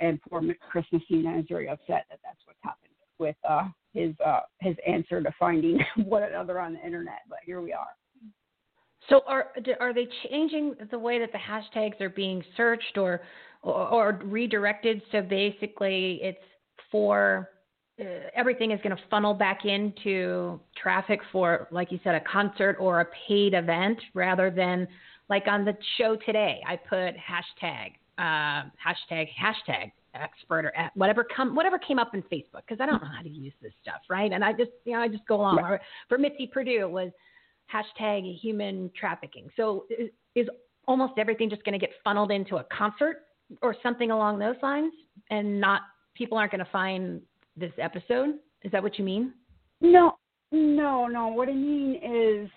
and 0.00 0.20
poor 0.28 0.42
Chris 0.70 0.84
Messina 0.92 1.38
is 1.38 1.46
very 1.48 1.68
upset 1.68 2.06
that 2.10 2.18
that's 2.24 2.40
what's 2.44 2.58
happened 2.62 2.94
with 3.18 3.36
uh, 3.48 3.68
his 3.92 4.14
uh, 4.24 4.40
his 4.60 4.76
answer 4.86 5.22
to 5.22 5.32
finding 5.38 5.78
one 6.04 6.24
another 6.24 6.60
on 6.60 6.74
the 6.74 6.84
internet. 6.84 7.20
But 7.28 7.38
here 7.44 7.60
we 7.60 7.72
are. 7.72 7.94
So 9.08 9.20
are 9.26 9.52
are 9.80 9.94
they 9.94 10.08
changing 10.28 10.74
the 10.90 10.98
way 10.98 11.18
that 11.18 11.30
the 11.32 11.38
hashtags 11.38 12.00
are 12.00 12.10
being 12.10 12.42
searched 12.56 12.96
or 12.96 13.20
or, 13.62 13.88
or 13.88 14.20
redirected? 14.24 15.02
So 15.12 15.20
basically, 15.22 16.20
it's 16.22 16.38
for 16.90 17.50
everything 18.34 18.72
is 18.72 18.80
going 18.82 18.96
to 18.96 19.02
funnel 19.10 19.34
back 19.34 19.64
into 19.64 20.60
traffic 20.80 21.20
for, 21.30 21.68
like 21.70 21.92
you 21.92 22.00
said, 22.02 22.14
a 22.14 22.20
concert 22.20 22.76
or 22.80 23.00
a 23.00 23.06
paid 23.28 23.54
event 23.54 23.98
rather 24.14 24.50
than 24.50 24.88
like 25.28 25.44
on 25.46 25.64
the 25.64 25.76
show 25.98 26.16
today. 26.26 26.60
I 26.66 26.76
put 26.76 27.14
hashtag, 27.16 27.92
uh, 28.18 28.68
hashtag, 28.78 29.28
hashtag 29.40 29.92
expert 30.14 30.66
or 30.66 30.72
whatever 30.94 31.24
come 31.24 31.54
whatever 31.54 31.78
came 31.78 31.98
up 31.98 32.14
in 32.14 32.22
Facebook 32.22 32.62
because 32.66 32.80
I 32.80 32.86
don't 32.86 33.02
know 33.02 33.08
how 33.16 33.22
to 33.22 33.28
use 33.28 33.52
this 33.60 33.72
stuff, 33.82 34.00
right? 34.08 34.32
And 34.32 34.44
I 34.44 34.52
just 34.52 34.70
you 34.84 34.92
know 34.92 35.00
I 35.00 35.08
just 35.08 35.26
go 35.26 35.36
along. 35.36 35.56
Right. 35.56 35.80
For 36.08 36.18
Mitzi 36.18 36.46
Perdue 36.46 36.88
was 36.88 37.10
hashtag 37.72 38.38
human 38.38 38.90
trafficking. 38.98 39.48
So 39.56 39.86
is, 39.90 40.10
is 40.34 40.48
almost 40.86 41.14
everything 41.18 41.50
just 41.50 41.64
going 41.64 41.78
to 41.78 41.84
get 41.84 41.90
funneled 42.02 42.30
into 42.30 42.56
a 42.56 42.64
concert 42.64 43.22
or 43.62 43.74
something 43.82 44.10
along 44.10 44.38
those 44.38 44.56
lines, 44.62 44.92
and 45.30 45.60
not 45.60 45.82
people 46.14 46.38
aren't 46.38 46.52
going 46.52 46.64
to 46.64 46.70
find 46.70 47.20
this 47.56 47.72
episode? 47.78 48.36
Is 48.62 48.72
that 48.72 48.82
what 48.82 48.98
you 48.98 49.04
mean? 49.04 49.32
No, 49.80 50.16
no, 50.52 51.06
no. 51.06 51.28
What 51.28 51.48
I 51.48 51.52
mean 51.52 52.00
is, 52.02 52.50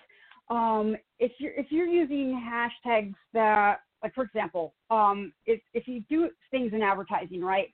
um, 0.48 0.96
if 1.18 1.32
you're 1.38 1.52
if 1.52 1.66
you're 1.70 1.86
using 1.86 2.40
hashtags 2.40 3.14
that, 3.34 3.80
like 4.02 4.14
for 4.14 4.24
example, 4.24 4.72
um, 4.90 5.32
if 5.46 5.60
if 5.74 5.86
you 5.86 6.00
do 6.08 6.30
things 6.50 6.72
in 6.72 6.82
advertising, 6.82 7.42
right? 7.42 7.68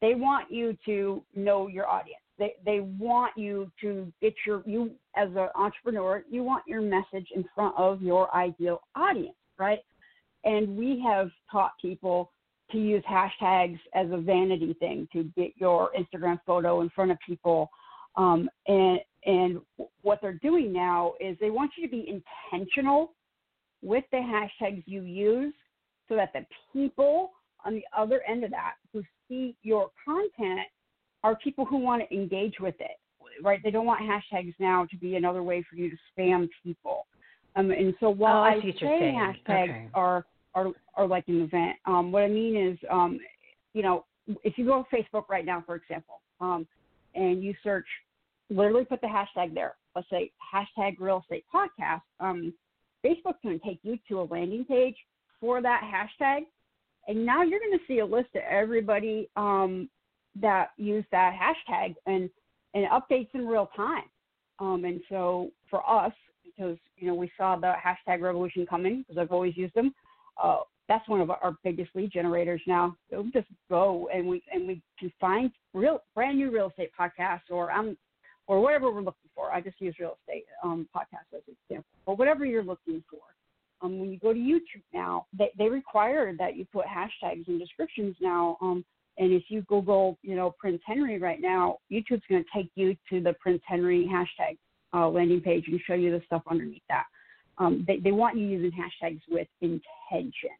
They 0.00 0.14
want 0.14 0.50
you 0.50 0.76
to 0.86 1.22
know 1.34 1.66
your 1.66 1.86
audience. 1.86 2.22
They 2.38 2.54
they 2.64 2.80
want 2.80 3.36
you 3.36 3.70
to 3.80 4.12
get 4.22 4.34
your 4.46 4.62
you 4.66 4.92
as 5.16 5.28
an 5.30 5.48
entrepreneur. 5.54 6.24
You 6.30 6.42
want 6.42 6.64
your 6.66 6.80
message 6.80 7.28
in 7.34 7.44
front 7.54 7.74
of 7.76 8.00
your 8.00 8.34
ideal 8.34 8.80
audience, 8.94 9.36
right? 9.58 9.80
And 10.44 10.76
we 10.76 11.02
have 11.06 11.30
taught 11.50 11.72
people 11.82 12.30
to 12.72 12.78
use 12.78 13.02
hashtags 13.10 13.78
as 13.94 14.06
a 14.10 14.16
vanity 14.16 14.74
thing 14.78 15.08
to 15.12 15.24
get 15.36 15.52
your 15.56 15.90
Instagram 15.98 16.38
photo 16.46 16.80
in 16.80 16.90
front 16.90 17.10
of 17.10 17.18
people. 17.26 17.70
Um, 18.16 18.48
and 18.66 19.00
and 19.26 19.60
what 20.02 20.18
they're 20.22 20.40
doing 20.42 20.72
now 20.72 21.14
is 21.20 21.36
they 21.40 21.50
want 21.50 21.72
you 21.76 21.86
to 21.86 21.90
be 21.90 22.06
intentional 22.08 23.12
with 23.82 24.04
the 24.12 24.18
hashtags 24.18 24.82
you 24.86 25.02
use, 25.02 25.54
so 26.08 26.16
that 26.16 26.32
the 26.32 26.44
people 26.72 27.30
on 27.64 27.74
the 27.74 27.84
other 27.96 28.22
end 28.28 28.44
of 28.44 28.50
that 28.50 28.74
who 28.92 29.02
see 29.28 29.56
your 29.62 29.90
content 30.04 30.66
are 31.22 31.36
people 31.36 31.64
who 31.64 31.76
want 31.76 32.02
to 32.02 32.14
engage 32.14 32.54
with 32.60 32.74
it. 32.80 32.98
Right? 33.42 33.60
They 33.62 33.70
don't 33.70 33.86
want 33.86 34.00
hashtags 34.00 34.54
now 34.58 34.86
to 34.90 34.96
be 34.96 35.16
another 35.16 35.42
way 35.42 35.64
for 35.68 35.76
you 35.76 35.90
to 35.90 35.96
spam 36.10 36.48
people. 36.64 37.06
Um, 37.56 37.70
and 37.70 37.94
so 38.00 38.10
while 38.10 38.38
oh, 38.38 38.42
I, 38.42 38.52
I 38.52 38.60
say 38.60 39.14
hashtags 39.14 39.70
okay. 39.70 39.88
are 39.94 40.24
are 40.54 40.68
are 40.94 41.06
like 41.06 41.28
an 41.28 41.42
event. 41.42 41.76
Um, 41.86 42.12
what 42.12 42.22
I 42.22 42.28
mean 42.28 42.56
is, 42.56 42.78
um, 42.90 43.18
you 43.74 43.82
know, 43.82 44.04
if 44.44 44.58
you 44.58 44.64
go 44.64 44.72
on 44.74 44.84
Facebook 44.92 45.28
right 45.28 45.44
now, 45.44 45.62
for 45.66 45.76
example, 45.76 46.20
um, 46.40 46.66
and 47.14 47.42
you 47.42 47.54
search, 47.62 47.86
literally 48.48 48.84
put 48.84 49.00
the 49.00 49.06
hashtag 49.06 49.54
there. 49.54 49.74
Let's 49.94 50.08
say 50.10 50.30
hashtag 50.54 50.96
Real 50.98 51.22
Estate 51.22 51.44
Podcast. 51.52 52.02
Um, 52.20 52.52
Facebook's 53.04 53.38
going 53.42 53.58
to 53.58 53.64
take 53.64 53.80
you 53.82 53.98
to 54.08 54.20
a 54.20 54.24
landing 54.24 54.64
page 54.64 54.96
for 55.40 55.62
that 55.62 55.82
hashtag, 55.82 56.42
and 57.08 57.24
now 57.24 57.42
you're 57.42 57.60
going 57.60 57.78
to 57.78 57.84
see 57.86 58.00
a 58.00 58.06
list 58.06 58.28
of 58.34 58.42
everybody 58.48 59.28
um, 59.36 59.88
that 60.40 60.70
use 60.76 61.04
that 61.12 61.32
hashtag 61.34 61.94
and 62.06 62.30
and 62.74 62.86
updates 62.86 63.28
in 63.34 63.46
real 63.46 63.68
time. 63.74 64.04
Um, 64.60 64.84
and 64.84 65.00
so 65.08 65.50
for 65.68 65.88
us, 65.88 66.12
because 66.44 66.76
you 66.96 67.08
know 67.08 67.14
we 67.14 67.30
saw 67.36 67.56
the 67.56 67.72
hashtag 67.84 68.20
revolution 68.20 68.66
coming 68.66 69.04
because 69.06 69.20
I've 69.20 69.32
always 69.32 69.56
used 69.56 69.74
them. 69.74 69.92
Uh, 70.42 70.60
that's 70.88 71.08
one 71.08 71.20
of 71.20 71.30
our 71.30 71.56
biggest 71.62 71.90
lead 71.94 72.10
generators 72.12 72.60
now. 72.66 72.96
So 73.10 73.24
just 73.32 73.46
go 73.68 74.08
and 74.12 74.26
we 74.26 74.42
and 74.52 74.66
we 74.66 74.82
can 74.98 75.12
find 75.20 75.50
real 75.72 76.02
brand 76.14 76.38
new 76.38 76.50
real 76.50 76.68
estate 76.68 76.90
podcasts 76.98 77.50
or 77.50 77.70
um 77.70 77.96
or 78.48 78.60
whatever 78.60 78.90
we're 78.90 79.02
looking 79.02 79.30
for. 79.34 79.52
I 79.52 79.60
just 79.60 79.80
use 79.80 79.94
real 80.00 80.18
estate 80.20 80.46
um 80.64 80.88
podcasts 80.94 81.32
as 81.34 81.42
an 81.46 81.56
example, 81.68 81.90
or 82.06 82.16
whatever 82.16 82.44
you're 82.44 82.64
looking 82.64 83.02
for. 83.08 83.20
Um, 83.82 83.98
when 83.98 84.10
you 84.10 84.18
go 84.18 84.32
to 84.32 84.38
YouTube 84.38 84.82
now, 84.92 85.26
they, 85.36 85.50
they 85.56 85.68
require 85.68 86.34
that 86.38 86.56
you 86.56 86.66
put 86.70 86.84
hashtags 86.84 87.48
and 87.48 87.58
descriptions 87.58 88.14
now. 88.20 88.58
Um, 88.60 88.84
and 89.16 89.32
if 89.32 89.44
you 89.48 89.62
Google, 89.62 90.18
you 90.22 90.36
know, 90.36 90.54
Prince 90.58 90.82
Henry 90.86 91.18
right 91.18 91.40
now, 91.40 91.78
YouTube's 91.90 92.22
going 92.28 92.44
to 92.44 92.50
take 92.54 92.70
you 92.74 92.94
to 93.08 93.20
the 93.20 93.34
Prince 93.40 93.62
Henry 93.66 94.10
hashtag 94.10 94.58
uh, 94.92 95.08
landing 95.08 95.40
page 95.40 95.64
and 95.68 95.80
show 95.86 95.94
you 95.94 96.10
the 96.10 96.22
stuff 96.26 96.42
underneath 96.50 96.82
that. 96.88 97.04
Um, 97.60 97.84
they, 97.86 97.98
they 97.98 98.10
want 98.10 98.36
you 98.38 98.46
using 98.46 98.72
hashtags 98.72 99.20
with 99.30 99.46
intention, 99.60 100.50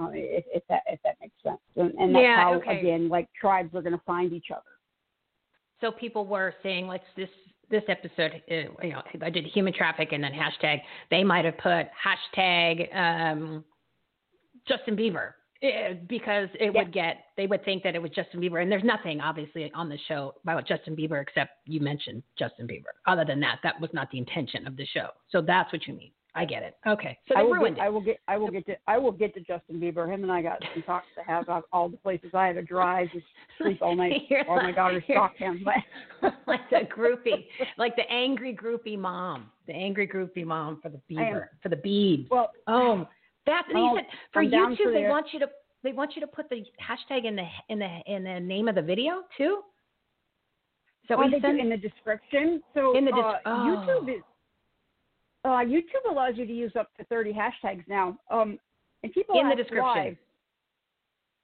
uh, 0.00 0.08
if, 0.12 0.44
if 0.52 0.62
that 0.70 0.80
if 0.86 0.98
that 1.04 1.16
makes 1.20 1.34
sense. 1.42 1.60
And, 1.76 1.92
and 2.00 2.14
that's 2.14 2.22
Yeah, 2.22 2.36
how 2.36 2.54
okay. 2.54 2.80
again, 2.80 3.08
like 3.10 3.28
tribes 3.38 3.74
are 3.74 3.82
going 3.82 3.92
to 3.92 4.02
find 4.06 4.32
each 4.32 4.46
other. 4.50 4.62
So 5.82 5.92
people 5.92 6.24
were 6.24 6.54
saying, 6.62 6.86
let's 6.86 7.04
this 7.16 7.28
this 7.70 7.82
episode, 7.88 8.42
uh, 8.50 8.54
you 8.82 8.92
know, 8.92 9.02
I 9.22 9.30
did 9.30 9.44
human 9.44 9.72
traffic 9.74 10.12
and 10.12 10.24
then 10.24 10.32
hashtag. 10.32 10.80
They 11.10 11.22
might 11.22 11.44
have 11.44 11.58
put 11.58 11.86
hashtag 12.02 12.94
um, 12.96 13.64
Justin 14.66 14.96
Bieber 14.96 15.32
eh, 15.62 15.94
because 16.08 16.48
it 16.60 16.72
Yeah. 16.72 16.82
would 16.82 16.92
get 16.92 17.24
they 17.36 17.46
would 17.46 17.62
think 17.64 17.82
that 17.82 17.94
it 17.94 18.00
was 18.00 18.10
Justin 18.12 18.40
Bieber, 18.40 18.62
and 18.62 18.72
there's 18.72 18.84
nothing 18.84 19.20
obviously 19.20 19.70
on 19.74 19.88
the 19.90 19.98
show 20.08 20.34
about 20.44 20.66
Justin 20.66 20.96
Bieber 20.96 21.20
except 21.20 21.50
you 21.66 21.80
mentioned 21.80 22.22
Justin 22.38 22.66
Bieber. 22.66 22.92
Other 23.06 23.24
than 23.26 23.40
that, 23.40 23.58
that 23.62 23.78
was 23.80 23.90
not 23.92 24.10
the 24.10 24.18
intention 24.18 24.66
of 24.66 24.76
the 24.78 24.86
show. 24.86 25.08
So 25.30 25.42
that's 25.42 25.70
what 25.74 25.86
you 25.86 25.92
mean. 25.94 26.12
I 26.34 26.46
get 26.46 26.62
it. 26.62 26.76
Okay, 26.86 27.18
so 27.28 27.34
I 27.36 27.42
they 27.42 27.44
will 27.46 27.52
ruined 27.54 27.76
get, 27.76 27.84
I 27.84 27.88
will 27.90 28.00
get 28.00 28.18
I 28.26 28.36
will 28.38 28.50
get 28.50 28.64
to 28.66 28.74
I 28.86 28.96
will 28.96 29.12
get 29.12 29.34
to 29.34 29.40
Justin 29.40 29.78
Bieber. 29.78 30.08
Him 30.12 30.22
and 30.22 30.32
I 30.32 30.40
got 30.40 30.62
some 30.72 30.82
talks 30.84 31.06
to 31.16 31.22
have 31.24 31.42
about 31.42 31.64
all 31.72 31.90
the 31.90 31.98
places 31.98 32.30
I 32.32 32.46
had 32.46 32.54
to 32.56 32.62
drive 32.62 33.10
to 33.12 33.20
sleep 33.58 33.82
all 33.82 33.94
night 33.94 34.12
while 34.46 34.62
my 34.62 34.72
daughter 34.72 35.04
stalked 35.10 35.38
him. 35.38 35.62
But 35.64 36.32
like 36.46 36.60
the 36.70 36.88
groupie, 36.94 37.44
like 37.76 37.96
the 37.96 38.10
angry 38.10 38.54
groupie 38.56 38.98
mom, 38.98 39.50
the 39.66 39.74
angry 39.74 40.08
groupie 40.08 40.46
mom 40.46 40.80
for 40.82 40.88
the 40.88 41.00
Bieber, 41.10 41.48
for 41.62 41.68
the 41.68 41.76
Beebs. 41.76 42.28
well, 42.30 42.50
Oh, 42.66 43.06
that's 43.44 43.68
and 43.68 43.78
Well, 43.82 43.96
said 43.96 44.06
for 44.32 44.42
YouTube 44.42 44.76
for 44.84 44.92
they 44.92 45.08
want 45.08 45.26
you 45.34 45.38
to 45.40 45.48
they 45.84 45.92
want 45.92 46.12
you 46.14 46.20
to 46.22 46.26
put 46.28 46.48
the 46.48 46.64
hashtag 46.80 47.26
in 47.26 47.36
the 47.36 47.46
in 47.68 47.78
the 47.78 47.98
in 48.06 48.24
the 48.24 48.40
name 48.40 48.68
of 48.68 48.74
the 48.74 48.82
video 48.82 49.22
too. 49.36 49.60
So 51.08 51.08
that 51.08 51.14
Oh, 51.14 51.16
what 51.18 51.30
they 51.42 51.48
you 51.48 51.54
do 51.56 51.60
in 51.60 51.68
the 51.68 51.76
description. 51.76 52.62
So 52.72 52.96
In 52.96 53.04
the 53.04 53.10
des- 53.10 53.18
uh, 53.20 53.38
oh. 53.44 53.50
YouTube 54.00 54.16
is 54.16 54.22
uh, 55.44 55.48
YouTube 55.64 56.10
allows 56.10 56.34
you 56.36 56.46
to 56.46 56.52
use 56.52 56.72
up 56.78 56.88
to 56.98 57.04
30 57.04 57.32
hashtags 57.32 57.86
now. 57.88 58.16
Um, 58.30 58.58
and 59.02 59.12
people 59.12 59.38
In 59.40 59.48
the 59.48 59.56
description. 59.56 59.82
why. 59.82 60.16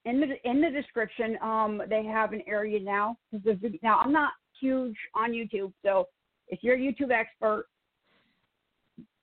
In 0.05 0.21
the 0.21 0.49
in 0.49 0.61
the 0.61 0.69
description, 0.69 1.37
um, 1.41 1.81
they 1.89 2.05
have 2.05 2.31
an 2.31 2.41
area 2.47 2.79
now. 2.79 3.17
Now 3.83 3.99
I'm 3.99 4.13
not 4.13 4.31
huge 4.59 4.95
on 5.13 5.31
YouTube, 5.31 5.73
so 5.83 6.07
if 6.47 6.59
you're 6.63 6.75
a 6.75 6.79
YouTube 6.79 7.11
expert, 7.11 7.65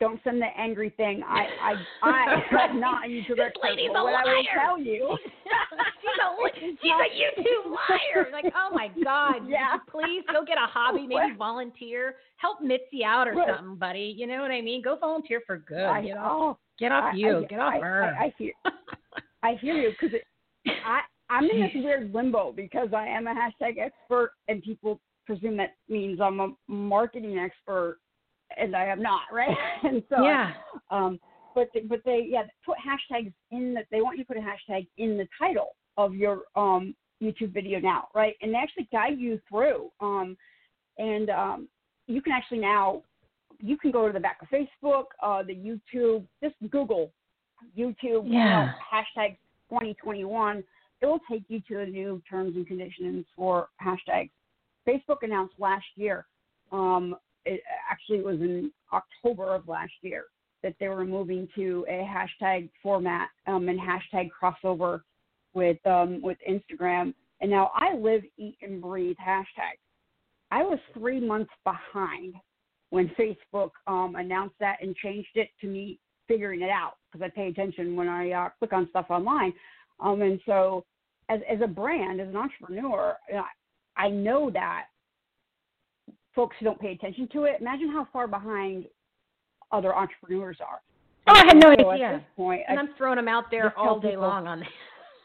don't 0.00 0.20
send 0.22 0.40
the 0.42 0.48
angry 0.56 0.90
thing. 0.90 1.22
I 1.26 1.46
I 1.62 1.74
I 2.02 2.64
am 2.70 2.78
not 2.78 3.06
a 3.06 3.08
YouTube 3.08 3.40
expert. 3.40 3.78
but 3.92 4.04
what 4.04 4.14
I 4.14 4.24
will 4.26 4.44
tell 4.54 4.78
you. 4.78 5.16
she's 6.54 6.62
a 6.62 6.76
she's 6.82 6.92
a 6.92 7.08
YouTube 7.18 7.70
liar. 7.70 8.28
Like, 8.32 8.52
oh 8.56 8.74
my 8.74 8.88
God. 9.02 9.34
Yeah. 9.48 9.76
Please 9.90 10.22
go 10.32 10.44
get 10.44 10.56
a 10.58 10.66
hobby, 10.66 11.06
maybe 11.08 11.34
volunteer. 11.36 12.16
Help 12.36 12.60
Mitzi 12.60 13.04
out 13.04 13.28
or 13.28 13.34
something, 13.34 13.76
buddy. 13.76 14.14
You 14.16 14.26
know 14.26 14.40
what 14.42 14.50
I 14.50 14.60
mean? 14.60 14.82
Go 14.82 14.96
volunteer 14.96 15.42
for 15.46 15.58
good. 15.58 15.84
I, 15.84 16.02
get 16.02 16.16
off 16.16 16.32
oh, 16.32 16.58
get 16.78 16.92
off 16.92 17.12
I- 17.12 17.16
you. 17.16 17.38
I, 17.38 17.44
get 17.44 17.60
off 17.60 17.80
her. 17.80 18.04
I, 18.04 18.24
I 18.24 18.34
hear, 18.38 18.52
I 19.42 19.54
hear 19.60 19.74
you 19.74 19.90
because 19.90 20.18
I 20.66 21.00
I'm 21.28 21.44
in 21.44 21.60
this 21.60 21.70
weird 21.74 22.14
limbo 22.14 22.52
because 22.52 22.88
I 22.96 23.06
am 23.06 23.26
a 23.26 23.34
hashtag 23.34 23.78
expert 23.78 24.32
and 24.48 24.62
people 24.62 25.00
presume 25.26 25.56
that 25.56 25.74
means 25.88 26.20
I'm 26.20 26.40
a 26.40 26.48
marketing 26.68 27.38
expert 27.38 27.98
and 28.56 28.76
I 28.76 28.86
am 28.86 29.02
not, 29.02 29.22
right? 29.32 29.56
And 29.82 30.02
so 30.08 30.22
yeah. 30.22 30.52
um, 30.90 31.18
but 31.54 31.68
they, 31.74 31.80
but 31.80 32.00
they 32.04 32.26
yeah 32.28 32.42
put 32.64 32.76
hashtags 32.78 33.32
in 33.50 33.74
that 33.74 33.86
they 33.90 34.02
want 34.02 34.18
you 34.18 34.24
to 34.24 34.28
put 34.28 34.36
a 34.36 34.40
hashtag 34.40 34.86
in 34.98 35.16
the 35.16 35.26
title 35.38 35.74
of 35.96 36.14
your 36.14 36.42
um 36.54 36.94
YouTube 37.22 37.52
video 37.52 37.80
now, 37.80 38.08
right? 38.14 38.34
And 38.42 38.52
they 38.52 38.58
actually 38.58 38.88
guide 38.92 39.18
you 39.18 39.40
through. 39.48 39.90
Um, 40.00 40.36
and 40.98 41.30
um, 41.30 41.68
you 42.06 42.20
can 42.22 42.32
actually 42.32 42.58
now 42.58 43.02
you 43.58 43.76
can 43.76 43.90
go 43.90 44.06
to 44.06 44.12
the 44.12 44.20
back 44.20 44.38
of 44.42 44.48
Facebook, 44.48 45.04
uh, 45.22 45.42
the 45.42 45.54
YouTube, 45.54 46.24
just 46.42 46.54
Google 46.70 47.10
YouTube, 47.76 48.26
you 48.26 48.38
know, 48.38 48.68
hashtag 48.92 49.36
2021. 49.70 50.62
It 51.00 51.06
will 51.06 51.20
take 51.30 51.44
you 51.48 51.60
to 51.68 51.78
the 51.78 51.86
new 51.86 52.22
terms 52.28 52.54
and 52.56 52.66
conditions 52.66 53.24
for 53.34 53.68
hashtags. 53.84 54.30
Facebook 54.86 55.18
announced 55.22 55.54
last 55.58 55.86
year, 55.96 56.26
um, 56.72 57.16
it 57.44 57.60
actually 57.90 58.20
was 58.20 58.40
in 58.40 58.70
October 58.92 59.54
of 59.54 59.68
last 59.68 59.92
year, 60.02 60.24
that 60.62 60.74
they 60.80 60.88
were 60.88 61.04
moving 61.04 61.48
to 61.54 61.84
a 61.88 62.06
hashtag 62.06 62.68
format 62.82 63.28
um, 63.46 63.68
and 63.68 63.78
hashtag 63.78 64.28
crossover 64.42 65.00
with 65.56 65.84
um, 65.86 66.20
with 66.22 66.36
Instagram. 66.48 67.14
And 67.40 67.50
now 67.50 67.72
I 67.74 67.96
live, 67.96 68.22
eat, 68.38 68.58
and 68.62 68.80
breathe 68.80 69.16
hashtags. 69.26 69.80
I 70.52 70.62
was 70.62 70.78
three 70.94 71.18
months 71.18 71.50
behind 71.64 72.34
when 72.90 73.10
Facebook 73.18 73.70
um, 73.88 74.14
announced 74.16 74.54
that 74.60 74.76
and 74.80 74.94
changed 74.94 75.30
it 75.34 75.48
to 75.60 75.66
me 75.66 75.98
figuring 76.28 76.62
it 76.62 76.70
out 76.70 76.94
because 77.10 77.24
I 77.24 77.34
pay 77.34 77.48
attention 77.48 77.96
when 77.96 78.08
I 78.08 78.30
uh, 78.30 78.48
click 78.58 78.72
on 78.72 78.88
stuff 78.90 79.06
online. 79.10 79.52
Um, 79.98 80.22
and 80.22 80.38
so, 80.46 80.84
as 81.28 81.40
as 81.50 81.58
a 81.62 81.66
brand, 81.66 82.20
as 82.20 82.28
an 82.28 82.36
entrepreneur, 82.36 83.16
you 83.28 83.36
know, 83.36 83.44
I 83.96 84.08
know 84.08 84.50
that 84.52 84.84
folks 86.34 86.54
who 86.60 86.66
don't 86.66 86.78
pay 86.78 86.92
attention 86.92 87.28
to 87.32 87.44
it. 87.44 87.60
Imagine 87.60 87.88
how 87.88 88.06
far 88.12 88.28
behind 88.28 88.84
other 89.72 89.94
entrepreneurs 89.94 90.58
are. 90.60 90.80
Oh, 91.28 91.34
I 91.34 91.44
had 91.46 91.56
no 91.56 91.74
so 91.78 91.90
idea. 91.90 92.06
At 92.06 92.18
this 92.18 92.26
point, 92.36 92.62
and 92.68 92.78
I, 92.78 92.82
I'm 92.82 92.90
throwing 92.96 93.16
them 93.16 93.28
out 93.28 93.44
there 93.50 93.76
all 93.76 93.98
day 93.98 94.10
people- 94.10 94.22
long 94.22 94.46
on 94.46 94.62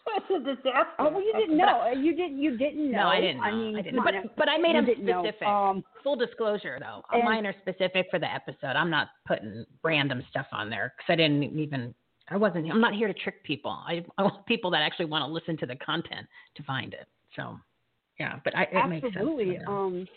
It's 0.07 0.25
a 0.29 0.39
disaster. 0.39 0.85
oh, 0.99 1.09
well, 1.09 1.21
you 1.21 1.33
didn't 1.33 1.57
know. 1.57 1.91
You 1.95 2.15
didn't. 2.15 2.37
You 2.39 2.57
didn't 2.57 2.91
know. 2.91 3.03
No, 3.03 3.07
I 3.07 3.21
didn't 3.21 3.37
know. 3.37 3.43
I 3.43 3.51
mean, 3.51 3.75
I 3.77 3.81
didn't. 3.81 3.99
on 3.99 4.05
But 4.05 4.35
but 4.35 4.49
I 4.49 4.57
made 4.57 4.75
You 4.75 4.95
them 5.05 5.23
specific. 5.23 5.47
Um, 5.47 5.83
Full 6.03 6.15
disclosure, 6.15 6.77
though, 6.79 7.03
and- 7.11 7.23
mine 7.23 7.45
are 7.45 7.55
specific 7.61 8.07
for 8.09 8.19
the 8.19 8.31
episode. 8.33 8.75
I'm 8.75 8.89
not 8.89 9.09
putting 9.27 9.65
random 9.83 10.23
stuff 10.29 10.47
on 10.51 10.69
there 10.69 10.93
because 10.97 11.13
I 11.13 11.15
didn't 11.15 11.43
even. 11.59 11.93
I 12.29 12.37
wasn't. 12.37 12.71
I'm 12.71 12.81
not 12.81 12.93
here 12.93 13.07
to 13.07 13.13
trick 13.13 13.43
people. 13.43 13.71
I, 13.71 14.05
I 14.17 14.23
want 14.23 14.45
people 14.45 14.71
that 14.71 14.81
actually 14.81 15.05
want 15.05 15.27
to 15.27 15.31
listen 15.31 15.57
to 15.57 15.65
the 15.65 15.75
content 15.75 16.27
to 16.55 16.63
find 16.63 16.93
it. 16.93 17.07
So, 17.35 17.57
yeah. 18.19 18.39
But 18.43 18.55
I, 18.55 18.63
it 18.71 18.87
makes 18.89 19.03
sense. 19.03 19.15
Absolutely. 19.17 19.57
Um, 19.67 20.07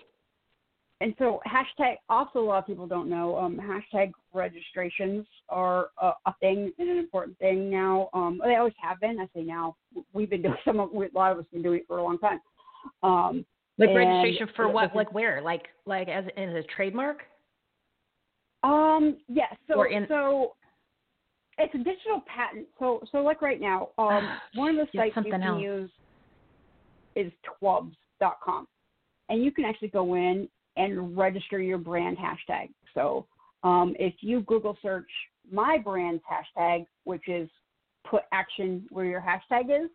and 1.04 1.14
so 1.18 1.38
hashtag 1.46 1.96
also 2.08 2.38
a 2.38 2.40
lot 2.40 2.60
of 2.60 2.66
people 2.66 2.86
don't 2.86 3.10
know 3.10 3.36
um, 3.36 3.60
hashtag 3.60 4.12
registrations 4.32 5.26
are 5.50 5.88
a, 6.00 6.12
a 6.24 6.34
thing 6.40 6.72
and 6.78 6.88
an 6.88 6.96
important 6.96 7.38
thing 7.38 7.70
now. 7.70 8.08
Um, 8.14 8.40
they 8.42 8.56
always 8.56 8.72
have 8.82 9.00
been. 9.00 9.20
I 9.20 9.26
say 9.36 9.44
now. 9.44 9.76
We've 10.14 10.30
been 10.30 10.40
doing 10.40 10.56
some 10.64 10.80
of 10.80 10.88
a 10.94 11.08
lot 11.14 11.32
of 11.32 11.38
us 11.38 11.44
been 11.52 11.62
doing 11.62 11.80
it 11.80 11.86
for 11.86 11.98
a 11.98 12.02
long 12.02 12.18
time. 12.18 12.40
Um, 13.02 13.44
like 13.76 13.90
registration 13.94 14.48
for 14.56 14.70
what? 14.70 14.94
Like 14.96 15.12
where? 15.12 15.42
Like 15.42 15.64
like 15.84 16.08
as 16.08 16.24
as 16.38 16.54
a 16.54 16.62
trademark? 16.74 17.18
Um, 18.62 19.18
yeah. 19.28 19.44
So 19.68 19.82
in- 19.82 20.06
so 20.08 20.54
it's 21.58 21.74
a 21.74 21.78
digital 21.78 22.22
patent. 22.34 22.66
So 22.78 23.02
so 23.12 23.18
like 23.18 23.42
right 23.42 23.60
now, 23.60 23.90
um, 23.98 24.26
one 24.54 24.78
of 24.78 24.88
the 24.90 24.98
sites 24.98 25.16
you 25.22 25.30
can 25.30 25.42
else. 25.42 25.60
use 25.60 25.90
is 27.14 27.30
twubs.com, 27.62 28.66
and 29.28 29.44
you 29.44 29.52
can 29.52 29.66
actually 29.66 29.88
go 29.88 30.14
in 30.14 30.48
and 30.76 31.16
register 31.16 31.60
your 31.60 31.78
brand 31.78 32.16
hashtag. 32.16 32.70
So 32.94 33.26
um, 33.62 33.94
if 33.98 34.14
you 34.20 34.42
Google 34.42 34.76
search 34.82 35.08
my 35.50 35.78
brand's 35.78 36.22
hashtag, 36.30 36.86
which 37.04 37.28
is 37.28 37.48
put 38.08 38.22
action 38.32 38.86
where 38.90 39.04
your 39.04 39.20
hashtag 39.20 39.84
is, 39.84 39.90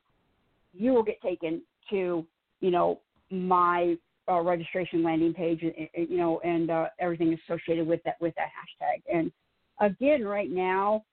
you 0.74 0.94
will 0.94 1.04
get 1.04 1.22
taken 1.22 1.62
to 1.90 2.26
you 2.62 2.72
know 2.72 3.02
my 3.32 3.96
uh, 4.30 4.42
registration 4.42 5.04
landing 5.04 5.34
page, 5.34 5.62
you 5.62 6.18
know, 6.18 6.40
and 6.44 6.70
uh, 6.70 6.86
everything 7.00 7.38
associated 7.48 7.88
with 7.88 8.02
that 8.04 8.16
with 8.22 8.34
that 8.36 8.50
hashtag. 8.50 9.02
And 9.14 9.32
again, 9.80 10.24
right 10.24 10.50
now, 10.50 11.04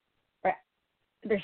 there's 1.24 1.42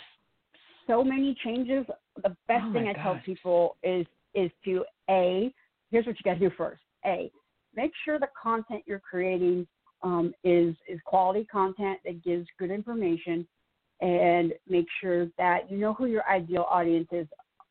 so 0.87 1.03
many 1.03 1.37
changes. 1.45 1.87
The 2.17 2.37
best 2.49 2.65
Oh 2.65 2.73
thing 2.73 2.89
I 2.89 2.93
tell 3.03 3.21
people 3.25 3.77
is 3.83 4.07
is 4.35 4.51
to 4.65 4.85
a 5.11 5.53
here's 5.91 6.07
what 6.07 6.17
you 6.17 6.23
got 6.25 6.35
to 6.35 6.49
do 6.49 6.55
first. 6.57 6.81
A 7.05 7.31
make 7.75 7.93
sure 8.05 8.19
the 8.19 8.29
content 8.41 8.83
you're 8.87 9.01
creating 9.01 9.67
um, 10.03 10.35
is 10.45 10.75
is 10.89 11.01
quality 11.05 11.45
content 11.45 11.99
that 12.05 12.25
gives 12.25 12.47
good 12.59 12.71
information. 12.71 13.47
and 14.01 14.53
make 14.69 14.87
sure 15.01 15.27
that 15.39 15.71
you 15.71 15.79
know 15.79 15.95
who 15.95 16.07
your 16.07 16.29
ideal 16.29 16.67
audience 16.69 17.09
is 17.13 17.27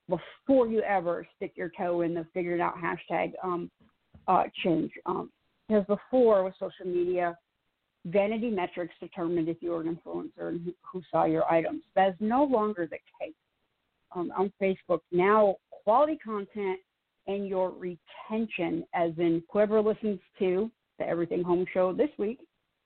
before 0.07 0.67
you 0.67 0.81
ever 0.81 1.27
stick 1.35 1.51
your 1.55 1.71
toe 1.77 2.01
in 2.01 2.13
the 2.13 2.25
figured 2.33 2.61
out 2.61 2.75
hashtag 2.77 3.33
um, 3.43 3.69
uh, 4.27 4.43
change. 4.63 4.91
Um, 5.05 5.29
because 5.67 5.85
before 5.85 6.43
with 6.43 6.53
social 6.59 6.85
media, 6.85 7.37
vanity 8.05 8.49
metrics 8.49 8.93
determined 8.99 9.47
if 9.47 9.57
you 9.61 9.71
were 9.71 9.81
an 9.81 9.97
influencer 10.05 10.49
and 10.49 10.61
who, 10.65 10.73
who 10.91 11.01
saw 11.09 11.25
your 11.25 11.49
items. 11.51 11.83
That 11.95 12.09
is 12.09 12.15
no 12.19 12.43
longer 12.43 12.87
the 12.87 12.97
case. 13.19 13.33
Um, 14.13 14.31
on 14.37 14.51
Facebook 14.61 14.99
now, 15.11 15.55
quality 15.83 16.17
content 16.23 16.79
and 17.27 17.47
your 17.47 17.71
retention, 17.71 18.83
as 18.93 19.11
in 19.17 19.43
whoever 19.51 19.81
listens 19.81 20.19
to 20.39 20.71
the 20.99 21.07
Everything 21.07 21.43
Home 21.43 21.65
show 21.73 21.93
this 21.93 22.09
week, 22.17 22.39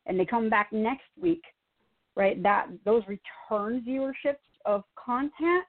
and 0.06 0.20
they 0.20 0.26
come 0.26 0.50
back 0.50 0.72
next 0.72 1.08
week, 1.20 1.42
right? 2.16 2.42
That 2.44 2.68
those 2.84 3.04
return 3.08 3.84
viewerships 3.88 4.38
of 4.66 4.84
content 5.04 5.66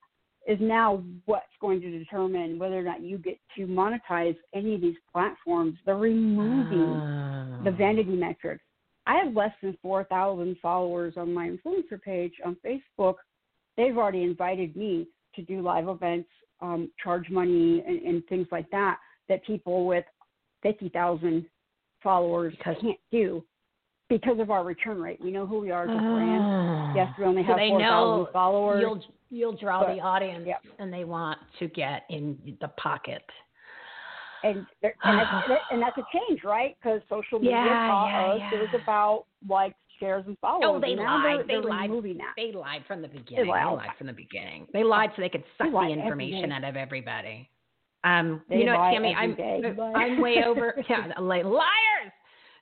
is 0.46 0.58
now 0.60 1.02
what's 1.24 1.46
going 1.60 1.80
to 1.80 1.98
determine 1.98 2.58
whether 2.58 2.78
or 2.78 2.82
not 2.82 3.02
you 3.02 3.18
get 3.18 3.38
to 3.56 3.66
monetize 3.66 4.36
any 4.54 4.76
of 4.76 4.80
these 4.80 4.96
platforms. 5.12 5.76
They're 5.84 5.96
removing 5.96 6.94
ah. 6.94 7.60
the 7.64 7.72
vanity 7.72 8.14
metrics. 8.14 8.62
I 9.06 9.16
have 9.24 9.34
less 9.34 9.52
than 9.62 9.76
4,000 9.82 10.56
followers 10.60 11.14
on 11.16 11.32
my 11.32 11.48
influencer 11.48 12.00
page 12.00 12.34
on 12.44 12.56
Facebook. 12.64 13.14
They've 13.76 13.96
already 13.96 14.22
invited 14.22 14.76
me 14.76 15.08
to 15.34 15.42
do 15.42 15.62
live 15.62 15.88
events, 15.88 16.28
um, 16.60 16.90
charge 17.02 17.28
money, 17.30 17.82
and, 17.86 18.02
and, 18.02 18.26
things 18.26 18.46
like 18.50 18.70
that, 18.70 18.98
that 19.28 19.44
people 19.44 19.86
with 19.86 20.04
50,000 20.62 21.44
followers 22.02 22.54
because, 22.56 22.76
can't 22.80 22.98
do 23.10 23.44
because 24.08 24.38
of 24.38 24.50
our 24.50 24.64
return 24.64 25.00
rate. 25.00 25.20
We 25.20 25.30
know 25.30 25.46
who 25.46 25.58
we 25.60 25.70
are 25.70 25.84
as 25.84 25.90
a 25.90 25.98
brand. 25.98 26.42
Ah. 26.42 26.92
Yes, 26.94 27.08
we 27.18 27.24
only 27.24 27.42
have 27.42 27.58
so 27.58 27.68
4,000 27.68 28.32
followers. 28.32 28.80
You'll, 28.80 29.04
you'll 29.30 29.56
draw 29.56 29.84
but, 29.84 29.94
the 29.94 30.00
audience 30.00 30.48
and 30.78 30.92
they 30.92 31.04
want 31.04 31.38
to 31.58 31.68
get 31.68 32.02
in 32.08 32.38
the 32.60 32.68
pocket. 32.68 33.22
And, 34.44 34.58
and, 34.82 35.18
that's, 35.18 35.60
and 35.70 35.82
that's 35.82 35.98
a 35.98 36.04
change, 36.12 36.44
right? 36.44 36.76
Because 36.80 37.00
social 37.08 37.38
media 37.38 37.56
yeah, 37.56 37.88
taught 37.88 38.08
yeah, 38.08 38.32
us 38.32 38.40
yeah. 38.52 38.58
it 38.58 38.60
was 38.60 38.80
about 38.82 39.24
likes, 39.48 39.74
shares, 39.98 40.24
and 40.26 40.36
followers. 40.38 40.64
Oh, 40.64 40.80
they 40.80 40.96
lied. 40.96 41.44
They're, 41.46 41.60
they 41.62 41.68
lied. 41.68 41.90
That. 41.90 42.34
They 42.36 42.52
lied 42.52 42.82
from 42.86 43.02
the 43.02 43.08
beginning. 43.08 43.44
They 43.44 43.50
lied, 43.50 43.66
they 43.66 43.76
lied 43.76 43.96
from 43.98 44.06
the 44.06 44.12
beginning. 44.12 44.66
They 44.72 44.84
lied 44.84 45.10
so 45.16 45.22
they 45.22 45.28
could 45.28 45.44
suck 45.58 45.70
the 45.70 45.88
information 45.88 46.52
out 46.52 46.64
of 46.64 46.76
everybody. 46.76 47.48
Um, 48.04 48.42
you 48.48 48.64
know, 48.64 48.76
Tammy, 48.92 49.14
I'm 49.14 49.36
I'm 49.96 50.20
way 50.20 50.44
over. 50.46 50.74
Yeah, 50.88 51.08
liars 51.18 52.12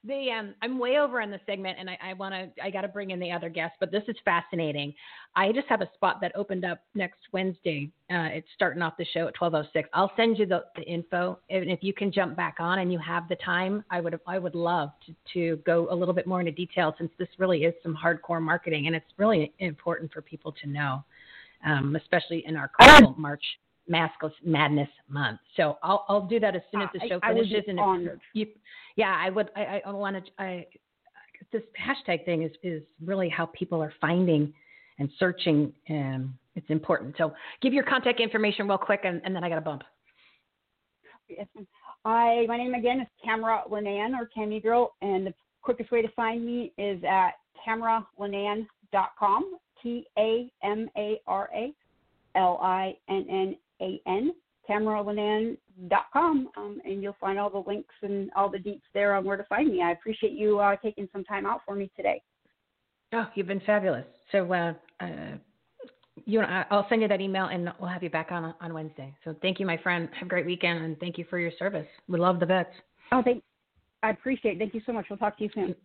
the 0.05 0.31
um, 0.31 0.53
I'm 0.61 0.77
way 0.77 0.97
over 0.97 1.21
on 1.21 1.31
the 1.31 1.39
segment, 1.45 1.77
and 1.79 1.89
I, 1.89 1.97
I 2.01 2.13
want 2.13 2.33
to 2.33 2.63
I 2.63 2.69
got 2.69 2.81
to 2.81 2.87
bring 2.87 3.11
in 3.11 3.19
the 3.19 3.31
other 3.31 3.49
guests, 3.49 3.77
but 3.79 3.91
this 3.91 4.03
is 4.07 4.15
fascinating. 4.23 4.93
I 5.35 5.51
just 5.51 5.67
have 5.67 5.81
a 5.81 5.89
spot 5.95 6.21
that 6.21 6.31
opened 6.35 6.65
up 6.65 6.79
next 6.93 7.19
Wednesday. 7.31 7.91
Uh, 8.11 8.29
it's 8.31 8.47
starting 8.55 8.81
off 8.81 8.93
the 8.97 9.05
show 9.13 9.27
at 9.27 9.35
12:06. 9.35 9.85
I'll 9.93 10.11
send 10.15 10.37
you 10.37 10.45
the, 10.45 10.63
the 10.75 10.83
info, 10.83 11.39
and 11.49 11.69
if 11.69 11.79
you 11.81 11.93
can 11.93 12.11
jump 12.11 12.35
back 12.35 12.55
on 12.59 12.79
and 12.79 12.91
you 12.91 12.99
have 12.99 13.27
the 13.27 13.35
time, 13.37 13.83
I 13.89 13.99
would 14.01 14.19
I 14.27 14.39
would 14.39 14.55
love 14.55 14.91
to, 15.05 15.15
to 15.33 15.61
go 15.65 15.87
a 15.91 15.95
little 15.95 16.13
bit 16.13 16.27
more 16.27 16.39
into 16.39 16.51
detail 16.51 16.95
since 16.97 17.11
this 17.17 17.29
really 17.37 17.63
is 17.63 17.73
some 17.83 17.95
hardcore 17.95 18.41
marketing, 18.41 18.87
and 18.87 18.95
it's 18.95 19.11
really 19.17 19.53
important 19.59 20.11
for 20.13 20.21
people 20.21 20.53
to 20.63 20.69
know, 20.69 21.03
um, 21.65 21.95
especially 21.95 22.43
in 22.45 22.55
our 22.55 22.71
March 23.17 23.43
Maskless 23.89 24.33
Madness 24.43 24.89
Month. 25.09 25.39
So 25.57 25.77
I'll 25.83 26.05
I'll 26.07 26.25
do 26.25 26.39
that 26.39 26.55
as 26.55 26.61
soon 26.71 26.81
as 26.81 26.89
the 26.93 27.07
show 27.07 27.19
I, 27.23 27.33
finishes. 27.33 27.53
I 27.53 27.55
would 27.55 27.65
be 27.65 27.81
and 27.81 28.21
you, 28.33 28.47
yeah, 28.95 29.15
I 29.19 29.29
would. 29.29 29.49
I, 29.55 29.81
I 29.85 29.91
want 29.91 30.25
to. 30.25 30.31
I, 30.41 30.65
this 31.51 31.61
hashtag 31.79 32.25
thing 32.25 32.43
is 32.43 32.51
is 32.63 32.83
really 33.03 33.29
how 33.29 33.47
people 33.47 33.81
are 33.81 33.93
finding 33.99 34.53
and 34.99 35.09
searching. 35.19 35.73
Um, 35.89 36.37
it's 36.55 36.69
important. 36.69 37.15
So 37.17 37.33
give 37.61 37.73
your 37.73 37.83
contact 37.83 38.19
information 38.19 38.67
real 38.67 38.77
quick, 38.77 39.01
and, 39.03 39.21
and 39.25 39.35
then 39.35 39.43
I 39.43 39.49
got 39.49 39.57
a 39.57 39.61
bump. 39.61 39.83
Yes, 41.27 41.47
I 42.05 42.45
my 42.47 42.57
name 42.57 42.73
again 42.73 43.01
is 43.01 43.07
Tamara 43.23 43.63
Linnan 43.69 44.13
or 44.13 44.29
Tammy 44.33 44.59
Girl, 44.59 44.93
and 45.01 45.27
the 45.27 45.33
quickest 45.61 45.91
way 45.91 46.01
to 46.01 46.09
find 46.09 46.45
me 46.45 46.71
is 46.77 47.03
at 47.03 47.31
tamaralinnan.com. 47.67 49.57
T 49.83 50.05
A 50.17 50.49
M 50.63 50.89
A 50.97 51.19
R 51.27 51.49
A 51.53 51.73
L 52.35 52.59
I 52.61 52.95
N 53.09 53.25
N 53.29 53.55
A 53.81 54.01
N 54.07 54.31
tamaralinnan.com, 54.69 56.49
um, 56.57 56.81
and 56.83 57.03
you'll 57.03 57.15
find 57.19 57.39
all 57.39 57.49
the 57.49 57.63
links 57.67 57.93
and 58.01 58.29
all 58.35 58.49
the 58.49 58.57
deets 58.57 58.81
there 58.93 59.15
on 59.15 59.25
where 59.25 59.37
to 59.37 59.43
find 59.45 59.69
me. 59.71 59.81
I 59.81 59.91
appreciate 59.91 60.33
you 60.33 60.59
uh, 60.59 60.75
taking 60.77 61.07
some 61.11 61.23
time 61.23 61.45
out 61.45 61.61
for 61.65 61.75
me 61.75 61.91
today. 61.95 62.21
Oh, 63.13 63.25
you've 63.35 63.47
been 63.47 63.61
fabulous. 63.61 64.05
So, 64.31 64.51
uh, 64.51 64.73
uh, 64.99 65.37
you 66.25 66.41
I'll 66.41 66.87
send 66.89 67.01
you 67.01 67.07
that 67.07 67.21
email, 67.21 67.45
and 67.45 67.71
we'll 67.79 67.89
have 67.89 68.03
you 68.03 68.09
back 68.09 68.31
on 68.31 68.53
on 68.59 68.73
Wednesday. 68.73 69.13
So, 69.23 69.35
thank 69.41 69.59
you, 69.59 69.65
my 69.65 69.77
friend. 69.77 70.09
Have 70.13 70.27
a 70.27 70.29
great 70.29 70.45
weekend, 70.45 70.83
and 70.83 70.99
thank 70.99 71.17
you 71.17 71.25
for 71.29 71.37
your 71.37 71.51
service. 71.57 71.87
We 72.07 72.19
love 72.19 72.39
the 72.39 72.45
vets. 72.45 72.69
Oh, 73.11 73.21
thank. 73.23 73.43
I 74.03 74.09
appreciate. 74.11 74.55
it. 74.55 74.59
Thank 74.59 74.73
you 74.73 74.81
so 74.85 74.91
much. 74.91 75.05
We'll 75.09 75.17
talk 75.17 75.37
to 75.37 75.43
you 75.43 75.49
soon. 75.53 75.75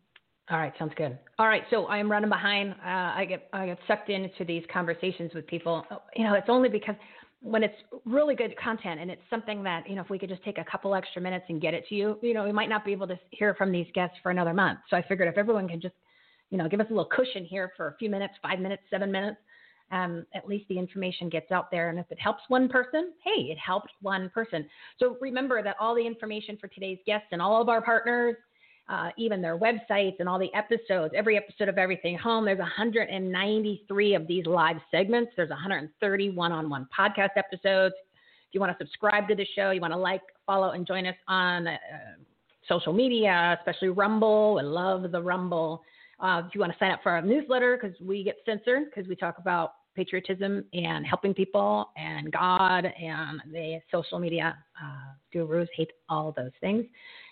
All 0.50 0.58
right, 0.58 0.72
sounds 0.78 0.92
good. 0.96 1.16
All 1.38 1.46
right, 1.46 1.62
so 1.70 1.86
I 1.86 1.98
am 1.98 2.10
running 2.10 2.28
behind. 2.28 2.72
Uh, 2.72 2.74
I 2.84 3.24
get 3.28 3.48
I 3.52 3.66
get 3.66 3.78
sucked 3.86 4.10
into 4.10 4.44
these 4.44 4.64
conversations 4.72 5.30
with 5.32 5.46
people. 5.46 5.84
You 6.16 6.24
know, 6.24 6.34
it's 6.34 6.48
only 6.48 6.68
because 6.68 6.96
when 7.42 7.62
it's 7.62 7.74
really 8.04 8.34
good 8.34 8.54
content 8.58 9.00
and 9.00 9.10
it's 9.10 9.22
something 9.30 9.62
that 9.62 9.88
you 9.88 9.96
know 9.96 10.02
if 10.02 10.10
we 10.10 10.18
could 10.18 10.28
just 10.28 10.42
take 10.44 10.58
a 10.58 10.64
couple 10.64 10.94
extra 10.94 11.22
minutes 11.22 11.44
and 11.48 11.60
get 11.60 11.72
it 11.72 11.86
to 11.88 11.94
you 11.94 12.18
you 12.22 12.34
know 12.34 12.44
we 12.44 12.52
might 12.52 12.68
not 12.68 12.84
be 12.84 12.92
able 12.92 13.06
to 13.06 13.18
hear 13.30 13.54
from 13.54 13.72
these 13.72 13.86
guests 13.94 14.16
for 14.22 14.30
another 14.30 14.52
month. 14.52 14.78
So 14.90 14.96
i 14.96 15.02
figured 15.02 15.28
if 15.28 15.38
everyone 15.38 15.68
can 15.68 15.80
just 15.80 15.94
you 16.50 16.58
know 16.58 16.68
give 16.68 16.80
us 16.80 16.86
a 16.90 16.92
little 16.92 17.10
cushion 17.10 17.44
here 17.44 17.72
for 17.76 17.88
a 17.88 17.96
few 17.96 18.10
minutes 18.10 18.34
five 18.42 18.58
minutes 18.60 18.82
seven 18.90 19.10
minutes 19.10 19.38
um, 19.92 20.24
at 20.34 20.46
least 20.46 20.68
the 20.68 20.78
information 20.78 21.28
gets 21.28 21.50
out 21.50 21.68
there. 21.68 21.90
And 21.90 21.98
if 21.98 22.06
it 22.10 22.20
helps 22.20 22.42
one 22.48 22.68
person 22.68 23.12
hey 23.24 23.42
it 23.44 23.58
helped 23.58 23.90
one 24.02 24.30
person. 24.34 24.68
So 24.98 25.16
remember 25.20 25.62
that 25.62 25.76
all 25.80 25.94
the 25.94 26.06
information 26.06 26.58
for 26.60 26.68
today's 26.68 26.98
guests 27.06 27.28
and 27.32 27.40
all 27.40 27.60
of 27.60 27.68
our 27.68 27.80
partners 27.80 28.36
uh, 28.90 29.10
even 29.16 29.40
their 29.40 29.56
websites 29.56 30.16
and 30.18 30.28
all 30.28 30.38
the 30.38 30.52
episodes, 30.52 31.14
every 31.16 31.36
episode 31.36 31.68
of 31.68 31.78
Everything 31.78 32.18
Home. 32.18 32.44
There's 32.44 32.58
193 32.58 34.14
of 34.14 34.26
these 34.26 34.46
live 34.46 34.76
segments. 34.90 35.30
There's 35.36 35.50
130 35.50 36.30
one-on-one 36.30 36.88
podcast 36.96 37.30
episodes. 37.36 37.94
If 38.48 38.54
you 38.54 38.60
want 38.60 38.76
to 38.76 38.84
subscribe 38.84 39.28
to 39.28 39.36
the 39.36 39.46
show, 39.54 39.70
you 39.70 39.80
want 39.80 39.92
to 39.92 39.98
like, 39.98 40.22
follow, 40.44 40.70
and 40.70 40.84
join 40.84 41.06
us 41.06 41.14
on 41.28 41.68
uh, 41.68 41.76
social 42.68 42.92
media, 42.92 43.56
especially 43.60 43.90
Rumble. 43.90 44.58
I 44.60 44.64
love 44.64 45.12
the 45.12 45.22
Rumble. 45.22 45.82
Uh, 46.18 46.42
if 46.46 46.54
you 46.54 46.60
want 46.60 46.72
to 46.72 46.78
sign 46.80 46.90
up 46.90 47.00
for 47.02 47.12
our 47.12 47.22
newsletter, 47.22 47.78
because 47.80 47.96
we 48.00 48.24
get 48.24 48.36
censored, 48.44 48.86
because 48.90 49.08
we 49.08 49.14
talk 49.14 49.38
about 49.38 49.74
patriotism 49.94 50.64
and 50.72 51.06
helping 51.06 51.34
people 51.34 51.90
and 51.96 52.32
God 52.32 52.86
and 52.86 53.40
the 53.52 53.80
social 53.90 54.18
media 54.18 54.56
uh, 54.82 55.12
gurus 55.32 55.68
hate 55.76 55.90
all 56.08 56.32
those 56.36 56.52
things. 56.60 56.84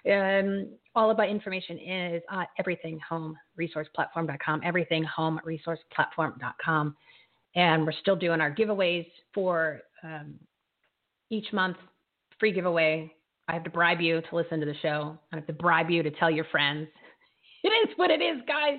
Um, 0.07 0.69
all 0.99 1.15
our 1.17 1.27
information 1.27 1.79
is 1.79 2.21
at 2.29 2.49
everythinghomeresourceplatform.com, 2.61 4.61
everythinghomeresourceplatform.com. 4.63 6.97
And 7.55 7.87
we're 7.87 7.93
still 8.01 8.17
doing 8.17 8.41
our 8.41 8.53
giveaways 8.53 9.07
for 9.33 9.83
um, 10.03 10.35
each 11.31 11.53
month, 11.53 11.77
free 12.41 12.51
giveaway. 12.51 13.15
I 13.47 13.53
have 13.53 13.63
to 13.63 13.71
bribe 13.71 14.01
you 14.01 14.21
to 14.21 14.35
listen 14.35 14.59
to 14.59 14.67
the 14.67 14.75
show. 14.83 15.17
I 15.33 15.37
have 15.37 15.47
to 15.47 15.53
bribe 15.53 15.89
you 15.89 16.03
to 16.03 16.11
tell 16.11 16.31
your 16.31 16.47
friends. 16.47 16.89
It 17.65 17.71
is 17.71 17.89
what 17.97 18.13
it 18.13 18.23
is, 18.23 18.41
guys. 18.47 18.79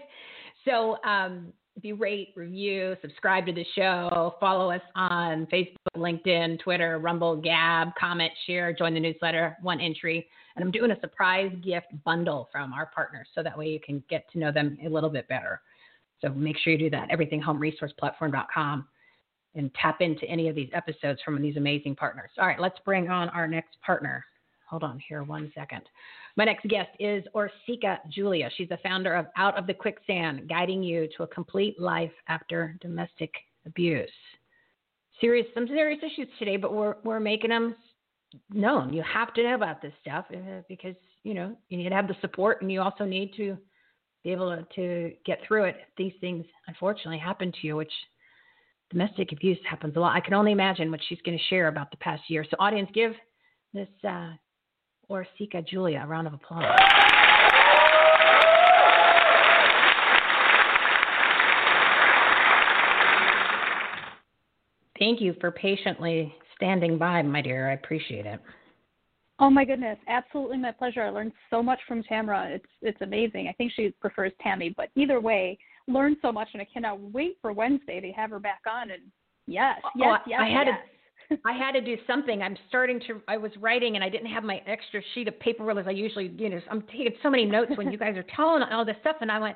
So 0.64 0.96
um, 1.04 1.52
you 1.84 1.96
rate, 1.96 2.34
review, 2.36 2.96
subscribe 3.02 3.46
to 3.46 3.54
the 3.54 3.66
show, 3.76 4.36
follow 4.40 4.72
us 4.72 4.82
on 4.96 5.48
Facebook, 5.48 5.76
LinkedIn, 5.96 6.60
Twitter, 6.60 7.00
Rumble, 7.00 7.36
Gab, 7.36 7.90
comment, 8.00 8.32
share, 8.46 8.74
join 8.74 8.94
the 8.94 9.00
newsletter, 9.00 9.58
one 9.62 9.80
entry. 9.80 10.28
And 10.56 10.64
I'm 10.64 10.72
doing 10.72 10.92
a 10.92 11.00
surprise 11.00 11.52
gift 11.64 11.88
bundle 12.04 12.50
from 12.52 12.74
our 12.74 12.88
partners 12.88 13.28
so 13.36 13.44
that 13.44 13.58
way 13.58 13.68
you 13.68 13.80
can 13.80 14.04
get 14.10 14.30
to 14.32 14.40
know 14.40 14.52
them 14.52 14.78
a 14.86 14.90
little 14.90 15.10
bit 15.10 15.28
better. 15.28 15.62
So 16.22 16.30
make 16.30 16.58
sure 16.58 16.74
you 16.74 16.80
do 16.80 16.90
that, 16.90 17.10
everythinghomeresourceplatform.com, 17.10 18.88
and 19.56 19.72
tap 19.74 20.02
into 20.02 20.26
any 20.26 20.50
of 20.50 20.56
these 20.56 20.70
episodes 20.74 21.22
from 21.24 21.42
these 21.42 21.58
amazing 21.58 21.96
partners. 21.96 22.30
All 22.38 22.48
right, 22.48 22.60
let's 22.60 22.78
bring 22.86 23.10
on 23.10 23.30
our 23.30 23.48
next 23.48 23.78
partner. 23.86 24.26
Hold 24.70 24.84
on 24.84 25.02
here 25.08 25.24
one 25.24 25.52
second. 25.56 25.82
My 26.38 26.46
next 26.46 26.68
guest 26.68 26.90
is 27.00 27.24
Orsika 27.34 27.98
Julia. 28.10 28.50
She's 28.56 28.70
the 28.70 28.78
founder 28.84 29.16
of 29.16 29.26
Out 29.36 29.58
of 29.58 29.66
the 29.66 29.74
Quicksand, 29.74 30.48
guiding 30.48 30.84
you 30.84 31.10
to 31.18 31.24
a 31.24 31.28
complete 31.28 31.80
life 31.80 32.12
after 32.28 32.78
domestic 32.80 33.34
abuse. 33.66 34.12
Serious, 35.20 35.48
some 35.56 35.68
serious 35.68 36.00
issues 36.04 36.28
today, 36.38 36.56
but 36.56 36.74
we're 36.74 36.96
we're 37.04 37.20
making 37.20 37.50
them 37.50 37.76
known. 38.54 38.94
You 38.94 39.04
have 39.12 39.34
to 39.34 39.44
know 39.44 39.56
about 39.56 39.82
this 39.82 39.94
stuff 40.02 40.26
uh, 40.32 40.62
because 40.70 40.96
you 41.24 41.34
know 41.34 41.58
you 41.70 41.78
need 41.78 41.90
to 41.90 41.96
have 41.96 42.08
the 42.08 42.16
support, 42.22 42.62
and 42.62 42.72
you 42.72 42.80
also 42.82 43.06
need 43.06 43.34
to 43.38 43.58
be 44.24 44.32
able 44.32 44.56
to, 44.56 44.64
to 44.76 45.14
get 45.26 45.40
through 45.48 45.64
it. 45.64 45.78
These 45.98 46.14
things 46.22 46.46
unfortunately 46.68 47.18
happen 47.18 47.52
to 47.52 47.68
you, 47.68 47.76
which 47.76 47.92
domestic 48.92 49.32
abuse 49.32 49.58
happens 49.68 49.96
a 49.96 50.00
lot. 50.00 50.16
I 50.16 50.20
can 50.20 50.36
only 50.36 50.52
imagine 50.52 50.92
what 50.92 51.02
she's 51.10 51.22
going 51.26 51.38
to 51.38 51.44
share 51.46 51.70
about 51.70 51.90
the 51.90 51.98
past 51.98 52.22
year. 52.28 52.46
So, 52.50 52.56
audience, 52.60 52.90
give 52.94 53.14
this 53.74 53.90
uh, 54.08 54.34
Orsika 55.10 55.66
Julia 55.68 56.02
a 56.04 56.08
round 56.08 56.28
of 56.28 56.34
applause. 56.34 56.80
Thank 65.00 65.22
you 65.22 65.34
for 65.40 65.50
patiently 65.50 66.34
standing 66.56 66.98
by, 66.98 67.22
my 67.22 67.42
dear. 67.42 67.70
I 67.70 67.74
appreciate 67.74 68.26
it. 68.26 68.40
Oh 69.42 69.50
my 69.50 69.64
goodness, 69.64 69.98
absolutely 70.10 70.58
my 70.58 70.74
pleasure. 70.74 71.02
I 71.02 71.10
learned 71.10 71.32
so 71.50 71.64
much 71.64 71.80
from 71.88 72.04
Tamra. 72.04 72.54
It's 72.54 72.66
it's 72.82 73.02
amazing. 73.02 73.48
I 73.48 73.54
think 73.54 73.72
she 73.74 73.94
prefers 74.02 74.34
Tammy, 74.44 74.74
but 74.76 74.90
either 74.96 75.22
way, 75.22 75.58
learned 75.88 76.18
so 76.22 76.34
much, 76.34 76.50
and 76.52 76.62
I 76.62 76.68
cannot 76.72 77.00
wait 77.00 77.38
for 77.42 77.54
Wednesday 77.54 78.02
to 78.02 78.12
have 78.12 78.32
her 78.32 78.40
back 78.40 78.60
on. 78.70 78.92
And 78.92 79.04
yes, 79.48 79.80
oh, 79.86 79.90
yes, 79.96 80.20
oh, 80.20 80.30
yes, 80.30 80.40
I 80.44 80.48
had 80.50 80.68
yes. 80.68 80.80
I 81.46 81.54
had 81.54 81.74
to 81.74 81.82
do 81.82 81.98
something. 82.08 82.42
I'm 82.42 82.58
starting 82.68 83.00
to. 83.08 83.22
I 83.28 83.38
was 83.38 83.52
writing 83.60 83.96
and 83.96 84.04
I 84.04 84.10
didn't 84.10 84.28
have 84.28 84.44
my 84.44 84.62
extra 84.66 85.02
sheet 85.14 85.28
of 85.28 85.40
paper 85.40 85.70
as 85.80 85.88
I 85.88 85.92
usually. 85.92 86.34
You 86.38 86.50
know, 86.50 86.60
I'm 86.70 86.82
taking 86.84 87.14
so 87.22 87.30
many 87.30 87.46
notes 87.46 87.72
when 87.76 87.92
you 87.92 87.98
guys 88.06 88.18
are 88.18 88.26
telling 88.36 88.64
all 88.64 88.86
this 88.86 88.98
stuff, 89.02 89.18
and 89.22 89.32
I 89.32 89.40
went. 89.40 89.56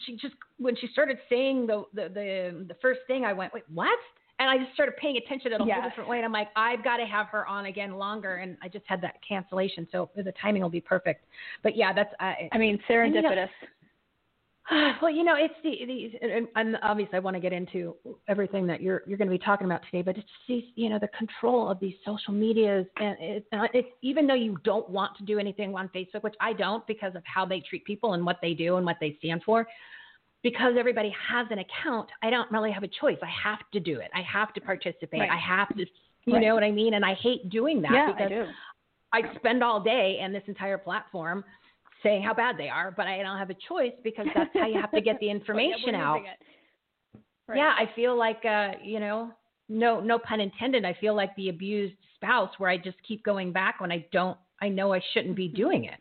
She 0.00 0.16
just 0.16 0.34
when 0.58 0.74
she 0.76 0.88
started 0.88 1.18
saying 1.28 1.66
the 1.66 1.84
the 1.92 2.08
the, 2.08 2.64
the 2.68 2.76
first 2.82 3.00
thing, 3.06 3.24
I 3.24 3.32
went, 3.32 3.54
wait, 3.54 3.64
what? 3.72 3.98
And 4.40 4.50
I 4.50 4.58
just 4.58 4.74
started 4.74 4.96
paying 4.96 5.16
attention 5.16 5.52
in 5.52 5.60
a 5.60 5.64
Yes. 5.64 5.78
whole 5.80 5.88
different 5.88 6.10
way. 6.10 6.16
And 6.16 6.26
I'm 6.26 6.32
like, 6.32 6.48
I've 6.56 6.82
got 6.82 6.96
to 6.96 7.06
have 7.06 7.28
her 7.28 7.46
on 7.46 7.66
again 7.66 7.92
longer. 7.94 8.36
And 8.36 8.56
I 8.62 8.68
just 8.68 8.84
had 8.88 9.00
that 9.02 9.14
cancellation, 9.26 9.86
so 9.92 10.10
the 10.16 10.32
timing 10.42 10.60
will 10.60 10.68
be 10.70 10.80
perfect. 10.80 11.24
But 11.62 11.76
yeah, 11.76 11.92
that's 11.92 12.12
I. 12.18 12.48
I 12.50 12.58
mean, 12.58 12.80
serendipitous. 12.90 13.48
well, 15.02 15.10
you 15.10 15.24
know, 15.24 15.34
it's 15.36 15.54
the 15.62 15.84
these, 15.86 16.12
and, 16.22 16.48
and 16.56 16.78
obviously 16.82 17.16
I 17.16 17.18
want 17.18 17.36
to 17.36 17.40
get 17.40 17.52
into 17.52 17.96
everything 18.28 18.66
that 18.66 18.80
you're 18.80 19.02
you're 19.06 19.18
going 19.18 19.28
to 19.28 19.36
be 19.36 19.42
talking 19.44 19.66
about 19.66 19.82
today, 19.90 20.00
but 20.00 20.16
it's 20.16 20.26
these, 20.48 20.64
you 20.74 20.88
know, 20.88 20.98
the 20.98 21.08
control 21.08 21.70
of 21.70 21.78
these 21.80 21.94
social 22.04 22.32
medias, 22.32 22.86
and 22.96 23.16
it, 23.20 23.46
it's 23.52 23.88
even 24.00 24.26
though 24.26 24.34
you 24.34 24.56
don't 24.64 24.88
want 24.88 25.16
to 25.18 25.24
do 25.24 25.38
anything 25.38 25.74
on 25.74 25.90
Facebook, 25.94 26.22
which 26.22 26.34
I 26.40 26.54
don't 26.54 26.86
because 26.86 27.14
of 27.14 27.22
how 27.26 27.44
they 27.44 27.60
treat 27.60 27.84
people 27.84 28.14
and 28.14 28.24
what 28.24 28.38
they 28.40 28.54
do 28.54 28.76
and 28.76 28.86
what 28.86 28.96
they 29.00 29.16
stand 29.18 29.42
for. 29.44 29.66
Because 30.42 30.74
everybody 30.78 31.14
has 31.26 31.46
an 31.50 31.58
account, 31.58 32.10
I 32.22 32.28
don't 32.28 32.50
really 32.52 32.70
have 32.70 32.82
a 32.82 32.88
choice. 33.00 33.16
I 33.22 33.30
have 33.42 33.60
to 33.72 33.80
do 33.80 33.98
it. 33.98 34.10
I 34.14 34.20
have 34.20 34.52
to 34.52 34.60
participate. 34.60 35.20
Right. 35.20 35.30
I 35.30 35.38
have 35.38 35.68
to, 35.68 35.86
you 36.26 36.34
Right. 36.34 36.42
know 36.42 36.54
what 36.54 36.62
I 36.62 36.70
mean? 36.70 36.92
And 36.92 37.04
I 37.04 37.14
hate 37.14 37.48
doing 37.48 37.80
that 37.80 37.92
yeah, 37.92 38.12
because 38.12 38.26
I 38.26 38.28
do. 38.28 38.46
I 39.14 39.34
spend 39.36 39.62
all 39.64 39.80
day 39.80 40.18
and 40.20 40.34
this 40.34 40.42
entire 40.46 40.76
platform 40.76 41.44
saying 42.04 42.22
how 42.22 42.32
bad 42.32 42.56
they 42.56 42.68
are, 42.68 42.92
but 42.92 43.08
I 43.08 43.20
don't 43.22 43.38
have 43.38 43.50
a 43.50 43.56
choice 43.68 43.92
because 44.04 44.26
that's 44.34 44.50
how 44.54 44.68
you 44.68 44.80
have 44.80 44.92
to 44.92 45.00
get 45.00 45.18
the 45.18 45.28
information 45.38 45.94
we're 45.94 45.96
out. 45.96 46.20
Right. 47.48 47.56
Yeah, 47.58 47.72
I 47.76 47.90
feel 47.96 48.16
like 48.16 48.44
uh, 48.44 48.72
you 48.82 49.00
know, 49.00 49.32
no 49.68 50.00
no 50.00 50.20
pun 50.20 50.40
intended, 50.40 50.84
I 50.84 50.96
feel 51.00 51.16
like 51.16 51.34
the 51.34 51.48
abused 51.48 51.96
spouse 52.14 52.50
where 52.58 52.70
I 52.70 52.76
just 52.76 52.96
keep 53.06 53.24
going 53.24 53.52
back 53.52 53.80
when 53.80 53.90
I 53.90 54.06
don't 54.12 54.38
I 54.60 54.68
know 54.68 54.94
I 54.94 55.00
shouldn't 55.12 55.34
be 55.34 55.48
doing 55.48 55.84
it. 55.84 55.98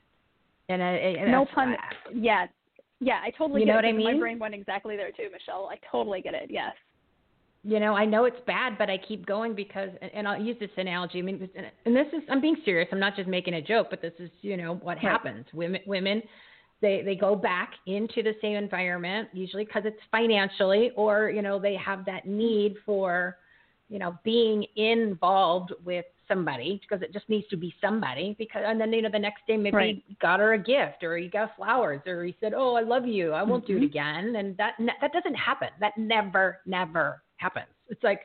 And 0.69 0.81
I, 0.81 0.91
and 0.91 1.31
no 1.31 1.45
pun. 1.53 1.75
Yeah, 2.13 2.45
yeah, 2.99 3.19
I 3.23 3.31
totally 3.31 3.61
You 3.61 3.65
get 3.65 3.73
know 3.73 3.79
it. 3.79 3.83
what 3.83 3.89
I 3.89 3.91
mean? 3.91 4.13
My 4.13 4.19
brain 4.19 4.39
went 4.39 4.53
exactly 4.53 4.95
there 4.95 5.11
too, 5.11 5.29
Michele. 5.31 5.69
I 5.71 5.77
totally 5.91 6.21
get 6.21 6.33
it. 6.33 6.49
Yes. 6.49 6.73
You 7.65 7.79
know, 7.79 7.95
I 7.95 8.05
know 8.05 8.25
it's 8.25 8.39
bad, 8.45 8.77
but 8.77 8.89
I 8.89 8.97
keep 8.97 9.25
going 9.25 9.55
because, 9.55 9.89
and- 10.13 10.27
I'll 10.27 10.41
use 10.41 10.57
this 10.59 10.69
analogy. 10.77 11.19
I 11.19 11.21
mean, 11.21 11.49
and 11.85 11.95
this 11.95 12.07
is, 12.13 12.21
I'm 12.29 12.41
being 12.41 12.57
serious. 12.65 12.89
I'm 12.91 12.99
not 12.99 13.15
just 13.15 13.29
making 13.29 13.53
a 13.53 13.61
joke, 13.61 13.87
but 13.89 14.01
this 14.01 14.13
is, 14.19 14.29
you 14.41 14.57
know, 14.57 14.75
what 14.75 14.97
Right. 14.97 15.03
happens. 15.03 15.45
Women, 15.53 15.81
women, 15.85 16.21
they 16.81 17.01
they 17.01 17.15
go 17.15 17.33
back 17.35 17.71
into 17.85 18.21
the 18.21 18.35
same 18.41 18.57
environment 18.57 19.29
usually 19.31 19.63
because 19.63 19.85
it's 19.85 20.01
financially, 20.11 20.91
or 20.97 21.29
you 21.29 21.41
know, 21.41 21.57
they 21.57 21.75
have 21.75 22.03
that 22.03 22.27
need 22.27 22.75
for, 22.85 23.37
you 23.87 23.97
know, 23.99 24.17
being 24.25 24.65
involved 24.75 25.71
with 25.85 26.03
somebody 26.27 26.81
because 26.81 27.01
it 27.01 27.13
just 27.13 27.29
needs 27.29 27.47
to 27.47 27.55
be 27.55 27.73
somebody. 27.79 28.35
Because 28.37 28.63
and 28.65 28.81
then 28.81 28.91
you 28.91 29.01
know, 29.01 29.09
the 29.09 29.17
next 29.17 29.47
day 29.47 29.55
maybe 29.55 29.75
Right. 29.77 30.03
you 30.09 30.15
got 30.21 30.41
her 30.41 30.51
a 30.53 30.57
gift, 30.57 31.01
or 31.05 31.17
you 31.17 31.29
got 31.29 31.55
flowers, 31.55 32.01
or 32.05 32.25
he 32.25 32.35
said, 32.41 32.53
"Oh, 32.53 32.73
I 32.75 32.81
love 32.81 33.07
you. 33.07 33.31
I 33.31 33.43
won't 33.43 33.65
do 33.65 33.77
it 33.77 33.83
Mhm. 33.83 33.85
again." 33.85 34.35
And 34.35 34.57
that 34.57 34.75
that 34.99 35.13
doesn't 35.13 35.35
happen. 35.35 35.69
That 35.79 35.97
never, 35.97 36.59
never 36.65 37.22
happens. 37.43 37.67
It's 37.89 38.03
like 38.03 38.21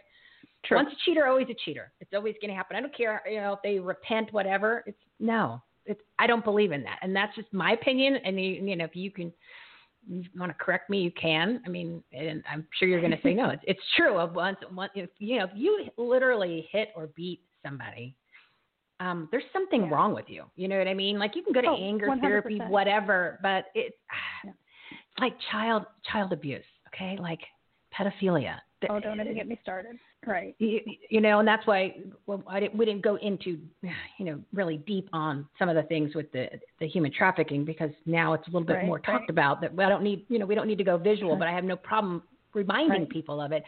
True. 0.64 0.76
once 0.76 0.90
a 0.92 0.96
cheater, 1.04 1.26
always 1.26 1.48
a 1.50 1.54
cheater. 1.64 1.92
It's 2.00 2.12
always 2.14 2.34
going 2.40 2.50
to 2.50 2.56
happen. 2.56 2.76
I 2.76 2.80
don't 2.80 2.96
care, 2.96 3.22
you 3.30 3.40
know, 3.40 3.54
if 3.54 3.60
they 3.62 3.78
repent, 3.78 4.32
whatever. 4.32 4.82
It's 4.86 4.98
no. 5.20 5.62
It's 5.84 6.00
I 6.18 6.26
don't 6.26 6.44
believe 6.44 6.72
in 6.72 6.82
that, 6.84 6.98
and 7.02 7.14
that's 7.16 7.34
just 7.34 7.50
my 7.52 7.72
opinion. 7.72 8.16
And 8.24 8.38
you, 8.38 8.50
you 8.68 8.76
know, 8.76 8.84
if 8.84 8.94
you 8.94 9.10
can, 9.10 9.32
you 10.06 10.22
want 10.36 10.50
to 10.52 10.64
correct 10.64 10.90
me, 10.90 10.98
you 11.00 11.10
can. 11.12 11.62
I 11.66 11.68
mean, 11.70 12.02
and 12.12 12.42
I'm 12.50 12.66
sure 12.78 12.86
you're 12.88 13.00
going 13.00 13.12
to 13.18 13.22
say 13.22 13.32
no. 13.34 13.48
It's 13.50 13.62
it's 13.66 13.80
true. 13.96 14.18
Of 14.18 14.34
once, 14.34 14.58
once, 14.72 14.92
if 14.94 15.08
you 15.18 15.38
know, 15.38 15.44
if 15.44 15.50
you 15.54 15.86
literally 15.96 16.68
hit 16.70 16.90
or 16.96 17.08
beat 17.16 17.40
somebody. 17.64 18.14
Um, 19.00 19.28
there's 19.30 19.44
something 19.52 19.82
Yeah. 19.84 19.90
wrong 19.94 20.12
with 20.12 20.28
you. 20.28 20.42
You 20.56 20.66
know 20.66 20.76
what 20.76 20.88
I 20.88 20.94
mean? 20.94 21.20
Like 21.20 21.36
you 21.36 21.42
can 21.44 21.52
go 21.52 21.60
to 21.60 21.68
Oh, 21.68 21.76
anger 21.76 22.06
100%. 22.08 22.20
therapy, 22.20 22.58
whatever, 22.68 23.38
but 23.42 23.66
it, 23.76 23.94
Yeah. 24.44 24.50
it's 24.90 25.18
like 25.20 25.34
child 25.52 25.84
child 26.10 26.32
abuse. 26.32 26.64
Okay, 26.88 27.16
like 27.16 27.40
pedophilia. 27.94 28.58
Oh, 28.88 29.00
don't 29.00 29.20
even 29.20 29.34
get 29.34 29.48
me 29.48 29.58
started. 29.62 29.96
Right. 30.26 30.54
you, 30.58 30.80
you 31.10 31.20
know, 31.20 31.38
and 31.38 31.48
that's 31.48 31.66
why 31.66 31.96
well, 32.26 32.42
I 32.46 32.60
didn't, 32.60 32.76
we 32.76 32.84
didn't 32.84 33.02
go 33.02 33.16
into, 33.16 33.58
you 34.18 34.24
know, 34.24 34.40
really 34.52 34.78
deep 34.78 35.08
on 35.12 35.48
some 35.58 35.68
of 35.68 35.74
the 35.76 35.82
things 35.84 36.14
with 36.14 36.30
the 36.32 36.48
the 36.80 36.86
human 36.86 37.12
trafficking 37.12 37.64
because 37.64 37.90
now 38.06 38.34
it's 38.34 38.46
a 38.46 38.50
little 38.50 38.66
bit 38.66 38.74
Right, 38.74 38.86
more 38.86 38.96
right. 38.96 39.04
talked 39.04 39.30
about. 39.30 39.60
That 39.60 39.74
well, 39.74 39.86
I 39.86 39.90
don't 39.90 40.02
need, 40.02 40.24
you 40.28 40.38
know, 40.38 40.46
we 40.46 40.54
don't 40.54 40.66
need 40.66 40.78
to 40.78 40.84
go 40.84 40.96
visual, 40.96 41.36
but 41.36 41.48
I 41.48 41.52
have 41.52 41.64
no 41.64 41.76
problem 41.76 42.22
reminding 42.54 43.00
Right. 43.02 43.10
people 43.10 43.40
of 43.40 43.52
it. 43.52 43.64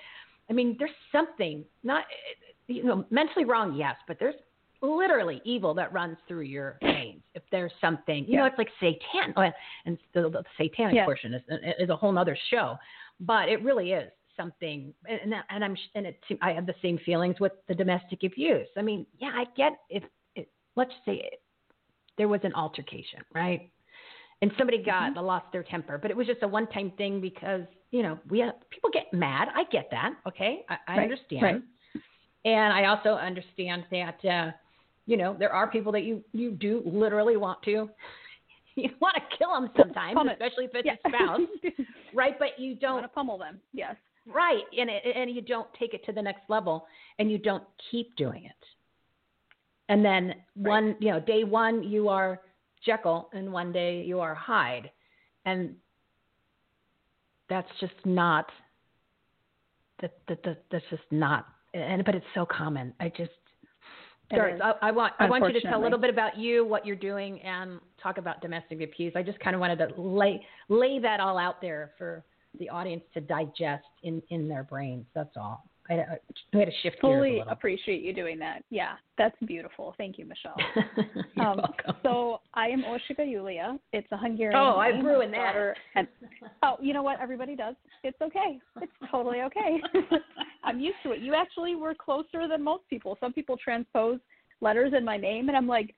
I 0.48 0.52
mean, 0.52 0.76
there's 0.78 0.90
something 1.12 1.64
not, 1.82 2.04
you 2.66 2.84
know, 2.84 3.04
mentally 3.10 3.44
wrong, 3.44 3.74
yes, 3.74 3.96
but 4.06 4.18
there's 4.18 4.34
literally 4.82 5.40
evil 5.44 5.74
that 5.74 5.92
runs 5.92 6.16
through 6.26 6.40
your 6.42 6.78
veins. 6.82 7.22
If 7.34 7.42
there's 7.52 7.72
something, 7.80 8.24
you 8.26 8.36
know, 8.36 8.46
it's 8.46 8.58
like 8.58 8.70
satan, 8.80 9.34
and 9.84 9.98
the, 10.14 10.22
the 10.22 10.42
satanic 10.56 10.96
Yeah. 10.96 11.04
portion 11.04 11.34
is, 11.34 11.42
is 11.78 11.90
a 11.90 11.96
whole 11.96 12.12
nother 12.12 12.36
show, 12.50 12.76
but 13.20 13.48
it 13.48 13.62
really 13.62 13.92
is 13.92 14.10
something. 14.40 14.94
And 15.08 15.34
and 15.50 15.64
I'm 15.64 15.76
and 15.94 16.06
it, 16.06 16.20
I 16.40 16.52
have 16.52 16.66
the 16.66 16.74
same 16.82 16.98
feelings 17.04 17.36
with 17.40 17.52
the 17.68 17.74
domestic 17.74 18.22
abuse. 18.24 18.68
I 18.76 18.82
mean, 18.82 19.06
yeah, 19.18 19.30
I 19.34 19.44
get 19.56 19.72
if 19.90 20.02
it, 20.34 20.48
let's 20.76 20.92
say 21.04 21.14
it, 21.14 21.42
there 22.18 22.28
was 22.28 22.40
an 22.44 22.54
altercation, 22.54 23.20
right? 23.34 23.70
And 24.42 24.50
somebody 24.56 24.82
got 24.82 25.14
lost 25.16 25.46
their 25.52 25.62
temper, 25.62 25.98
but 25.98 26.10
it 26.10 26.16
was 26.16 26.26
just 26.26 26.42
a 26.42 26.48
one-time 26.48 26.92
thing 26.96 27.20
because 27.20 27.62
you 27.90 28.02
know 28.02 28.18
we 28.30 28.38
have, 28.40 28.54
people 28.70 28.90
get 28.92 29.12
mad. 29.12 29.48
I 29.54 29.64
get 29.70 29.88
that. 29.90 30.14
Okay, 30.26 30.64
I, 30.68 30.76
I 30.88 30.96
Right, 30.96 31.02
understand. 31.02 31.42
right. 31.42 31.62
And 32.44 32.72
I 32.72 32.86
also 32.86 33.10
understand 33.10 33.84
that 33.90 34.24
uh, 34.24 34.50
you 35.06 35.16
know 35.18 35.36
there 35.38 35.52
are 35.52 35.70
people 35.70 35.92
that 35.92 36.04
you 36.04 36.24
you 36.32 36.52
do 36.52 36.82
literally 36.86 37.36
want 37.36 37.62
to 37.64 37.90
you 38.76 38.90
want 39.00 39.14
to 39.16 39.36
kill 39.36 39.52
them 39.52 39.70
sometimes, 39.76 40.18
especially 40.32 40.64
if 40.64 40.70
it's 40.74 40.86
Yeah. 40.86 40.94
a 40.94 41.08
spouse, 41.08 41.48
right? 42.14 42.38
But 42.38 42.58
you 42.58 42.74
Don't 42.76 42.94
want 42.94 43.04
to 43.04 43.08
pummel 43.08 43.38
them. 43.38 43.60
Yes. 43.72 43.96
Right, 44.26 44.62
and 44.78 44.90
it, 44.90 45.02
and 45.14 45.30
you 45.30 45.40
don't 45.40 45.68
take 45.78 45.94
it 45.94 46.04
to 46.06 46.12
the 46.12 46.22
next 46.22 46.42
level, 46.48 46.86
and 47.18 47.30
you 47.30 47.38
don't 47.38 47.64
keep 47.90 48.14
doing 48.16 48.44
it. 48.44 48.52
And 49.88 50.04
then 50.04 50.34
one, 50.54 50.96
you 51.00 51.10
know, 51.10 51.20
day 51.20 51.44
one 51.44 51.82
you 51.82 52.08
are 52.08 52.40
Jekyll, 52.84 53.28
and 53.32 53.52
one 53.52 53.72
day 53.72 54.02
you 54.02 54.20
are 54.20 54.34
Hyde, 54.34 54.90
and 55.44 55.74
that's 57.48 57.68
just 57.80 57.94
not. 58.04 58.50
That, 60.00 60.12
that, 60.28 60.42
that 60.44 60.62
that's 60.72 60.84
just 60.88 61.02
not, 61.10 61.46
and 61.74 62.04
but 62.04 62.14
it's 62.14 62.24
so 62.34 62.46
common. 62.46 62.94
I 63.00 63.10
just 63.10 63.32
Sorry, 64.32 64.60
I, 64.60 64.74
I 64.82 64.90
want 64.92 65.12
I 65.18 65.28
want 65.28 65.44
you 65.46 65.60
to 65.60 65.60
tell 65.60 65.80
a 65.80 65.82
little 65.82 65.98
bit 65.98 66.10
about 66.10 66.38
you, 66.38 66.64
what 66.64 66.86
you're 66.86 66.94
doing, 66.94 67.40
and 67.42 67.80
talk 68.00 68.16
about 68.16 68.40
domestic 68.40 68.80
abuse. 68.80 69.12
I 69.16 69.22
just 69.22 69.40
kind 69.40 69.54
of 69.54 69.60
wanted 69.60 69.78
to 69.78 70.00
lay 70.00 70.44
lay 70.68 71.00
that 71.00 71.18
all 71.18 71.36
out 71.36 71.60
there 71.60 71.92
for 71.98 72.24
the 72.58 72.68
audience 72.68 73.02
to 73.14 73.20
digest 73.20 73.84
in 74.02 74.22
in 74.30 74.48
their 74.48 74.62
brains. 74.64 75.06
That's 75.14 75.36
all. 75.36 75.64
I, 75.88 75.94
I, 75.94 76.18
I 76.54 76.56
had 76.58 76.66
to 76.66 76.72
shift 76.82 76.82
gears 76.82 76.96
a 76.96 77.00
Fully 77.00 77.38
little. 77.38 77.48
appreciate 77.52 78.02
you 78.02 78.12
doing 78.12 78.38
that. 78.38 78.62
Yeah, 78.70 78.92
that's 79.18 79.34
beautiful. 79.44 79.94
Thank 79.98 80.18
you, 80.18 80.24
Michele. 80.24 80.54
you're 81.34 81.46
Um, 81.46 81.56
welcome. 81.56 81.96
So 82.04 82.40
I 82.54 82.68
am 82.68 82.84
Orsika 82.84 83.28
Julia. 83.28 83.76
It's 83.92 84.06
a 84.12 84.16
Hungarian. 84.16 84.54
Oh, 84.56 84.76
I've 84.76 85.04
ruined 85.04 85.34
that. 85.34 85.74
And, 85.96 86.06
oh, 86.62 86.76
you 86.80 86.94
know 86.94 87.02
what? 87.02 87.18
Everybody 87.20 87.56
does. 87.56 87.74
It's 88.04 88.20
okay. 88.22 88.60
It's 88.80 88.92
totally 89.10 89.40
okay. 89.42 89.80
I'm 90.64 90.78
used 90.78 90.98
to 91.02 91.10
it. 91.10 91.22
You 91.22 91.34
actually 91.34 91.74
were 91.74 91.94
closer 91.94 92.46
than 92.48 92.62
most 92.62 92.84
people. 92.88 93.16
Some 93.18 93.32
people 93.32 93.56
transpose 93.56 94.20
letters 94.60 94.92
in 94.96 95.04
my 95.04 95.16
name, 95.16 95.48
and 95.48 95.56
I'm 95.56 95.66
like, 95.66 95.92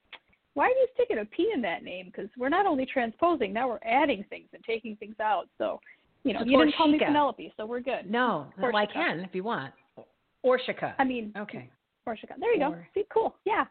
why 0.55 0.67
are 0.67 0.71
you 0.71 0.87
sticking 0.95 1.19
a 1.19 1.25
P 1.27 1.51
in 1.55 1.61
that 1.63 1.83
name? 1.85 2.07
Because 2.07 2.31
we're 2.39 2.49
not 2.49 2.65
only 2.65 2.87
transposing, 2.87 3.53
now 3.53 3.69
we're 3.69 3.79
adding 3.85 4.25
things 4.31 4.49
and 4.55 4.63
taking 4.65 4.97
things 4.97 5.17
out. 5.21 5.49
So, 5.59 5.81
you 6.25 6.35
know, 6.35 6.41
you 6.45 6.59
didn't 6.59 6.75
call 6.77 6.89
me 6.89 6.99
Penelope, 6.99 7.53
so 7.57 7.67
we're 7.67 7.81
good. 7.81 8.11
no, 8.11 8.47
well, 8.61 8.77
I 8.77 8.87
can 8.87 9.21
if 9.21 9.35
you 9.35 9.45
want. 9.45 9.73
Orshika. 10.45 10.95
I 10.99 11.05
mean, 11.05 11.33
okay. 11.37 11.71
Orshika. 12.09 12.39
There 12.39 12.53
you 12.53 12.61
go. 12.61 12.75
See, 12.95 13.05
cool. 13.13 13.37
Yeah, 13.45 13.65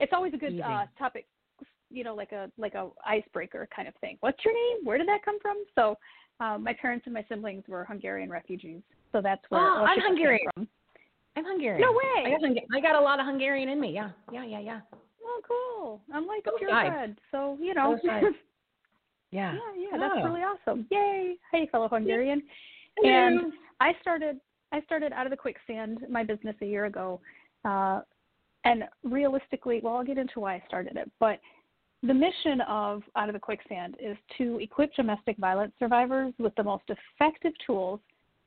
it's 0.00 0.12
always 0.14 0.34
a 0.34 0.36
good 0.36 0.60
uh, 0.60 0.84
topic. 0.98 1.26
You 1.90 2.04
know, 2.04 2.14
like 2.14 2.32
a 2.32 2.50
like 2.56 2.74
a 2.74 2.88
icebreaker 3.06 3.68
kind 3.74 3.88
of 3.88 3.94
thing. 3.96 4.16
What's 4.20 4.38
your 4.44 4.54
name? 4.54 4.84
Where 4.84 4.98
did 4.98 5.08
that 5.08 5.24
come 5.24 5.38
from? 5.40 5.56
So, 5.74 5.96
um, 6.38 6.62
my 6.62 6.72
parents 6.72 7.06
and 7.06 7.14
my 7.14 7.24
siblings 7.28 7.64
were 7.68 7.84
Hungarian 7.84 8.30
refugees, 8.30 8.82
so 9.12 9.20
that's 9.20 9.42
where 9.48 9.60
Oh, 9.60 9.84
I'm 9.84 9.98
Hungarian. 10.00 10.46
from. 10.54 10.68
I'm 11.36 11.44
Hungarian. 11.44 11.80
No 11.80 11.88
I 11.92 12.24
way. 12.24 12.30
got, 12.32 12.40
Hunga- 12.42 12.76
I 12.76 12.80
got 12.80 12.96
a 12.96 13.00
lot 13.00 13.18
of 13.18 13.26
Hungarian 13.26 13.68
in 13.68 13.80
me. 13.80 13.92
Yeah, 13.92 14.10
yeah, 14.32 14.44
yeah, 14.44 14.60
yeah. 14.60 14.80
Oh, 15.24 15.40
cool. 15.46 16.00
I'm 16.12 16.26
like 16.26 16.44
Go 16.44 16.52
purebred, 16.58 17.18
so 17.30 17.56
you 17.60 17.74
know. 17.74 17.98
Yeah. 19.30 19.54
yeah, 19.54 19.90
yeah, 19.90 19.96
that's 19.98 20.14
Oh. 20.18 20.24
really 20.24 20.42
awesome. 20.42 20.86
Yay! 20.90 21.36
Hey, 21.52 21.66
fellow 21.66 21.88
Hungarian. 21.88 22.42
Hello. 22.96 23.10
And 23.10 23.52
I 23.80 23.94
started 24.00 24.40
I 24.72 24.80
started 24.82 25.12
out 25.12 25.26
of 25.26 25.30
the 25.30 25.36
quicksand 25.36 26.06
my 26.08 26.22
business 26.22 26.54
a 26.60 26.66
year 26.66 26.84
ago, 26.84 27.20
uh, 27.64 28.02
and 28.64 28.84
realistically, 29.02 29.80
well, 29.82 29.96
I'll 29.96 30.04
get 30.04 30.16
into 30.18 30.38
why 30.38 30.54
I 30.54 30.62
started 30.68 30.96
it, 30.96 31.10
but 31.18 31.40
the 32.02 32.14
mission 32.14 32.60
of 32.62 33.02
Out 33.16 33.28
of 33.28 33.34
the 33.34 33.40
Quicksand 33.40 33.96
is 34.00 34.16
to 34.38 34.58
equip 34.60 34.94
domestic 34.94 35.36
violence 35.36 35.72
survivors 35.78 36.32
with 36.38 36.54
the 36.54 36.62
most 36.62 36.84
effective 36.88 37.52
tools 37.66 38.00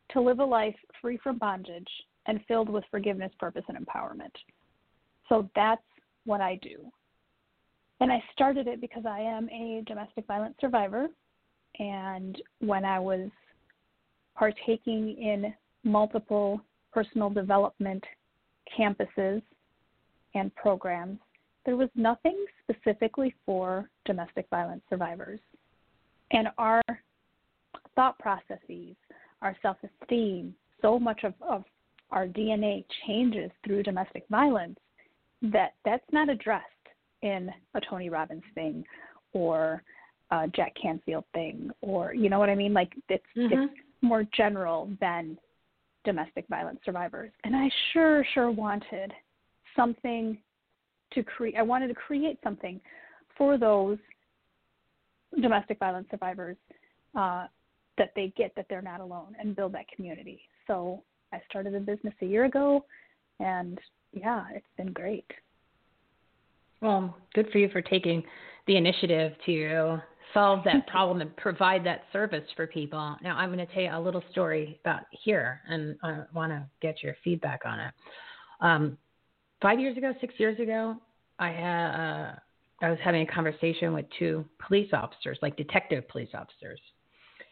to 0.09 0.21
live 0.21 0.39
a 0.39 0.45
life 0.45 0.75
free 1.01 1.17
from 1.17 1.37
bondage 1.37 1.87
and 2.25 2.39
filled 2.47 2.69
with 2.69 2.83
forgiveness, 2.89 3.31
purpose, 3.39 3.63
and 3.67 3.77
empowerment. 3.77 4.31
So 5.29 5.49
that's 5.55 5.83
what 6.25 6.41
I 6.41 6.55
do. 6.61 6.91
And 8.03 8.11
I 8.11 8.21
started 8.33 8.67
it 8.67 8.81
because 8.81 9.05
I 9.05 9.21
am 9.21 9.47
a 9.47 9.81
domestic 9.87 10.27
violence 10.27 10.55
survivor. 10.59 11.07
And 11.79 12.37
when 12.59 12.83
I 12.83 12.99
was 12.99 13.29
partaking 14.35 15.15
in 15.17 15.53
multiple 15.89 16.59
personal 16.91 17.29
development 17.29 18.03
campuses 18.77 19.41
and 20.35 20.53
programs, 20.55 21.17
there 21.65 21.77
was 21.77 21.87
nothing 21.95 22.45
specifically 22.61 23.33
for 23.45 23.89
domestic 24.03 24.47
violence 24.49 24.81
survivors. 24.89 25.39
And 26.31 26.49
our 26.57 26.81
thought 27.95 28.19
processes, 28.19 28.97
our 29.41 29.55
self 29.61 29.77
esteem, 30.01 30.53
so 30.81 30.99
much 30.99 31.23
of, 31.23 31.35
of 31.39 31.63
our 32.11 32.27
DNA 32.27 32.83
changes 33.07 33.49
through 33.65 33.83
domestic 33.83 34.25
violence 34.29 34.77
that 35.41 35.75
that's 35.85 36.03
not 36.11 36.27
addressed 36.27 36.67
in 37.23 37.49
a 37.73 37.81
Tony 37.89 38.09
Robbins 38.09 38.43
thing 38.53 38.85
or 39.33 39.81
a 40.29 40.47
Jack 40.55 40.73
Canfield 40.79 41.23
thing 41.33 41.71
or 41.81 42.13
you 42.13 42.29
know 42.29 42.37
what 42.37 42.49
I 42.49 42.55
mean? 42.55 42.73
Like 42.73 42.93
it's 43.09 43.23
mm-hmm. 43.35 43.63
it's 43.63 43.73
more 44.01 44.23
general 44.35 44.91
than 45.01 45.37
domestic 46.03 46.45
violence 46.49 46.79
survivors. 46.85 47.31
And 47.43 47.55
I 47.55 47.69
sure, 47.93 48.25
sure 48.33 48.51
wanted 48.51 49.11
something 49.75 50.37
to 51.13 51.23
create. 51.23 51.55
I 51.57 51.61
wanted 51.61 51.87
to 51.87 51.93
create 51.93 52.37
something 52.43 52.79
for 53.37 53.57
those 53.57 53.97
domestic 55.41 55.79
violence 55.79 56.07
survivors 56.11 56.57
uh, 57.15 57.47
that 57.97 58.11
they 58.15 58.33
get 58.35 58.53
that 58.55 58.65
they're 58.69 58.81
not 58.81 58.99
alone 58.99 59.35
and 59.39 59.55
build 59.55 59.73
that 59.73 59.87
community. 59.95 60.41
So 60.67 61.03
I 61.31 61.41
started 61.49 61.73
a 61.75 61.79
business 61.79 62.13
a 62.21 62.25
year 62.25 62.45
ago, 62.45 62.85
and 63.39 63.79
yeah, 64.11 64.45
it's 64.53 64.65
been 64.77 64.93
great. 64.93 65.25
Well, 66.83 67.15
good 67.33 67.49
for 67.51 67.59
you 67.59 67.69
for 67.69 67.81
taking 67.81 68.21
the 68.67 68.75
initiative 68.75 69.31
to 69.45 69.99
solve 70.33 70.65
that 70.65 70.85
problem 70.87 71.21
and 71.21 71.35
provide 71.37 71.85
that 71.85 72.03
service 72.11 72.43
for 72.57 72.67
people. 72.67 73.15
Now, 73.23 73.37
I'm 73.37 73.53
going 73.53 73.65
to 73.65 73.73
tell 73.73 73.83
you 73.83 73.89
a 73.91 73.99
little 73.99 74.23
story 74.31 74.79
about 74.83 75.03
here, 75.11 75.61
and 75.69 75.95
I 76.03 76.23
want 76.33 76.51
to 76.51 76.65
get 76.81 77.01
your 77.01 77.15
feedback 77.23 77.61
on 77.65 77.79
it. 77.79 77.93
Um, 78.59 78.97
five 79.61 79.79
years 79.79 79.97
ago, 79.97 80.13
six 80.19 80.33
years 80.37 80.59
ago, 80.59 80.97
I 81.39 81.49
had 81.49 81.87
uh, 81.87 82.35
I 82.81 82.89
was 82.89 82.99
having 83.01 83.21
a 83.21 83.31
conversation 83.31 83.93
with 83.93 84.05
two 84.19 84.43
police 84.67 84.89
officers, 84.91 85.37
like 85.41 85.55
detective 85.55 86.05
police 86.09 86.29
officers, 86.33 86.81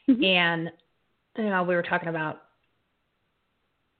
mm-hmm. 0.09 0.23
and 0.23 0.69
you 1.37 1.49
know 1.49 1.63
we 1.63 1.73
were 1.73 1.83
talking 1.83 2.09
about 2.09 2.41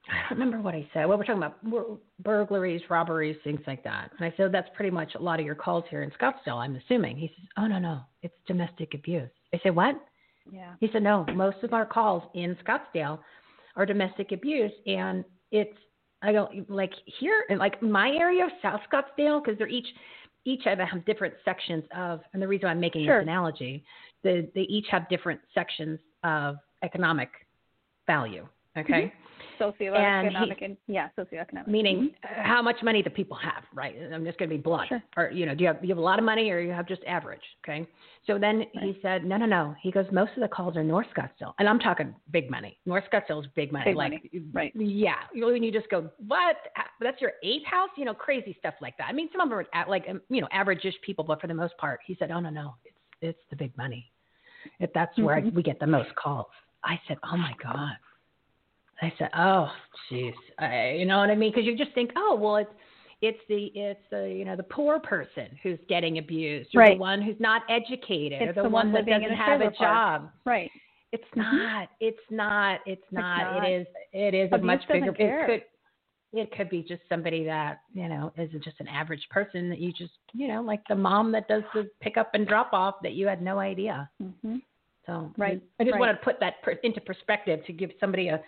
I 0.10 0.30
don't 0.30 0.40
remember 0.40 0.62
what 0.62 0.74
I 0.74 0.88
said. 0.94 1.06
Well, 1.06 1.18
we're 1.18 1.26
talking 1.26 1.44
about 1.44 2.00
burglaries, 2.20 2.82
robberies, 2.90 3.38
things 3.44 3.62
like 3.68 3.84
that. 3.84 4.12
And 4.18 4.26
I 4.26 4.36
said 4.36 4.52
that's 4.52 4.70
pretty 4.76 4.90
much 4.90 5.14
a 5.16 5.22
lot 5.22 5.40
of 5.40 5.46
your 5.46 5.56
calls 5.56 5.84
here 5.90 6.04
in 6.04 6.12
Scottsdale. 6.12 6.58
I'm 6.58 6.76
assuming. 6.76 7.18
He 7.18 7.28
says, 7.28 7.46
"Oh 7.58 7.68
no, 7.68 7.80
no, 7.80 8.02
it's 8.24 8.34
domestic 8.48 8.94
abuse." 8.94 9.30
I 9.54 9.60
said, 9.62 9.76
"What?" 9.76 9.96
Yeah. 10.52 10.74
He 10.80 10.90
said, 10.92 11.04
"No, 11.04 11.26
most 11.36 11.58
of 11.64 11.74
our 11.74 11.86
calls 11.86 12.24
in 12.34 12.58
Scottsdale 12.66 13.20
are 13.76 13.86
domestic 13.86 14.32
abuse, 14.32 14.72
and 14.88 15.24
it's 15.52 15.78
I 16.22 16.32
don't 16.32 16.70
like 16.70 16.94
here 17.20 17.46
in 17.50 17.58
like 17.58 17.82
my 17.82 18.10
area 18.10 18.46
of 18.46 18.52
South 18.62 18.82
Scottsdale 18.92 19.44
because 19.44 19.58
they're 19.58 19.68
each 19.68 19.88
each 20.46 20.62
have, 20.66 20.80
have 20.80 21.06
different 21.06 21.36
sections 21.46 21.84
of, 21.96 22.22
and 22.34 22.42
the 22.42 22.48
reason 22.48 22.68
I'm 22.68 22.80
making 22.80 23.06
sure. 23.06 23.20
this 23.20 23.28
analogy, 23.28 23.84
they 24.24 24.50
they 24.56 24.62
each 24.62 24.88
have 24.90 25.08
different 25.10 25.40
sections 25.54 26.00
of 26.24 26.56
economic 26.84 27.30
value. 28.08 28.48
Okay. 28.76 28.94
Mm-hmm 28.94 29.21
socioeconomic 29.62 30.64
and, 30.64 30.78
yeah, 30.88 31.10
socioeconomic. 31.18 31.68
Meaning 31.68 32.12
mm-hmm. 32.26 32.42
how 32.42 32.62
much 32.62 32.78
money 32.82 33.02
do 33.02 33.10
people 33.10 33.38
have, 33.38 33.64
right? 33.74 33.96
I'm 34.14 34.26
just 34.26 34.38
going 34.38 34.50
to 34.50 34.56
be 34.56 34.62
blunt. 34.62 34.90
Sure. 34.90 35.04
Or 35.18 35.32
you 35.32 35.46
know, 35.46 35.54
do 35.54 35.64
you 35.64 35.68
have 35.68 35.78
you 35.84 35.90
have 35.90 35.98
a 35.98 36.02
lot 36.02 36.20
of 36.20 36.26
money 36.26 36.50
or 36.50 36.60
you 36.60 36.72
have 36.72 36.88
just 36.88 37.04
average? 37.06 37.42
Okay. 37.64 37.88
So 38.28 38.38
then 38.38 38.60
right. 38.60 38.70
he 38.82 39.00
said, 39.02 39.26
no, 39.26 39.38
no, 39.38 39.46
no. 39.46 39.76
He 39.82 39.92
goes, 39.92 40.06
most 40.12 40.32
of 40.36 40.42
the 40.42 40.48
calls 40.48 40.78
are 40.78 40.84
North 40.84 41.08
Scottsdale, 41.16 41.54
and 41.60 41.68
I'm 41.68 41.80
talking 41.80 42.14
big 42.32 42.50
money. 42.50 42.78
North 42.86 43.04
Scottsdale 43.12 43.42
is 43.42 43.48
big 43.56 43.72
money. 43.72 43.86
Big 43.86 43.96
like, 43.96 44.12
money. 44.12 44.44
right? 44.54 44.72
Yeah. 44.76 45.16
When 45.34 45.64
you 45.64 45.72
just 45.72 45.90
go, 45.90 46.10
what? 46.28 46.56
That's 47.00 47.22
your 47.22 47.34
eighth 47.44 47.66
house? 47.66 47.90
You 47.98 48.06
know, 48.06 48.14
crazy 48.14 48.56
stuff 48.60 48.76
like 48.82 48.98
that. 48.98 49.08
I 49.08 49.14
mean, 49.14 49.30
some 49.32 49.42
of 49.42 49.50
them 49.50 49.58
are 49.58 49.88
like 49.88 50.06
um, 50.10 50.22
you 50.30 50.42
know 50.42 50.48
average-ish 50.52 50.96
people, 51.06 51.24
but 51.24 51.42
for 51.42 51.48
the 51.48 51.54
most 51.54 51.78
part, 51.78 52.00
he 52.06 52.16
said, 52.20 52.32
oh 52.32 52.40
no, 52.40 52.50
no, 52.50 52.76
it's 52.86 52.96
it's 53.22 53.40
the 53.50 53.56
big 53.56 53.76
money. 53.78 54.12
If 54.80 54.92
that's 54.94 55.18
where 55.18 55.42
mm-hmm. 55.42 55.56
we 55.56 55.64
get 55.64 55.80
the 55.80 55.88
most 55.88 56.10
calls. 56.16 56.48
I 56.84 57.00
said, 57.08 57.18
oh 57.24 57.38
my 57.38 57.54
god. 57.62 57.94
I 59.02 59.12
said, 59.18 59.30
"Oh, 59.38 59.72
jeez," 60.12 60.34
you 60.98 61.06
know 61.06 61.20
what 61.20 61.30
I 61.30 61.36
mean? 61.36 61.52
Because 61.52 61.66
you 61.66 61.78
just 61.78 61.94
think, 61.94 62.12
"Oh, 62.16 62.36
well, 62.36 62.58
it's 62.58 62.72
it's 63.22 63.40
the 63.50 63.72
it's 63.76 64.00
the 64.10 64.30
you 64.30 64.46
know 64.46 64.56
the 64.56 64.64
poor 64.64 65.00
person 65.00 65.48
who's 65.64 65.80
getting 65.88 66.18
abused, 66.18 66.70
or 66.76 66.82
right. 66.82 66.98
the 66.98 67.00
one 67.00 67.22
who's 67.22 67.40
not 67.40 67.64
educated, 67.70 68.42
it's 68.42 68.52
or 68.52 68.54
the, 68.54 68.64
the 68.64 68.70
one, 68.70 68.92
that 68.94 69.06
doesn't 69.06 69.30
have 69.30 69.62
a 69.62 69.72
park. 69.72 69.78
job." 69.78 70.32
Right. 70.46 70.70
It's 71.12 71.24
mm-hmm. 71.36 71.58
not. 71.58 71.90
It's 72.00 72.18
not. 72.30 72.80
It's 72.86 73.02
not. 73.12 73.54
not. 73.54 73.66
It 73.66 73.82
is. 73.82 73.88
It 74.14 74.34
is 74.34 74.50
Abuse 74.52 74.62
a 74.62 74.66
much 74.66 74.82
bigger. 74.88 75.14
Care. 75.14 75.44
It 75.46 75.48
could. 75.48 75.68
It 76.34 76.52
could 76.56 76.70
be 76.70 76.82
just 76.82 77.02
somebody 77.10 77.44
that 77.44 77.82
you 77.94 78.08
know 78.08 78.32
is 78.38 78.50
just 78.64 78.80
an 78.80 78.88
average 78.88 79.28
person 79.30 79.70
that 79.70 79.80
you 79.80 79.92
just 79.92 80.14
you 80.34 80.48
know 80.48 80.62
like 80.62 80.82
the 80.88 80.96
mom 80.96 81.32
that 81.34 81.48
does 81.48 81.64
the 81.74 81.90
pick 82.00 82.16
up 82.16 82.32
and 82.34 82.48
drop 82.48 82.72
off 82.72 82.96
that 83.04 83.14
you 83.14 83.28
had 83.28 83.42
no 83.42 83.60
idea. 83.60 84.10
Mm-hmm. 84.24 84.58
So 85.06 85.32
right. 85.38 85.62
I 85.80 85.84
just 85.84 85.94
right. 85.94 86.00
wanted 86.00 86.14
to 86.14 86.20
put 86.20 86.40
that 86.40 86.62
per, 86.64 86.72
into 86.84 87.02
perspective 87.02 87.66
to 87.66 87.74
give 87.74 87.90
somebody 88.00 88.30
a 88.30 88.42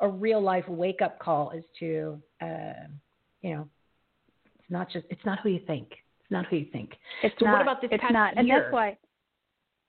a 0.00 0.08
real 0.08 0.40
life 0.40 0.64
wake 0.68 1.02
up 1.02 1.18
call 1.18 1.52
as 1.56 1.62
to, 1.78 2.20
uh, 2.42 2.86
you 3.42 3.54
know, 3.54 3.68
it's 4.58 4.70
not 4.70 4.90
just 4.90 5.06
it's 5.10 5.24
not 5.24 5.40
who 5.40 5.50
you 5.50 5.60
think. 5.66 5.88
It's 5.90 6.30
not 6.30 6.46
who 6.46 6.56
you 6.56 6.66
think. 6.72 6.92
It's 7.22 7.34
so 7.38 7.46
not. 7.46 7.52
what 7.52 7.62
about 7.62 7.80
this 7.80 7.90
it's 7.92 8.00
past 8.00 8.12
not. 8.12 8.34
year? 8.34 8.40
And 8.40 8.50
that's 8.50 8.72
why. 8.72 8.98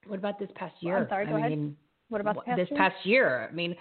What 0.05 0.19
about 0.19 0.39
this 0.39 0.49
past 0.55 0.75
year? 0.81 0.97
I'm 0.97 1.09
sorry. 1.09 1.25
Go 1.25 1.35
I 1.35 1.39
ahead. 1.39 1.51
Mean, 1.51 1.75
what 2.09 2.21
about 2.21 2.45
past 2.45 2.57
this 2.57 2.69
year? 2.69 2.77
past 2.77 3.05
year? 3.05 3.49
I 3.51 3.53
mean, 3.53 3.75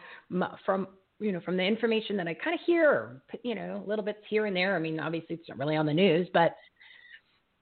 from 0.64 0.88
you 1.18 1.32
know, 1.32 1.40
from 1.40 1.56
the 1.56 1.62
information 1.62 2.16
that 2.16 2.28
I 2.28 2.34
kind 2.34 2.54
of 2.54 2.60
hear, 2.66 3.22
you 3.42 3.54
know, 3.54 3.82
little 3.86 4.04
bits 4.04 4.18
here 4.28 4.46
and 4.46 4.54
there. 4.54 4.76
I 4.76 4.78
mean, 4.78 5.00
obviously 5.00 5.36
it's 5.36 5.48
not 5.48 5.58
really 5.58 5.76
on 5.76 5.86
the 5.86 5.94
news, 5.94 6.28
but 6.34 6.56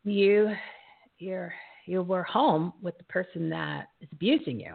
you, 0.05 0.51
you're 1.19 1.55
you 1.87 2.03
were 2.03 2.23
home 2.23 2.73
with 2.81 2.97
the 2.99 3.05
person 3.05 3.51
that 3.51 3.89
is 4.01 4.09
abusing 4.13 4.59
you 4.59 4.75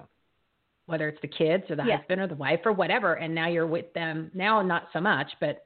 whether 0.89 1.07
it's 1.07 1.21
the 1.21 1.27
kids 1.27 1.63
or 1.69 1.75
the 1.75 1.83
yeah. 1.85 1.97
husband 1.97 2.21
or 2.21 2.27
the 2.27 2.35
wife 2.35 2.61
or 2.65 2.73
whatever, 2.73 3.13
and 3.15 3.33
now 3.33 3.47
you're 3.47 3.67
with 3.67 3.93
them. 3.93 4.31
Now, 4.33 4.61
not 4.61 4.89
so 4.91 4.99
much, 4.99 5.27
but 5.39 5.65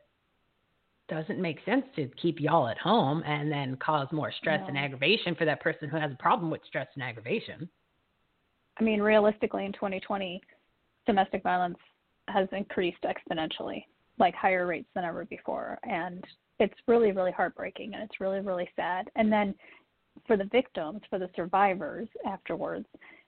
doesn't 1.10 1.42
make 1.42 1.58
sense 1.66 1.86
to 1.96 2.10
keep 2.22 2.40
y'all 2.40 2.68
at 2.68 2.78
home 2.78 3.24
and 3.26 3.52
then 3.52 3.76
cause 3.78 4.08
more 4.12 4.32
stress 4.32 4.62
and 4.68 4.78
aggravation 4.78 5.36
for 5.36 5.46
that 5.46 5.62
person 5.62 5.90
who 5.90 5.98
has 5.98 6.12
a 6.12 6.16
problem 6.16 6.50
with 6.50 6.62
stress 6.66 6.88
and 6.96 7.04
aggravation. 7.04 7.70
I 8.80 8.84
mean, 8.84 9.02
realistically, 9.02 9.66
in 9.66 9.74
2020, 9.74 10.42
domestic 11.06 11.44
violence 11.44 11.78
has 12.30 12.48
increased 12.52 13.04
exponentially, 13.04 13.86
like 14.18 14.34
higher 14.34 14.66
rates 14.66 14.88
than 14.96 15.04
ever 15.04 15.26
before. 15.26 15.78
And 15.84 16.24
it's 16.60 16.74
really, 16.88 17.12
really 17.12 17.32
heartbreaking 17.32 17.94
and 17.94 18.04
it's 18.04 18.20
really, 18.20 18.40
really 18.40 18.70
sad. 18.76 19.10
And 19.16 19.32
then 19.32 19.54
for 20.26 20.38
the 20.38 20.46
victims, 20.46 21.02
for 21.10 21.20
the 21.20 21.30
survivors 21.36 22.08
afterwards, 22.26 22.86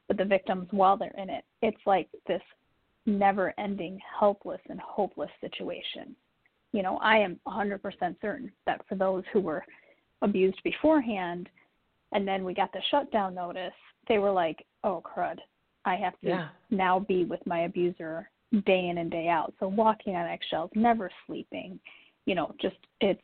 but 0.08 0.18
the 0.18 0.26
victims 0.26 0.68
while 0.72 0.98
they're 0.98 1.16
in 1.18 1.30
it. 1.30 1.44
It's 1.62 1.82
like 1.86 2.08
this 2.28 2.42
never 3.06 3.54
ending, 3.58 4.00
helpless 4.20 4.62
and 4.70 4.80
hopeless 4.80 5.30
situation. 5.42 6.16
You 6.72 6.84
know, 6.84 6.98
I 6.98 7.18
am 7.18 7.40
100% 7.48 7.80
certain 8.22 8.52
that 8.66 8.82
for 8.88 8.96
those 8.96 9.24
who 9.32 9.40
were 9.40 9.64
abused 10.22 10.62
beforehand, 10.64 11.50
and 12.12 12.28
then 12.28 12.44
we 12.44 12.54
got 12.54 12.72
the 12.74 12.82
shutdown 12.92 13.36
notice, 13.36 13.74
they 14.08 14.18
were 14.18 14.32
like, 14.32 14.66
oh, 14.84 15.02
crud, 15.04 15.38
I 15.86 15.96
have 15.96 16.20
to 16.22 16.30
yeah. 16.30 16.48
now 16.70 17.00
be 17.00 17.26
with 17.26 17.40
my 17.46 17.62
abuser 17.62 18.30
day 18.66 18.90
in 18.90 19.00
and 19.00 19.12
day 19.12 19.28
out. 19.28 19.54
So 19.60 19.68
walking 19.68 20.16
on 20.16 20.28
eggshells, 20.28 20.72
never 20.76 21.10
sleeping, 21.28 21.80
you 22.26 22.36
know, 22.36 22.54
just 22.62 22.78
it's 23.02 23.22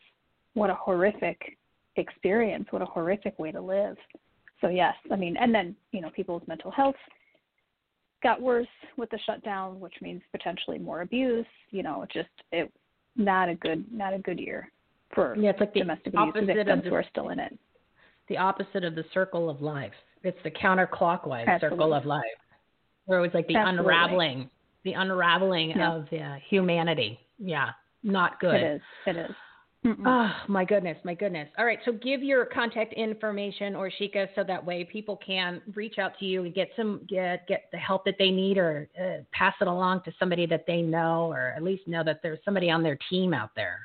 what 0.54 0.70
a 0.70 0.76
horrific 0.76 1.58
experience, 1.96 2.68
what 2.72 2.82
a 2.82 2.86
horrific 2.86 3.38
way 3.40 3.52
to 3.52 3.62
live 3.62 3.98
so 4.62 4.70
yes, 4.70 4.94
I 5.12 5.16
mean, 5.16 5.36
and 5.38 5.54
then 5.54 5.76
you 5.92 6.02
know 6.02 6.10
people's 6.16 6.44
mental 6.48 6.72
health 6.72 6.96
got 8.24 8.42
worse 8.42 8.68
with 8.98 9.10
the 9.10 9.20
shutdown, 9.26 9.80
which 9.80 9.96
means 10.02 10.22
potentially 10.32 10.78
more 10.78 11.02
abuse. 11.02 11.46
You 11.72 11.84
know, 11.84 12.06
just 12.14 12.30
it 12.52 12.72
not 13.16 13.50
a 13.50 13.56
good 13.56 13.86
not 13.92 14.14
a 14.14 14.20
good 14.20 14.40
year 14.40 14.72
for 15.14 15.36
yeah, 15.38 15.50
it's 15.50 15.60
like 15.60 15.74
domestic 15.74 16.14
abuse 16.14 16.46
victims 16.46 16.84
the, 16.84 16.90
who 16.90 16.96
are 16.96 17.06
still 17.10 17.30
in 17.30 17.40
it. 17.40 17.58
The 18.30 18.38
opposite 18.38 18.84
of 18.84 18.96
the 18.96 19.04
circle 19.14 19.50
of 19.50 19.62
life. 19.62 19.92
It's 20.24 20.38
the 20.44 20.52
counterclockwise 20.52 21.48
Absolutely. 21.48 21.78
circle 21.78 21.94
of 21.94 22.06
life, 22.06 22.22
where 23.06 23.20
it 23.20 23.22
was 23.22 23.32
like 23.34 23.48
the 23.48 23.56
Absolutely. 23.58 23.94
unraveling 23.94 24.50
the 24.84 24.94
unraveling 24.94 25.72
Yeah. 25.72 25.96
of 25.96 26.08
uh, 26.14 26.36
humanity. 26.50 27.20
Yeah, 27.38 27.70
not 28.04 28.40
good. 28.40 28.56
It 28.56 28.76
is. 28.76 28.82
It 29.06 29.16
is. 29.18 29.36
Mm-mm. 29.84 30.04
Oh 30.06 30.32
my 30.48 30.64
goodness, 30.64 30.98
my 31.04 31.16
goodness. 31.16 31.50
All 31.58 31.66
right, 31.66 31.80
so 31.86 31.92
give 31.92 32.22
your 32.22 32.46
contact 32.46 32.94
information 32.94 33.74
Orsika 33.74 34.28
so 34.36 34.44
that 34.44 34.64
way 34.64 34.84
people 34.84 35.18
can 35.26 35.60
reach 35.74 35.98
out 35.98 36.12
to 36.20 36.26
you 36.26 36.44
and 36.44 36.54
get 36.54 36.70
some 36.76 37.02
get 37.10 37.48
get 37.48 37.64
the 37.72 37.80
help 37.80 38.06
that 38.06 38.14
they 38.20 38.30
need 38.30 38.60
or 38.60 38.88
uh, 39.00 39.24
pass 39.32 39.56
it 39.60 39.68
along 39.68 40.02
to 40.06 40.14
somebody 40.20 40.46
that 40.46 40.66
they 40.68 40.84
know 40.84 41.32
or 41.32 41.54
at 41.58 41.64
least 41.64 41.88
know 41.88 42.04
that 42.04 42.20
there's 42.22 42.38
somebody 42.46 42.70
on 42.70 42.84
their 42.84 42.98
team 43.10 43.34
out 43.34 43.50
there. 43.56 43.80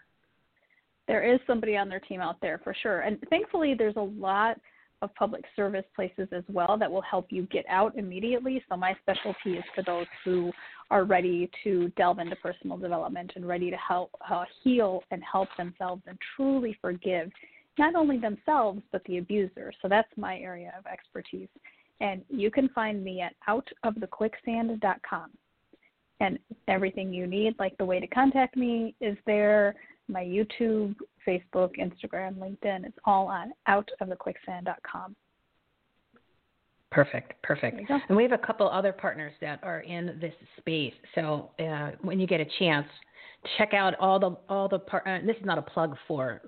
there 1.09 1.23
is 1.33 1.41
somebody 1.47 1.77
on 1.77 1.89
their 1.89 2.01
team 2.01 2.21
out 2.21 2.37
there 2.43 2.61
for 2.63 2.75
sure. 2.83 3.01
And 3.01 3.19
thankfully, 3.31 3.75
there's 3.75 3.97
a 3.97 4.01
lot 4.01 4.59
of 5.03 5.15
public 5.15 5.45
service 5.55 5.85
places 5.95 6.29
as 6.33 6.43
well 6.49 6.77
that 6.79 6.91
will 6.91 7.03
help 7.03 7.27
you 7.31 7.43
get 7.47 7.65
out 7.69 7.97
immediately. 7.97 8.63
So, 8.69 8.77
my 8.77 8.95
specialty 9.03 9.59
is 9.59 9.65
for 9.75 9.83
those 9.83 10.07
who 10.25 10.51
are 10.91 11.05
ready 11.05 11.51
to 11.65 11.89
delve 11.97 12.19
into 12.19 12.37
personal 12.37 12.77
development 12.77 13.33
and 13.37 13.47
ready 13.47 13.71
to 13.71 13.77
help 13.77 14.11
uh, 14.31 14.45
heal 14.63 15.03
and 15.11 15.23
help 15.31 15.49
themselves 15.59 16.03
and 16.07 16.19
truly 16.35 16.79
forgive 16.81 17.31
not 17.79 17.95
only 17.95 18.19
themselves, 18.19 18.81
but 18.91 19.03
the 19.05 19.19
abuser. 19.19 19.73
So, 19.83 19.89
that's 19.89 20.09
my 20.17 20.39
area 20.39 20.73
of 20.79 20.87
expertise. 20.87 21.49
And 22.01 22.23
you 22.29 22.51
can 22.51 22.69
find 22.71 23.03
me 23.03 23.23
at 23.23 23.35
outofthequicksand.com. 23.49 25.31
And 26.21 26.39
everything 26.67 27.13
you 27.13 27.27
need, 27.27 27.55
like 27.59 27.77
the 27.77 27.85
way 27.85 28.01
to 28.01 28.07
contact 28.07 28.57
me, 28.57 28.95
is 29.03 29.19
there 29.27 29.75
my 30.09 30.25
YouTube, 30.25 30.95
Facebook, 31.27 31.73
Instagram, 31.79 32.37
LinkedIn. 32.37 32.85
It's 32.87 32.99
all 33.05 33.27
on 33.27 33.53
outofthequicksand.com. 33.69 35.17
Perfect, 36.93 37.43
perfect. 37.43 37.77
There 37.77 37.83
you 37.83 37.89
go. 37.89 37.99
And 38.09 38.17
we 38.17 38.23
have 38.23 38.33
a 38.33 38.39
couple 38.39 38.69
other 38.71 38.93
partners 38.93 39.33
that 39.41 39.59
are 39.63 39.81
in 39.81 40.19
this 40.21 40.33
space. 40.59 40.95
So 41.15 41.51
uh, 41.59 41.91
when 42.01 42.21
you 42.21 42.27
get 42.27 42.41
a 42.41 42.47
chance, 42.59 42.87
check 43.59 43.75
out 43.75 43.95
all 43.99 44.19
the 44.19 44.37
all 44.49 44.69
the 44.69 44.79
part. 44.79 45.07
Uh, 45.07 45.19
this 45.27 45.37
is 45.37 45.45
not 45.45 45.59
a 45.59 45.63
plug 45.63 45.97
for 46.07 46.43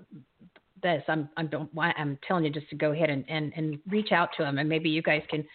this. 0.81 1.03
I'm 1.07 1.29
I'm 1.37 1.47
don't 1.47 1.69
I'm 1.77 2.17
telling 2.27 2.45
you 2.45 2.49
just 2.49 2.69
to 2.69 2.75
go 2.75 2.93
ahead 2.93 3.09
and, 3.09 3.25
and 3.27 3.53
and 3.55 3.79
reach 3.89 4.11
out 4.11 4.29
to 4.37 4.43
them, 4.43 4.57
and 4.57 4.67
maybe 4.67 4.89
you 4.89 5.01
guys 5.01 5.21
can. 5.29 5.45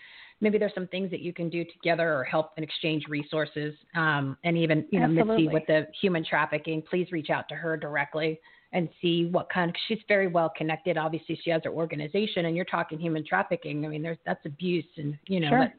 Maybe 0.40 0.58
there's 0.58 0.74
some 0.74 0.88
things 0.88 1.10
that 1.12 1.20
you 1.20 1.32
can 1.32 1.48
do 1.48 1.64
together 1.64 2.12
or 2.12 2.24
help 2.24 2.50
and 2.56 2.64
exchange 2.64 3.04
resources. 3.08 3.72
Um, 3.94 4.36
and 4.44 4.58
even, 4.58 4.84
you 4.90 4.98
know, 4.98 5.06
Mitzi 5.06 5.20
Absolutely. 5.20 5.48
with 5.48 5.66
the 5.68 5.86
human 6.02 6.24
trafficking, 6.24 6.82
please 6.82 7.06
reach 7.12 7.30
out 7.30 7.48
to 7.48 7.54
her 7.54 7.76
directly 7.76 8.40
and 8.74 8.90
see 9.00 9.24
what 9.30 9.48
kind 9.48 9.70
of, 9.70 9.76
she's 9.88 10.00
very 10.06 10.26
well 10.26 10.52
connected. 10.54 10.98
Obviously 10.98 11.40
she 11.42 11.48
has 11.48 11.62
her 11.64 11.70
organization 11.70 12.44
and 12.44 12.54
you're 12.54 12.66
talking 12.66 12.98
human 12.98 13.24
trafficking. 13.24 13.86
I 13.86 13.88
mean, 13.88 14.02
there's, 14.02 14.18
that's 14.26 14.44
abuse 14.44 14.84
and, 14.98 15.16
you 15.26 15.40
know, 15.40 15.48
Sure. 15.48 15.58
that, 15.60 15.74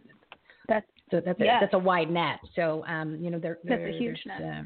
That's 0.67 0.85
so 1.11 1.21
that's 1.23 1.39
Yes. 1.39 1.61
a, 1.61 1.65
that's 1.65 1.73
a 1.75 1.77
wide 1.77 2.09
net. 2.09 2.39
So 2.55 2.83
um, 2.87 3.17
you 3.23 3.29
know 3.29 3.37
there 3.37 3.59
That's 3.63 3.83
a 3.83 3.97
huge 3.97 4.19
net. 4.25 4.41
Uh, 4.41 4.63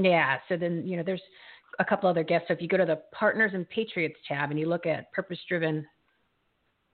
yeah. 0.00 0.38
So 0.48 0.56
then 0.56 0.86
you 0.86 0.96
know 0.96 1.02
there's 1.02 1.22
a 1.80 1.84
couple 1.84 2.08
other 2.08 2.22
guests. 2.22 2.46
So 2.46 2.54
if 2.54 2.62
you 2.62 2.68
go 2.68 2.76
to 2.76 2.84
the 2.84 3.02
Partners 3.12 3.50
and 3.54 3.68
Patriots 3.68 4.14
tab 4.28 4.50
and 4.50 4.60
you 4.60 4.68
look 4.68 4.86
at 4.86 5.10
purpose 5.12 5.38
driven 5.48 5.84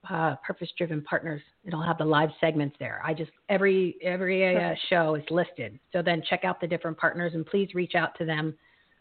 uh, 0.09 0.37
purpose 0.47 0.70
driven 0.78 1.03
partners, 1.03 1.43
it'll 1.64 1.82
have 1.82 1.99
the 1.99 2.05
live 2.05 2.30
segments 2.41 2.76
there. 2.78 3.03
I 3.05 3.12
just 3.12 3.30
every 3.51 3.97
every 4.03 4.57
uh, 4.57 4.74
show 4.89 5.14
is 5.16 5.24
listed. 5.30 5.78
So 5.93 6.01
then 6.01 6.22
check 6.30 6.45
out 6.45 6.59
the 6.59 6.66
different 6.66 6.97
partners 6.97 7.32
and 7.34 7.45
please 7.45 7.68
reach 7.74 7.95
out 7.95 8.16
to 8.18 8.24
them. 8.24 8.55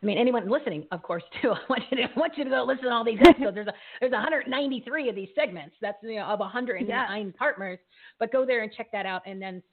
I 0.05 0.07
mean, 0.07 0.19
anyone 0.19 0.47
listening, 0.47 0.85
of 0.91 1.01
course, 1.01 1.23
too. 1.41 1.51
I 1.51 1.59
want 1.67 1.81
you 1.89 1.97
to 1.97 2.03
I 2.03 2.19
want 2.19 2.37
you 2.37 2.43
to 2.43 2.49
go 2.51 2.63
listen 2.63 2.83
to 2.83 2.91
all 2.91 3.03
these 3.03 3.17
episodes. 3.21 3.55
There's 3.55 3.67
a 3.67 3.73
there's 3.99 4.11
193 4.11 5.09
of 5.09 5.15
these 5.15 5.29
segments. 5.33 5.75
That's 5.81 5.97
you 6.03 6.17
know 6.17 6.25
of 6.25 6.39
109 6.39 7.33
partners. 7.35 7.79
But 8.19 8.31
go 8.31 8.45
there 8.45 8.61
and 8.61 8.71
check 8.71 8.91
that 8.91 9.07
out, 9.07 9.23
and 9.25 9.41
then 9.41 9.63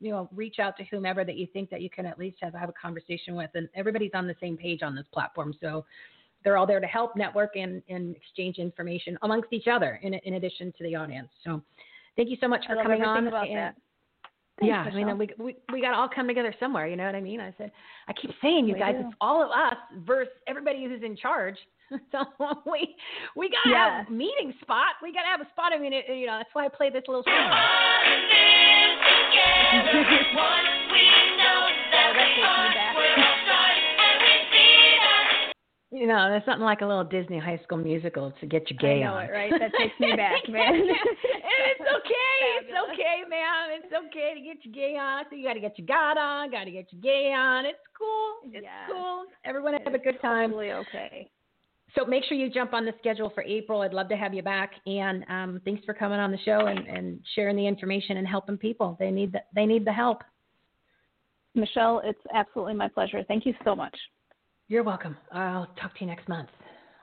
you 0.00 0.10
know 0.10 0.28
reach 0.34 0.58
out 0.58 0.76
to 0.78 0.84
whomever 0.84 1.24
that 1.24 1.36
you 1.36 1.46
think 1.52 1.70
that 1.70 1.82
you 1.82 1.88
can 1.88 2.04
at 2.04 2.18
least 2.18 2.38
have 2.40 2.52
have 2.54 2.68
a 2.68 2.72
conversation 2.72 3.36
with. 3.36 3.50
And 3.54 3.68
everybody's 3.76 4.10
on 4.12 4.26
the 4.26 4.34
same 4.40 4.56
page 4.56 4.82
on 4.82 4.96
this 4.96 5.06
platform, 5.12 5.54
so 5.60 5.84
they're 6.42 6.56
all 6.56 6.66
there 6.66 6.80
to 6.80 6.86
help 6.88 7.14
network 7.14 7.54
and, 7.54 7.80
and 7.88 8.16
exchange 8.16 8.58
information 8.58 9.16
amongst 9.22 9.52
each 9.52 9.68
other 9.68 10.00
in, 10.02 10.14
in 10.14 10.34
addition 10.34 10.74
to 10.76 10.84
the 10.84 10.94
audience. 10.94 11.28
So 11.42 11.62
thank 12.16 12.28
you 12.28 12.36
so 12.40 12.48
much 12.48 12.66
for 12.66 12.74
coming 12.82 13.02
on. 13.02 13.24
About 14.58 14.68
and- 14.68 14.70
that. 14.70 14.84
Thanks, 14.84 14.96
yeah, 14.96 15.02
I 15.02 15.04
mean, 15.04 15.18
we, 15.18 15.28
we 15.44 15.56
we 15.72 15.80
got 15.80 15.90
to 15.90 15.96
all 15.96 16.08
come 16.14 16.26
together 16.28 16.54
somewhere. 16.60 16.86
You 16.86 16.96
know 16.96 17.06
what 17.06 17.14
I 17.14 17.20
mean? 17.20 17.40
I 17.40 17.52
said, 17.58 17.72
I 18.08 18.12
keep 18.12 18.30
saying, 18.42 18.66
you 18.66 18.74
We 18.74 18.80
guys, 18.80 18.94
do. 18.98 19.06
it's 19.06 19.16
all 19.20 19.42
of 19.42 19.50
us 19.50 19.76
versus 20.06 20.32
everybody 20.46 20.84
who's 20.84 21.02
in 21.02 21.16
charge. 21.16 21.56
so 22.12 22.24
we 22.70 22.94
we 23.36 23.50
got 23.50 23.68
to 23.68 23.74
have 23.76 24.08
a 24.08 24.10
meeting 24.10 24.54
spot. 24.62 24.94
We 25.02 25.12
got 25.12 25.22
to 25.22 25.28
have 25.28 25.40
a 25.40 25.48
spot. 25.50 25.72
I 25.74 25.78
mean, 25.78 25.92
it, 25.92 26.04
you 26.08 26.26
know, 26.26 26.38
that's 26.38 26.50
why 26.54 26.66
I 26.66 26.68
play 26.68 26.90
this 26.90 27.02
little 27.06 27.22
song. 27.24 27.34
You 35.94 36.08
know, 36.08 36.28
there's 36.28 36.44
something 36.44 36.64
like 36.64 36.80
a 36.80 36.86
little 36.86 37.04
Disney 37.04 37.38
High 37.38 37.60
School 37.62 37.78
musical 37.78 38.32
to 38.40 38.46
get 38.46 38.68
you 38.68 38.76
gay 38.76 39.04
I 39.04 39.06
know 39.06 39.14
on. 39.14 39.24
it, 39.26 39.30
right? 39.30 39.52
That 39.60 39.70
takes 39.78 39.94
me 40.00 40.12
back, 40.16 40.42
man. 40.48 40.74
and 40.74 40.82
it's 40.90 41.80
okay. 41.80 42.40
It's 42.58 42.74
okay, 42.90 43.22
ma'am. 43.30 43.70
It's 43.78 43.92
okay 44.08 44.34
to 44.34 44.40
get 44.40 44.64
you 44.64 44.72
gay 44.72 44.96
on. 45.00 45.22
So 45.30 45.36
you 45.36 45.46
got 45.46 45.54
to 45.54 45.60
get 45.60 45.78
your 45.78 45.86
God 45.86 46.18
on. 46.18 46.50
Got 46.50 46.64
to 46.64 46.72
get 46.72 46.92
your 46.92 47.00
gay 47.00 47.32
on. 47.32 47.64
It's 47.64 47.78
cool. 47.96 48.34
It's 48.52 48.64
Yes. 48.64 48.90
cool. 48.90 49.26
Everyone 49.44 49.74
have 49.84 49.94
a 49.94 49.98
good 49.98 50.20
time. 50.20 50.50
Totally 50.50 50.72
okay. 50.72 51.30
So 51.96 52.04
make 52.04 52.24
sure 52.24 52.36
you 52.36 52.50
jump 52.50 52.74
on 52.74 52.84
the 52.84 52.92
schedule 52.98 53.30
for 53.32 53.44
April. 53.44 53.82
I'd 53.82 53.94
love 53.94 54.08
to 54.08 54.16
have 54.16 54.34
you 54.34 54.42
back. 54.42 54.72
And 54.86 55.24
um, 55.28 55.60
thanks 55.64 55.84
for 55.84 55.94
coming 55.94 56.18
on 56.18 56.32
the 56.32 56.38
show 56.44 56.66
and, 56.66 56.88
and 56.88 57.20
sharing 57.36 57.54
the 57.54 57.68
information 57.68 58.16
and 58.16 58.26
helping 58.26 58.56
people. 58.56 58.96
They 58.98 59.12
need 59.12 59.30
the, 59.30 59.42
they 59.54 59.64
need 59.64 59.84
the 59.84 59.92
help. 59.92 60.22
Michele, 61.54 62.00
it's 62.04 62.18
absolutely 62.34 62.74
my 62.74 62.88
pleasure. 62.88 63.22
Thank 63.28 63.46
you 63.46 63.54
so 63.64 63.76
much. 63.76 63.96
You're 64.74 64.82
welcome. 64.82 65.16
I'll 65.30 65.68
talk 65.80 65.94
to 65.94 66.00
you 66.00 66.08
next 66.08 66.28
month. 66.28 66.48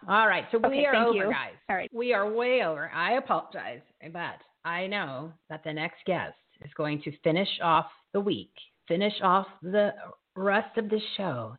All 0.05 0.27
right. 0.27 0.43
So 0.51 0.57
we 0.57 0.65
Okay, 0.65 0.85
are 0.87 0.95
over, 1.05 1.15
you. 1.17 1.23
guys. 1.31 1.53
All 1.69 1.77
right. 1.77 1.89
We 1.93 2.11
are 2.11 2.29
way 2.29 2.65
over. 2.65 2.91
I 2.93 3.13
apologize, 3.13 3.79
but 4.11 4.41
I 4.65 4.87
know 4.87 5.31
that 5.49 5.63
the 5.63 5.71
next 5.71 5.99
guest 6.05 6.35
is 6.65 6.69
going 6.75 7.01
to 7.03 7.13
finish 7.23 7.47
off 7.63 7.85
the 8.11 8.19
week, 8.19 8.51
finish 8.89 9.13
off 9.23 9.47
the 9.61 9.93
rest 10.35 10.77
of 10.77 10.89
the 10.89 10.99
show 11.15 11.55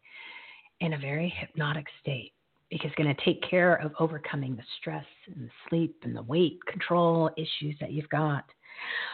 in 0.81 0.93
a 0.93 0.99
very 0.99 1.33
hypnotic 1.35 1.87
state 2.03 2.35
because 2.69 2.89
it's 2.89 3.03
going 3.03 3.17
to 3.17 3.25
take 3.25 3.41
care 3.49 3.77
of 3.77 3.93
overcoming 3.99 4.55
the 4.55 4.65
stress 4.83 5.07
and 5.35 5.47
the 5.47 5.51
sleep 5.71 5.97
and 6.03 6.15
the 6.15 6.25
weight 6.25 6.59
control 6.71 7.31
issues 7.39 7.75
that 7.81 7.93
you've 7.93 8.11
got. 8.11 8.45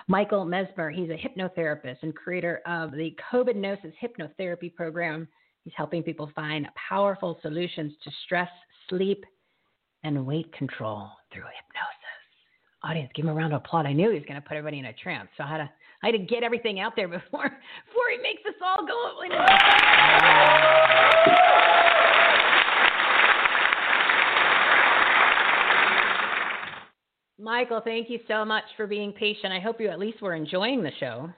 Michael 0.09 0.45
Mezmer, 0.45 0.93
he's 0.93 1.11
a 1.11 1.17
hypnotherapist 1.17 1.99
and 2.03 2.13
creator 2.17 2.61
of 2.67 2.91
the 2.91 3.15
COVIDnosis 3.33 3.93
Hypnotherapy 4.03 4.75
Program. 4.75 5.29
He's 5.69 5.77
helping 5.77 6.03
people 6.03 6.31
find 6.35 6.67
powerful 6.89 7.39
solutions 7.43 7.93
to 8.03 8.11
stress, 8.25 8.49
sleep, 8.89 9.23
and 10.03 10.25
weight 10.25 10.51
control 10.55 11.11
through 11.31 11.43
hypnosis. 11.43 12.25
Audience, 12.83 13.11
give 13.15 13.27
him 13.27 13.29
a 13.29 13.35
round 13.35 13.53
of 13.53 13.61
applause. 13.61 13.85
I 13.87 13.93
knew 13.93 14.09
he 14.09 14.15
was 14.15 14.25
going 14.27 14.41
to 14.41 14.49
put 14.49 14.57
everybody 14.57 14.79
in 14.79 14.87
a 14.87 14.95
trance, 14.95 15.29
so 15.37 15.45
I 15.45 15.49
had 15.49 15.59
to, 15.59 15.71
I 16.03 16.07
had 16.07 16.13
to 16.13 16.21
get 16.21 16.43
everything 16.43 16.81
out 16.81 16.95
there 16.97 17.07
before 17.09 17.43
before 17.43 18.09
he 18.11 18.17
makes 18.23 18.41
us 18.47 18.55
all 18.65 18.87
go 18.87 19.13
Michael, 27.39 27.83
thank 27.85 28.09
you 28.09 28.21
so 28.27 28.43
much 28.43 28.65
for 28.75 28.87
being 28.87 29.13
patient. 29.13 29.53
I 29.53 29.61
hope 29.61 29.83
you 29.83 29.89
at 29.89 29.99
least 29.99 30.23
were 30.23 30.35
enjoying 30.35 30.83
the 30.83 30.93
show. 30.99 31.29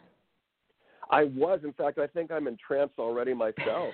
I 1.10 1.24
was. 1.24 1.58
In 1.64 1.72
fact, 1.72 1.98
I 1.98 2.06
think 2.06 2.30
I'm 2.30 2.46
in 2.46 2.56
trance 2.64 2.92
already 2.96 3.34
myself. 3.34 3.92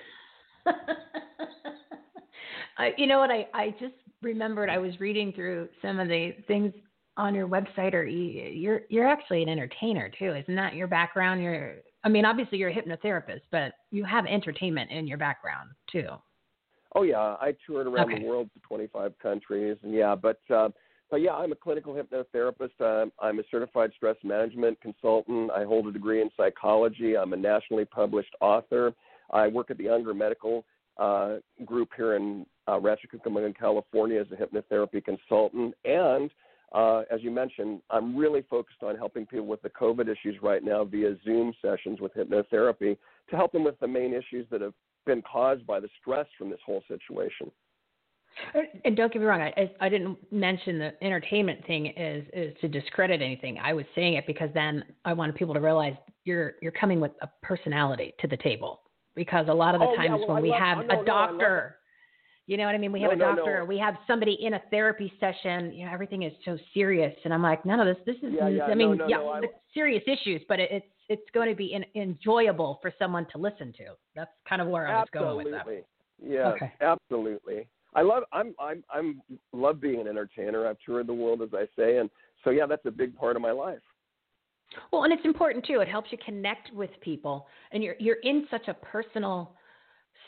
I, 2.77 2.93
you 2.97 3.07
know 3.07 3.19
what? 3.19 3.31
I, 3.31 3.47
I 3.53 3.71
just 3.79 3.93
remembered 4.21 4.69
I 4.69 4.77
was 4.77 4.99
reading 4.99 5.33
through 5.33 5.69
some 5.81 5.99
of 5.99 6.07
the 6.07 6.33
things 6.47 6.73
on 7.17 7.33
your 7.33 7.47
website, 7.47 7.93
or 7.93 8.03
you- 8.03 8.43
you're 8.43 8.81
you're 8.89 9.07
actually 9.07 9.41
an 9.43 9.49
entertainer 9.49 10.09
too, 10.19 10.35
isn't 10.35 10.55
that 10.55 10.75
your 10.75 10.87
background? 10.87 11.41
You're, 11.41 11.77
I 12.03 12.09
mean, 12.09 12.25
obviously 12.25 12.57
you're 12.59 12.69
a 12.69 12.73
hypnotherapist, 12.75 13.41
but 13.51 13.73
you 13.91 14.03
have 14.05 14.25
entertainment 14.27 14.91
in 14.91 15.07
your 15.07 15.17
background 15.17 15.71
too. 15.91 16.07
Oh 16.95 17.01
yeah, 17.03 17.35
I 17.41 17.55
toured 17.65 17.87
around 17.87 18.09
Okay. 18.11 18.19
the 18.19 18.25
world 18.25 18.49
to 18.53 18.59
25 18.61 19.17
countries, 19.19 19.77
and 19.83 19.93
yeah, 19.93 20.15
but 20.15 20.39
uh, 20.53 20.69
but 21.09 21.21
yeah, 21.21 21.33
I'm 21.33 21.51
a 21.51 21.55
clinical 21.55 21.93
hypnotherapist. 21.95 22.79
Um, 22.81 23.11
I'm 23.19 23.39
a 23.39 23.43
certified 23.49 23.91
stress 23.95 24.17
management 24.23 24.79
consultant. 24.81 25.49
I 25.51 25.63
hold 25.63 25.87
a 25.87 25.91
degree 25.91 26.21
in 26.21 26.29
psychology. 26.37 27.17
I'm 27.17 27.33
a 27.33 27.37
nationally 27.37 27.85
published 27.85 28.35
author. 28.41 28.93
I 29.31 29.47
work 29.47 29.71
at 29.71 29.77
the 29.77 29.89
Unger 29.89 30.13
Medical 30.13 30.65
uh, 30.97 31.37
Group 31.65 31.89
here 31.95 32.15
in 32.15 32.45
uh, 32.67 32.79
Rancho 32.79 33.07
Cucamonga, 33.13 33.57
California, 33.57 34.19
as 34.19 34.27
a 34.31 34.35
hypnotherapy 34.35 35.03
consultant. 35.03 35.73
And 35.85 36.31
uh, 36.73 37.03
as 37.11 37.21
you 37.21 37.31
mentioned, 37.31 37.81
I'm 37.89 38.15
really 38.15 38.43
focused 38.49 38.83
on 38.83 38.97
helping 38.97 39.25
people 39.25 39.45
with 39.45 39.61
the 39.61 39.69
COVID 39.69 40.07
issues 40.09 40.35
right 40.41 40.63
now 40.63 40.83
via 40.83 41.15
Zoom 41.23 41.53
sessions 41.61 42.01
with 42.01 42.13
hypnotherapy 42.13 42.97
to 43.29 43.35
help 43.35 43.51
them 43.51 43.63
with 43.63 43.79
the 43.79 43.87
main 43.87 44.13
issues 44.13 44.45
that 44.51 44.61
have 44.61 44.73
been 45.05 45.21
caused 45.21 45.65
by 45.65 45.79
the 45.79 45.87
stress 46.01 46.27
from 46.37 46.49
this 46.49 46.59
whole 46.65 46.83
situation. 46.87 47.49
And 48.85 48.95
don't 48.95 49.11
get 49.11 49.19
me 49.19 49.25
wrong, 49.25 49.41
I, 49.41 49.71
I 49.79 49.89
didn't 49.89 50.17
mention 50.31 50.77
the 50.77 50.93
entertainment 51.03 51.65
thing 51.65 51.87
is 51.87 52.23
is 52.33 52.53
to 52.61 52.67
discredit 52.67 53.21
anything. 53.21 53.57
I 53.57 53.73
was 53.73 53.85
saying 53.95 54.13
it 54.13 54.27
because 54.27 54.49
then 54.53 54.83
I 55.05 55.13
wanted 55.13 55.35
people 55.35 55.55
to 55.55 55.59
realize 55.59 55.95
you're 56.23 56.53
you're 56.61 56.71
coming 56.71 56.99
with 56.99 57.13
a 57.21 57.29
personality 57.41 58.13
to 58.19 58.27
the 58.27 58.37
table. 58.37 58.81
Because 59.17 59.47
a 59.49 59.53
lot 59.53 59.73
of 59.73 59.81
the 59.81 59.87
Oh, 59.87 59.95
times 59.95 60.09
yeah, 60.09 60.15
well, 60.17 60.27
when 60.27 60.37
I 60.37 60.41
we 60.41 60.49
love- 60.51 60.59
have 60.61 60.77
oh, 60.77 60.81
no, 60.83 60.95
no, 60.95 61.01
a 61.01 61.05
doctor, 61.05 61.77
you 62.45 62.55
know 62.55 62.65
what 62.67 62.75
I 62.75 62.77
mean? 62.77 62.91
We 62.91 63.01
have 63.01 63.17
No, 63.17 63.31
a 63.31 63.35
doctor, 63.35 63.59
no. 63.59 63.65
we 63.65 63.77
have 63.79 63.95
somebody 64.05 64.33
in 64.45 64.53
a 64.53 64.61
therapy 64.69 65.11
session. 65.19 65.73
You 65.73 65.85
know, 65.87 65.91
everything 65.91 66.21
is 66.21 66.31
so 66.45 66.55
serious, 66.73 67.13
and 67.25 67.33
I'm 67.33 67.41
like, 67.41 67.65
none 67.65 67.79
of 67.79 67.87
this. 67.87 67.97
This 68.05 68.15
is, 68.23 68.31
Yeah, 68.33 68.47
yeah, 68.47 68.65
I 68.65 68.75
mean, 68.75 68.91
no, 68.95 69.05
no, 69.05 69.07
yeah, 69.07 69.17
no, 69.17 69.29
I- 69.29 69.39
it's 69.39 69.53
serious 69.73 70.03
issues, 70.07 70.43
but 70.47 70.59
it, 70.59 70.69
it's 70.71 70.85
it's 71.09 71.29
going 71.33 71.49
to 71.49 71.55
be 71.55 71.73
in, 71.73 71.83
enjoyable 71.95 72.77
for 72.81 72.93
someone 72.99 73.25
to 73.31 73.37
listen 73.37 73.73
to. 73.73 73.95
That's 74.15 74.29
kind 74.47 74.61
of 74.61 74.67
where 74.67 74.87
I 74.87 74.99
was 74.99 75.09
going 75.11 75.37
with 75.37 75.45
that. 75.51 75.61
Absolutely. 75.61 75.83
Yeah, 76.21 76.47
Okay. 76.49 76.73
absolutely. 76.81 77.67
I 77.95 78.01
love 78.03 78.23
I'm 78.31 78.53
I'm 78.59 78.83
I'm 78.93 79.21
love 79.51 79.81
being 79.81 79.99
an 79.99 80.07
entertainer. 80.07 80.67
I've 80.67 80.77
toured 80.85 81.07
the 81.07 81.13
world 81.13 81.41
as 81.41 81.49
I 81.53 81.65
say 81.75 81.97
and 81.97 82.09
so 82.43 82.51
yeah, 82.51 82.65
that's 82.67 82.85
a 82.85 82.91
big 82.91 83.15
part 83.15 83.35
of 83.35 83.41
my 83.41 83.51
life. 83.51 83.79
Well, 84.91 85.03
and 85.03 85.13
it's 85.13 85.25
important 85.25 85.65
too. 85.65 85.79
It 85.79 85.87
helps 85.87 86.11
you 86.11 86.17
connect 86.23 86.73
with 86.73 86.89
people, 87.01 87.47
and 87.71 87.83
you're 87.83 87.95
you're 87.99 88.17
in 88.23 88.47
such 88.51 88.67
a 88.67 88.73
personal 88.73 89.55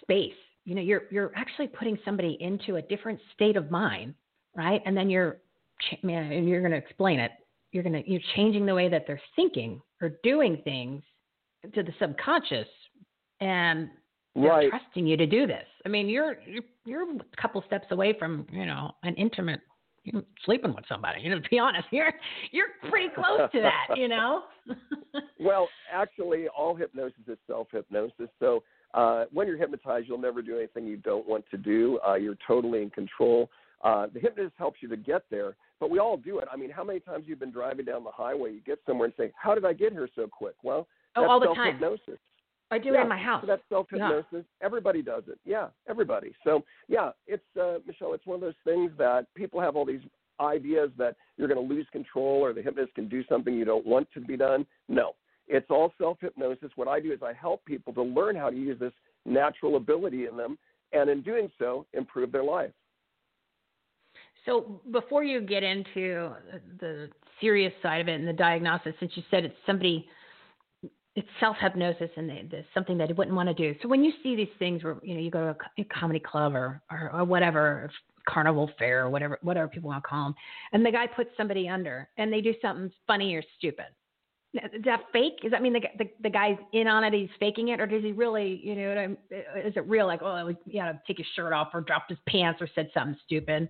space. 0.02 0.34
You 0.66 0.76
know, 0.76 0.82
you're 0.82 1.04
you're 1.12 1.32
actually 1.36 1.68
putting 1.68 1.98
somebody 2.06 2.38
into 2.40 2.76
a 2.78 2.82
different 2.82 3.20
state 3.34 3.58
of 3.58 3.70
mind, 3.72 4.14
right? 4.56 4.82
And 4.86 4.96
then 4.96 5.10
you're, 5.10 5.38
man, 6.04 6.32
and 6.32 6.48
you're 6.48 6.62
going 6.62 6.72
to 6.72 6.78
explain 6.78 7.20
it. 7.20 7.32
You're 7.72 7.84
going 7.84 8.02
to 8.02 8.10
you're 8.10 8.22
changing 8.36 8.66
the 8.66 8.76
way 8.76 8.90
that 8.90 9.06
they're 9.08 9.22
thinking 9.36 9.82
or 10.02 10.12
doing 10.24 10.62
things 10.64 11.04
to 11.74 11.84
the 11.84 11.94
subconscious, 12.00 12.68
and 13.42 13.90
they're 14.36 14.50
Right. 14.50 14.70
trusting 14.70 15.06
you 15.06 15.18
to 15.18 15.26
do 15.26 15.48
this. 15.48 15.66
I 15.86 15.90
mean, 15.90 16.08
you're 16.08 16.38
you're 16.48 16.64
you're 16.86 17.04
a 17.04 17.42
couple 17.42 17.62
steps 17.68 17.88
away 17.92 18.16
from 18.18 18.48
you 18.52 18.66
know 18.66 18.92
an 19.04 19.16
intimate 19.16 19.62
sleeping 20.46 20.74
with 20.76 20.86
somebody. 20.88 21.22
You 21.22 21.30
know, 21.36 21.40
to 21.40 21.50
be 21.50 21.60
honest, 21.60 21.88
you're 21.92 22.14
you're 22.52 22.68
pretty 22.90 23.10
close 23.14 23.50
to 23.52 23.62
that. 23.62 23.98
You 23.98 24.08
know. 24.16 24.44
Well, 25.40 25.68
actually 25.94 26.48
all 26.48 26.76
hypnosis 26.76 27.20
is 27.28 27.38
self-hypnosis. 27.48 28.30
So 28.40 28.64
uh, 28.94 29.26
when 29.32 29.48
you're 29.48 29.58
hypnotized, 29.58 30.08
you'll 30.08 30.18
never 30.18 30.42
do 30.42 30.58
anything 30.58 30.86
you 30.86 30.98
don't 30.98 31.28
want 31.28 31.46
to 31.52 31.58
do. 31.58 32.00
Uh, 32.08 32.16
you're 32.16 32.38
totally 32.48 32.82
in 32.82 32.90
control. 32.90 33.50
Uh, 33.84 34.08
the 34.14 34.20
hypnotist 34.20 34.56
helps 34.58 34.82
you 34.82 34.90
to 34.90 34.98
get 34.98 35.24
there, 35.32 35.56
but 35.80 35.90
we 35.90 36.00
all 36.00 36.18
do 36.18 36.40
it. 36.40 36.48
I 36.52 36.58
mean, 36.58 36.70
how 36.70 36.84
many 36.84 37.00
times 37.00 37.24
you've 37.28 37.40
been 37.40 37.52
driving 37.52 37.86
down 37.86 38.04
the 38.04 38.12
highway, 38.12 38.52
you 38.52 38.60
get 38.66 38.80
somewhere 38.86 39.06
and 39.06 39.14
say, 39.18 39.32
"How 39.38 39.56
did 39.56 39.64
I 39.64 39.72
get 39.72 39.94
here 39.94 40.10
so 40.16 40.28
quick?" 40.28 40.56
Well, 40.64 40.88
Oh, 41.16 41.22
that's 41.22 41.30
all 41.32 41.40
the 41.40 41.46
time. 41.48 41.80
self-hypnosis. 41.80 42.20
I 42.72 42.78
do 42.78 42.90
yeah, 42.90 43.00
it 43.00 43.04
in 43.04 43.10
my 43.10 43.18
house. 43.18 43.42
So 43.42 43.48
that's 43.48 43.64
self 43.70 43.88
hypnosis. 43.90 44.46
Everybody 44.62 45.02
does 45.02 45.24
it. 45.28 45.40
Yeah, 45.46 45.68
everybody. 45.90 46.34
So 46.44 46.64
yeah, 46.88 47.12
it's 47.28 47.44
uh, 47.60 47.78
Michele. 47.86 48.14
It's 48.14 48.26
one 48.26 48.36
of 48.36 48.42
those 48.42 48.54
things 48.64 48.92
that 48.98 49.26
people 49.36 49.60
have 49.60 49.76
all 49.76 49.86
these 49.86 50.02
ideas 50.40 50.90
that 50.98 51.16
you're 51.38 51.48
going 51.48 51.68
to 51.68 51.74
lose 51.74 51.88
control 51.92 52.42
or 52.42 52.54
the 52.54 52.62
hypnotist 52.62 52.96
can 52.96 53.10
do 53.10 53.24
something 53.28 53.54
you 53.54 53.66
don't 53.66 53.86
want 53.86 54.08
to 54.14 54.22
be 54.22 54.38
done. 54.38 54.66
No, 54.88 55.14
it's 55.48 55.68
all 55.70 55.94
self 55.98 56.18
hypnosis. 56.22 56.70
What 56.76 56.88
I 56.88 57.00
do 57.00 57.12
is 57.12 57.20
I 57.24 57.34
help 57.34 57.66
people 57.66 57.94
to 57.94 58.04
learn 58.04 58.36
how 58.36 58.50
to 58.50 58.56
use 58.56 58.80
this 58.80 58.94
natural 59.26 59.76
ability 59.76 60.28
in 60.28 60.38
them, 60.38 60.58
and 60.94 61.10
in 61.10 61.22
doing 61.22 61.52
so, 61.60 61.86
improve 61.94 62.32
their 62.32 62.44
life. 62.44 62.72
So 64.46 64.82
before 64.92 65.24
you 65.24 65.42
get 65.42 65.64
into 65.64 66.32
the 66.80 67.10
serious 67.42 67.74
side 67.84 68.02
of 68.02 68.08
it 68.08 68.14
and 68.14 68.28
the 68.28 68.34
diagnosis, 68.34 68.94
since 69.00 69.12
you 69.16 69.24
said 69.30 69.44
it's 69.44 69.56
somebody, 69.66 70.08
it's 71.20 71.28
self 71.40 71.58
hypnosis 71.60 72.10
and 72.16 72.30
they, 72.30 72.48
there's 72.50 72.66
something 72.74 72.98
that 72.98 73.10
they 73.10 73.14
wouldn't 73.14 73.36
want 73.36 73.50
to 73.50 73.54
do. 73.54 73.78
So 73.82 73.90
when 73.90 74.04
you 74.04 74.14
see 74.24 74.38
these 74.38 74.48
things 74.58 74.84
where 74.84 74.96
you 75.04 75.14
know 75.14 75.20
you 75.20 75.30
go 75.30 75.42
to 75.42 75.50
a 75.50 75.82
a 75.82 75.84
comedy 75.86 76.20
club 76.20 76.56
or, 76.56 76.82
or 76.90 77.12
or 77.14 77.26
whatever 77.26 77.92
carnival 78.28 78.72
fair 78.80 79.06
or 79.06 79.10
whatever 79.10 79.38
whatever 79.42 79.68
people 79.68 79.90
want 79.90 80.02
to 80.02 80.08
call 80.08 80.24
them, 80.26 80.36
and 80.72 80.86
the 80.86 80.92
guy 80.92 81.08
puts 81.08 81.30
somebody 81.36 81.68
under 81.68 82.08
and 82.18 82.32
they 82.32 82.40
do 82.40 82.54
something 82.62 82.90
funny 83.06 83.36
or 83.36 83.44
stupid. 83.58 83.86
Is 84.54 84.84
that 84.86 85.02
fake? 85.14 85.42
Does 85.44 85.52
that 85.52 85.62
mean 85.62 85.74
the, 85.74 85.82
the 85.98 86.10
the 86.24 86.30
guy's 86.30 86.58
in 86.74 86.88
on 86.88 87.04
it? 87.04 87.14
He's 87.14 87.30
faking 87.38 87.68
it, 87.68 87.82
or 87.82 87.86
does 87.86 88.02
he 88.02 88.14
really? 88.14 88.62
You 88.64 88.76
know, 88.76 89.16
is 89.64 89.74
it 89.76 89.88
real? 89.88 90.08
Like, 90.08 90.22
oh, 90.24 90.54
you 90.66 90.82
know, 90.82 90.98
take 91.06 91.18
his 91.18 91.28
shirt 91.36 91.52
off, 91.54 91.68
or 91.74 91.82
dropped 91.82 92.10
his 92.10 92.20
pants, 92.28 92.62
or 92.62 92.68
said 92.74 92.90
something 92.94 93.18
stupid. 93.26 93.70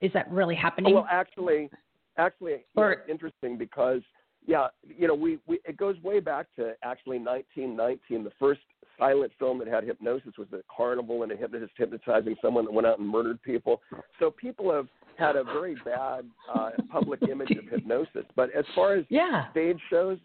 Is 0.00 0.12
that 0.14 0.30
really 0.32 0.56
happening? 0.56 0.94
Well, 0.94 1.06
actually, 1.10 1.70
actually, 2.16 2.64
Or- 2.74 2.92
it's 2.92 3.08
interesting 3.08 3.56
because 3.56 4.02
yeah, 4.46 4.68
you 4.84 5.08
know, 5.08 5.14
we, 5.14 5.38
we 5.46 5.58
it 5.64 5.76
goes 5.76 5.96
way 6.02 6.20
back 6.20 6.46
to 6.56 6.74
actually 6.82 7.18
1919. 7.18 8.24
The 8.24 8.32
first 8.38 8.60
silent 8.98 9.32
film 9.38 9.58
that 9.58 9.68
had 9.68 9.84
hypnosis 9.84 10.32
was 10.38 10.48
the 10.50 10.62
Carnival, 10.74 11.22
and 11.22 11.32
a 11.32 11.36
hypnotist 11.36 11.72
hypnotizing 11.76 12.36
someone 12.42 12.64
that 12.66 12.72
went 12.72 12.86
out 12.86 12.98
and 12.98 13.08
murdered 13.08 13.42
people. 13.42 13.80
So 14.18 14.30
people 14.30 14.72
have 14.72 14.88
had 15.16 15.36
a 15.36 15.44
very 15.44 15.76
bad 15.84 16.26
uh, 16.52 16.70
public 16.90 17.22
image 17.22 17.50
of 17.52 17.64
hypnosis. 17.70 18.24
But 18.36 18.50
as 18.54 18.64
far 18.74 18.94
as 18.94 19.04
yeah. 19.08 19.50
stage 19.50 19.78
shows, 19.88 20.18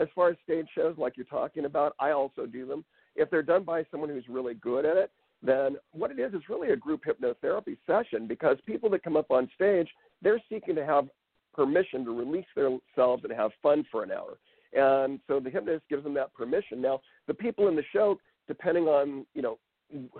as 0.00 0.08
far 0.14 0.30
as 0.30 0.36
stage 0.44 0.66
shows 0.74 0.96
like 0.98 1.16
you're 1.16 1.26
talking 1.26 1.64
about, 1.64 1.94
I 1.98 2.12
also 2.12 2.46
do 2.46 2.66
them. 2.66 2.84
If 3.14 3.30
they're 3.30 3.42
done 3.42 3.64
by 3.64 3.84
someone 3.90 4.10
who's 4.10 4.28
really 4.28 4.54
good 4.54 4.84
at 4.84 4.96
it, 4.96 5.10
then 5.42 5.76
what 5.92 6.10
it 6.10 6.18
is 6.18 6.32
is 6.34 6.42
really 6.48 6.70
a 6.70 6.76
group 6.76 7.02
hypnotherapy 7.04 7.76
session 7.86 8.26
because 8.26 8.56
people 8.66 8.88
that 8.90 9.02
come 9.02 9.16
up 9.16 9.30
on 9.30 9.50
stage, 9.54 9.88
they're 10.22 10.42
seeking 10.48 10.74
to 10.74 10.84
have 10.84 11.08
permission 11.56 12.04
to 12.04 12.10
release 12.12 12.46
themselves 12.54 13.24
and 13.24 13.32
have 13.32 13.50
fun 13.62 13.84
for 13.90 14.04
an 14.04 14.12
hour. 14.12 14.36
And 14.72 15.20
so 15.26 15.40
the 15.40 15.50
hypnotist 15.50 15.88
gives 15.88 16.04
them 16.04 16.14
that 16.14 16.34
permission. 16.34 16.82
Now, 16.82 17.00
the 17.26 17.34
people 17.34 17.68
in 17.68 17.76
the 17.76 17.82
show, 17.92 18.18
depending 18.46 18.84
on, 18.84 19.26
you 19.34 19.42
know, 19.42 19.58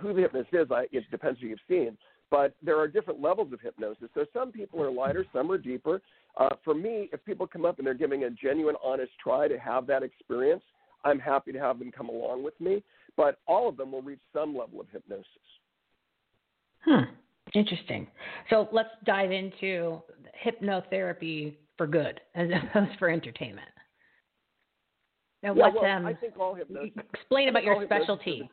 who 0.00 0.14
the 0.14 0.22
hypnotist 0.22 0.54
is, 0.54 0.66
I, 0.70 0.86
it 0.92 1.04
depends 1.10 1.40
who 1.40 1.48
you've 1.48 1.58
seen. 1.68 1.96
But 2.30 2.54
there 2.62 2.78
are 2.78 2.88
different 2.88 3.20
levels 3.20 3.52
of 3.52 3.60
hypnosis. 3.60 4.08
So 4.14 4.24
some 4.32 4.50
people 4.50 4.82
are 4.82 4.90
lighter, 4.90 5.24
some 5.32 5.50
are 5.52 5.58
deeper. 5.58 6.00
Uh, 6.36 6.50
for 6.64 6.74
me, 6.74 7.08
if 7.12 7.24
people 7.24 7.46
come 7.46 7.64
up 7.64 7.78
and 7.78 7.86
they're 7.86 7.94
giving 7.94 8.24
a 8.24 8.30
genuine, 8.30 8.76
honest 8.82 9.12
try 9.22 9.46
to 9.46 9.58
have 9.58 9.86
that 9.86 10.02
experience, 10.02 10.62
I'm 11.04 11.20
happy 11.20 11.52
to 11.52 11.58
have 11.58 11.78
them 11.78 11.92
come 11.92 12.08
along 12.08 12.42
with 12.42 12.58
me. 12.60 12.82
But 13.16 13.38
all 13.46 13.68
of 13.68 13.76
them 13.76 13.92
will 13.92 14.02
reach 14.02 14.20
some 14.32 14.56
level 14.56 14.80
of 14.80 14.86
hypnosis. 14.92 15.26
Hmm. 16.84 17.04
Interesting. 17.56 18.06
So 18.50 18.68
let's 18.70 18.90
dive 19.04 19.32
into 19.32 20.02
hypnotherapy 20.44 21.54
for 21.78 21.86
good 21.86 22.20
as 22.34 22.48
opposed 22.70 22.98
for 22.98 23.08
entertainment. 23.08 23.68
Now, 25.42 25.54
Yeah, 25.54 25.62
what, 25.68 25.82
well, 25.82 25.84
um, 25.90 26.06
I 26.06 26.14
think 26.14 26.38
all 26.38 26.54
hypnosis. 26.54 26.92
explain 27.14 27.48
about 27.48 27.64
your 27.64 27.82
specialty. 27.84 28.30
is- 28.42 28.48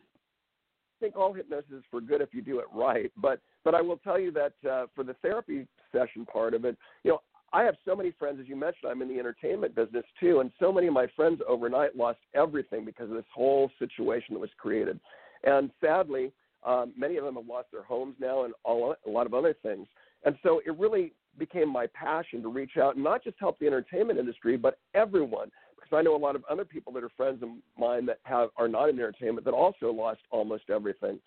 I 1.02 1.06
think 1.08 1.18
all 1.18 1.34
hypnosis 1.34 1.70
is 1.72 1.84
for 1.92 2.00
good 2.00 2.22
if 2.22 2.34
you 2.34 2.42
do 2.42 2.60
it 2.60 2.66
right. 2.74 3.12
But 3.18 3.42
but 3.66 3.76
I 3.76 3.82
will 3.82 3.98
tell 3.98 4.18
you 4.18 4.32
that 4.32 4.54
uh, 4.70 4.86
for 4.96 5.04
the 5.04 5.16
therapy 5.16 5.68
session 5.92 6.26
part 6.26 6.54
of 6.54 6.64
it, 6.64 6.78
you 7.04 7.12
know, 7.12 7.20
I 7.52 7.64
have 7.64 7.76
so 7.84 7.94
many 7.94 8.12
friends, 8.12 8.40
as 8.42 8.48
you 8.48 8.56
mentioned, 8.56 8.90
I'm 8.90 9.02
in 9.02 9.10
the 9.10 9.20
entertainment 9.20 9.76
business 9.76 10.06
too, 10.20 10.40
and 10.40 10.50
so 10.60 10.72
many 10.72 10.88
of 10.88 10.94
my 10.94 11.08
friends 11.14 11.42
overnight 11.48 11.98
lost 11.98 12.20
everything 12.34 12.86
because 12.86 13.10
of 13.10 13.18
this 13.18 13.26
whole 13.34 13.70
situation 13.80 14.34
that 14.34 14.40
was 14.40 14.50
created. 14.58 14.98
And 15.44 15.72
sadly, 15.82 16.32
um, 16.66 16.94
many 16.98 17.18
of 17.18 17.26
them 17.26 17.36
have 17.36 17.48
lost 17.48 17.68
their 17.72 17.84
homes 17.84 18.16
now 18.20 18.44
and 18.44 18.54
all, 18.64 18.96
a 19.06 19.10
lot 19.10 19.26
of 19.26 19.34
other 19.34 19.56
things. 19.62 19.88
And 20.26 20.38
so 20.44 20.62
it 20.66 20.78
really 20.78 21.14
became 21.38 21.70
my 21.70 21.88
passion 21.88 22.42
to 22.42 22.48
reach 22.48 22.78
out 22.78 22.96
and 22.96 23.04
not 23.04 23.24
just 23.24 23.38
help 23.40 23.60
the 23.60 23.68
entertainment 23.68 24.20
industry, 24.20 24.58
but 24.58 24.80
everyone. 24.94 25.52
Because 25.76 25.98
I 25.98 26.02
know 26.02 26.16
a 26.16 26.18
lot 26.18 26.36
of 26.36 26.44
other 26.50 26.64
people 26.64 26.94
that 26.94 27.04
are 27.04 27.12
friends 27.18 27.44
of 27.44 27.50
mine 27.78 28.06
that 28.06 28.20
have 28.24 28.50
are 28.58 28.68
not 28.68 28.90
in 28.90 28.96
entertainment 28.96 29.46
that 29.46 29.54
also 29.54 29.92
lost 29.92 30.22
almost 30.32 30.70
everything. 30.70 31.20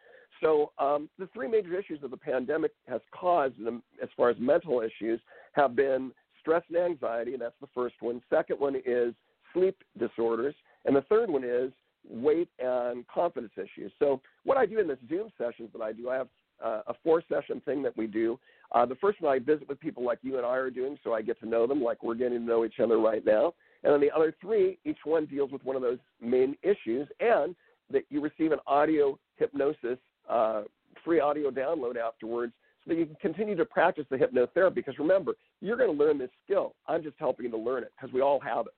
So 0.43 0.73
um, 0.79 1.09
the 1.19 1.29
three 1.33 1.49
major 1.49 1.79
issues 1.79 2.01
that 2.03 2.11
the 2.11 2.17
pandemic 2.17 2.73
has 2.89 3.01
caused, 3.11 3.55
as 4.03 4.09
far 4.17 4.31
as 4.31 4.37
mental 4.39 4.83
issues, 4.83 5.21
have 5.53 5.75
been 5.75 6.13
stress 6.41 6.63
and 6.69 6.79
anxiety, 6.79 7.33
and 7.33 7.43
that's 7.43 7.55
the 7.61 7.69
first 7.75 7.97
one. 8.01 8.23
Second 8.31 8.61
one 8.61 8.77
is 8.85 9.15
sleep 9.53 9.83
disorders, 9.99 10.55
and 10.85 10.95
the 10.95 11.03
third 11.03 11.31
one 11.31 11.45
is 11.45 11.73
weight 12.09 12.49
and 12.59 13.07
confidence 13.09 13.53
issues. 13.57 13.93
So 13.99 14.21
what 14.45 14.57
I 14.57 14.67
do 14.67 14.79
in 14.79 14.89
this 14.89 14.99
Zoom 15.09 15.31
sessions 15.39 15.71
that 15.73 15.83
I 15.83 15.93
do, 15.93 16.11
I 16.11 16.17
have 16.17 16.29
uh, 16.65 16.81
a 16.87 16.95
four 17.05 17.23
session 17.29 17.61
thing 17.65 17.83
that 17.83 17.97
we 17.97 18.07
do. 18.07 18.39
Uh, 18.73 18.87
the 18.87 18.95
first 18.97 19.21
one 19.21 19.35
I 19.35 19.39
visit 19.39 19.69
with 19.69 19.79
people 19.79 20.05
like 20.05 20.19
you 20.23 20.37
and 20.37 20.47
I 20.47 20.57
are 20.57 20.71
doing, 20.71 20.99
so 21.05 21.13
I 21.13 21.23
get 21.23 21.39
to 21.41 21.49
know 21.49 21.67
them 21.67 21.83
like 21.83 22.03
we're 22.03 22.15
getting 22.15 22.39
to 22.39 22.45
know 22.45 22.65
each 22.65 22.81
other 22.83 22.99
right 22.99 23.25
now. 23.25 23.55
And 23.85 23.93
then 23.93 24.01
the 24.01 24.11
other 24.11 24.35
three, 24.41 24.79
each 24.85 24.99
one 25.05 25.27
deals 25.27 25.53
with 25.53 25.65
one 25.65 25.77
of 25.77 25.83
those 25.83 25.99
main 26.21 26.57
issues, 26.63 27.07
and 27.21 27.55
that 27.93 28.03
you 28.09 28.21
receive 28.21 28.53
an 28.53 28.59
audio 28.67 29.19
hypnosis 29.37 29.99
uh, 30.29 30.63
free 31.05 31.21
audio 31.21 31.51
download 31.51 31.97
afterwards 31.97 32.53
so 32.85 32.91
that 32.91 32.99
you 32.99 33.07
can 33.07 33.17
continue 33.17 33.55
to 33.55 33.65
practice 33.65 34.07
the 34.11 34.17
hypnotherapy. 34.17 34.75
Because 34.75 34.99
remember, 34.99 35.35
you're 35.61 35.77
going 35.77 35.97
to 35.97 36.05
learn 36.05 36.19
this 36.19 36.31
skill. 36.45 36.75
I'm 36.89 37.03
just 37.03 37.17
helping 37.19 37.47
you 37.47 37.51
to 37.53 37.59
learn 37.59 37.83
it 37.83 37.93
because 37.97 38.13
we 38.13 38.21
all 38.21 38.41
have 38.41 38.67
it. 38.67 38.73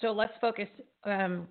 So 0.00 0.12
let's 0.12 0.32
focus. 0.40 0.68
Um, 1.04 1.46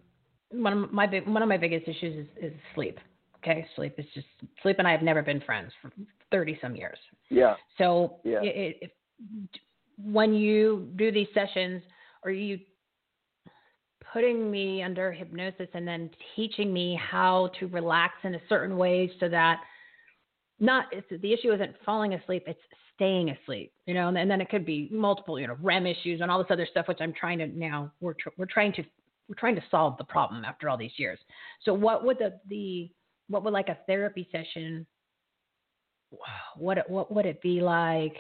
one 0.52 0.74
of 0.74 0.92
my 0.92 1.08
big, 1.08 1.28
one 1.28 1.42
of 1.42 1.50
my 1.50 1.58
biggest 1.58 1.88
issues 1.88 2.28
is, 2.28 2.52
is 2.52 2.54
sleep. 2.76 3.00
Okay, 3.38 3.66
sleep 3.76 3.96
is 3.98 4.06
just 4.14 4.28
sleep, 4.62 4.78
and 4.80 4.88
I 4.88 4.92
have 4.92 5.02
never 5.02 5.22
been 5.22 5.42
friends 5.42 5.72
for 5.82 5.92
thirty 6.32 6.58
some 6.62 6.76
years. 6.76 6.98
Yeah. 7.30 7.56
So 7.78 8.18
Yeah. 8.24 8.42
it, 8.42 8.78
it, 8.82 8.92
when 9.98 10.34
you 10.34 10.90
do 10.96 11.12
these 11.12 11.28
sessions, 11.34 11.82
are 12.24 12.32
you 12.32 12.60
putting 14.14 14.52
me 14.52 14.84
under 14.84 15.12
hypnosis 15.12 15.68
and 15.74 15.88
then 15.88 16.10
teaching 16.36 16.72
me 16.72 17.00
how 17.02 17.50
to 17.60 17.68
relax 17.68 18.14
in 18.24 18.36
a 18.36 18.42
certain 18.48 18.78
way 18.78 19.12
so 19.20 19.28
that 19.28 19.60
not 20.60 20.86
it's 20.92 21.08
the 21.22 21.34
issue 21.34 21.52
isn't 21.52 21.76
falling 21.84 22.14
asleep 22.14 22.44
it's 22.46 22.60
staying 22.96 23.30
asleep 23.30 23.72
you 23.86 23.94
know 23.94 24.08
and, 24.08 24.18
and 24.18 24.30
then 24.30 24.42
it 24.42 24.50
could 24.50 24.66
be 24.66 24.88
multiple 24.92 25.40
you 25.40 25.48
know 25.48 25.58
rem 25.62 25.86
issues 25.86 26.22
and 26.22 26.30
all 26.30 26.38
this 26.38 26.48
other 26.52 26.68
stuff 26.70 26.88
which 26.88 27.00
i'm 27.02 27.14
trying 27.14 27.40
to 27.40 27.48
now 27.48 27.92
we're 28.02 28.14
tr- 28.14 28.30
we're 28.38 28.46
trying 28.46 28.72
to 28.72 28.84
we're 29.28 29.36
trying 29.36 29.56
to 29.56 29.64
solve 29.72 29.98
the 29.98 30.04
problem 30.04 30.46
after 30.46 30.70
all 30.70 30.78
these 30.78 30.92
years. 30.98 31.20
So 31.64 31.74
what 31.74 32.06
would 32.06 32.18
the 32.20 32.40
the 32.50 32.92
what 33.30 33.44
would 33.44 33.54
like 33.54 33.70
a 33.70 33.78
therapy 33.88 34.28
session 34.32 34.86
what 36.58 36.90
what 36.90 37.12
would 37.12 37.26
it 37.26 37.42
be 37.42 37.62
like 37.62 38.16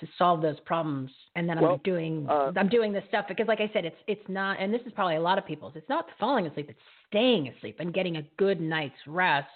to 0.00 0.08
solve 0.16 0.40
those 0.40 0.58
problems? 0.60 1.10
And 1.36 1.48
then 1.48 1.60
Well, 1.60 1.74
i'm 1.74 1.80
doing 1.84 2.26
uh, 2.28 2.52
i'm 2.56 2.68
doing 2.68 2.92
this 2.92 3.04
stuff 3.08 3.26
because 3.28 3.46
like 3.46 3.60
i 3.60 3.70
said 3.72 3.84
it's 3.84 3.96
it's 4.08 4.28
not 4.28 4.58
and 4.60 4.72
this 4.72 4.80
is 4.86 4.92
probably 4.92 5.16
a 5.16 5.20
lot 5.20 5.38
of 5.38 5.46
people's 5.46 5.74
it's 5.76 5.88
not 5.88 6.06
falling 6.18 6.46
asleep 6.46 6.70
it's 6.70 6.80
staying 7.06 7.48
asleep 7.48 7.76
and 7.78 7.94
getting 7.94 8.16
a 8.16 8.22
good 8.36 8.60
night's 8.60 8.96
rest 9.06 9.46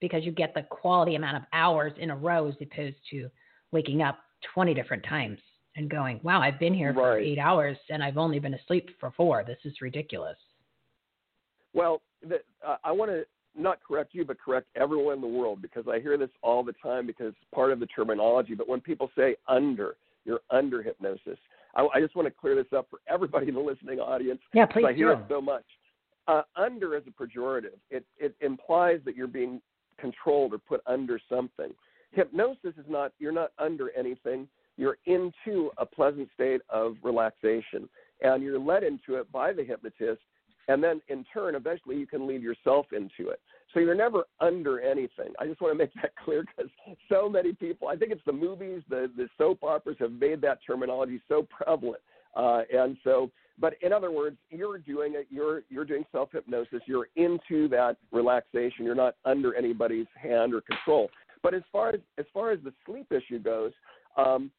because 0.00 0.24
you 0.24 0.32
get 0.32 0.54
the 0.54 0.62
quality 0.62 1.16
amount 1.16 1.36
of 1.36 1.42
hours 1.52 1.92
in 1.98 2.10
a 2.10 2.16
row 2.16 2.48
as 2.48 2.54
opposed 2.62 2.96
to 3.10 3.28
waking 3.74 4.00
up 4.00 4.18
20 4.54 4.72
different 4.72 5.04
times 5.04 5.38
and 5.76 5.90
going 5.90 6.18
wow 6.22 6.40
i've 6.40 6.58
been 6.58 6.72
here 6.72 6.94
for 6.94 7.18
eight 7.18 7.38
hours 7.38 7.76
and 7.90 8.02
i've 8.02 8.16
only 8.16 8.38
been 8.38 8.54
asleep 8.54 8.88
for 8.98 9.10
four 9.16 9.44
this 9.46 9.58
is 9.64 9.74
ridiculous 9.82 10.36
Well, 11.74 12.00
the, 12.22 12.36
uh, 12.66 12.76
I 12.84 12.92
want 12.92 13.10
to 13.10 13.24
not 13.56 13.78
correct 13.86 14.14
you, 14.14 14.24
but 14.24 14.36
correct 14.38 14.66
everyone 14.76 15.14
in 15.14 15.20
the 15.20 15.26
world 15.26 15.62
because 15.62 15.84
I 15.88 16.00
hear 16.00 16.16
this 16.16 16.30
all 16.42 16.62
the 16.64 16.74
time 16.82 17.06
because 17.06 17.28
it's 17.28 17.54
part 17.54 17.72
of 17.72 17.80
the 17.80 17.86
terminology. 17.86 18.54
But 18.54 18.68
when 18.68 18.80
people 18.80 19.10
say 19.16 19.36
under, 19.48 19.96
you're 20.24 20.40
under 20.50 20.82
hypnosis. 20.82 21.38
I, 21.76 21.86
I 21.94 22.00
just 22.00 22.16
want 22.16 22.26
to 22.26 22.34
clear 22.34 22.54
this 22.56 22.72
up 22.76 22.86
for 22.90 23.00
everybody 23.08 23.48
in 23.48 23.54
the 23.54 23.60
listening 23.60 23.98
audience 24.00 24.40
yeah 24.52 24.66
because 24.66 24.82
please 24.82 24.88
I 24.88 24.92
hear 24.94 25.14
do 25.14 25.20
it 25.20 25.26
so 25.28 25.40
much. 25.40 25.64
Uh, 26.26 26.42
under 26.56 26.96
is 26.96 27.02
a 27.06 27.22
pejorative. 27.22 27.78
It, 27.90 28.04
it 28.18 28.34
implies 28.40 29.00
that 29.04 29.14
you're 29.14 29.26
being 29.26 29.60
controlled 29.98 30.54
or 30.54 30.58
put 30.58 30.80
under 30.86 31.20
something. 31.28 31.72
Hypnosis 32.14 32.74
is 32.78 32.86
not, 32.88 33.12
you're 33.18 33.32
not 33.32 33.52
under 33.58 33.90
anything. 33.96 34.48
You're 34.76 34.98
into 35.06 35.70
a 35.78 35.86
pleasant 35.86 36.28
state 36.34 36.60
of 36.68 36.96
relaxation 37.02 37.88
and 38.22 38.42
you're 38.42 38.58
led 38.58 38.82
into 38.82 39.16
it 39.16 39.30
by 39.30 39.52
the 39.52 39.64
hypnotist. 39.64 40.20
And 40.68 40.82
then 40.82 41.02
in 41.08 41.24
turn, 41.32 41.54
eventually 41.54 41.96
you 41.96 42.06
can 42.06 42.26
lead 42.26 42.42
yourself 42.42 42.86
into 42.92 43.30
it. 43.30 43.40
So 43.72 43.80
you're 43.80 43.94
never 43.94 44.24
under 44.40 44.80
anything. 44.80 45.32
I 45.38 45.46
just 45.46 45.60
want 45.60 45.74
to 45.74 45.78
make 45.78 45.92
that 45.94 46.12
clear 46.24 46.44
because 46.44 46.70
so 47.08 47.28
many 47.28 47.52
people, 47.52 47.88
I 47.88 47.96
think 47.96 48.12
it's 48.12 48.24
the 48.24 48.32
movies, 48.32 48.82
the, 48.88 49.10
the 49.16 49.28
soap 49.36 49.62
operas 49.62 49.96
have 50.00 50.12
made 50.12 50.40
that 50.42 50.60
terminology 50.66 51.20
so 51.28 51.46
prevalent. 51.50 52.00
Uh, 52.36 52.62
and 52.72 52.96
so, 53.04 53.30
but 53.58 53.74
in 53.82 53.92
other 53.92 54.10
words, 54.10 54.36
you're 54.50 54.78
doing 54.78 55.14
it. 55.14 55.28
You're 55.30 55.62
you're 55.68 55.84
doing 55.84 56.04
self 56.10 56.30
hypnosis. 56.32 56.80
You're 56.86 57.06
into 57.14 57.68
that 57.68 57.96
relaxation. 58.10 58.84
You're 58.84 58.96
not 58.96 59.14
under 59.24 59.54
anybody's 59.54 60.08
hand 60.20 60.54
or 60.54 60.60
control. 60.60 61.08
But 61.44 61.52
as 61.52 61.62
far 61.70 61.90
as 61.90 62.00
as 62.18 62.24
far 62.32 62.50
as 62.50 62.58
the 62.64 62.72
sleep 62.86 63.12
issue 63.12 63.38
goes, 63.38 63.72
um, 64.16 64.50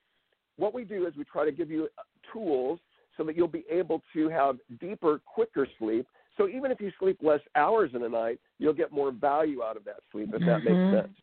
what 0.56 0.74
we 0.74 0.86
do 0.86 1.08
is 1.08 1.18
we 1.18 1.26
try 1.26 1.44
to 1.44 1.52
give 1.52 1.70
you 1.70 1.90
tools 2.32 2.80
so 3.18 3.24
that 3.24 3.36
you'll 3.36 3.48
be 3.48 3.66
able 3.70 4.04
to 4.14 4.30
have 4.30 4.58
deeper, 4.80 5.20
quicker 5.26 5.68
sleep. 5.80 6.06
So 6.38 6.48
even 6.48 6.70
if 6.70 6.80
you 6.80 6.92
sleep 7.00 7.18
less 7.22 7.40
hours 7.56 7.92
in 7.96 8.04
a 8.04 8.10
night, 8.10 8.40
you'll 8.60 8.74
get 8.74 8.92
more 8.92 9.12
value 9.12 9.64
out 9.64 9.78
of 9.78 9.84
that 9.86 10.02
sleep. 10.12 10.30
If 10.34 10.42
that 10.46 10.62
Mhm. 10.62 10.64
makes 10.64 10.92
sense. 10.92 11.18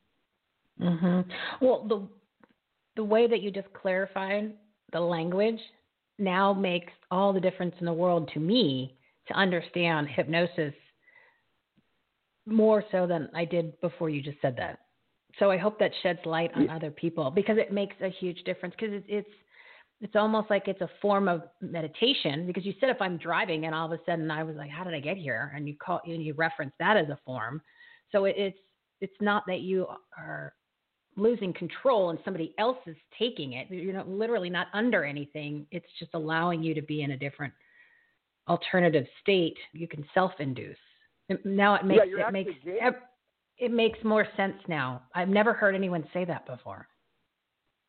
Mm-hmm. 0.81 1.65
Well, 1.65 1.85
the 1.85 2.09
the 2.97 3.05
way 3.05 3.27
that 3.29 3.41
you 3.41 3.51
just 3.51 3.73
clarified 3.73 4.59
the 4.91 5.01
language 5.01 5.61
now 6.19 6.53
makes 6.53 6.93
all 7.11 7.33
the 7.33 7.41
difference 7.41 7.75
in 7.79 7.87
the 7.87 7.93
world 7.93 8.29
to 8.35 8.41
me 8.41 8.99
to 9.29 9.35
understand 9.35 10.09
hypnosis 10.09 10.75
more 12.47 12.85
so 12.91 13.07
than 13.07 13.31
I 13.33 13.45
did 13.45 13.81
before 13.81 14.11
you 14.11 14.21
just 14.21 14.41
said 14.43 14.57
that. 14.57 14.82
So 15.39 15.51
I 15.51 15.57
hope 15.57 15.79
that 15.79 15.93
sheds 16.03 16.21
light 16.25 16.53
on 16.55 16.65
Yeah. 16.65 16.77
other 16.77 16.91
people 16.91 17.31
because 17.31 17.59
it 17.59 17.73
makes 17.73 17.97
a 18.01 18.09
huge 18.09 18.43
difference 18.45 18.75
because 18.79 18.95
it, 18.95 19.05
it's 19.09 19.31
it's 20.01 20.17
almost 20.17 20.51
like 20.51 20.67
it's 20.67 20.81
a 20.81 20.91
form 21.01 21.29
of 21.29 21.43
meditation 21.61 22.45
because 22.45 22.67
you 22.67 22.75
said 22.81 22.91
if 22.91 23.01
I'm 23.01 23.17
driving 23.17 23.67
and 23.67 23.75
all 23.75 23.87
of 23.87 23.93
a 23.93 24.03
sudden 24.05 24.31
I 24.33 24.43
was 24.43 24.57
like, 24.57 24.69
how 24.69 24.83
did 24.83 24.95
I 24.95 25.01
get 25.01 25.17
here? 25.17 25.53
And 25.55 25.69
you 25.69 25.77
call 25.77 26.01
and 26.05 26.23
you 26.23 26.35
reference 26.35 26.73
that 26.81 26.97
as 26.97 27.09
a 27.09 27.19
form. 27.25 27.63
So 28.11 28.25
it, 28.25 28.35
it's 28.37 28.59
it's 29.01 29.21
not 29.21 29.45
that 29.47 29.61
you 29.61 29.87
are 30.19 30.55
losing 31.17 31.53
control 31.53 32.11
and 32.11 32.19
somebody 32.25 32.55
else 32.59 32.79
is 32.87 32.97
taking 33.19 33.53
it. 33.55 33.71
You're 33.71 33.95
not 33.95 34.09
literally 34.09 34.51
not 34.51 34.69
under 34.73 35.05
anything. 35.05 35.67
It's 35.71 35.87
just 35.99 36.13
allowing 36.15 36.63
you 36.63 36.75
to 36.75 36.83
be 36.83 37.03
in 37.03 37.13
a 37.13 37.17
different 37.17 37.53
alternative 38.49 39.07
state. 39.21 39.57
You 39.73 39.87
can 39.87 40.05
self-induce. 40.15 40.77
Now 41.45 41.75
it 41.75 41.85
makes 41.85 42.07
yeah, 42.17 42.29
it 42.29 42.33
makes 42.33 42.53
it 43.59 43.71
makes 43.73 43.99
more 44.05 44.27
sense 44.37 44.57
now. 44.69 45.03
I've 45.15 45.29
never 45.29 45.53
heard 45.53 45.75
anyone 45.75 46.05
say 46.13 46.25
that 46.25 46.47
before. 46.47 46.87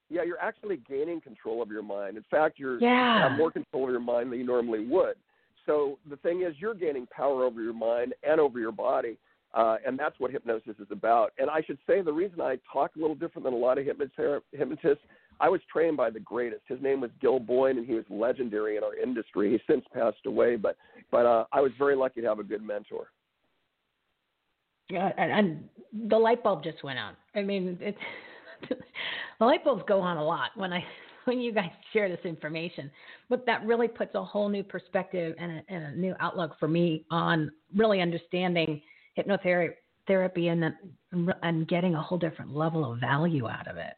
yeah, 0.10 0.22
you're 0.22 0.40
actually 0.40 0.78
gaining 0.88 1.20
control 1.22 1.62
of 1.64 1.70
your 1.70 1.82
mind. 1.82 2.18
In 2.18 2.24
fact, 2.30 2.60
you're 2.60 2.80
you 2.80 2.86
Yeah. 2.88 3.24
have 3.24 3.32
more 3.32 3.50
control 3.52 3.86
of 3.86 3.90
your 3.90 4.00
mind 4.00 4.32
than 4.32 4.38
you 4.40 4.46
normally 4.46 4.86
would. 4.86 5.16
So 5.66 5.98
the 6.08 6.18
thing 6.18 6.42
is, 6.44 6.54
you're 6.60 6.76
gaining 6.76 7.08
power 7.08 7.44
over 7.46 7.64
your 7.64 7.74
mind 7.74 8.14
and 8.22 8.40
over 8.40 8.60
your 8.60 8.74
body, 8.74 9.18
uh, 9.56 9.78
and 9.86 9.98
that's 9.98 10.20
what 10.20 10.30
hypnosis 10.30 10.78
is 10.78 10.92
about. 10.92 11.32
And 11.40 11.50
I 11.50 11.62
should 11.64 11.80
say 11.88 12.02
the 12.02 12.14
reason 12.14 12.42
I 12.42 12.60
talk 12.72 12.96
a 12.96 13.00
little 13.00 13.16
different 13.16 13.46
than 13.46 13.54
a 13.54 13.58
lot 13.58 13.78
of 13.80 13.86
hypnotists, 13.86 15.04
I 15.40 15.50
was 15.50 15.62
trained 15.72 15.98
by 15.98 16.12
the 16.12 16.20
greatest. 16.20 16.62
His 16.68 16.82
name 16.82 17.02
was 17.02 17.10
Gil 17.20 17.40
Boyne, 17.40 17.78
and 17.80 17.88
he 17.88 17.96
was 17.96 18.06
legendary 18.10 18.78
in 18.78 18.84
our 18.84 18.96
industry. 18.96 19.52
He's 19.52 19.62
since 19.68 19.84
passed 19.94 20.26
away, 20.28 20.58
but 20.58 20.76
but 21.10 21.26
uh, 21.26 21.46
I 21.52 21.62
was 21.62 21.72
very 21.80 21.96
lucky 21.96 22.22
to 22.22 22.28
have 22.28 22.40
a 22.40 22.44
good 22.44 22.62
mentor. 22.62 23.08
Yeah, 24.90 25.12
and, 25.18 25.32
and 25.32 26.10
the 26.10 26.18
light 26.18 26.44
bulb 26.44 26.64
just 26.64 26.84
went 26.84 27.00
on. 27.00 27.16
I 27.36 27.42
mean, 27.42 27.78
it's 27.82 27.98
the 29.40 29.46
light 29.46 29.64
bulbs 29.64 29.84
go 29.88 30.00
on 30.00 30.18
a 30.18 30.24
lot 30.24 30.52
when 30.56 30.74
I 30.74 30.84
when 31.26 31.40
you 31.40 31.54
guys 31.54 31.72
share 31.94 32.10
this 32.10 32.24
information. 32.26 32.92
But 33.30 33.46
that 33.46 33.66
really 33.66 33.88
puts 33.88 34.14
a 34.16 34.24
whole 34.24 34.50
new 34.50 34.64
perspective 34.64 35.36
and 35.40 35.52
a, 35.52 35.64
and 35.70 35.84
a 35.86 35.96
new 35.96 36.16
outlook 36.20 36.58
for 36.60 36.68
me 36.68 37.06
on 37.10 37.52
really 37.76 38.02
understanding 38.02 38.82
hypnotherapy 39.18 39.74
therapy 40.08 40.50
and 40.50 40.66
and 41.42 41.68
getting 41.68 41.96
a 41.96 42.02
whole 42.02 42.18
different 42.18 42.52
level 42.54 42.92
of 42.92 43.00
value 43.00 43.48
out 43.48 43.68
of 43.68 43.78
it. 43.78 43.94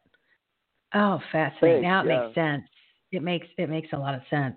Oh, 0.93 1.19
fascinating! 1.31 1.81
Thanks, 1.81 1.83
now 1.83 2.01
it 2.01 2.07
yeah. 2.07 2.21
makes 2.21 2.35
sense. 2.35 2.63
It 3.11 3.23
makes 3.23 3.47
it 3.57 3.69
makes 3.69 3.89
a 3.93 3.97
lot 3.97 4.13
of 4.13 4.21
sense. 4.29 4.55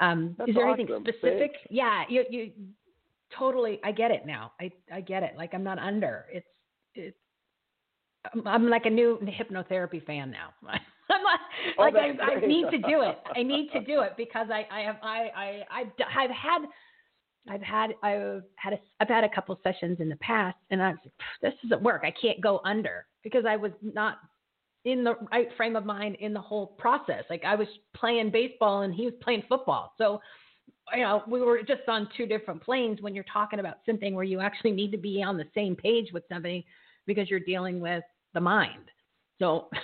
Um, 0.00 0.36
is 0.46 0.54
there 0.54 0.68
anything 0.68 0.92
awesome. 0.92 1.04
specific? 1.04 1.52
Yeah, 1.70 2.04
you 2.08 2.24
you 2.30 2.52
totally. 3.38 3.80
I 3.84 3.92
get 3.92 4.10
it 4.10 4.26
now. 4.26 4.52
I 4.60 4.70
I 4.92 5.00
get 5.00 5.22
it. 5.22 5.34
Like 5.36 5.54
I'm 5.54 5.64
not 5.64 5.78
under. 5.78 6.26
It's 6.32 6.46
it's. 6.94 7.16
I'm, 8.32 8.46
I'm 8.46 8.70
like 8.70 8.86
a 8.86 8.90
new 8.90 9.18
hypnotherapy 9.22 10.04
fan 10.04 10.30
now. 10.30 10.50
I'm 11.10 11.22
not, 11.22 11.40
Oh, 11.78 11.82
like 11.82 11.94
I, 11.94 12.16
I 12.22 12.46
need 12.46 12.70
to 12.70 12.78
do 12.78 13.02
it. 13.02 13.18
I 13.36 13.42
need 13.42 13.70
to 13.72 13.80
do 13.80 14.00
it 14.00 14.14
because 14.16 14.48
I 14.50 14.66
I 14.70 14.80
have 14.80 14.96
I 15.02 15.30
I 15.36 15.62
I've, 15.80 15.86
I've 16.16 16.30
had 16.30 16.62
I've 17.48 17.62
had 17.62 17.90
I've 18.02 18.42
had 18.56 18.72
a, 18.74 18.78
I've 19.00 19.08
had 19.08 19.24
a 19.24 19.28
couple 19.28 19.58
sessions 19.62 19.98
in 20.00 20.08
the 20.08 20.16
past, 20.16 20.56
and 20.70 20.82
I 20.82 20.90
was 20.90 20.98
like, 21.04 21.12
this 21.42 21.54
doesn't 21.68 21.82
work. 21.82 22.02
I 22.04 22.12
can't 22.12 22.40
go 22.40 22.60
under 22.64 23.06
because 23.22 23.44
I 23.46 23.56
was 23.56 23.72
not 23.82 24.18
in 24.84 25.04
the 25.04 25.14
right 25.30 25.48
frame 25.56 25.76
of 25.76 25.84
mind 25.84 26.16
in 26.20 26.32
the 26.32 26.40
whole 26.40 26.68
process. 26.78 27.24
Like 27.30 27.44
I 27.44 27.54
was 27.54 27.68
playing 27.94 28.30
baseball 28.30 28.82
and 28.82 28.94
he 28.94 29.04
was 29.04 29.14
playing 29.22 29.42
football, 29.48 29.92
so 29.98 30.20
you 30.94 31.02
know 31.02 31.22
we 31.28 31.40
were 31.40 31.62
just 31.62 31.82
on 31.88 32.08
two 32.16 32.26
different 32.26 32.62
planes 32.62 33.00
when 33.00 33.14
you're 33.14 33.24
talking 33.32 33.60
about 33.60 33.78
something 33.86 34.14
where 34.14 34.24
you 34.24 34.40
actually 34.40 34.72
need 34.72 34.90
to 34.92 34.98
be 34.98 35.22
on 35.22 35.36
the 35.36 35.46
same 35.54 35.74
page 35.76 36.12
with 36.12 36.24
somebody 36.28 36.64
because 37.06 37.28
you're 37.30 37.40
dealing 37.40 37.80
with 37.80 38.04
the 38.34 38.40
mind. 38.40 38.90
So 39.38 39.68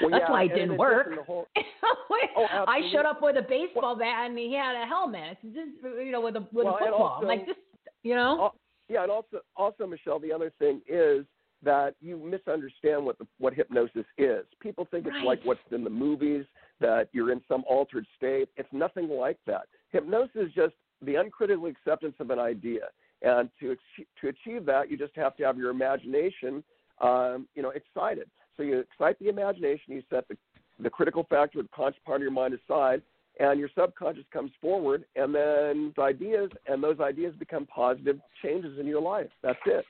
Well, 0.00 0.10
that's 0.10 0.24
yeah, 0.26 0.32
why 0.32 0.42
it 0.44 0.48
didn't 0.48 0.76
work. 0.78 1.06
addition, 1.06 1.18
the 1.18 1.22
whole- 1.24 1.46
oh, 2.36 2.64
I 2.66 2.80
showed 2.92 3.04
up 3.06 3.22
with 3.22 3.36
a 3.36 3.42
baseball 3.42 3.94
bat 3.96 4.26
and 4.28 4.36
he 4.36 4.52
had 4.52 4.74
a 4.74 4.84
helmet, 4.84 5.38
This- 5.44 5.68
you 5.82 6.10
know, 6.10 6.20
with 6.20 6.34
a 6.36 6.40
with 6.52 6.64
Well, 6.64 6.74
a 6.74 6.78
football. 6.78 6.94
I'm 6.94 7.02
also- 7.12 7.26
like 7.28 7.46
this, 7.46 7.56
you 8.02 8.14
know. 8.16 8.40
Al- 8.40 8.54
yeah, 8.88 9.02
and 9.02 9.10
also, 9.12 9.38
also, 9.56 9.86
Michele, 9.86 10.18
the 10.18 10.32
other 10.32 10.52
thing 10.58 10.80
is 10.88 11.24
that 11.62 11.94
you 12.00 12.16
misunderstand 12.18 13.04
what 13.04 13.18
the, 13.18 13.26
what 13.38 13.54
hypnosis 13.54 14.04
is. 14.18 14.44
People 14.60 14.86
think 14.90 15.06
it's 15.06 15.14
Right. 15.14 15.24
like 15.24 15.44
what's 15.44 15.60
in 15.70 15.84
the 15.84 15.90
movies, 15.90 16.44
that 16.80 17.08
you're 17.12 17.32
in 17.32 17.42
some 17.48 17.64
altered 17.66 18.06
state. 18.16 18.48
It's 18.56 18.72
nothing 18.72 19.08
like 19.08 19.38
that. 19.46 19.66
Hypnosis 19.90 20.36
is 20.36 20.52
just 20.52 20.74
the 21.02 21.16
uncritical 21.16 21.66
acceptance 21.66 22.14
of 22.20 22.30
an 22.30 22.38
idea, 22.38 22.88
and 23.22 23.50
to 23.60 23.76
to 24.20 24.28
achieve 24.28 24.64
that, 24.66 24.90
you 24.90 24.96
just 24.96 25.14
have 25.16 25.36
to 25.36 25.44
have 25.44 25.56
your 25.56 25.70
imagination, 25.70 26.62
um, 27.00 27.48
you 27.54 27.62
know, 27.62 27.70
excited. 27.70 28.30
So 28.56 28.62
you 28.62 28.78
excite 28.78 29.18
the 29.18 29.28
imagination, 29.28 29.94
you 29.94 30.02
set 30.10 30.28
the 30.28 30.36
the 30.78 30.90
critical 30.90 31.24
factor, 31.24 31.62
the 31.62 31.68
conscious 31.74 32.00
part 32.04 32.16
of 32.16 32.22
your 32.22 32.30
mind 32.30 32.52
aside, 32.54 33.00
and 33.40 33.58
your 33.58 33.70
subconscious 33.74 34.24
comes 34.32 34.50
forward, 34.60 35.04
and 35.14 35.34
then 35.34 35.94
ideas, 35.98 36.50
and 36.66 36.82
those 36.82 37.00
ideas 37.00 37.34
become 37.38 37.66
positive 37.66 38.20
changes 38.42 38.78
in 38.78 38.86
your 38.86 39.00
life. 39.00 39.30
That's 39.42 39.58
it. 39.66 39.84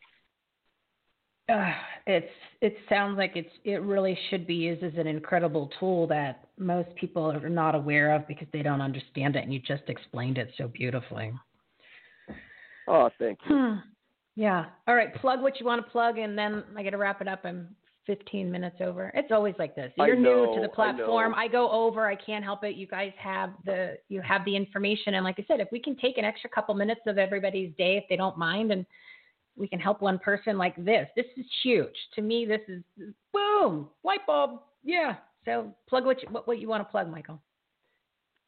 Uh, 1.49 1.71
it's 2.07 2.33
it 2.61 2.77
sounds 2.89 3.17
like 3.17 3.33
it's 3.37 3.53
it 3.65 3.81
really 3.83 4.19
should 4.31 4.47
be 4.47 4.55
used 4.55 4.83
as 4.83 4.93
an 4.97 5.07
incredible 5.07 5.71
tool 5.79 6.07
that 6.09 6.49
most 6.59 6.89
people 6.97 7.31
are 7.31 7.49
not 7.49 7.75
aware 7.75 8.15
of 8.15 8.27
because 8.27 8.49
they 8.53 8.63
don't 8.63 8.81
understand 8.81 9.37
it, 9.37 9.45
and 9.45 9.55
you 9.55 9.61
just 9.61 9.85
explained 9.89 10.39
it 10.39 10.51
so 10.59 10.67
beautifully. 10.67 11.33
Oh, 12.89 13.11
thank 13.19 13.39
you. 13.49 13.57
Hmm. 13.57 13.75
Yeah. 14.35 14.67
All 14.87 14.95
right. 14.95 15.15
Plug 15.17 15.41
what 15.41 15.59
you 15.61 15.67
want 15.67 15.85
to 15.85 15.91
plug, 15.91 16.19
and 16.19 16.37
then 16.37 16.65
I 16.77 16.83
got 16.83 16.91
to 16.91 16.99
wrap 16.99 17.21
it 17.21 17.29
up. 17.29 17.41
I'm 17.45 17.69
15 18.07 18.51
minutes 18.51 18.77
over. 18.81 19.11
It's 19.15 19.33
always 19.33 19.55
like 19.59 19.75
this. 19.75 19.93
You're 19.97 20.15
know, 20.17 20.47
new 20.47 20.55
to 20.57 20.61
the 20.63 20.69
platform. 20.69 21.33
know. 21.33 21.39
I, 21.39 21.49
go 21.49 21.71
over. 21.71 22.07
I 22.07 22.15
can't 22.15 22.45
help 22.45 22.63
it. 22.65 22.77
You 22.77 22.87
guys 22.87 23.13
have 23.19 23.51
the 23.65 23.99
you 24.09 24.21
have 24.23 24.45
the 24.45 24.55
information 24.55 25.15
and 25.15 25.25
like 25.25 25.37
I 25.39 25.45
said, 25.49 25.61
if 25.61 25.69
we 25.73 25.81
can 25.81 25.97
take 25.97 26.19
an 26.19 26.25
extra 26.25 26.49
couple 26.49 26.75
minutes 26.75 27.01
of 27.07 27.19
everybody's 27.19 27.73
day 27.77 27.97
if 27.97 28.05
they 28.09 28.17
don't 28.17 28.39
mind 28.39 28.73
and 28.73 28.87
we 29.57 29.69
can 29.69 29.81
help 29.81 30.03
one 30.03 30.19
person 30.19 30.59
like 30.59 30.77
this. 30.85 31.09
This 31.17 31.27
is 31.37 31.47
huge. 31.63 31.95
To 32.15 32.23
me 32.23 32.45
this 32.45 32.61
is 32.69 32.83
boom, 33.33 33.89
light 34.05 34.27
bulb. 34.27 34.61
Yeah. 34.85 35.17
So 35.45 35.73
plug 35.89 36.05
what 36.05 36.23
you, 36.23 36.29
what, 36.31 36.47
what 36.47 36.59
you 36.59 36.69
want 36.69 36.87
to 36.87 36.91
plug, 36.91 37.11
Michael. 37.11 37.41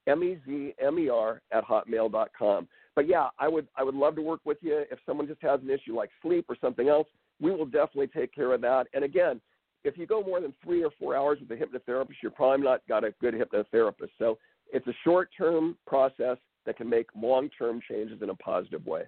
M 0.08 0.24
E 0.24 0.38
Z 0.46 0.74
M 0.80 1.00
E 1.00 1.10
R 1.10 1.42
at 1.52 1.66
hotmail 1.66 2.12
dot 2.12 2.32
com. 2.38 2.68
But 2.96 3.08
yeah, 3.08 3.30
I 3.40 3.48
would 3.48 3.68
I 3.76 3.84
would 3.84 3.96
love 3.96 4.16
to 4.16 4.22
work 4.22 4.42
with 4.44 4.58
you 4.62 4.84
if 4.92 5.00
someone 5.06 5.28
just 5.28 5.42
has 5.42 5.62
an 5.62 5.70
issue 5.70 5.96
like 5.96 6.10
sleep 6.22 6.46
or 6.50 6.58
something 6.60 6.90
else. 6.90 7.08
We 7.42 7.52
will 7.52 7.66
definitely 7.66 8.08
take 8.08 8.34
care 8.34 8.54
of 8.54 8.62
that. 8.62 8.88
And 8.94 9.04
again, 9.04 9.42
if 9.84 9.98
you 9.98 10.06
go 10.06 10.22
more 10.22 10.40
than 10.40 10.54
three 10.64 10.84
or 10.84 10.92
four 11.00 11.16
hours 11.16 11.40
with 11.40 11.52
a 11.52 11.56
hypnotherapist, 11.62 12.16
you're 12.22 12.32
probably 12.32 12.64
not 12.64 12.82
got 12.88 13.04
a 13.04 13.14
good 13.20 13.34
hypnotherapist. 13.34 14.12
So 14.20 14.38
it's 14.72 14.88
a 14.88 14.94
short 15.04 15.30
term 15.38 15.76
process 15.88 16.38
that 16.66 16.78
can 16.78 16.88
make 16.88 17.08
long 17.20 17.50
term 17.58 17.82
changes 17.90 18.22
in 18.22 18.30
a 18.30 18.36
positive 18.36 18.86
way. 18.86 19.04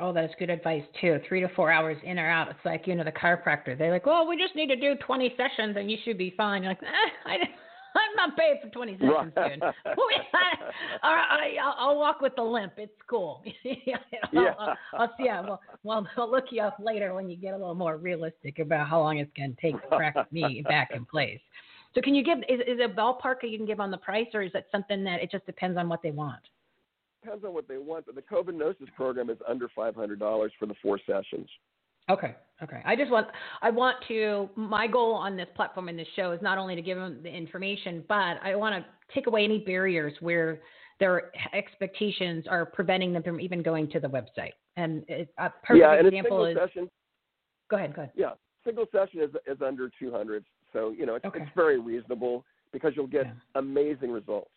Oh, 0.00 0.12
that's 0.12 0.32
good 0.38 0.50
advice 0.50 0.82
too. 1.00 1.20
Three 1.28 1.40
to 1.40 1.48
four 1.54 1.70
hours 1.70 1.96
in 2.02 2.18
or 2.18 2.28
out. 2.28 2.48
It's 2.48 2.64
like 2.64 2.86
you 2.86 2.94
know 2.94 3.04
the 3.04 3.12
chiropractor. 3.12 3.78
They're 3.78 3.92
like, 3.92 4.06
well, 4.06 4.26
we 4.26 4.36
just 4.36 4.56
need 4.56 4.66
to 4.68 4.76
do 4.76 4.94
20 5.06 5.34
sessions 5.36 5.76
and 5.78 5.90
you 5.90 5.98
should 6.04 6.18
be 6.18 6.34
fine. 6.36 6.62
You're 6.62 6.72
like, 6.72 6.82
eh, 6.82 7.10
I, 7.26 7.36
I'm 7.96 8.16
not 8.16 8.36
paid 8.36 8.56
for 8.62 8.68
20 8.68 8.94
sessions, 8.94 9.32
Right. 9.36 9.52
dude. 9.54 9.62
All 11.02 11.14
right, 11.14 11.56
I'll, 11.62 11.74
I'll 11.78 11.98
walk 11.98 12.20
with 12.20 12.34
the 12.36 12.42
limp. 12.42 12.72
It's 12.76 12.92
cool. 13.08 13.42
Yeah. 13.86 13.96
I'll, 14.34 14.56
I'll, 14.58 14.76
I'll 14.98 15.14
see. 15.18 15.26
ya. 15.26 15.42
Well, 15.42 15.60
well, 15.82 16.06
I'll 16.16 16.30
look 16.30 16.46
you 16.50 16.62
up 16.62 16.76
later 16.82 17.14
when 17.14 17.28
you 17.30 17.36
get 17.36 17.54
a 17.54 17.56
little 17.56 17.74
more 17.74 17.96
realistic 17.96 18.58
about 18.58 18.88
how 18.88 19.00
long 19.00 19.18
it's 19.18 19.30
going 19.36 19.54
to 19.54 19.60
take 19.60 19.80
to 19.80 19.88
crack 19.96 20.16
me 20.32 20.62
back 20.66 20.90
in 20.94 21.04
place. 21.04 21.40
So, 21.94 22.00
can 22.00 22.14
you 22.14 22.24
give? 22.24 22.38
Is, 22.48 22.60
is 22.60 22.80
it 22.80 22.90
a 22.90 22.94
ballpark 22.94 23.36
you 23.42 23.56
can 23.56 23.66
give 23.66 23.78
on 23.80 23.90
the 23.90 23.98
price, 23.98 24.26
or 24.34 24.42
is 24.42 24.52
that 24.52 24.66
something 24.72 25.04
that 25.04 25.22
it 25.22 25.30
just 25.30 25.46
depends 25.46 25.78
on 25.78 25.88
what 25.88 26.02
they 26.02 26.10
want? 26.10 26.40
depends 27.22 27.44
on 27.44 27.54
what 27.54 27.66
they 27.66 27.78
want, 27.78 28.04
but 28.04 28.14
the 28.14 28.20
COVIDnosis 28.22 28.92
program 28.94 29.30
is 29.30 29.38
under 29.48 29.68
five 29.74 29.94
hundred 29.94 30.18
dollars 30.18 30.52
for 30.58 30.66
the 30.66 30.74
four 30.82 30.98
sessions. 31.06 31.48
Okay. 32.10 32.34
Okay. 32.62 32.80
I 32.84 32.94
just 32.94 33.10
want 33.10 33.26
I 33.62 33.70
want 33.70 33.96
to 34.08 34.48
my 34.54 34.86
goal 34.86 35.14
on 35.14 35.36
this 35.36 35.48
platform 35.56 35.88
in 35.88 35.96
this 35.96 36.06
show 36.14 36.32
is 36.32 36.40
not 36.40 36.56
only 36.56 36.76
to 36.76 36.82
give 36.82 36.96
them 36.96 37.20
the 37.22 37.28
information, 37.28 38.04
but 38.08 38.38
I 38.42 38.54
want 38.54 38.74
to 38.82 39.14
take 39.14 39.26
away 39.26 39.44
any 39.44 39.58
barriers 39.58 40.12
where 40.20 40.60
their 41.00 41.32
expectations 41.52 42.44
are 42.48 42.64
preventing 42.64 43.12
them 43.12 43.22
from 43.24 43.40
even 43.40 43.62
going 43.62 43.90
to 43.90 44.00
the 44.00 44.08
website. 44.08 44.52
And 44.76 45.04
a 45.38 45.50
perfect 45.64 45.78
yeah, 45.80 45.94
and 45.94 46.06
example 46.06 46.46
is 46.46 46.56
session. 46.56 46.88
go 47.70 47.76
ahead, 47.76 47.94
go 47.94 48.02
ahead. 48.02 48.12
Yeah, 48.14 48.30
single 48.64 48.86
session 48.92 49.20
is 49.20 49.30
is 49.46 49.60
under 49.60 49.90
two 49.98 50.12
hundred, 50.12 50.44
so 50.72 50.90
you 50.96 51.06
know 51.06 51.16
it's, 51.16 51.24
Okay. 51.24 51.40
it's 51.40 51.50
very 51.56 51.80
reasonable 51.80 52.44
because 52.72 52.92
you'll 52.94 53.06
get 53.08 53.26
Yeah. 53.26 53.32
amazing 53.56 54.12
results. 54.12 54.50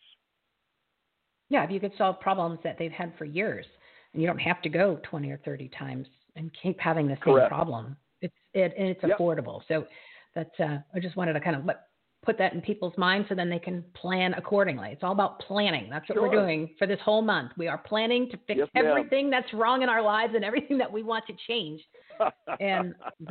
Yeah, 1.50 1.64
if 1.64 1.70
you 1.70 1.80
could 1.80 1.92
solve 1.98 2.20
problems 2.20 2.60
that 2.62 2.76
they've 2.78 2.92
had 2.92 3.12
for 3.16 3.24
years, 3.24 3.66
and 4.12 4.22
you 4.22 4.28
don't 4.28 4.38
have 4.38 4.60
to 4.62 4.68
go 4.68 5.00
20 5.02 5.30
or 5.30 5.38
30 5.38 5.68
times 5.70 6.06
and 6.38 6.50
keep 6.62 6.78
having 6.80 7.06
the 7.06 7.14
same 7.16 7.34
Correct. 7.34 7.48
problem. 7.50 7.96
It's 8.22 8.34
it 8.54 8.72
and 8.78 8.88
it's 8.88 9.02
Yep. 9.02 9.18
affordable. 9.18 9.60
So 9.68 9.86
that's 10.34 10.58
uh, 10.60 10.78
I 10.94 11.00
just 11.00 11.16
wanted 11.16 11.34
to 11.34 11.40
kind 11.40 11.56
of 11.56 11.64
let, 11.64 11.82
put 12.24 12.38
that 12.38 12.52
in 12.52 12.60
people's 12.60 12.96
minds 12.96 13.28
so 13.28 13.34
then 13.34 13.48
they 13.50 13.58
can 13.58 13.84
plan 13.94 14.34
accordingly. 14.34 14.90
It's 14.90 15.02
all 15.02 15.12
about 15.12 15.40
planning. 15.40 15.88
That's 15.90 16.08
what 16.08 16.20
we're 16.20 16.30
doing 16.30 16.74
for 16.78 16.86
this 16.86 16.98
whole 17.04 17.22
month. 17.22 17.52
We 17.56 17.68
are 17.68 17.78
planning 17.78 18.28
to 18.30 18.36
fix 18.46 18.58
Yes, 18.58 18.68
ma'am. 18.74 18.86
everything 18.86 19.30
that's 19.30 19.52
wrong 19.52 19.82
in 19.82 19.88
our 19.88 20.02
lives 20.02 20.34
and 20.34 20.44
everything 20.44 20.78
that 20.78 20.90
we 20.92 21.02
want 21.02 21.24
to 21.26 21.34
change. 21.46 21.80
And 22.60 22.94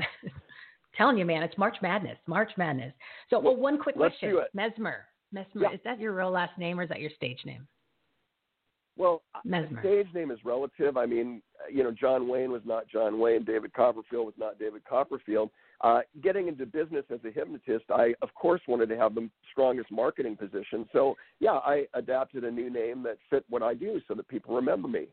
telling 0.98 1.18
you, 1.18 1.26
man, 1.26 1.44
it's 1.44 1.58
March 1.58 1.78
Madness. 1.82 2.18
March 2.28 2.52
Madness. 2.58 2.94
So, 3.30 3.40
well, 3.40 3.54
Well, 3.54 3.62
one 3.62 3.78
quick 3.78 3.96
question. 3.96 4.40
Mezmer. 4.56 5.00
Mezmer. 5.36 5.46
Yeah. 5.56 5.74
Is 5.74 5.80
that 5.84 6.00
your 6.00 6.14
real 6.14 6.32
last 6.32 6.58
name 6.58 6.80
or 6.80 6.84
is 6.84 6.90
that 6.90 7.00
your 7.02 7.12
stage 7.16 7.40
name? 7.46 7.68
Well, 8.98 9.22
Mezmer. 9.46 9.80
stage 9.80 10.08
name 10.14 10.32
is 10.32 10.40
relative. 10.44 10.98
I 10.98 11.06
mean, 11.06 11.42
you 11.72 11.84
know, 11.84 11.92
John 11.92 12.28
Wayne 12.28 12.52
was 12.52 12.64
not 12.66 12.88
John 12.88 13.20
Wayne. 13.20 13.44
David 13.44 13.74
Copperfield 13.74 14.26
was 14.26 14.34
not 14.38 14.58
David 14.60 14.84
Copperfield. 14.86 15.52
Uh, 15.82 16.00
getting 16.24 16.48
into 16.48 16.66
business 16.66 17.06
as 17.14 17.20
a 17.24 17.32
hypnotist, 17.32 17.86
I 17.90 18.16
of 18.24 18.34
course 18.34 18.62
wanted 18.68 18.90
to 18.90 18.98
have 18.98 19.14
the 19.14 19.30
strongest 19.52 19.92
marketing 19.92 20.36
position. 20.36 20.88
So 20.92 21.16
yeah, 21.40 21.60
I 21.64 21.86
adapted 21.94 22.44
a 22.44 22.52
new 22.52 22.72
name 22.72 23.04
that 23.04 23.18
fit 23.30 23.46
what 23.50 23.62
I 23.62 23.76
do, 23.76 24.02
so 24.08 24.16
that 24.16 24.28
people 24.28 24.56
remember 24.56 24.88
me. 24.88 25.06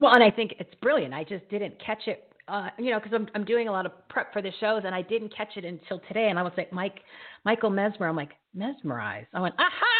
Well, 0.00 0.12
and 0.12 0.22
I 0.22 0.30
think 0.30 0.54
it's 0.58 0.74
brilliant. 0.82 1.14
I 1.14 1.22
just 1.22 1.48
didn't 1.48 1.74
catch 1.84 2.02
it, 2.06 2.32
uh, 2.48 2.68
you 2.78 2.90
know, 2.90 2.98
because 2.98 3.14
I'm 3.14 3.28
I'm 3.36 3.44
doing 3.44 3.68
a 3.68 3.72
lot 3.72 3.86
of 3.86 3.92
prep 4.08 4.32
for 4.32 4.42
the 4.42 4.50
shows, 4.58 4.82
and 4.84 4.94
I 4.94 5.02
didn't 5.02 5.34
catch 5.34 5.56
it 5.56 5.64
until 5.64 6.00
today. 6.08 6.28
And 6.30 6.38
I 6.38 6.42
was 6.42 6.52
like, 6.56 6.72
Mike, 6.72 6.98
Michael 7.44 7.70
Mezmer. 7.70 8.08
I'm 8.08 8.16
like, 8.16 8.32
mesmerized. 8.54 9.28
I 9.34 9.40
went, 9.40 9.54
aha! 9.58 9.95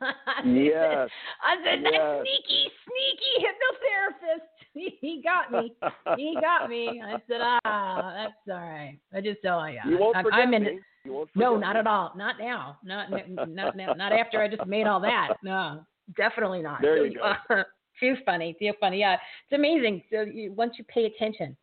Yes. 0.44 1.08
I 1.42 1.56
said, 1.64 1.84
that 1.84 1.92
Yes. 1.92 2.22
sneaky, 2.22 2.70
sneaky 2.84 3.46
hypnotherapist. 3.46 4.46
He 5.00 5.22
got 5.22 5.52
me. 5.52 5.72
He 6.16 6.36
got 6.40 6.68
me. 6.68 7.00
I 7.04 7.12
said, 7.28 7.40
ah, 7.64 8.12
that's 8.16 8.32
all 8.48 8.54
right. 8.60 8.98
I 9.14 9.20
just, 9.20 9.38
oh 9.44 9.64
yeah. 9.66 9.86
You 9.88 9.98
won't 9.98 10.16
I'm, 10.16 10.24
forget 10.24 10.40
I'm 10.40 10.54
in. 10.54 10.62
me. 10.64 10.80
You 11.04 11.12
won't 11.12 11.30
No, 11.36 11.56
not 11.56 11.74
me. 11.74 11.80
at 11.80 11.86
all. 11.86 12.12
Not 12.16 12.36
now. 12.40 12.78
Not 12.82 13.10
not 13.10 13.76
not, 13.76 13.96
not 13.96 14.12
after 14.12 14.42
I 14.42 14.48
just 14.48 14.66
made 14.66 14.86
all 14.86 15.00
that. 15.00 15.34
No, 15.44 15.84
definitely 16.16 16.60
not. 16.62 16.82
There 16.82 17.06
you 17.06 17.14
go. 17.14 17.62
too 18.00 18.16
funny. 18.26 18.56
Too 18.58 18.72
funny. 18.80 18.98
Yeah, 18.98 19.14
it's 19.14 19.52
amazing. 19.52 20.02
So 20.10 20.22
you, 20.22 20.52
once 20.52 20.74
you 20.76 20.84
pay 20.84 21.04
attention, 21.04 21.56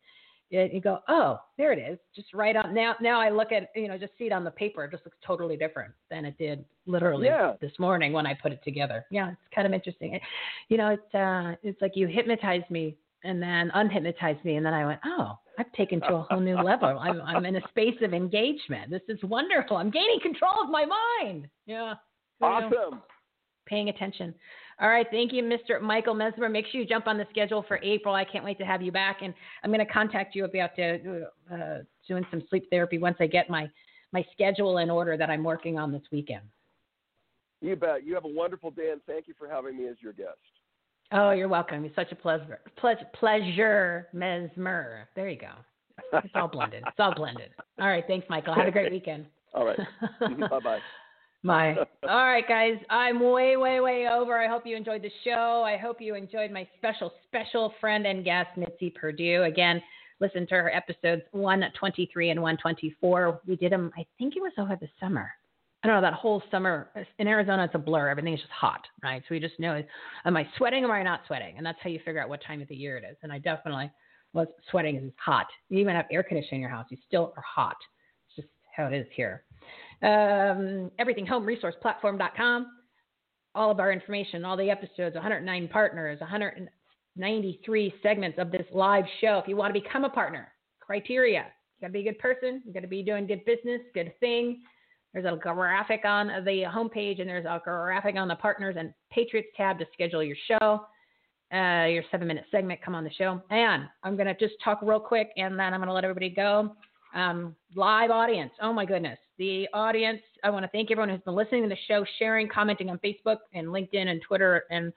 you, 0.52 0.68
you 0.74 0.80
go, 0.80 1.00
oh, 1.08 1.40
there 1.58 1.72
it 1.72 1.78
is. 1.80 1.98
Just 2.14 2.32
right 2.34 2.54
on. 2.54 2.72
Now, 2.74 2.94
now 3.00 3.20
I 3.20 3.30
look 3.30 3.50
at 3.50 3.70
you 3.74 3.88
know 3.88 3.98
just 3.98 4.12
see 4.18 4.26
it 4.26 4.32
on 4.32 4.44
the 4.44 4.50
paper. 4.52 4.84
It 4.84 4.90
just 4.92 5.04
looks 5.04 5.16
totally 5.26 5.56
different 5.56 5.92
than 6.10 6.24
it 6.24 6.38
did 6.38 6.64
literally 6.86 7.26
Yeah. 7.26 7.54
this 7.60 7.72
morning 7.80 8.12
when 8.12 8.26
I 8.26 8.34
put 8.34 8.52
it 8.52 8.62
together. 8.62 9.04
Yeah, 9.10 9.30
it's 9.30 9.54
kind 9.54 9.66
of 9.66 9.72
interesting. 9.72 10.14
It- 10.14 10.22
You 10.68 10.76
know, 10.76 10.90
it's 10.90 11.14
uh, 11.14 11.56
it's 11.64 11.80
like 11.82 11.92
you 11.96 12.06
hypnotized 12.06 12.70
me 12.70 12.96
and 13.24 13.42
then 13.42 13.70
unhypnotized 13.74 14.44
me, 14.44 14.56
and 14.56 14.64
then 14.66 14.74
I 14.74 14.86
went, 14.86 15.00
oh. 15.04 15.38
I've 15.58 15.70
taken 15.72 16.00
to 16.00 16.14
a 16.14 16.22
whole 16.22 16.40
new 16.40 16.56
level. 16.56 16.88
I'm, 16.98 17.20
I'm 17.20 17.44
in 17.44 17.56
a 17.56 17.68
space 17.68 17.96
of 18.00 18.14
engagement. 18.14 18.90
This 18.90 19.02
is 19.06 19.18
wonderful. 19.22 19.76
I'm 19.76 19.90
gaining 19.90 20.18
control 20.22 20.54
of 20.64 20.70
my 20.70 20.86
mind. 20.86 21.46
Yeah. 21.66 21.92
Who 22.40 22.46
knew? 22.48 22.54
Awesome. 22.78 23.02
paying 23.66 23.90
attention. 23.90 24.34
All 24.80 24.88
right, 24.88 25.06
thank 25.10 25.32
you, 25.32 25.42
Mr. 25.42 25.80
Michael 25.80 26.14
Mezmer. 26.14 26.50
Make 26.50 26.66
sure 26.66 26.80
you 26.80 26.86
jump 26.86 27.06
on 27.06 27.18
the 27.18 27.26
schedule 27.30 27.64
for 27.68 27.78
April. 27.82 28.14
I 28.14 28.24
can't 28.24 28.44
wait 28.44 28.58
to 28.58 28.64
have 28.64 28.82
you 28.82 28.90
back, 28.90 29.18
and 29.22 29.34
I'm 29.62 29.70
going 29.70 29.84
to 29.84 29.92
contact 29.92 30.34
you 30.34 30.44
about 30.44 30.74
to, 30.76 31.26
uh, 31.52 31.78
doing 32.08 32.26
some 32.30 32.42
sleep 32.48 32.68
therapy 32.70 32.98
once 32.98 33.16
I 33.20 33.26
get 33.26 33.50
my 33.50 33.70
my 34.12 34.24
schedule 34.32 34.78
in 34.78 34.90
order 34.90 35.16
that 35.16 35.30
I'm 35.30 35.42
working 35.42 35.78
on 35.78 35.90
this 35.90 36.02
weekend. 36.12 36.42
You 37.62 37.76
bet. 37.76 38.04
You 38.04 38.14
have 38.14 38.24
a 38.24 38.28
wonderful 38.28 38.70
day, 38.70 38.90
and 38.90 39.00
thank 39.06 39.26
you 39.26 39.34
for 39.38 39.48
having 39.48 39.76
me 39.76 39.88
as 39.88 39.96
your 40.00 40.12
guest. 40.12 40.36
Oh, 41.12 41.30
you're 41.30 41.48
welcome. 41.48 41.84
It's 41.84 41.94
such 41.94 42.12
a 42.12 42.14
pleasure. 42.14 42.60
Pleasure, 42.76 43.06
pleasure, 43.14 44.08
Mezmer. 44.14 45.04
There 45.14 45.28
you 45.28 45.38
go. 45.38 45.52
It's 46.12 46.32
all 46.34 46.48
blended. 46.48 46.82
It's 46.86 46.98
all 46.98 47.14
blended. 47.14 47.50
All 47.78 47.86
right, 47.88 48.04
thanks, 48.06 48.26
Michael. 48.28 48.54
Have 48.54 48.66
a 48.66 48.70
great 48.70 48.92
weekend. 48.92 49.26
All 49.54 49.64
right. 49.64 49.78
bye 50.20 50.60
bye. 50.60 50.78
My. 51.42 51.76
All 52.08 52.26
right, 52.26 52.46
guys. 52.46 52.76
I'm 52.90 53.20
way, 53.20 53.56
way, 53.56 53.80
way 53.80 54.08
over. 54.08 54.40
I 54.40 54.48
hope 54.48 54.66
you 54.66 54.76
enjoyed 54.76 55.02
the 55.02 55.10
show. 55.24 55.62
I 55.66 55.76
hope 55.76 56.00
you 56.00 56.14
enjoyed 56.14 56.50
my 56.50 56.66
special, 56.78 57.12
special 57.26 57.74
friend 57.80 58.06
and 58.06 58.24
guest, 58.24 58.50
Mitzi 58.56 58.90
Perdue. 58.90 59.42
Again, 59.44 59.82
listen 60.20 60.46
to 60.48 60.54
her 60.54 60.74
episodes 60.74 61.22
123 61.32 62.30
and 62.30 62.40
124. 62.40 63.40
We 63.46 63.56
did 63.56 63.72
them, 63.72 63.90
I 63.96 64.06
think 64.18 64.36
it 64.36 64.40
was 64.40 64.52
over 64.58 64.76
the 64.80 64.88
summer. 65.00 65.30
I 65.84 65.88
don't 65.88 65.96
know, 65.96 66.02
that 66.02 66.14
whole 66.14 66.40
summer 66.48 66.90
in 67.18 67.26
Arizona, 67.26 67.64
it's 67.64 67.74
a 67.74 67.78
blur. 67.78 68.08
Everything 68.08 68.34
is 68.34 68.40
just 68.40 68.52
hot, 68.52 68.82
right? 69.02 69.20
So 69.22 69.34
we 69.34 69.40
just 69.40 69.58
know, 69.58 69.82
am 70.24 70.36
I 70.36 70.46
sweating 70.56 70.84
or 70.84 70.86
am 70.86 70.92
I 70.92 71.02
not 71.02 71.22
sweating? 71.26 71.56
And 71.56 71.66
that's 71.66 71.78
how 71.82 71.90
you 71.90 71.98
figure 72.04 72.22
out 72.22 72.28
what 72.28 72.40
time 72.46 72.62
of 72.62 72.68
the 72.68 72.76
year 72.76 72.96
it 72.98 73.04
is. 73.10 73.16
And 73.24 73.32
I 73.32 73.38
definitely 73.38 73.90
was 74.32 74.46
sweating. 74.70 74.94
It's 74.94 75.16
hot. 75.18 75.48
You 75.70 75.78
even 75.78 75.96
have 75.96 76.06
air 76.12 76.22
conditioning 76.22 76.60
in 76.60 76.60
your 76.60 76.70
house. 76.70 76.86
You 76.90 76.98
still 77.08 77.34
are 77.36 77.42
hot. 77.42 77.76
It's 78.28 78.36
just 78.36 78.48
how 78.76 78.86
it 78.86 78.94
is 78.94 79.06
here 79.16 79.42
um, 80.02 80.90
everythinghomeresourceplatform.com. 81.00 82.66
all 83.54 83.70
of 83.70 83.80
our 83.80 83.92
information, 83.92 84.44
all 84.44 84.56
the 84.56 84.70
episodes, 84.70 85.14
109 85.14 85.68
partners, 85.68 86.20
193 86.20 87.94
segments 88.02 88.38
of 88.38 88.50
this 88.50 88.66
live 88.72 89.04
show. 89.20 89.38
If 89.38 89.48
you 89.48 89.56
want 89.56 89.74
to 89.74 89.80
become 89.80 90.04
a 90.04 90.10
partner, 90.10 90.48
criteria 90.80 91.46
you 91.82 91.88
got 91.88 91.88
to 91.88 91.92
be 91.92 92.08
a 92.08 92.12
good 92.12 92.18
person, 92.20 92.62
you 92.64 92.72
got 92.72 92.80
to 92.80 92.86
be 92.86 93.02
doing 93.02 93.26
good 93.26 93.44
business, 93.44 93.80
good 93.92 94.12
thing. 94.20 94.62
There's 95.12 95.26
a 95.26 95.36
graphic 95.36 96.04
on 96.04 96.28
the 96.44 96.62
homepage, 96.62 97.20
and 97.20 97.28
there's 97.28 97.44
a 97.44 97.60
graphic 97.62 98.16
on 98.16 98.28
the 98.28 98.36
partners 98.36 98.76
and 98.78 98.94
Patriots 99.10 99.48
tab 99.56 99.78
to 99.80 99.86
schedule 99.92 100.22
your 100.22 100.36
show, 100.48 100.86
uh, 101.52 101.86
your 101.86 102.04
seven 102.10 102.28
minute 102.28 102.44
segment. 102.50 102.80
Come 102.82 102.94
on 102.94 103.04
the 103.04 103.10
show. 103.10 103.42
And 103.50 103.84
I'm 104.04 104.16
going 104.16 104.28
to 104.28 104.34
just 104.34 104.54
talk 104.64 104.78
real 104.80 105.00
quick, 105.00 105.30
and 105.36 105.58
then 105.58 105.74
I'm 105.74 105.80
going 105.80 105.88
to 105.88 105.92
let 105.92 106.04
everybody 106.04 106.30
go. 106.30 106.74
Um, 107.14 107.54
live 107.74 108.10
audience. 108.10 108.52
Oh 108.62 108.72
my 108.72 108.86
goodness. 108.86 109.18
The 109.42 109.66
audience, 109.74 110.20
I 110.44 110.50
want 110.50 110.62
to 110.64 110.68
thank 110.68 110.92
everyone 110.92 111.08
who's 111.08 111.20
been 111.22 111.34
listening 111.34 111.64
to 111.64 111.68
the 111.68 111.76
show, 111.88 112.06
sharing, 112.20 112.48
commenting 112.48 112.88
on 112.90 112.98
Facebook 112.98 113.38
and 113.52 113.66
LinkedIn 113.66 114.06
and 114.06 114.22
Twitter 114.22 114.66
and 114.70 114.92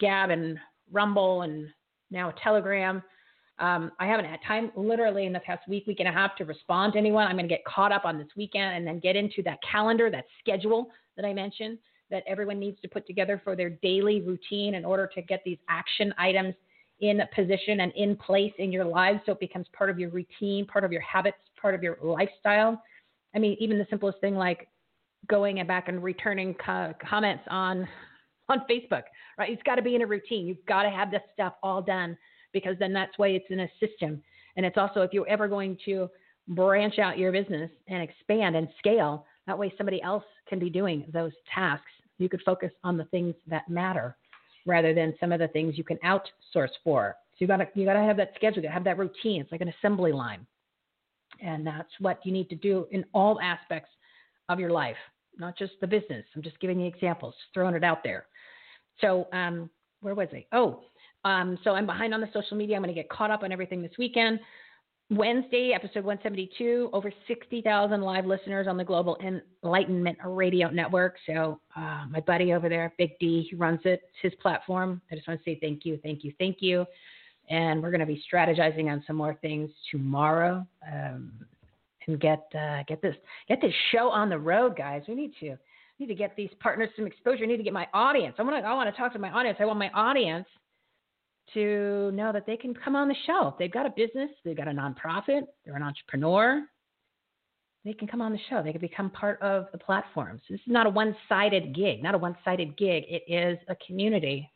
Gab 0.00 0.30
and 0.30 0.58
Rumble 0.90 1.42
and 1.42 1.68
now 2.10 2.32
Telegram. 2.42 3.02
Um, 3.58 3.92
I 4.00 4.06
haven't 4.06 4.24
had 4.24 4.38
time 4.48 4.72
literally 4.76 5.26
in 5.26 5.32
the 5.34 5.40
past 5.40 5.68
week, 5.68 5.86
week 5.86 6.00
and 6.00 6.08
a 6.08 6.10
half 6.10 6.36
to 6.36 6.46
respond 6.46 6.94
to 6.94 6.98
anyone. 6.98 7.26
I'm 7.26 7.36
going 7.36 7.46
to 7.46 7.54
get 7.54 7.66
caught 7.66 7.92
up 7.92 8.06
on 8.06 8.16
this 8.16 8.28
weekend 8.34 8.76
and 8.76 8.86
then 8.86 8.98
get 8.98 9.14
into 9.14 9.42
that 9.42 9.58
calendar, 9.70 10.10
that 10.10 10.24
schedule 10.40 10.88
that 11.18 11.26
I 11.26 11.34
mentioned 11.34 11.76
that 12.10 12.22
everyone 12.26 12.58
needs 12.58 12.80
to 12.80 12.88
put 12.88 13.06
together 13.06 13.42
for 13.44 13.54
their 13.54 13.68
daily 13.82 14.22
routine 14.22 14.74
in 14.74 14.86
order 14.86 15.06
to 15.14 15.20
get 15.20 15.42
these 15.44 15.58
action 15.68 16.14
items 16.16 16.54
in 17.00 17.20
position 17.34 17.80
and 17.80 17.92
in 17.94 18.16
place 18.16 18.54
in 18.56 18.72
your 18.72 18.86
lives 18.86 19.20
so 19.26 19.32
it 19.32 19.40
becomes 19.40 19.66
part 19.76 19.90
of 19.90 19.98
your 19.98 20.08
routine, 20.08 20.66
part 20.66 20.82
of 20.82 20.92
your 20.92 21.02
habits, 21.02 21.36
part 21.60 21.74
of 21.74 21.82
your 21.82 21.98
lifestyle. 22.02 22.82
I 23.34 23.38
mean, 23.38 23.56
even 23.60 23.78
the 23.78 23.86
simplest 23.90 24.20
thing 24.20 24.34
like 24.34 24.68
going 25.28 25.58
and 25.58 25.68
back 25.68 25.88
and 25.88 26.02
returning 26.02 26.54
co- 26.54 26.94
comments 27.08 27.44
on 27.48 27.88
on 28.48 28.60
Facebook, 28.70 29.04
right? 29.38 29.50
It's 29.50 29.62
got 29.62 29.76
to 29.76 29.82
be 29.82 29.94
in 29.94 30.02
a 30.02 30.06
routine. 30.06 30.46
You've 30.46 30.64
got 30.66 30.82
to 30.82 30.90
have 30.90 31.10
this 31.10 31.22
stuff 31.32 31.54
all 31.62 31.80
done 31.80 32.16
because 32.52 32.76
then 32.78 32.92
that's 32.92 33.12
why 33.16 33.28
it's 33.28 33.46
in 33.50 33.60
a 33.60 33.68
system. 33.80 34.22
And 34.56 34.66
it's 34.66 34.76
also 34.76 35.00
if 35.00 35.12
you're 35.12 35.28
ever 35.28 35.48
going 35.48 35.78
to 35.86 36.08
branch 36.48 36.98
out 36.98 37.18
your 37.18 37.32
business 37.32 37.70
and 37.88 38.02
expand 38.02 38.56
and 38.56 38.68
scale, 38.78 39.26
that 39.46 39.58
way 39.58 39.72
somebody 39.76 40.02
else 40.02 40.24
can 40.48 40.58
be 40.58 40.70
doing 40.70 41.06
those 41.12 41.32
tasks. 41.52 41.86
You 42.18 42.28
could 42.28 42.42
focus 42.44 42.70
on 42.84 42.96
the 42.96 43.04
things 43.06 43.34
that 43.48 43.68
matter 43.68 44.16
rather 44.66 44.94
than 44.94 45.14
some 45.18 45.32
of 45.32 45.40
the 45.40 45.48
things 45.48 45.78
you 45.78 45.84
can 45.84 45.98
outsource 46.04 46.70
for. 46.84 47.16
So 47.32 47.36
you 47.38 47.46
gotta 47.46 47.66
you 47.74 47.84
gotta 47.84 48.00
have 48.00 48.16
that 48.18 48.32
schedule, 48.34 48.58
you 48.58 48.62
gotta 48.64 48.74
have 48.74 48.84
that 48.84 48.98
routine. 48.98 49.40
It's 49.40 49.50
like 49.50 49.60
an 49.60 49.72
assembly 49.80 50.12
line. 50.12 50.46
And 51.42 51.66
that's 51.66 51.90
what 51.98 52.24
you 52.24 52.32
need 52.32 52.48
to 52.50 52.56
do 52.56 52.86
in 52.90 53.04
all 53.12 53.40
aspects 53.40 53.90
of 54.48 54.60
your 54.60 54.70
life, 54.70 54.96
not 55.36 55.58
just 55.58 55.72
the 55.80 55.86
business. 55.86 56.24
I'm 56.34 56.42
just 56.42 56.60
giving 56.60 56.80
you 56.80 56.86
examples, 56.86 57.34
throwing 57.52 57.74
it 57.74 57.84
out 57.84 58.02
there. 58.04 58.26
So 59.00 59.26
um, 59.32 59.68
where 60.00 60.14
was 60.14 60.28
I? 60.32 60.44
Oh, 60.52 60.84
um, 61.24 61.58
so 61.64 61.70
I'm 61.72 61.86
behind 61.86 62.14
on 62.14 62.20
the 62.20 62.28
social 62.32 62.56
media. 62.56 62.76
I'm 62.76 62.82
going 62.82 62.94
to 62.94 63.00
get 63.00 63.08
caught 63.08 63.30
up 63.30 63.42
on 63.42 63.52
everything 63.52 63.82
this 63.82 63.92
weekend. 63.98 64.40
Wednesday, 65.10 65.72
episode 65.74 66.04
172, 66.04 66.88
over 66.92 67.12
60,000 67.28 68.00
live 68.00 68.24
listeners 68.24 68.66
on 68.66 68.78
the 68.78 68.84
Global 68.84 69.18
Enlightenment 69.62 70.16
Radio 70.24 70.70
Network. 70.70 71.16
So, 71.26 71.60
uh, 71.76 72.06
my 72.08 72.20
buddy 72.20 72.54
over 72.54 72.68
there, 72.68 72.94
Big 72.96 73.18
D, 73.20 73.46
he 73.50 73.56
runs 73.56 73.80
it, 73.84 74.00
it's 74.08 74.22
his 74.22 74.32
platform. 74.40 75.02
I 75.10 75.16
just 75.16 75.28
want 75.28 75.40
to 75.40 75.44
say 75.44 75.58
thank 75.60 75.84
you, 75.84 75.98
thank 76.02 76.24
you, 76.24 76.32
thank 76.38 76.58
you. 76.60 76.86
And 77.50 77.82
we're 77.82 77.90
going 77.90 78.00
to 78.00 78.06
be 78.06 78.22
strategizing 78.32 78.90
on 78.90 79.02
some 79.06 79.16
more 79.16 79.36
things 79.42 79.70
tomorrow 79.90 80.66
um, 80.90 81.32
and 82.06 82.20
get 82.20 82.44
uh, 82.54 82.82
get 82.86 83.02
this 83.02 83.14
get 83.48 83.60
this 83.60 83.74
show 83.90 84.08
on 84.08 84.28
the 84.28 84.38
road, 84.38 84.76
guys. 84.76 85.02
We 85.08 85.14
need 85.14 85.32
to 85.40 85.56
need 85.98 86.06
to 86.06 86.14
get 86.14 86.34
these 86.36 86.50
partners 86.60 86.88
some 86.96 87.06
exposure. 87.06 87.44
I 87.44 87.46
need 87.46 87.58
to 87.58 87.62
get 87.62 87.72
my 87.72 87.86
audience. 87.92 88.36
I 88.38 88.42
want 88.42 88.62
to 88.62 88.66
I 88.66 88.74
want 88.74 88.94
to 88.94 89.00
talk 89.00 89.12
to 89.12 89.18
my 89.18 89.30
audience. 89.30 89.58
I 89.60 89.64
want 89.64 89.78
my 89.78 89.90
audience 89.90 90.46
to 91.54 92.10
know 92.12 92.32
that 92.32 92.46
they 92.46 92.56
can 92.56 92.74
come 92.74 92.96
on 92.96 93.08
the 93.08 93.16
show. 93.26 93.54
They've 93.58 93.72
got 93.72 93.84
a 93.84 93.90
business, 93.90 94.30
they've 94.44 94.56
got 94.56 94.68
a 94.68 94.70
nonprofit, 94.70 95.42
they're 95.64 95.74
an 95.74 95.82
entrepreneur, 95.82 96.64
they 97.84 97.92
can 97.92 98.06
come 98.06 98.22
on 98.22 98.32
the 98.32 98.38
show. 98.48 98.62
They 98.62 98.72
can 98.72 98.80
become 98.80 99.10
part 99.10 99.40
of 99.42 99.66
the 99.72 99.78
platform. 99.78 100.40
So 100.46 100.54
this 100.54 100.60
is 100.60 100.72
not 100.72 100.86
a 100.86 100.90
one 100.90 101.16
sided 101.28 101.74
gig, 101.74 102.02
not 102.02 102.14
a 102.14 102.18
one 102.18 102.36
sided 102.44 102.76
gig. 102.76 103.04
It 103.08 103.22
is 103.26 103.58
a 103.68 103.76
community. 103.86 104.50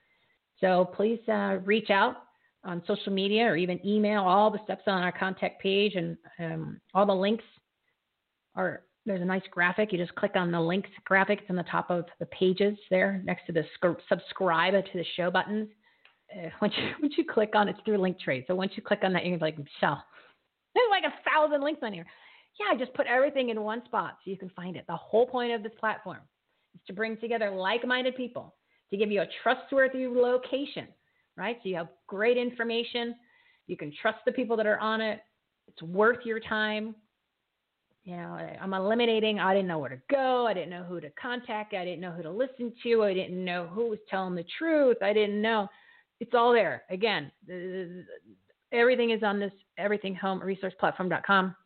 So 0.61 0.91
please 0.97 1.19
uh, 1.29 1.59
reach 1.65 1.91
out 1.91 2.17
on 2.67 2.83
social 2.87 3.13
media 3.13 3.45
or 3.45 3.57
even 3.57 3.85
email. 3.87 4.23
All 4.23 4.51
the 4.51 4.63
steps 4.65 4.83
on 4.87 5.03
our 5.03 5.13
contact 5.13 5.63
page 5.63 5.95
and 5.95 6.17
um, 6.39 6.81
all 6.95 7.07
the 7.07 7.15
links 7.15 7.45
are. 8.55 8.83
There's 9.07 9.23
a 9.23 9.25
nice 9.25 9.45
graphic. 9.53 9.93
You 9.93 9.99
just 9.99 10.17
click 10.17 10.33
on 10.35 10.51
the 10.51 10.61
links 10.61 10.91
graphic. 11.05 11.39
It's 11.43 11.51
on 11.51 11.55
the 11.55 11.63
top 11.71 11.93
of 11.93 12.07
the 12.19 12.27
pages 12.27 12.77
there 12.91 13.23
next 13.25 13.47
to 13.47 13.53
the 13.53 13.63
subscribe 14.09 14.73
to 14.73 14.99
the 14.99 15.05
show 15.17 15.31
buttons 15.31 15.69
uh, 16.35 16.49
once 16.61 16.75
you 16.77 16.89
once 17.01 17.15
you 17.17 17.25
click 17.25 17.55
on 17.55 17.69
it's 17.69 17.79
through 17.85 17.99
Linktree. 17.99 18.47
So 18.47 18.55
once 18.55 18.73
you 18.75 18.83
click 18.83 19.01
on 19.03 19.13
that, 19.13 19.25
you're 19.25 19.39
like, 19.39 19.59
Michele, 19.59 20.03
there's 20.75 20.91
like 20.91 21.05
a 21.05 21.31
thousand 21.31 21.63
links 21.63 21.81
on 21.83 21.93
here. 21.93 22.07
Yeah, 22.59 22.75
I 22.75 22.79
just 22.79 22.95
put 22.95 23.07
everything 23.07 23.51
in 23.51 23.61
one 23.61 23.85
spot 23.85 24.19
so 24.25 24.31
you 24.31 24.39
can 24.39 24.51
find 24.51 24.77
it. 24.77 24.85
The 24.89 24.97
whole 24.97 25.27
point 25.27 25.53
of 25.53 25.63
this 25.63 25.73
platform 25.79 26.21
is 26.75 26.81
to 26.87 26.93
bring 26.93 27.17
together 27.19 27.51
like-minded 27.51 28.17
people 28.17 28.55
to 28.91 28.97
give 28.97 29.11
you 29.11 29.21
a 29.21 29.27
trustworthy 29.43 30.07
location, 30.07 30.87
right? 31.37 31.57
So 31.63 31.69
you 31.69 31.77
have 31.77 31.89
great 32.07 32.37
information. 32.37 33.15
You 33.67 33.77
can 33.77 33.93
trust 34.01 34.19
the 34.25 34.33
people 34.33 34.57
that 34.57 34.67
are 34.67 34.79
on 34.79 35.01
it. 35.01 35.21
It's 35.69 35.83
worth 35.83 36.25
your 36.25 36.41
time. 36.41 36.95
You 38.05 38.17
know, 38.17 38.39
I'm 38.61 38.73
eliminating. 38.73 39.41
I 39.41 39.53
didn't 39.53 39.67
know 39.67 39.81
where 39.81 39.91
to 39.91 40.01
go. 40.09 40.47
I 40.47 40.55
didn't 40.55 40.71
know 40.71 40.85
who 40.85 41.01
to 41.01 41.11
contact. 41.21 41.75
I 41.75 41.85
didn't 41.85 42.01
know 42.01 42.13
who 42.13 42.23
to 42.23 42.31
listen 42.31 42.73
to. 42.85 43.03
I 43.03 43.13
didn't 43.13 43.45
know 43.45 43.67
who 43.67 43.91
was 43.91 43.99
telling 44.09 44.37
the 44.37 44.45
truth. 44.59 44.99
I 45.03 45.13
didn't 45.13 45.43
know 45.43 45.67
it's 46.21 46.33
all 46.33 46.53
there. 46.53 46.85
Again, 46.89 47.33
everything 48.73 49.11
is 49.11 49.25
on 49.25 49.41
this 49.41 49.53
everythinghomeresourceplatform.com. 49.81 51.57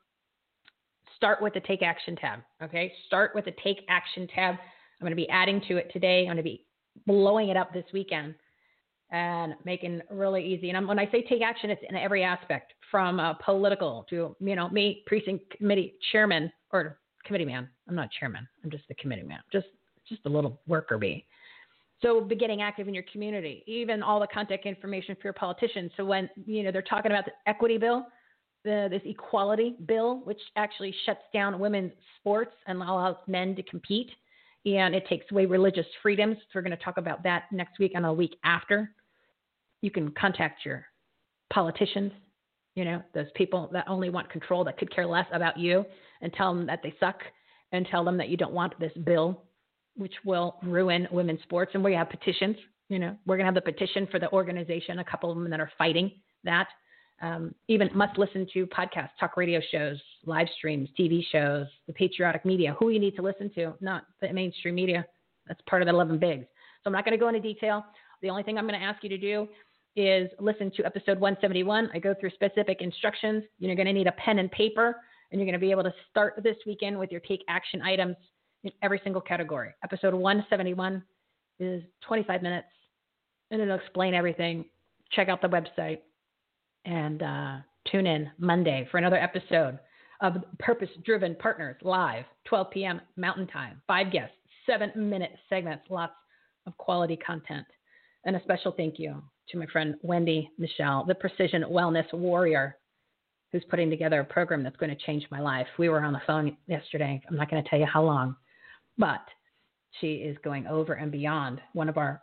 Start 1.17 1.43
with 1.43 1.53
the 1.53 1.61
take 1.61 1.83
action 1.83 2.17
tab. 2.17 2.41
Okay. 2.63 2.91
Start 3.07 3.33
with 3.35 3.45
the 3.45 3.55
take 3.63 3.83
action 3.91 4.27
tab. 4.35 4.55
I'm 4.55 5.05
going 5.05 5.11
to 5.11 5.17
be 5.17 5.29
adding 5.29 5.61
to 5.69 5.77
it 5.77 5.91
today. 5.93 6.21
I'm 6.21 6.29
going 6.29 6.39
to 6.39 6.43
be 6.43 6.65
blowing 7.07 7.51
it 7.51 7.57
up 7.59 7.75
this 7.75 7.85
weekend 7.93 8.35
and 9.11 9.55
making 9.65 10.01
really 10.11 10.45
easy. 10.45 10.70
And 10.70 10.87
when 10.87 10.99
I 10.99 11.11
say 11.11 11.23
take 11.23 11.43
action, 11.43 11.70
it's 11.70 11.82
in 11.89 11.97
every 11.97 12.23
aspect 12.23 12.74
from 12.91 13.19
uh, 13.19 13.35
political 13.35 14.07
to, 14.11 14.37
you 14.41 14.57
know, 14.57 14.69
me, 14.70 15.03
precinct 15.07 15.51
committee 15.57 15.95
chairman 16.12 16.53
or 16.73 16.99
committee 17.24 17.45
man. 17.45 17.69
I'm 17.89 17.95
not 17.95 18.09
chairman. 18.19 18.47
I'm 18.65 18.70
just 18.70 18.87
the 18.89 18.95
committee 18.95 19.23
man. 19.23 19.41
Just, 19.53 19.66
just 20.09 20.23
a 20.27 20.28
little 20.28 20.61
worker 20.66 20.99
bee. 20.99 21.24
So 22.03 22.20
be 22.20 22.35
getting 22.35 22.62
active 22.62 22.89
in 22.89 22.95
your 22.95 23.05
community, 23.12 23.62
even 23.66 24.03
all 24.03 24.20
the 24.20 24.27
contact 24.27 24.65
information 24.65 25.15
for 25.16 25.23
your 25.24 25.35
politicians. 25.35 25.91
So 25.97 26.05
when 26.05 26.31
you 26.47 26.62
know 26.62 26.73
they're 26.73 26.82
talking 26.82 27.12
about 27.12 27.27
the 27.27 27.32
equity 27.47 27.77
bill, 27.77 28.07
the, 28.65 28.89
this 28.91 29.03
equality 29.05 29.77
bill, 29.87 30.20
which 30.24 30.41
actually 30.57 30.95
shuts 31.05 31.20
down 31.32 31.59
women's 31.59 31.93
sports 32.19 32.55
and 32.66 32.78
allows 32.78 33.16
men 33.27 33.55
to 33.57 33.62
compete, 33.65 34.11
and 34.65 34.95
it 34.95 35.07
takes 35.09 35.31
away 35.31 35.45
religious 35.45 35.87
freedoms. 36.03 36.37
So 36.39 36.51
we're 36.55 36.62
going 36.62 36.77
to 36.77 36.82
talk 36.82 36.97
about 36.97 37.23
that 37.24 37.45
next 37.53 37.78
week 37.78 37.93
and 37.95 38.07
a 38.07 38.12
week 38.12 38.37
after. 38.45 38.93
You 39.82 39.90
can 39.90 40.11
contact 40.12 40.65
your 40.65 40.86
politicians, 41.52 42.12
you 42.74 42.85
know, 42.85 43.02
those 43.15 43.27
people 43.35 43.69
that 43.73 43.85
only 43.89 44.11
want 44.11 44.31
control, 44.31 44.65
that 44.65 44.78
could 44.78 44.94
care 44.94 45.07
less 45.07 45.27
about 45.32 45.59
you, 45.59 45.85
and 46.20 46.32
tell 46.32 46.55
them 46.55 46.66
that 46.66 46.81
they 46.82 46.94
suck, 47.01 47.20
and 47.73 47.86
tell 47.86 48.05
them 48.05 48.16
that 48.19 48.28
you 48.28 48.36
don't 48.36 48.52
want 48.52 48.78
this 48.78 48.93
bill 49.05 49.43
which 49.97 50.15
will 50.24 50.57
ruin 50.62 51.07
women's 51.11 51.43
sports. 51.43 51.73
And 51.74 51.85
we 51.85 51.94
have 51.94 52.09
petitions. 52.09 52.57
You 52.89 52.98
know, 52.98 53.16
we're 53.27 53.36
going 53.36 53.44
to 53.44 53.52
have 53.52 53.55
the 53.55 53.73
petition 53.73 54.09
for 54.11 54.19
the 54.19 54.32
organization, 54.32 54.98
a 54.98 55.05
couple 55.05 55.31
of 55.31 55.36
them 55.36 55.48
that 55.51 55.61
are 55.61 55.70
fighting 55.78 56.11
that. 56.44 56.69
Um, 57.23 57.55
even 57.69 57.90
must 57.94 58.16
listen 58.16 58.47
to 58.55 58.66
podcasts, 58.66 59.11
talk 59.20 59.36
radio 59.36 59.61
shows, 59.70 60.01
live 60.24 60.48
streams, 60.57 60.89
TV 60.98 61.23
shows, 61.31 61.66
the 61.86 61.93
patriotic 61.93 62.47
media, 62.47 62.74
who 62.78 62.89
you 62.89 62.98
need 62.98 63.15
to 63.16 63.23
listen 63.23 63.51
to, 63.57 63.74
not 63.82 64.05
the 64.23 64.32
mainstream 64.32 64.74
media. 64.74 65.05
That's 65.47 65.61
part 65.69 65.82
of 65.82 65.86
the 65.86 65.93
11 65.93 66.19
bigs. 66.19 66.47
So 66.82 66.86
I'm 66.86 66.93
not 66.94 67.05
going 67.05 67.12
to 67.12 67.20
go 67.20 67.28
into 67.28 67.40
detail. 67.40 67.85
The 68.23 68.31
only 68.31 68.43
thing 68.43 68.57
I'm 68.57 68.66
going 68.66 68.81
to 68.81 68.85
ask 68.85 69.02
you 69.02 69.11
to 69.11 69.19
do 69.19 69.47
is 69.97 70.31
listen 70.39 70.71
to 70.77 70.85
episode 70.85 71.19
171. 71.19 71.91
I 71.93 71.99
go 71.99 72.15
through 72.19 72.31
specific 72.31 72.81
instructions. 72.81 73.43
You're 73.59 73.75
going 73.75 73.87
to 73.87 73.93
need 73.93 74.07
a 74.07 74.12
pen 74.12 74.39
and 74.39 74.51
paper, 74.51 74.97
and 75.31 75.41
you're 75.41 75.47
going 75.47 75.53
to 75.53 75.59
be 75.59 75.71
able 75.71 75.83
to 75.83 75.95
start 76.09 76.41
this 76.43 76.57
weekend 76.67 76.99
with 76.99 77.11
your 77.11 77.21
take 77.21 77.45
action 77.49 77.83
items 77.83 78.17
in 78.65 78.71
every 78.83 79.01
single 79.03 79.21
category. 79.21 79.71
Episode 79.85 80.15
171 80.15 81.03
is 81.59 81.83
25 82.07 82.43
minutes 82.43 82.69
and 83.51 83.61
it'll 83.61 83.77
explain 83.77 84.15
everything. 84.15 84.65
Check 85.12 85.29
out 85.29 85.43
the 85.43 85.49
website 85.49 85.99
and 86.85 87.23
uh, 87.23 87.57
tune 87.91 88.07
in 88.07 88.31
Monday 88.39 88.89
for 88.91 88.99
another 88.99 89.17
episode 89.17 89.79
of 90.21 90.37
Purpose 90.59 90.91
Driven 91.05 91.35
Partners 91.37 91.77
live, 91.83 92.25
12 92.47 92.71
p.m. 92.71 93.01
Mountain 93.17 93.47
Time. 93.49 93.81
Five 93.87 94.12
guests, 94.12 94.37
seven 94.67 94.93
minute 94.97 95.33
segments, 95.49 95.85
lots 95.89 96.12
of 96.67 96.77
quality 96.77 97.17
content. 97.17 97.67
And 98.25 98.37
a 98.37 98.43
special 98.43 98.73
thank 98.73 98.99
you 98.99 99.23
to 99.51 99.59
my 99.59 99.66
friend 99.66 99.94
Wendy 100.02 100.51
Michelle, 100.59 101.05
the 101.05 101.14
Precision 101.14 101.64
Wellness 101.64 102.12
Warrior, 102.12 102.77
who's 103.52 103.64
putting 103.68 103.90
together 103.90 104.20
a 104.20 104.24
program 104.24 104.62
that's 104.62 104.77
going 104.77 104.94
to 104.94 105.05
change 105.05 105.27
my 105.31 105.40
life. 105.40 105.66
We 105.78 105.89
were 105.89 106.05
on 106.05 106.12
the 106.12 106.22
phone 106.27 106.56
yesterday. 106.66 107.20
I'm 107.28 107.36
not 107.36 107.51
going 107.51 107.62
to 107.62 107.68
tell 107.68 107.78
you 107.78 107.86
how 107.86 108.02
long 108.02 108.36
but 109.01 109.22
She 110.01 110.16
is 110.16 110.36
going 110.44 110.68
over 110.68 110.93
and 110.93 111.10
beyond 111.10 111.60
one 111.72 111.89
of 111.89 111.98
our 111.98 112.22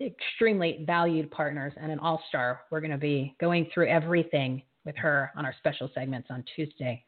extremely 0.00 0.82
valued 0.86 1.30
partners 1.30 1.72
and 1.80 1.92
an 1.92 2.00
all 2.00 2.20
star. 2.28 2.62
We're 2.70 2.80
going 2.80 2.90
to 2.90 2.98
be 2.98 3.36
going 3.40 3.68
through 3.72 3.88
everything 3.88 4.62
with 4.84 4.96
her 4.96 5.30
on 5.36 5.44
our 5.44 5.54
special 5.58 5.88
segments 5.94 6.28
on 6.30 6.44
Tuesday 6.56 7.04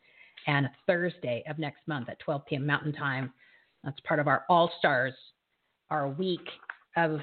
and 0.47 0.69
Thursday 0.87 1.43
of 1.49 1.59
next 1.59 1.81
month 1.89 2.09
at 2.09 2.21
12 2.21 2.47
p.m. 2.47 2.67
Mountain 2.67 2.93
Time. 2.93 3.33
That's 3.83 3.99
part 4.01 4.21
of 4.21 4.29
our 4.29 4.45
All 4.49 4.71
Stars, 4.79 5.15
our 5.91 6.09
week 6.09 6.47
of 6.97 7.19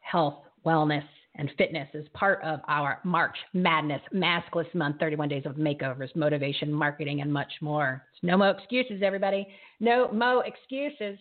health, 0.00 0.42
wellness, 0.66 1.04
and 1.36 1.50
fitness 1.56 1.88
is 1.94 2.06
part 2.14 2.42
of 2.42 2.60
our 2.66 2.98
March 3.04 3.36
Madness 3.52 4.00
Maskless 4.14 4.72
Month 4.74 4.98
31 4.98 5.28
days 5.28 5.46
of 5.46 5.56
makeovers, 5.56 6.14
motivation, 6.16 6.72
marketing, 6.72 7.20
and 7.20 7.32
much 7.32 7.52
more. 7.60 8.02
No 8.22 8.36
more 8.36 8.50
excuses, 8.50 9.02
everybody. 9.02 9.46
No 9.80 10.10
more 10.12 10.44
excuses. 10.44 11.18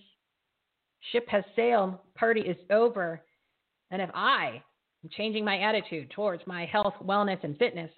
Ship 1.12 1.28
has 1.28 1.44
sailed. 1.56 1.96
Party 2.16 2.42
is 2.42 2.58
over. 2.72 3.22
And 3.92 4.02
if 4.02 4.10
I 4.14 4.62
am 5.04 5.10
changing 5.16 5.46
my 5.46 5.60
attitude 5.60 6.10
towards 6.12 6.42
my 6.48 6.66
health, 6.66 6.96
wellness, 7.04 7.44
and 7.44 7.58
fitness, 7.58 7.92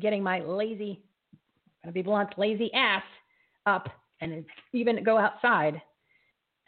getting 0.00 0.22
my 0.22 0.40
lazy, 0.40 1.02
I'm 1.84 1.92
going 1.92 1.92
to 1.92 1.92
be 1.92 2.02
blunt, 2.02 2.38
lazy 2.38 2.72
ass 2.72 3.02
up 3.66 3.88
and 4.20 4.44
even 4.72 5.04
go 5.04 5.18
outside 5.18 5.80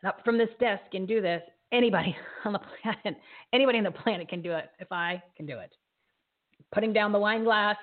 and 0.02 0.09
up 0.09 0.24
from 0.24 0.36
this 0.36 0.51
desk 0.59 0.82
and 0.92 1.06
do 1.06 1.20
this, 1.20 1.42
anybody 1.72 2.16
on 2.44 2.52
the 2.52 2.60
planet, 2.82 3.20
anybody 3.52 3.78
on 3.78 3.84
the 3.84 3.90
planet 3.90 4.28
can 4.28 4.42
do 4.42 4.52
it 4.52 4.70
if 4.78 4.90
I 4.92 5.22
can 5.36 5.47
do 5.47 5.59
it. 5.59 5.72
Putting 6.72 6.92
down 6.92 7.12
the 7.12 7.18
wine 7.18 7.44
glass, 7.44 7.76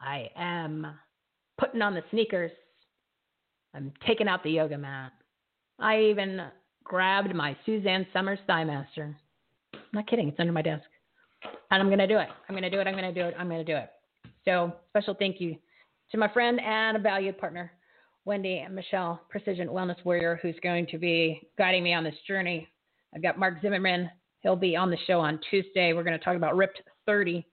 I 0.00 0.30
am 0.36 0.86
putting 1.58 1.82
on 1.82 1.94
the 1.94 2.02
sneakers, 2.10 2.50
I'm 3.74 3.92
taking 4.06 4.28
out 4.28 4.42
the 4.42 4.50
yoga 4.50 4.78
mat. 4.78 5.12
I 5.78 6.00
even 6.00 6.40
grabbed 6.84 7.34
my 7.34 7.56
Suzanne 7.66 8.06
Somers 8.12 8.38
Thigh 8.46 8.64
Master. 8.64 9.16
I'm 9.74 9.80
not 9.92 10.06
kidding, 10.06 10.28
it's 10.28 10.40
under 10.40 10.52
my 10.52 10.62
desk. 10.62 10.84
And 11.70 11.82
I'm 11.82 11.88
going 11.88 11.98
to 11.98 12.06
do 12.06 12.18
it. 12.18 12.28
I'm 12.48 12.54
going 12.54 12.62
to 12.62 12.70
do 12.70 12.80
it. 12.80 12.86
I'm 12.86 12.94
going 12.94 13.12
to 13.12 13.20
do 13.20 13.26
it. 13.26 13.34
I'm 13.38 13.48
going 13.48 13.64
to 13.64 13.72
do 13.72 13.76
it. 13.76 13.90
So, 14.44 14.72
special 14.90 15.14
thank 15.14 15.40
you 15.40 15.56
to 16.10 16.18
my 16.18 16.28
friend 16.28 16.60
and 16.60 16.96
a 16.96 17.00
valued 17.00 17.38
partner, 17.38 17.72
Wendy 18.26 18.58
and 18.58 18.74
Michelle, 18.74 19.20
Precision 19.28 19.68
Wellness 19.68 20.02
Warrior, 20.04 20.38
who's 20.40 20.56
going 20.62 20.86
to 20.86 20.98
be 20.98 21.48
guiding 21.58 21.84
me 21.84 21.92
on 21.92 22.04
this 22.04 22.14
journey. 22.26 22.68
I've 23.14 23.22
got 23.22 23.38
Mark 23.38 23.60
Zimmerman. 23.60 24.10
He'll 24.40 24.56
be 24.56 24.76
on 24.76 24.90
the 24.90 24.96
show 25.06 25.20
on 25.20 25.38
Tuesday. 25.50 25.92
We're 25.92 26.04
going 26.04 26.18
to 26.18 26.24
talk 26.24 26.36
about 26.36 26.56
Ripped 26.56 26.80
30. 27.06 27.46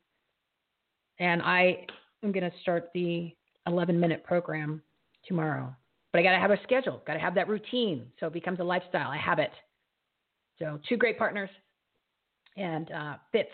And 1.19 1.41
I 1.41 1.85
am 2.23 2.31
going 2.31 2.49
to 2.49 2.57
start 2.61 2.89
the 2.93 3.35
11 3.68 3.99
minute 3.99 4.23
program 4.23 4.81
tomorrow. 5.27 5.76
But 6.11 6.19
I 6.19 6.23
got 6.23 6.31
to 6.31 6.39
have 6.39 6.52
a 6.52 6.60
schedule, 6.64 7.02
got 7.06 7.14
to 7.14 7.19
have 7.19 7.35
that 7.35 7.48
routine. 7.49 8.07
So 8.19 8.27
it 8.27 8.34
becomes 8.34 8.60
a 8.60 8.64
lifestyle. 8.64 9.11
a 9.11 9.18
habit. 9.18 9.52
So, 10.60 10.80
two 10.88 10.98
great 10.98 11.18
partners. 11.18 11.49
And 12.57 12.91
uh, 12.91 13.15
Fitz 13.31 13.49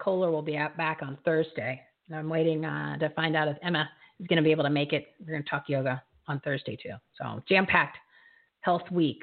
Koehler 0.00 0.30
will 0.30 0.42
be 0.42 0.56
out 0.56 0.76
back 0.76 0.98
on 1.02 1.16
Thursday. 1.24 1.80
And 2.08 2.16
I'm 2.16 2.28
waiting 2.28 2.64
uh, 2.64 2.98
to 2.98 3.08
find 3.10 3.36
out 3.36 3.48
if 3.48 3.56
Emma 3.62 3.88
is 4.20 4.26
going 4.26 4.36
to 4.36 4.42
be 4.42 4.50
able 4.50 4.64
to 4.64 4.70
make 4.70 4.92
it. 4.92 5.06
We're 5.20 5.32
going 5.32 5.44
to 5.44 5.48
talk 5.48 5.64
yoga 5.68 6.02
on 6.32 6.40
Thursday 6.40 6.76
too. 6.76 6.94
So 7.20 7.42
jam 7.48 7.66
packed 7.66 7.98
health 8.60 8.90
week. 8.90 9.22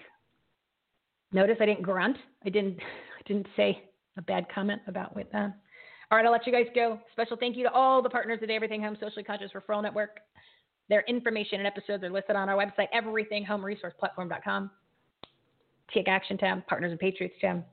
Notice 1.31 1.57
I 1.59 1.65
didn't 1.65 1.83
grunt. 1.83 2.17
I 2.45 2.49
didn't. 2.49 2.77
I 3.19 3.33
didn't 3.33 3.47
say 3.55 3.83
a 4.17 4.21
bad 4.23 4.45
comment 4.53 4.81
about 4.87 5.15
with 5.15 5.31
that. 5.33 5.45
Uh, 5.45 5.51
all 6.11 6.17
right, 6.17 6.25
I'll 6.25 6.31
let 6.31 6.47
you 6.47 6.53
guys 6.53 6.65
go. 6.73 6.99
Special 7.11 7.37
thank 7.37 7.55
you 7.55 7.63
to 7.63 7.71
all 7.71 8.01
the 8.01 8.09
partners 8.09 8.39
at 8.41 8.49
Everything 8.49 8.81
Home 8.81 8.97
Socially 8.99 9.23
Conscious 9.23 9.51
Referral 9.53 9.83
Network. 9.83 10.19
Their 10.89 11.03
information 11.07 11.59
and 11.59 11.67
episodes 11.67 12.03
are 12.03 12.09
listed 12.09 12.35
on 12.35 12.49
our 12.49 12.55
website, 12.55 12.87
everythinghomeresourceplatform.com. 12.95 14.71
Take 15.93 16.07
Action 16.07 16.37
tab, 16.39 16.65
Partners 16.65 16.89
and 16.89 16.99
Patriots 16.99 17.35
tab. 17.39 17.63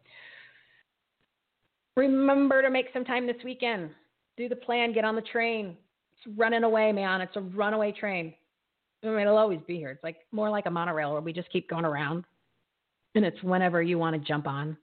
Remember 1.97 2.61
to 2.61 2.69
make 2.69 2.89
some 2.93 3.05
time 3.05 3.27
this 3.27 3.37
weekend. 3.43 3.91
Do 4.37 4.51
the 4.51 4.57
plan, 4.57 4.93
get 4.93 5.07
on 5.07 5.17
the 5.17 5.23
train. 5.23 5.75
It's 6.13 6.37
running 6.37 6.65
away, 6.65 6.93
man. 6.93 7.23
It's 7.23 7.37
a 7.37 7.41
runaway 7.41 7.93
train. 7.93 8.35
I 9.07 9.11
mean, 9.11 9.21
it'll 9.21 9.39
always 9.39 9.61
be 9.67 9.77
here. 9.77 9.91
It's 9.91 10.03
like 10.03 10.17
more 10.33 10.51
like 10.51 10.67
a 10.67 10.71
monorail 10.71 11.13
where 11.13 11.21
we 11.21 11.33
just 11.33 11.51
keep 11.51 11.69
going 11.69 11.85
around, 11.85 12.25
and 13.15 13.25
it's 13.25 13.43
whenever 13.43 13.83
you 13.83 13.99
want 13.99 14.15
to 14.15 14.27
jump 14.27 14.47
on. 14.47 14.77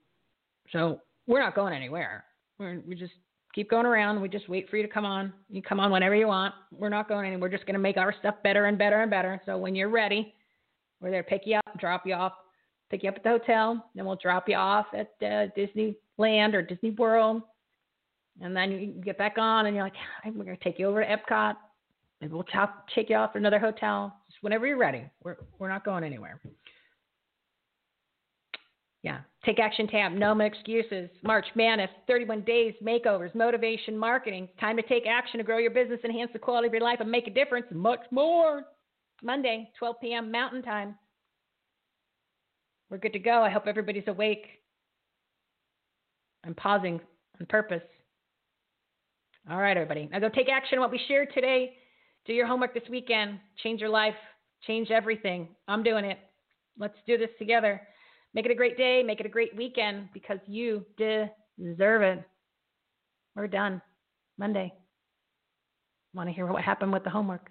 So 0.72 1.02
we're 1.28 1.42
not 1.42 1.56
going 1.56 1.74
anywhere. 1.74 2.24
We're, 2.60 2.82
we 2.88 2.96
just 2.96 3.14
keep 3.54 3.70
going 3.70 3.86
around. 3.86 4.22
We 4.22 4.30
just 4.30 4.50
wait 4.50 4.70
for 4.70 4.78
you 4.78 4.84
to 4.84 4.90
come 4.90 5.06
on. 5.06 5.34
You 5.50 5.62
come 5.62 5.80
on 5.80 5.92
whenever 5.92 6.16
you 6.16 6.28
want. 6.28 6.54
We're 6.72 6.90
not 6.90 7.08
going 7.08 7.26
anywhere. 7.28 7.50
We're 7.50 7.56
just 7.56 7.66
going 7.66 7.76
to 7.76 7.80
make 7.80 7.98
our 7.98 8.14
stuff 8.20 8.36
better 8.44 8.66
and 8.66 8.78
better 8.78 9.02
and 9.02 9.12
better. 9.12 9.42
So 9.46 9.58
when 9.58 9.76
you're 9.76 9.90
ready, 9.90 10.34
we're 11.02 11.12
there 11.12 11.24
to 11.24 11.30
pick 11.30 11.44
you 11.46 11.58
up, 11.58 11.80
drop 11.80 12.06
you 12.06 12.14
off, 12.14 12.34
pick 12.90 13.04
you 13.04 13.10
up 13.10 13.16
at 13.16 13.24
the 13.24 13.30
hotel, 13.30 13.90
then 13.96 14.06
we'll 14.06 14.16
drop 14.16 14.48
you 14.48 14.56
off 14.56 14.86
at 14.94 15.12
uh, 15.22 15.48
Disneyland 15.58 16.54
or 16.54 16.62
Disney 16.62 16.92
World. 16.92 17.42
And 18.42 18.56
then 18.56 18.72
you 18.72 18.88
get 18.88 19.18
back 19.18 19.38
on, 19.38 19.68
and 19.68 19.76
you're 19.76 19.86
like, 19.86 19.94
we're 20.26 20.44
going 20.44 20.58
to 20.58 20.64
take 20.64 20.80
you 20.80 20.88
over 20.88 21.04
to 21.04 21.08
Epcot. 21.08 21.56
Maybe 22.24 22.36
we'll 22.36 22.46
take 22.96 23.10
you 23.10 23.18
off 23.18 23.34
to 23.34 23.38
another 23.38 23.60
hotel. 23.60 24.16
Just 24.30 24.42
whenever 24.42 24.66
you're 24.66 24.78
ready. 24.78 25.04
We're, 25.26 25.36
we're 25.60 25.68
not 25.68 25.84
going 25.84 26.06
anywhere. 26.06 26.40
Yeah. 29.02 29.20
Take 29.46 29.60
action 29.60 29.88
tab. 29.88 30.14
No 30.14 30.34
more 30.34 30.48
excuses. 30.48 31.10
March 31.22 31.46
Madness, 31.54 31.90
31 32.08 32.44
days, 32.44 32.76
makeovers, 32.82 33.36
motivation, 33.36 33.98
marketing. 33.98 34.48
Time 34.58 34.78
to 34.78 34.84
take 34.84 35.04
action 35.06 35.40
to 35.40 35.44
grow 35.44 35.58
your 35.58 35.72
business, 35.72 36.00
enhance 36.06 36.32
the 36.32 36.40
quality 36.40 36.68
of 36.68 36.74
your 36.74 36.82
life, 36.82 37.02
and 37.02 37.12
make 37.12 37.28
a 37.28 37.30
difference. 37.30 37.66
Much 37.72 38.00
more. 38.10 38.64
Monday, 39.22 39.70
12 39.78 39.98
p.m. 40.02 40.32
Mountain 40.32 40.62
Time. 40.62 40.96
We're 42.90 43.00
good 43.00 43.12
to 43.12 43.20
go. 43.20 43.42
I 43.42 43.50
hope 43.50 43.68
everybody's 43.68 44.08
awake. 44.08 44.46
I'm 46.46 46.56
pausing 46.56 47.02
on 47.42 47.48
purpose. 47.48 47.84
All 49.52 49.60
right, 49.60 49.76
everybody. 49.76 50.08
Now 50.10 50.20
go 50.20 50.30
take 50.30 50.48
action 50.48 50.78
on 50.78 50.84
what 50.84 50.92
we 50.92 51.02
shared 51.06 51.28
today. 51.34 51.74
Do 52.26 52.34
your 52.34 52.48
homework 52.48 52.74
this 52.74 52.88
weekend. 52.90 53.40
Change 53.62 53.82
your 53.82 53.90
life. 53.90 54.16
Change 54.66 54.92
everything. 54.92 55.50
I'm 55.68 55.84
doing 55.84 56.06
it. 56.06 56.20
Let's 56.78 56.98
do 57.06 57.18
this 57.18 57.30
together. 57.38 57.82
Make 58.34 58.46
it 58.46 58.52
a 58.52 58.56
great 58.56 58.78
day. 58.78 59.04
Make 59.04 59.20
it 59.20 59.26
a 59.26 59.30
great 59.30 59.56
weekend 59.56 60.10
because 60.14 60.40
you 60.48 60.86
deserve 60.98 62.02
it. 62.02 62.24
We're 63.36 63.48
done. 63.48 63.82
Monday. 64.38 64.74
Want 66.14 66.30
to 66.30 66.34
hear 66.34 66.46
what 66.46 66.64
happened 66.64 66.94
with 66.94 67.04
the 67.04 67.10
homework? 67.10 67.50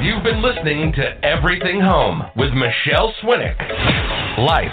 You've 0.00 0.22
been 0.22 0.42
listening 0.42 0.92
to 0.92 1.24
Everything 1.24 1.80
Home 1.80 2.22
with 2.36 2.50
Michele 2.52 3.12
Swinick. 3.22 3.58
Life, 4.38 4.72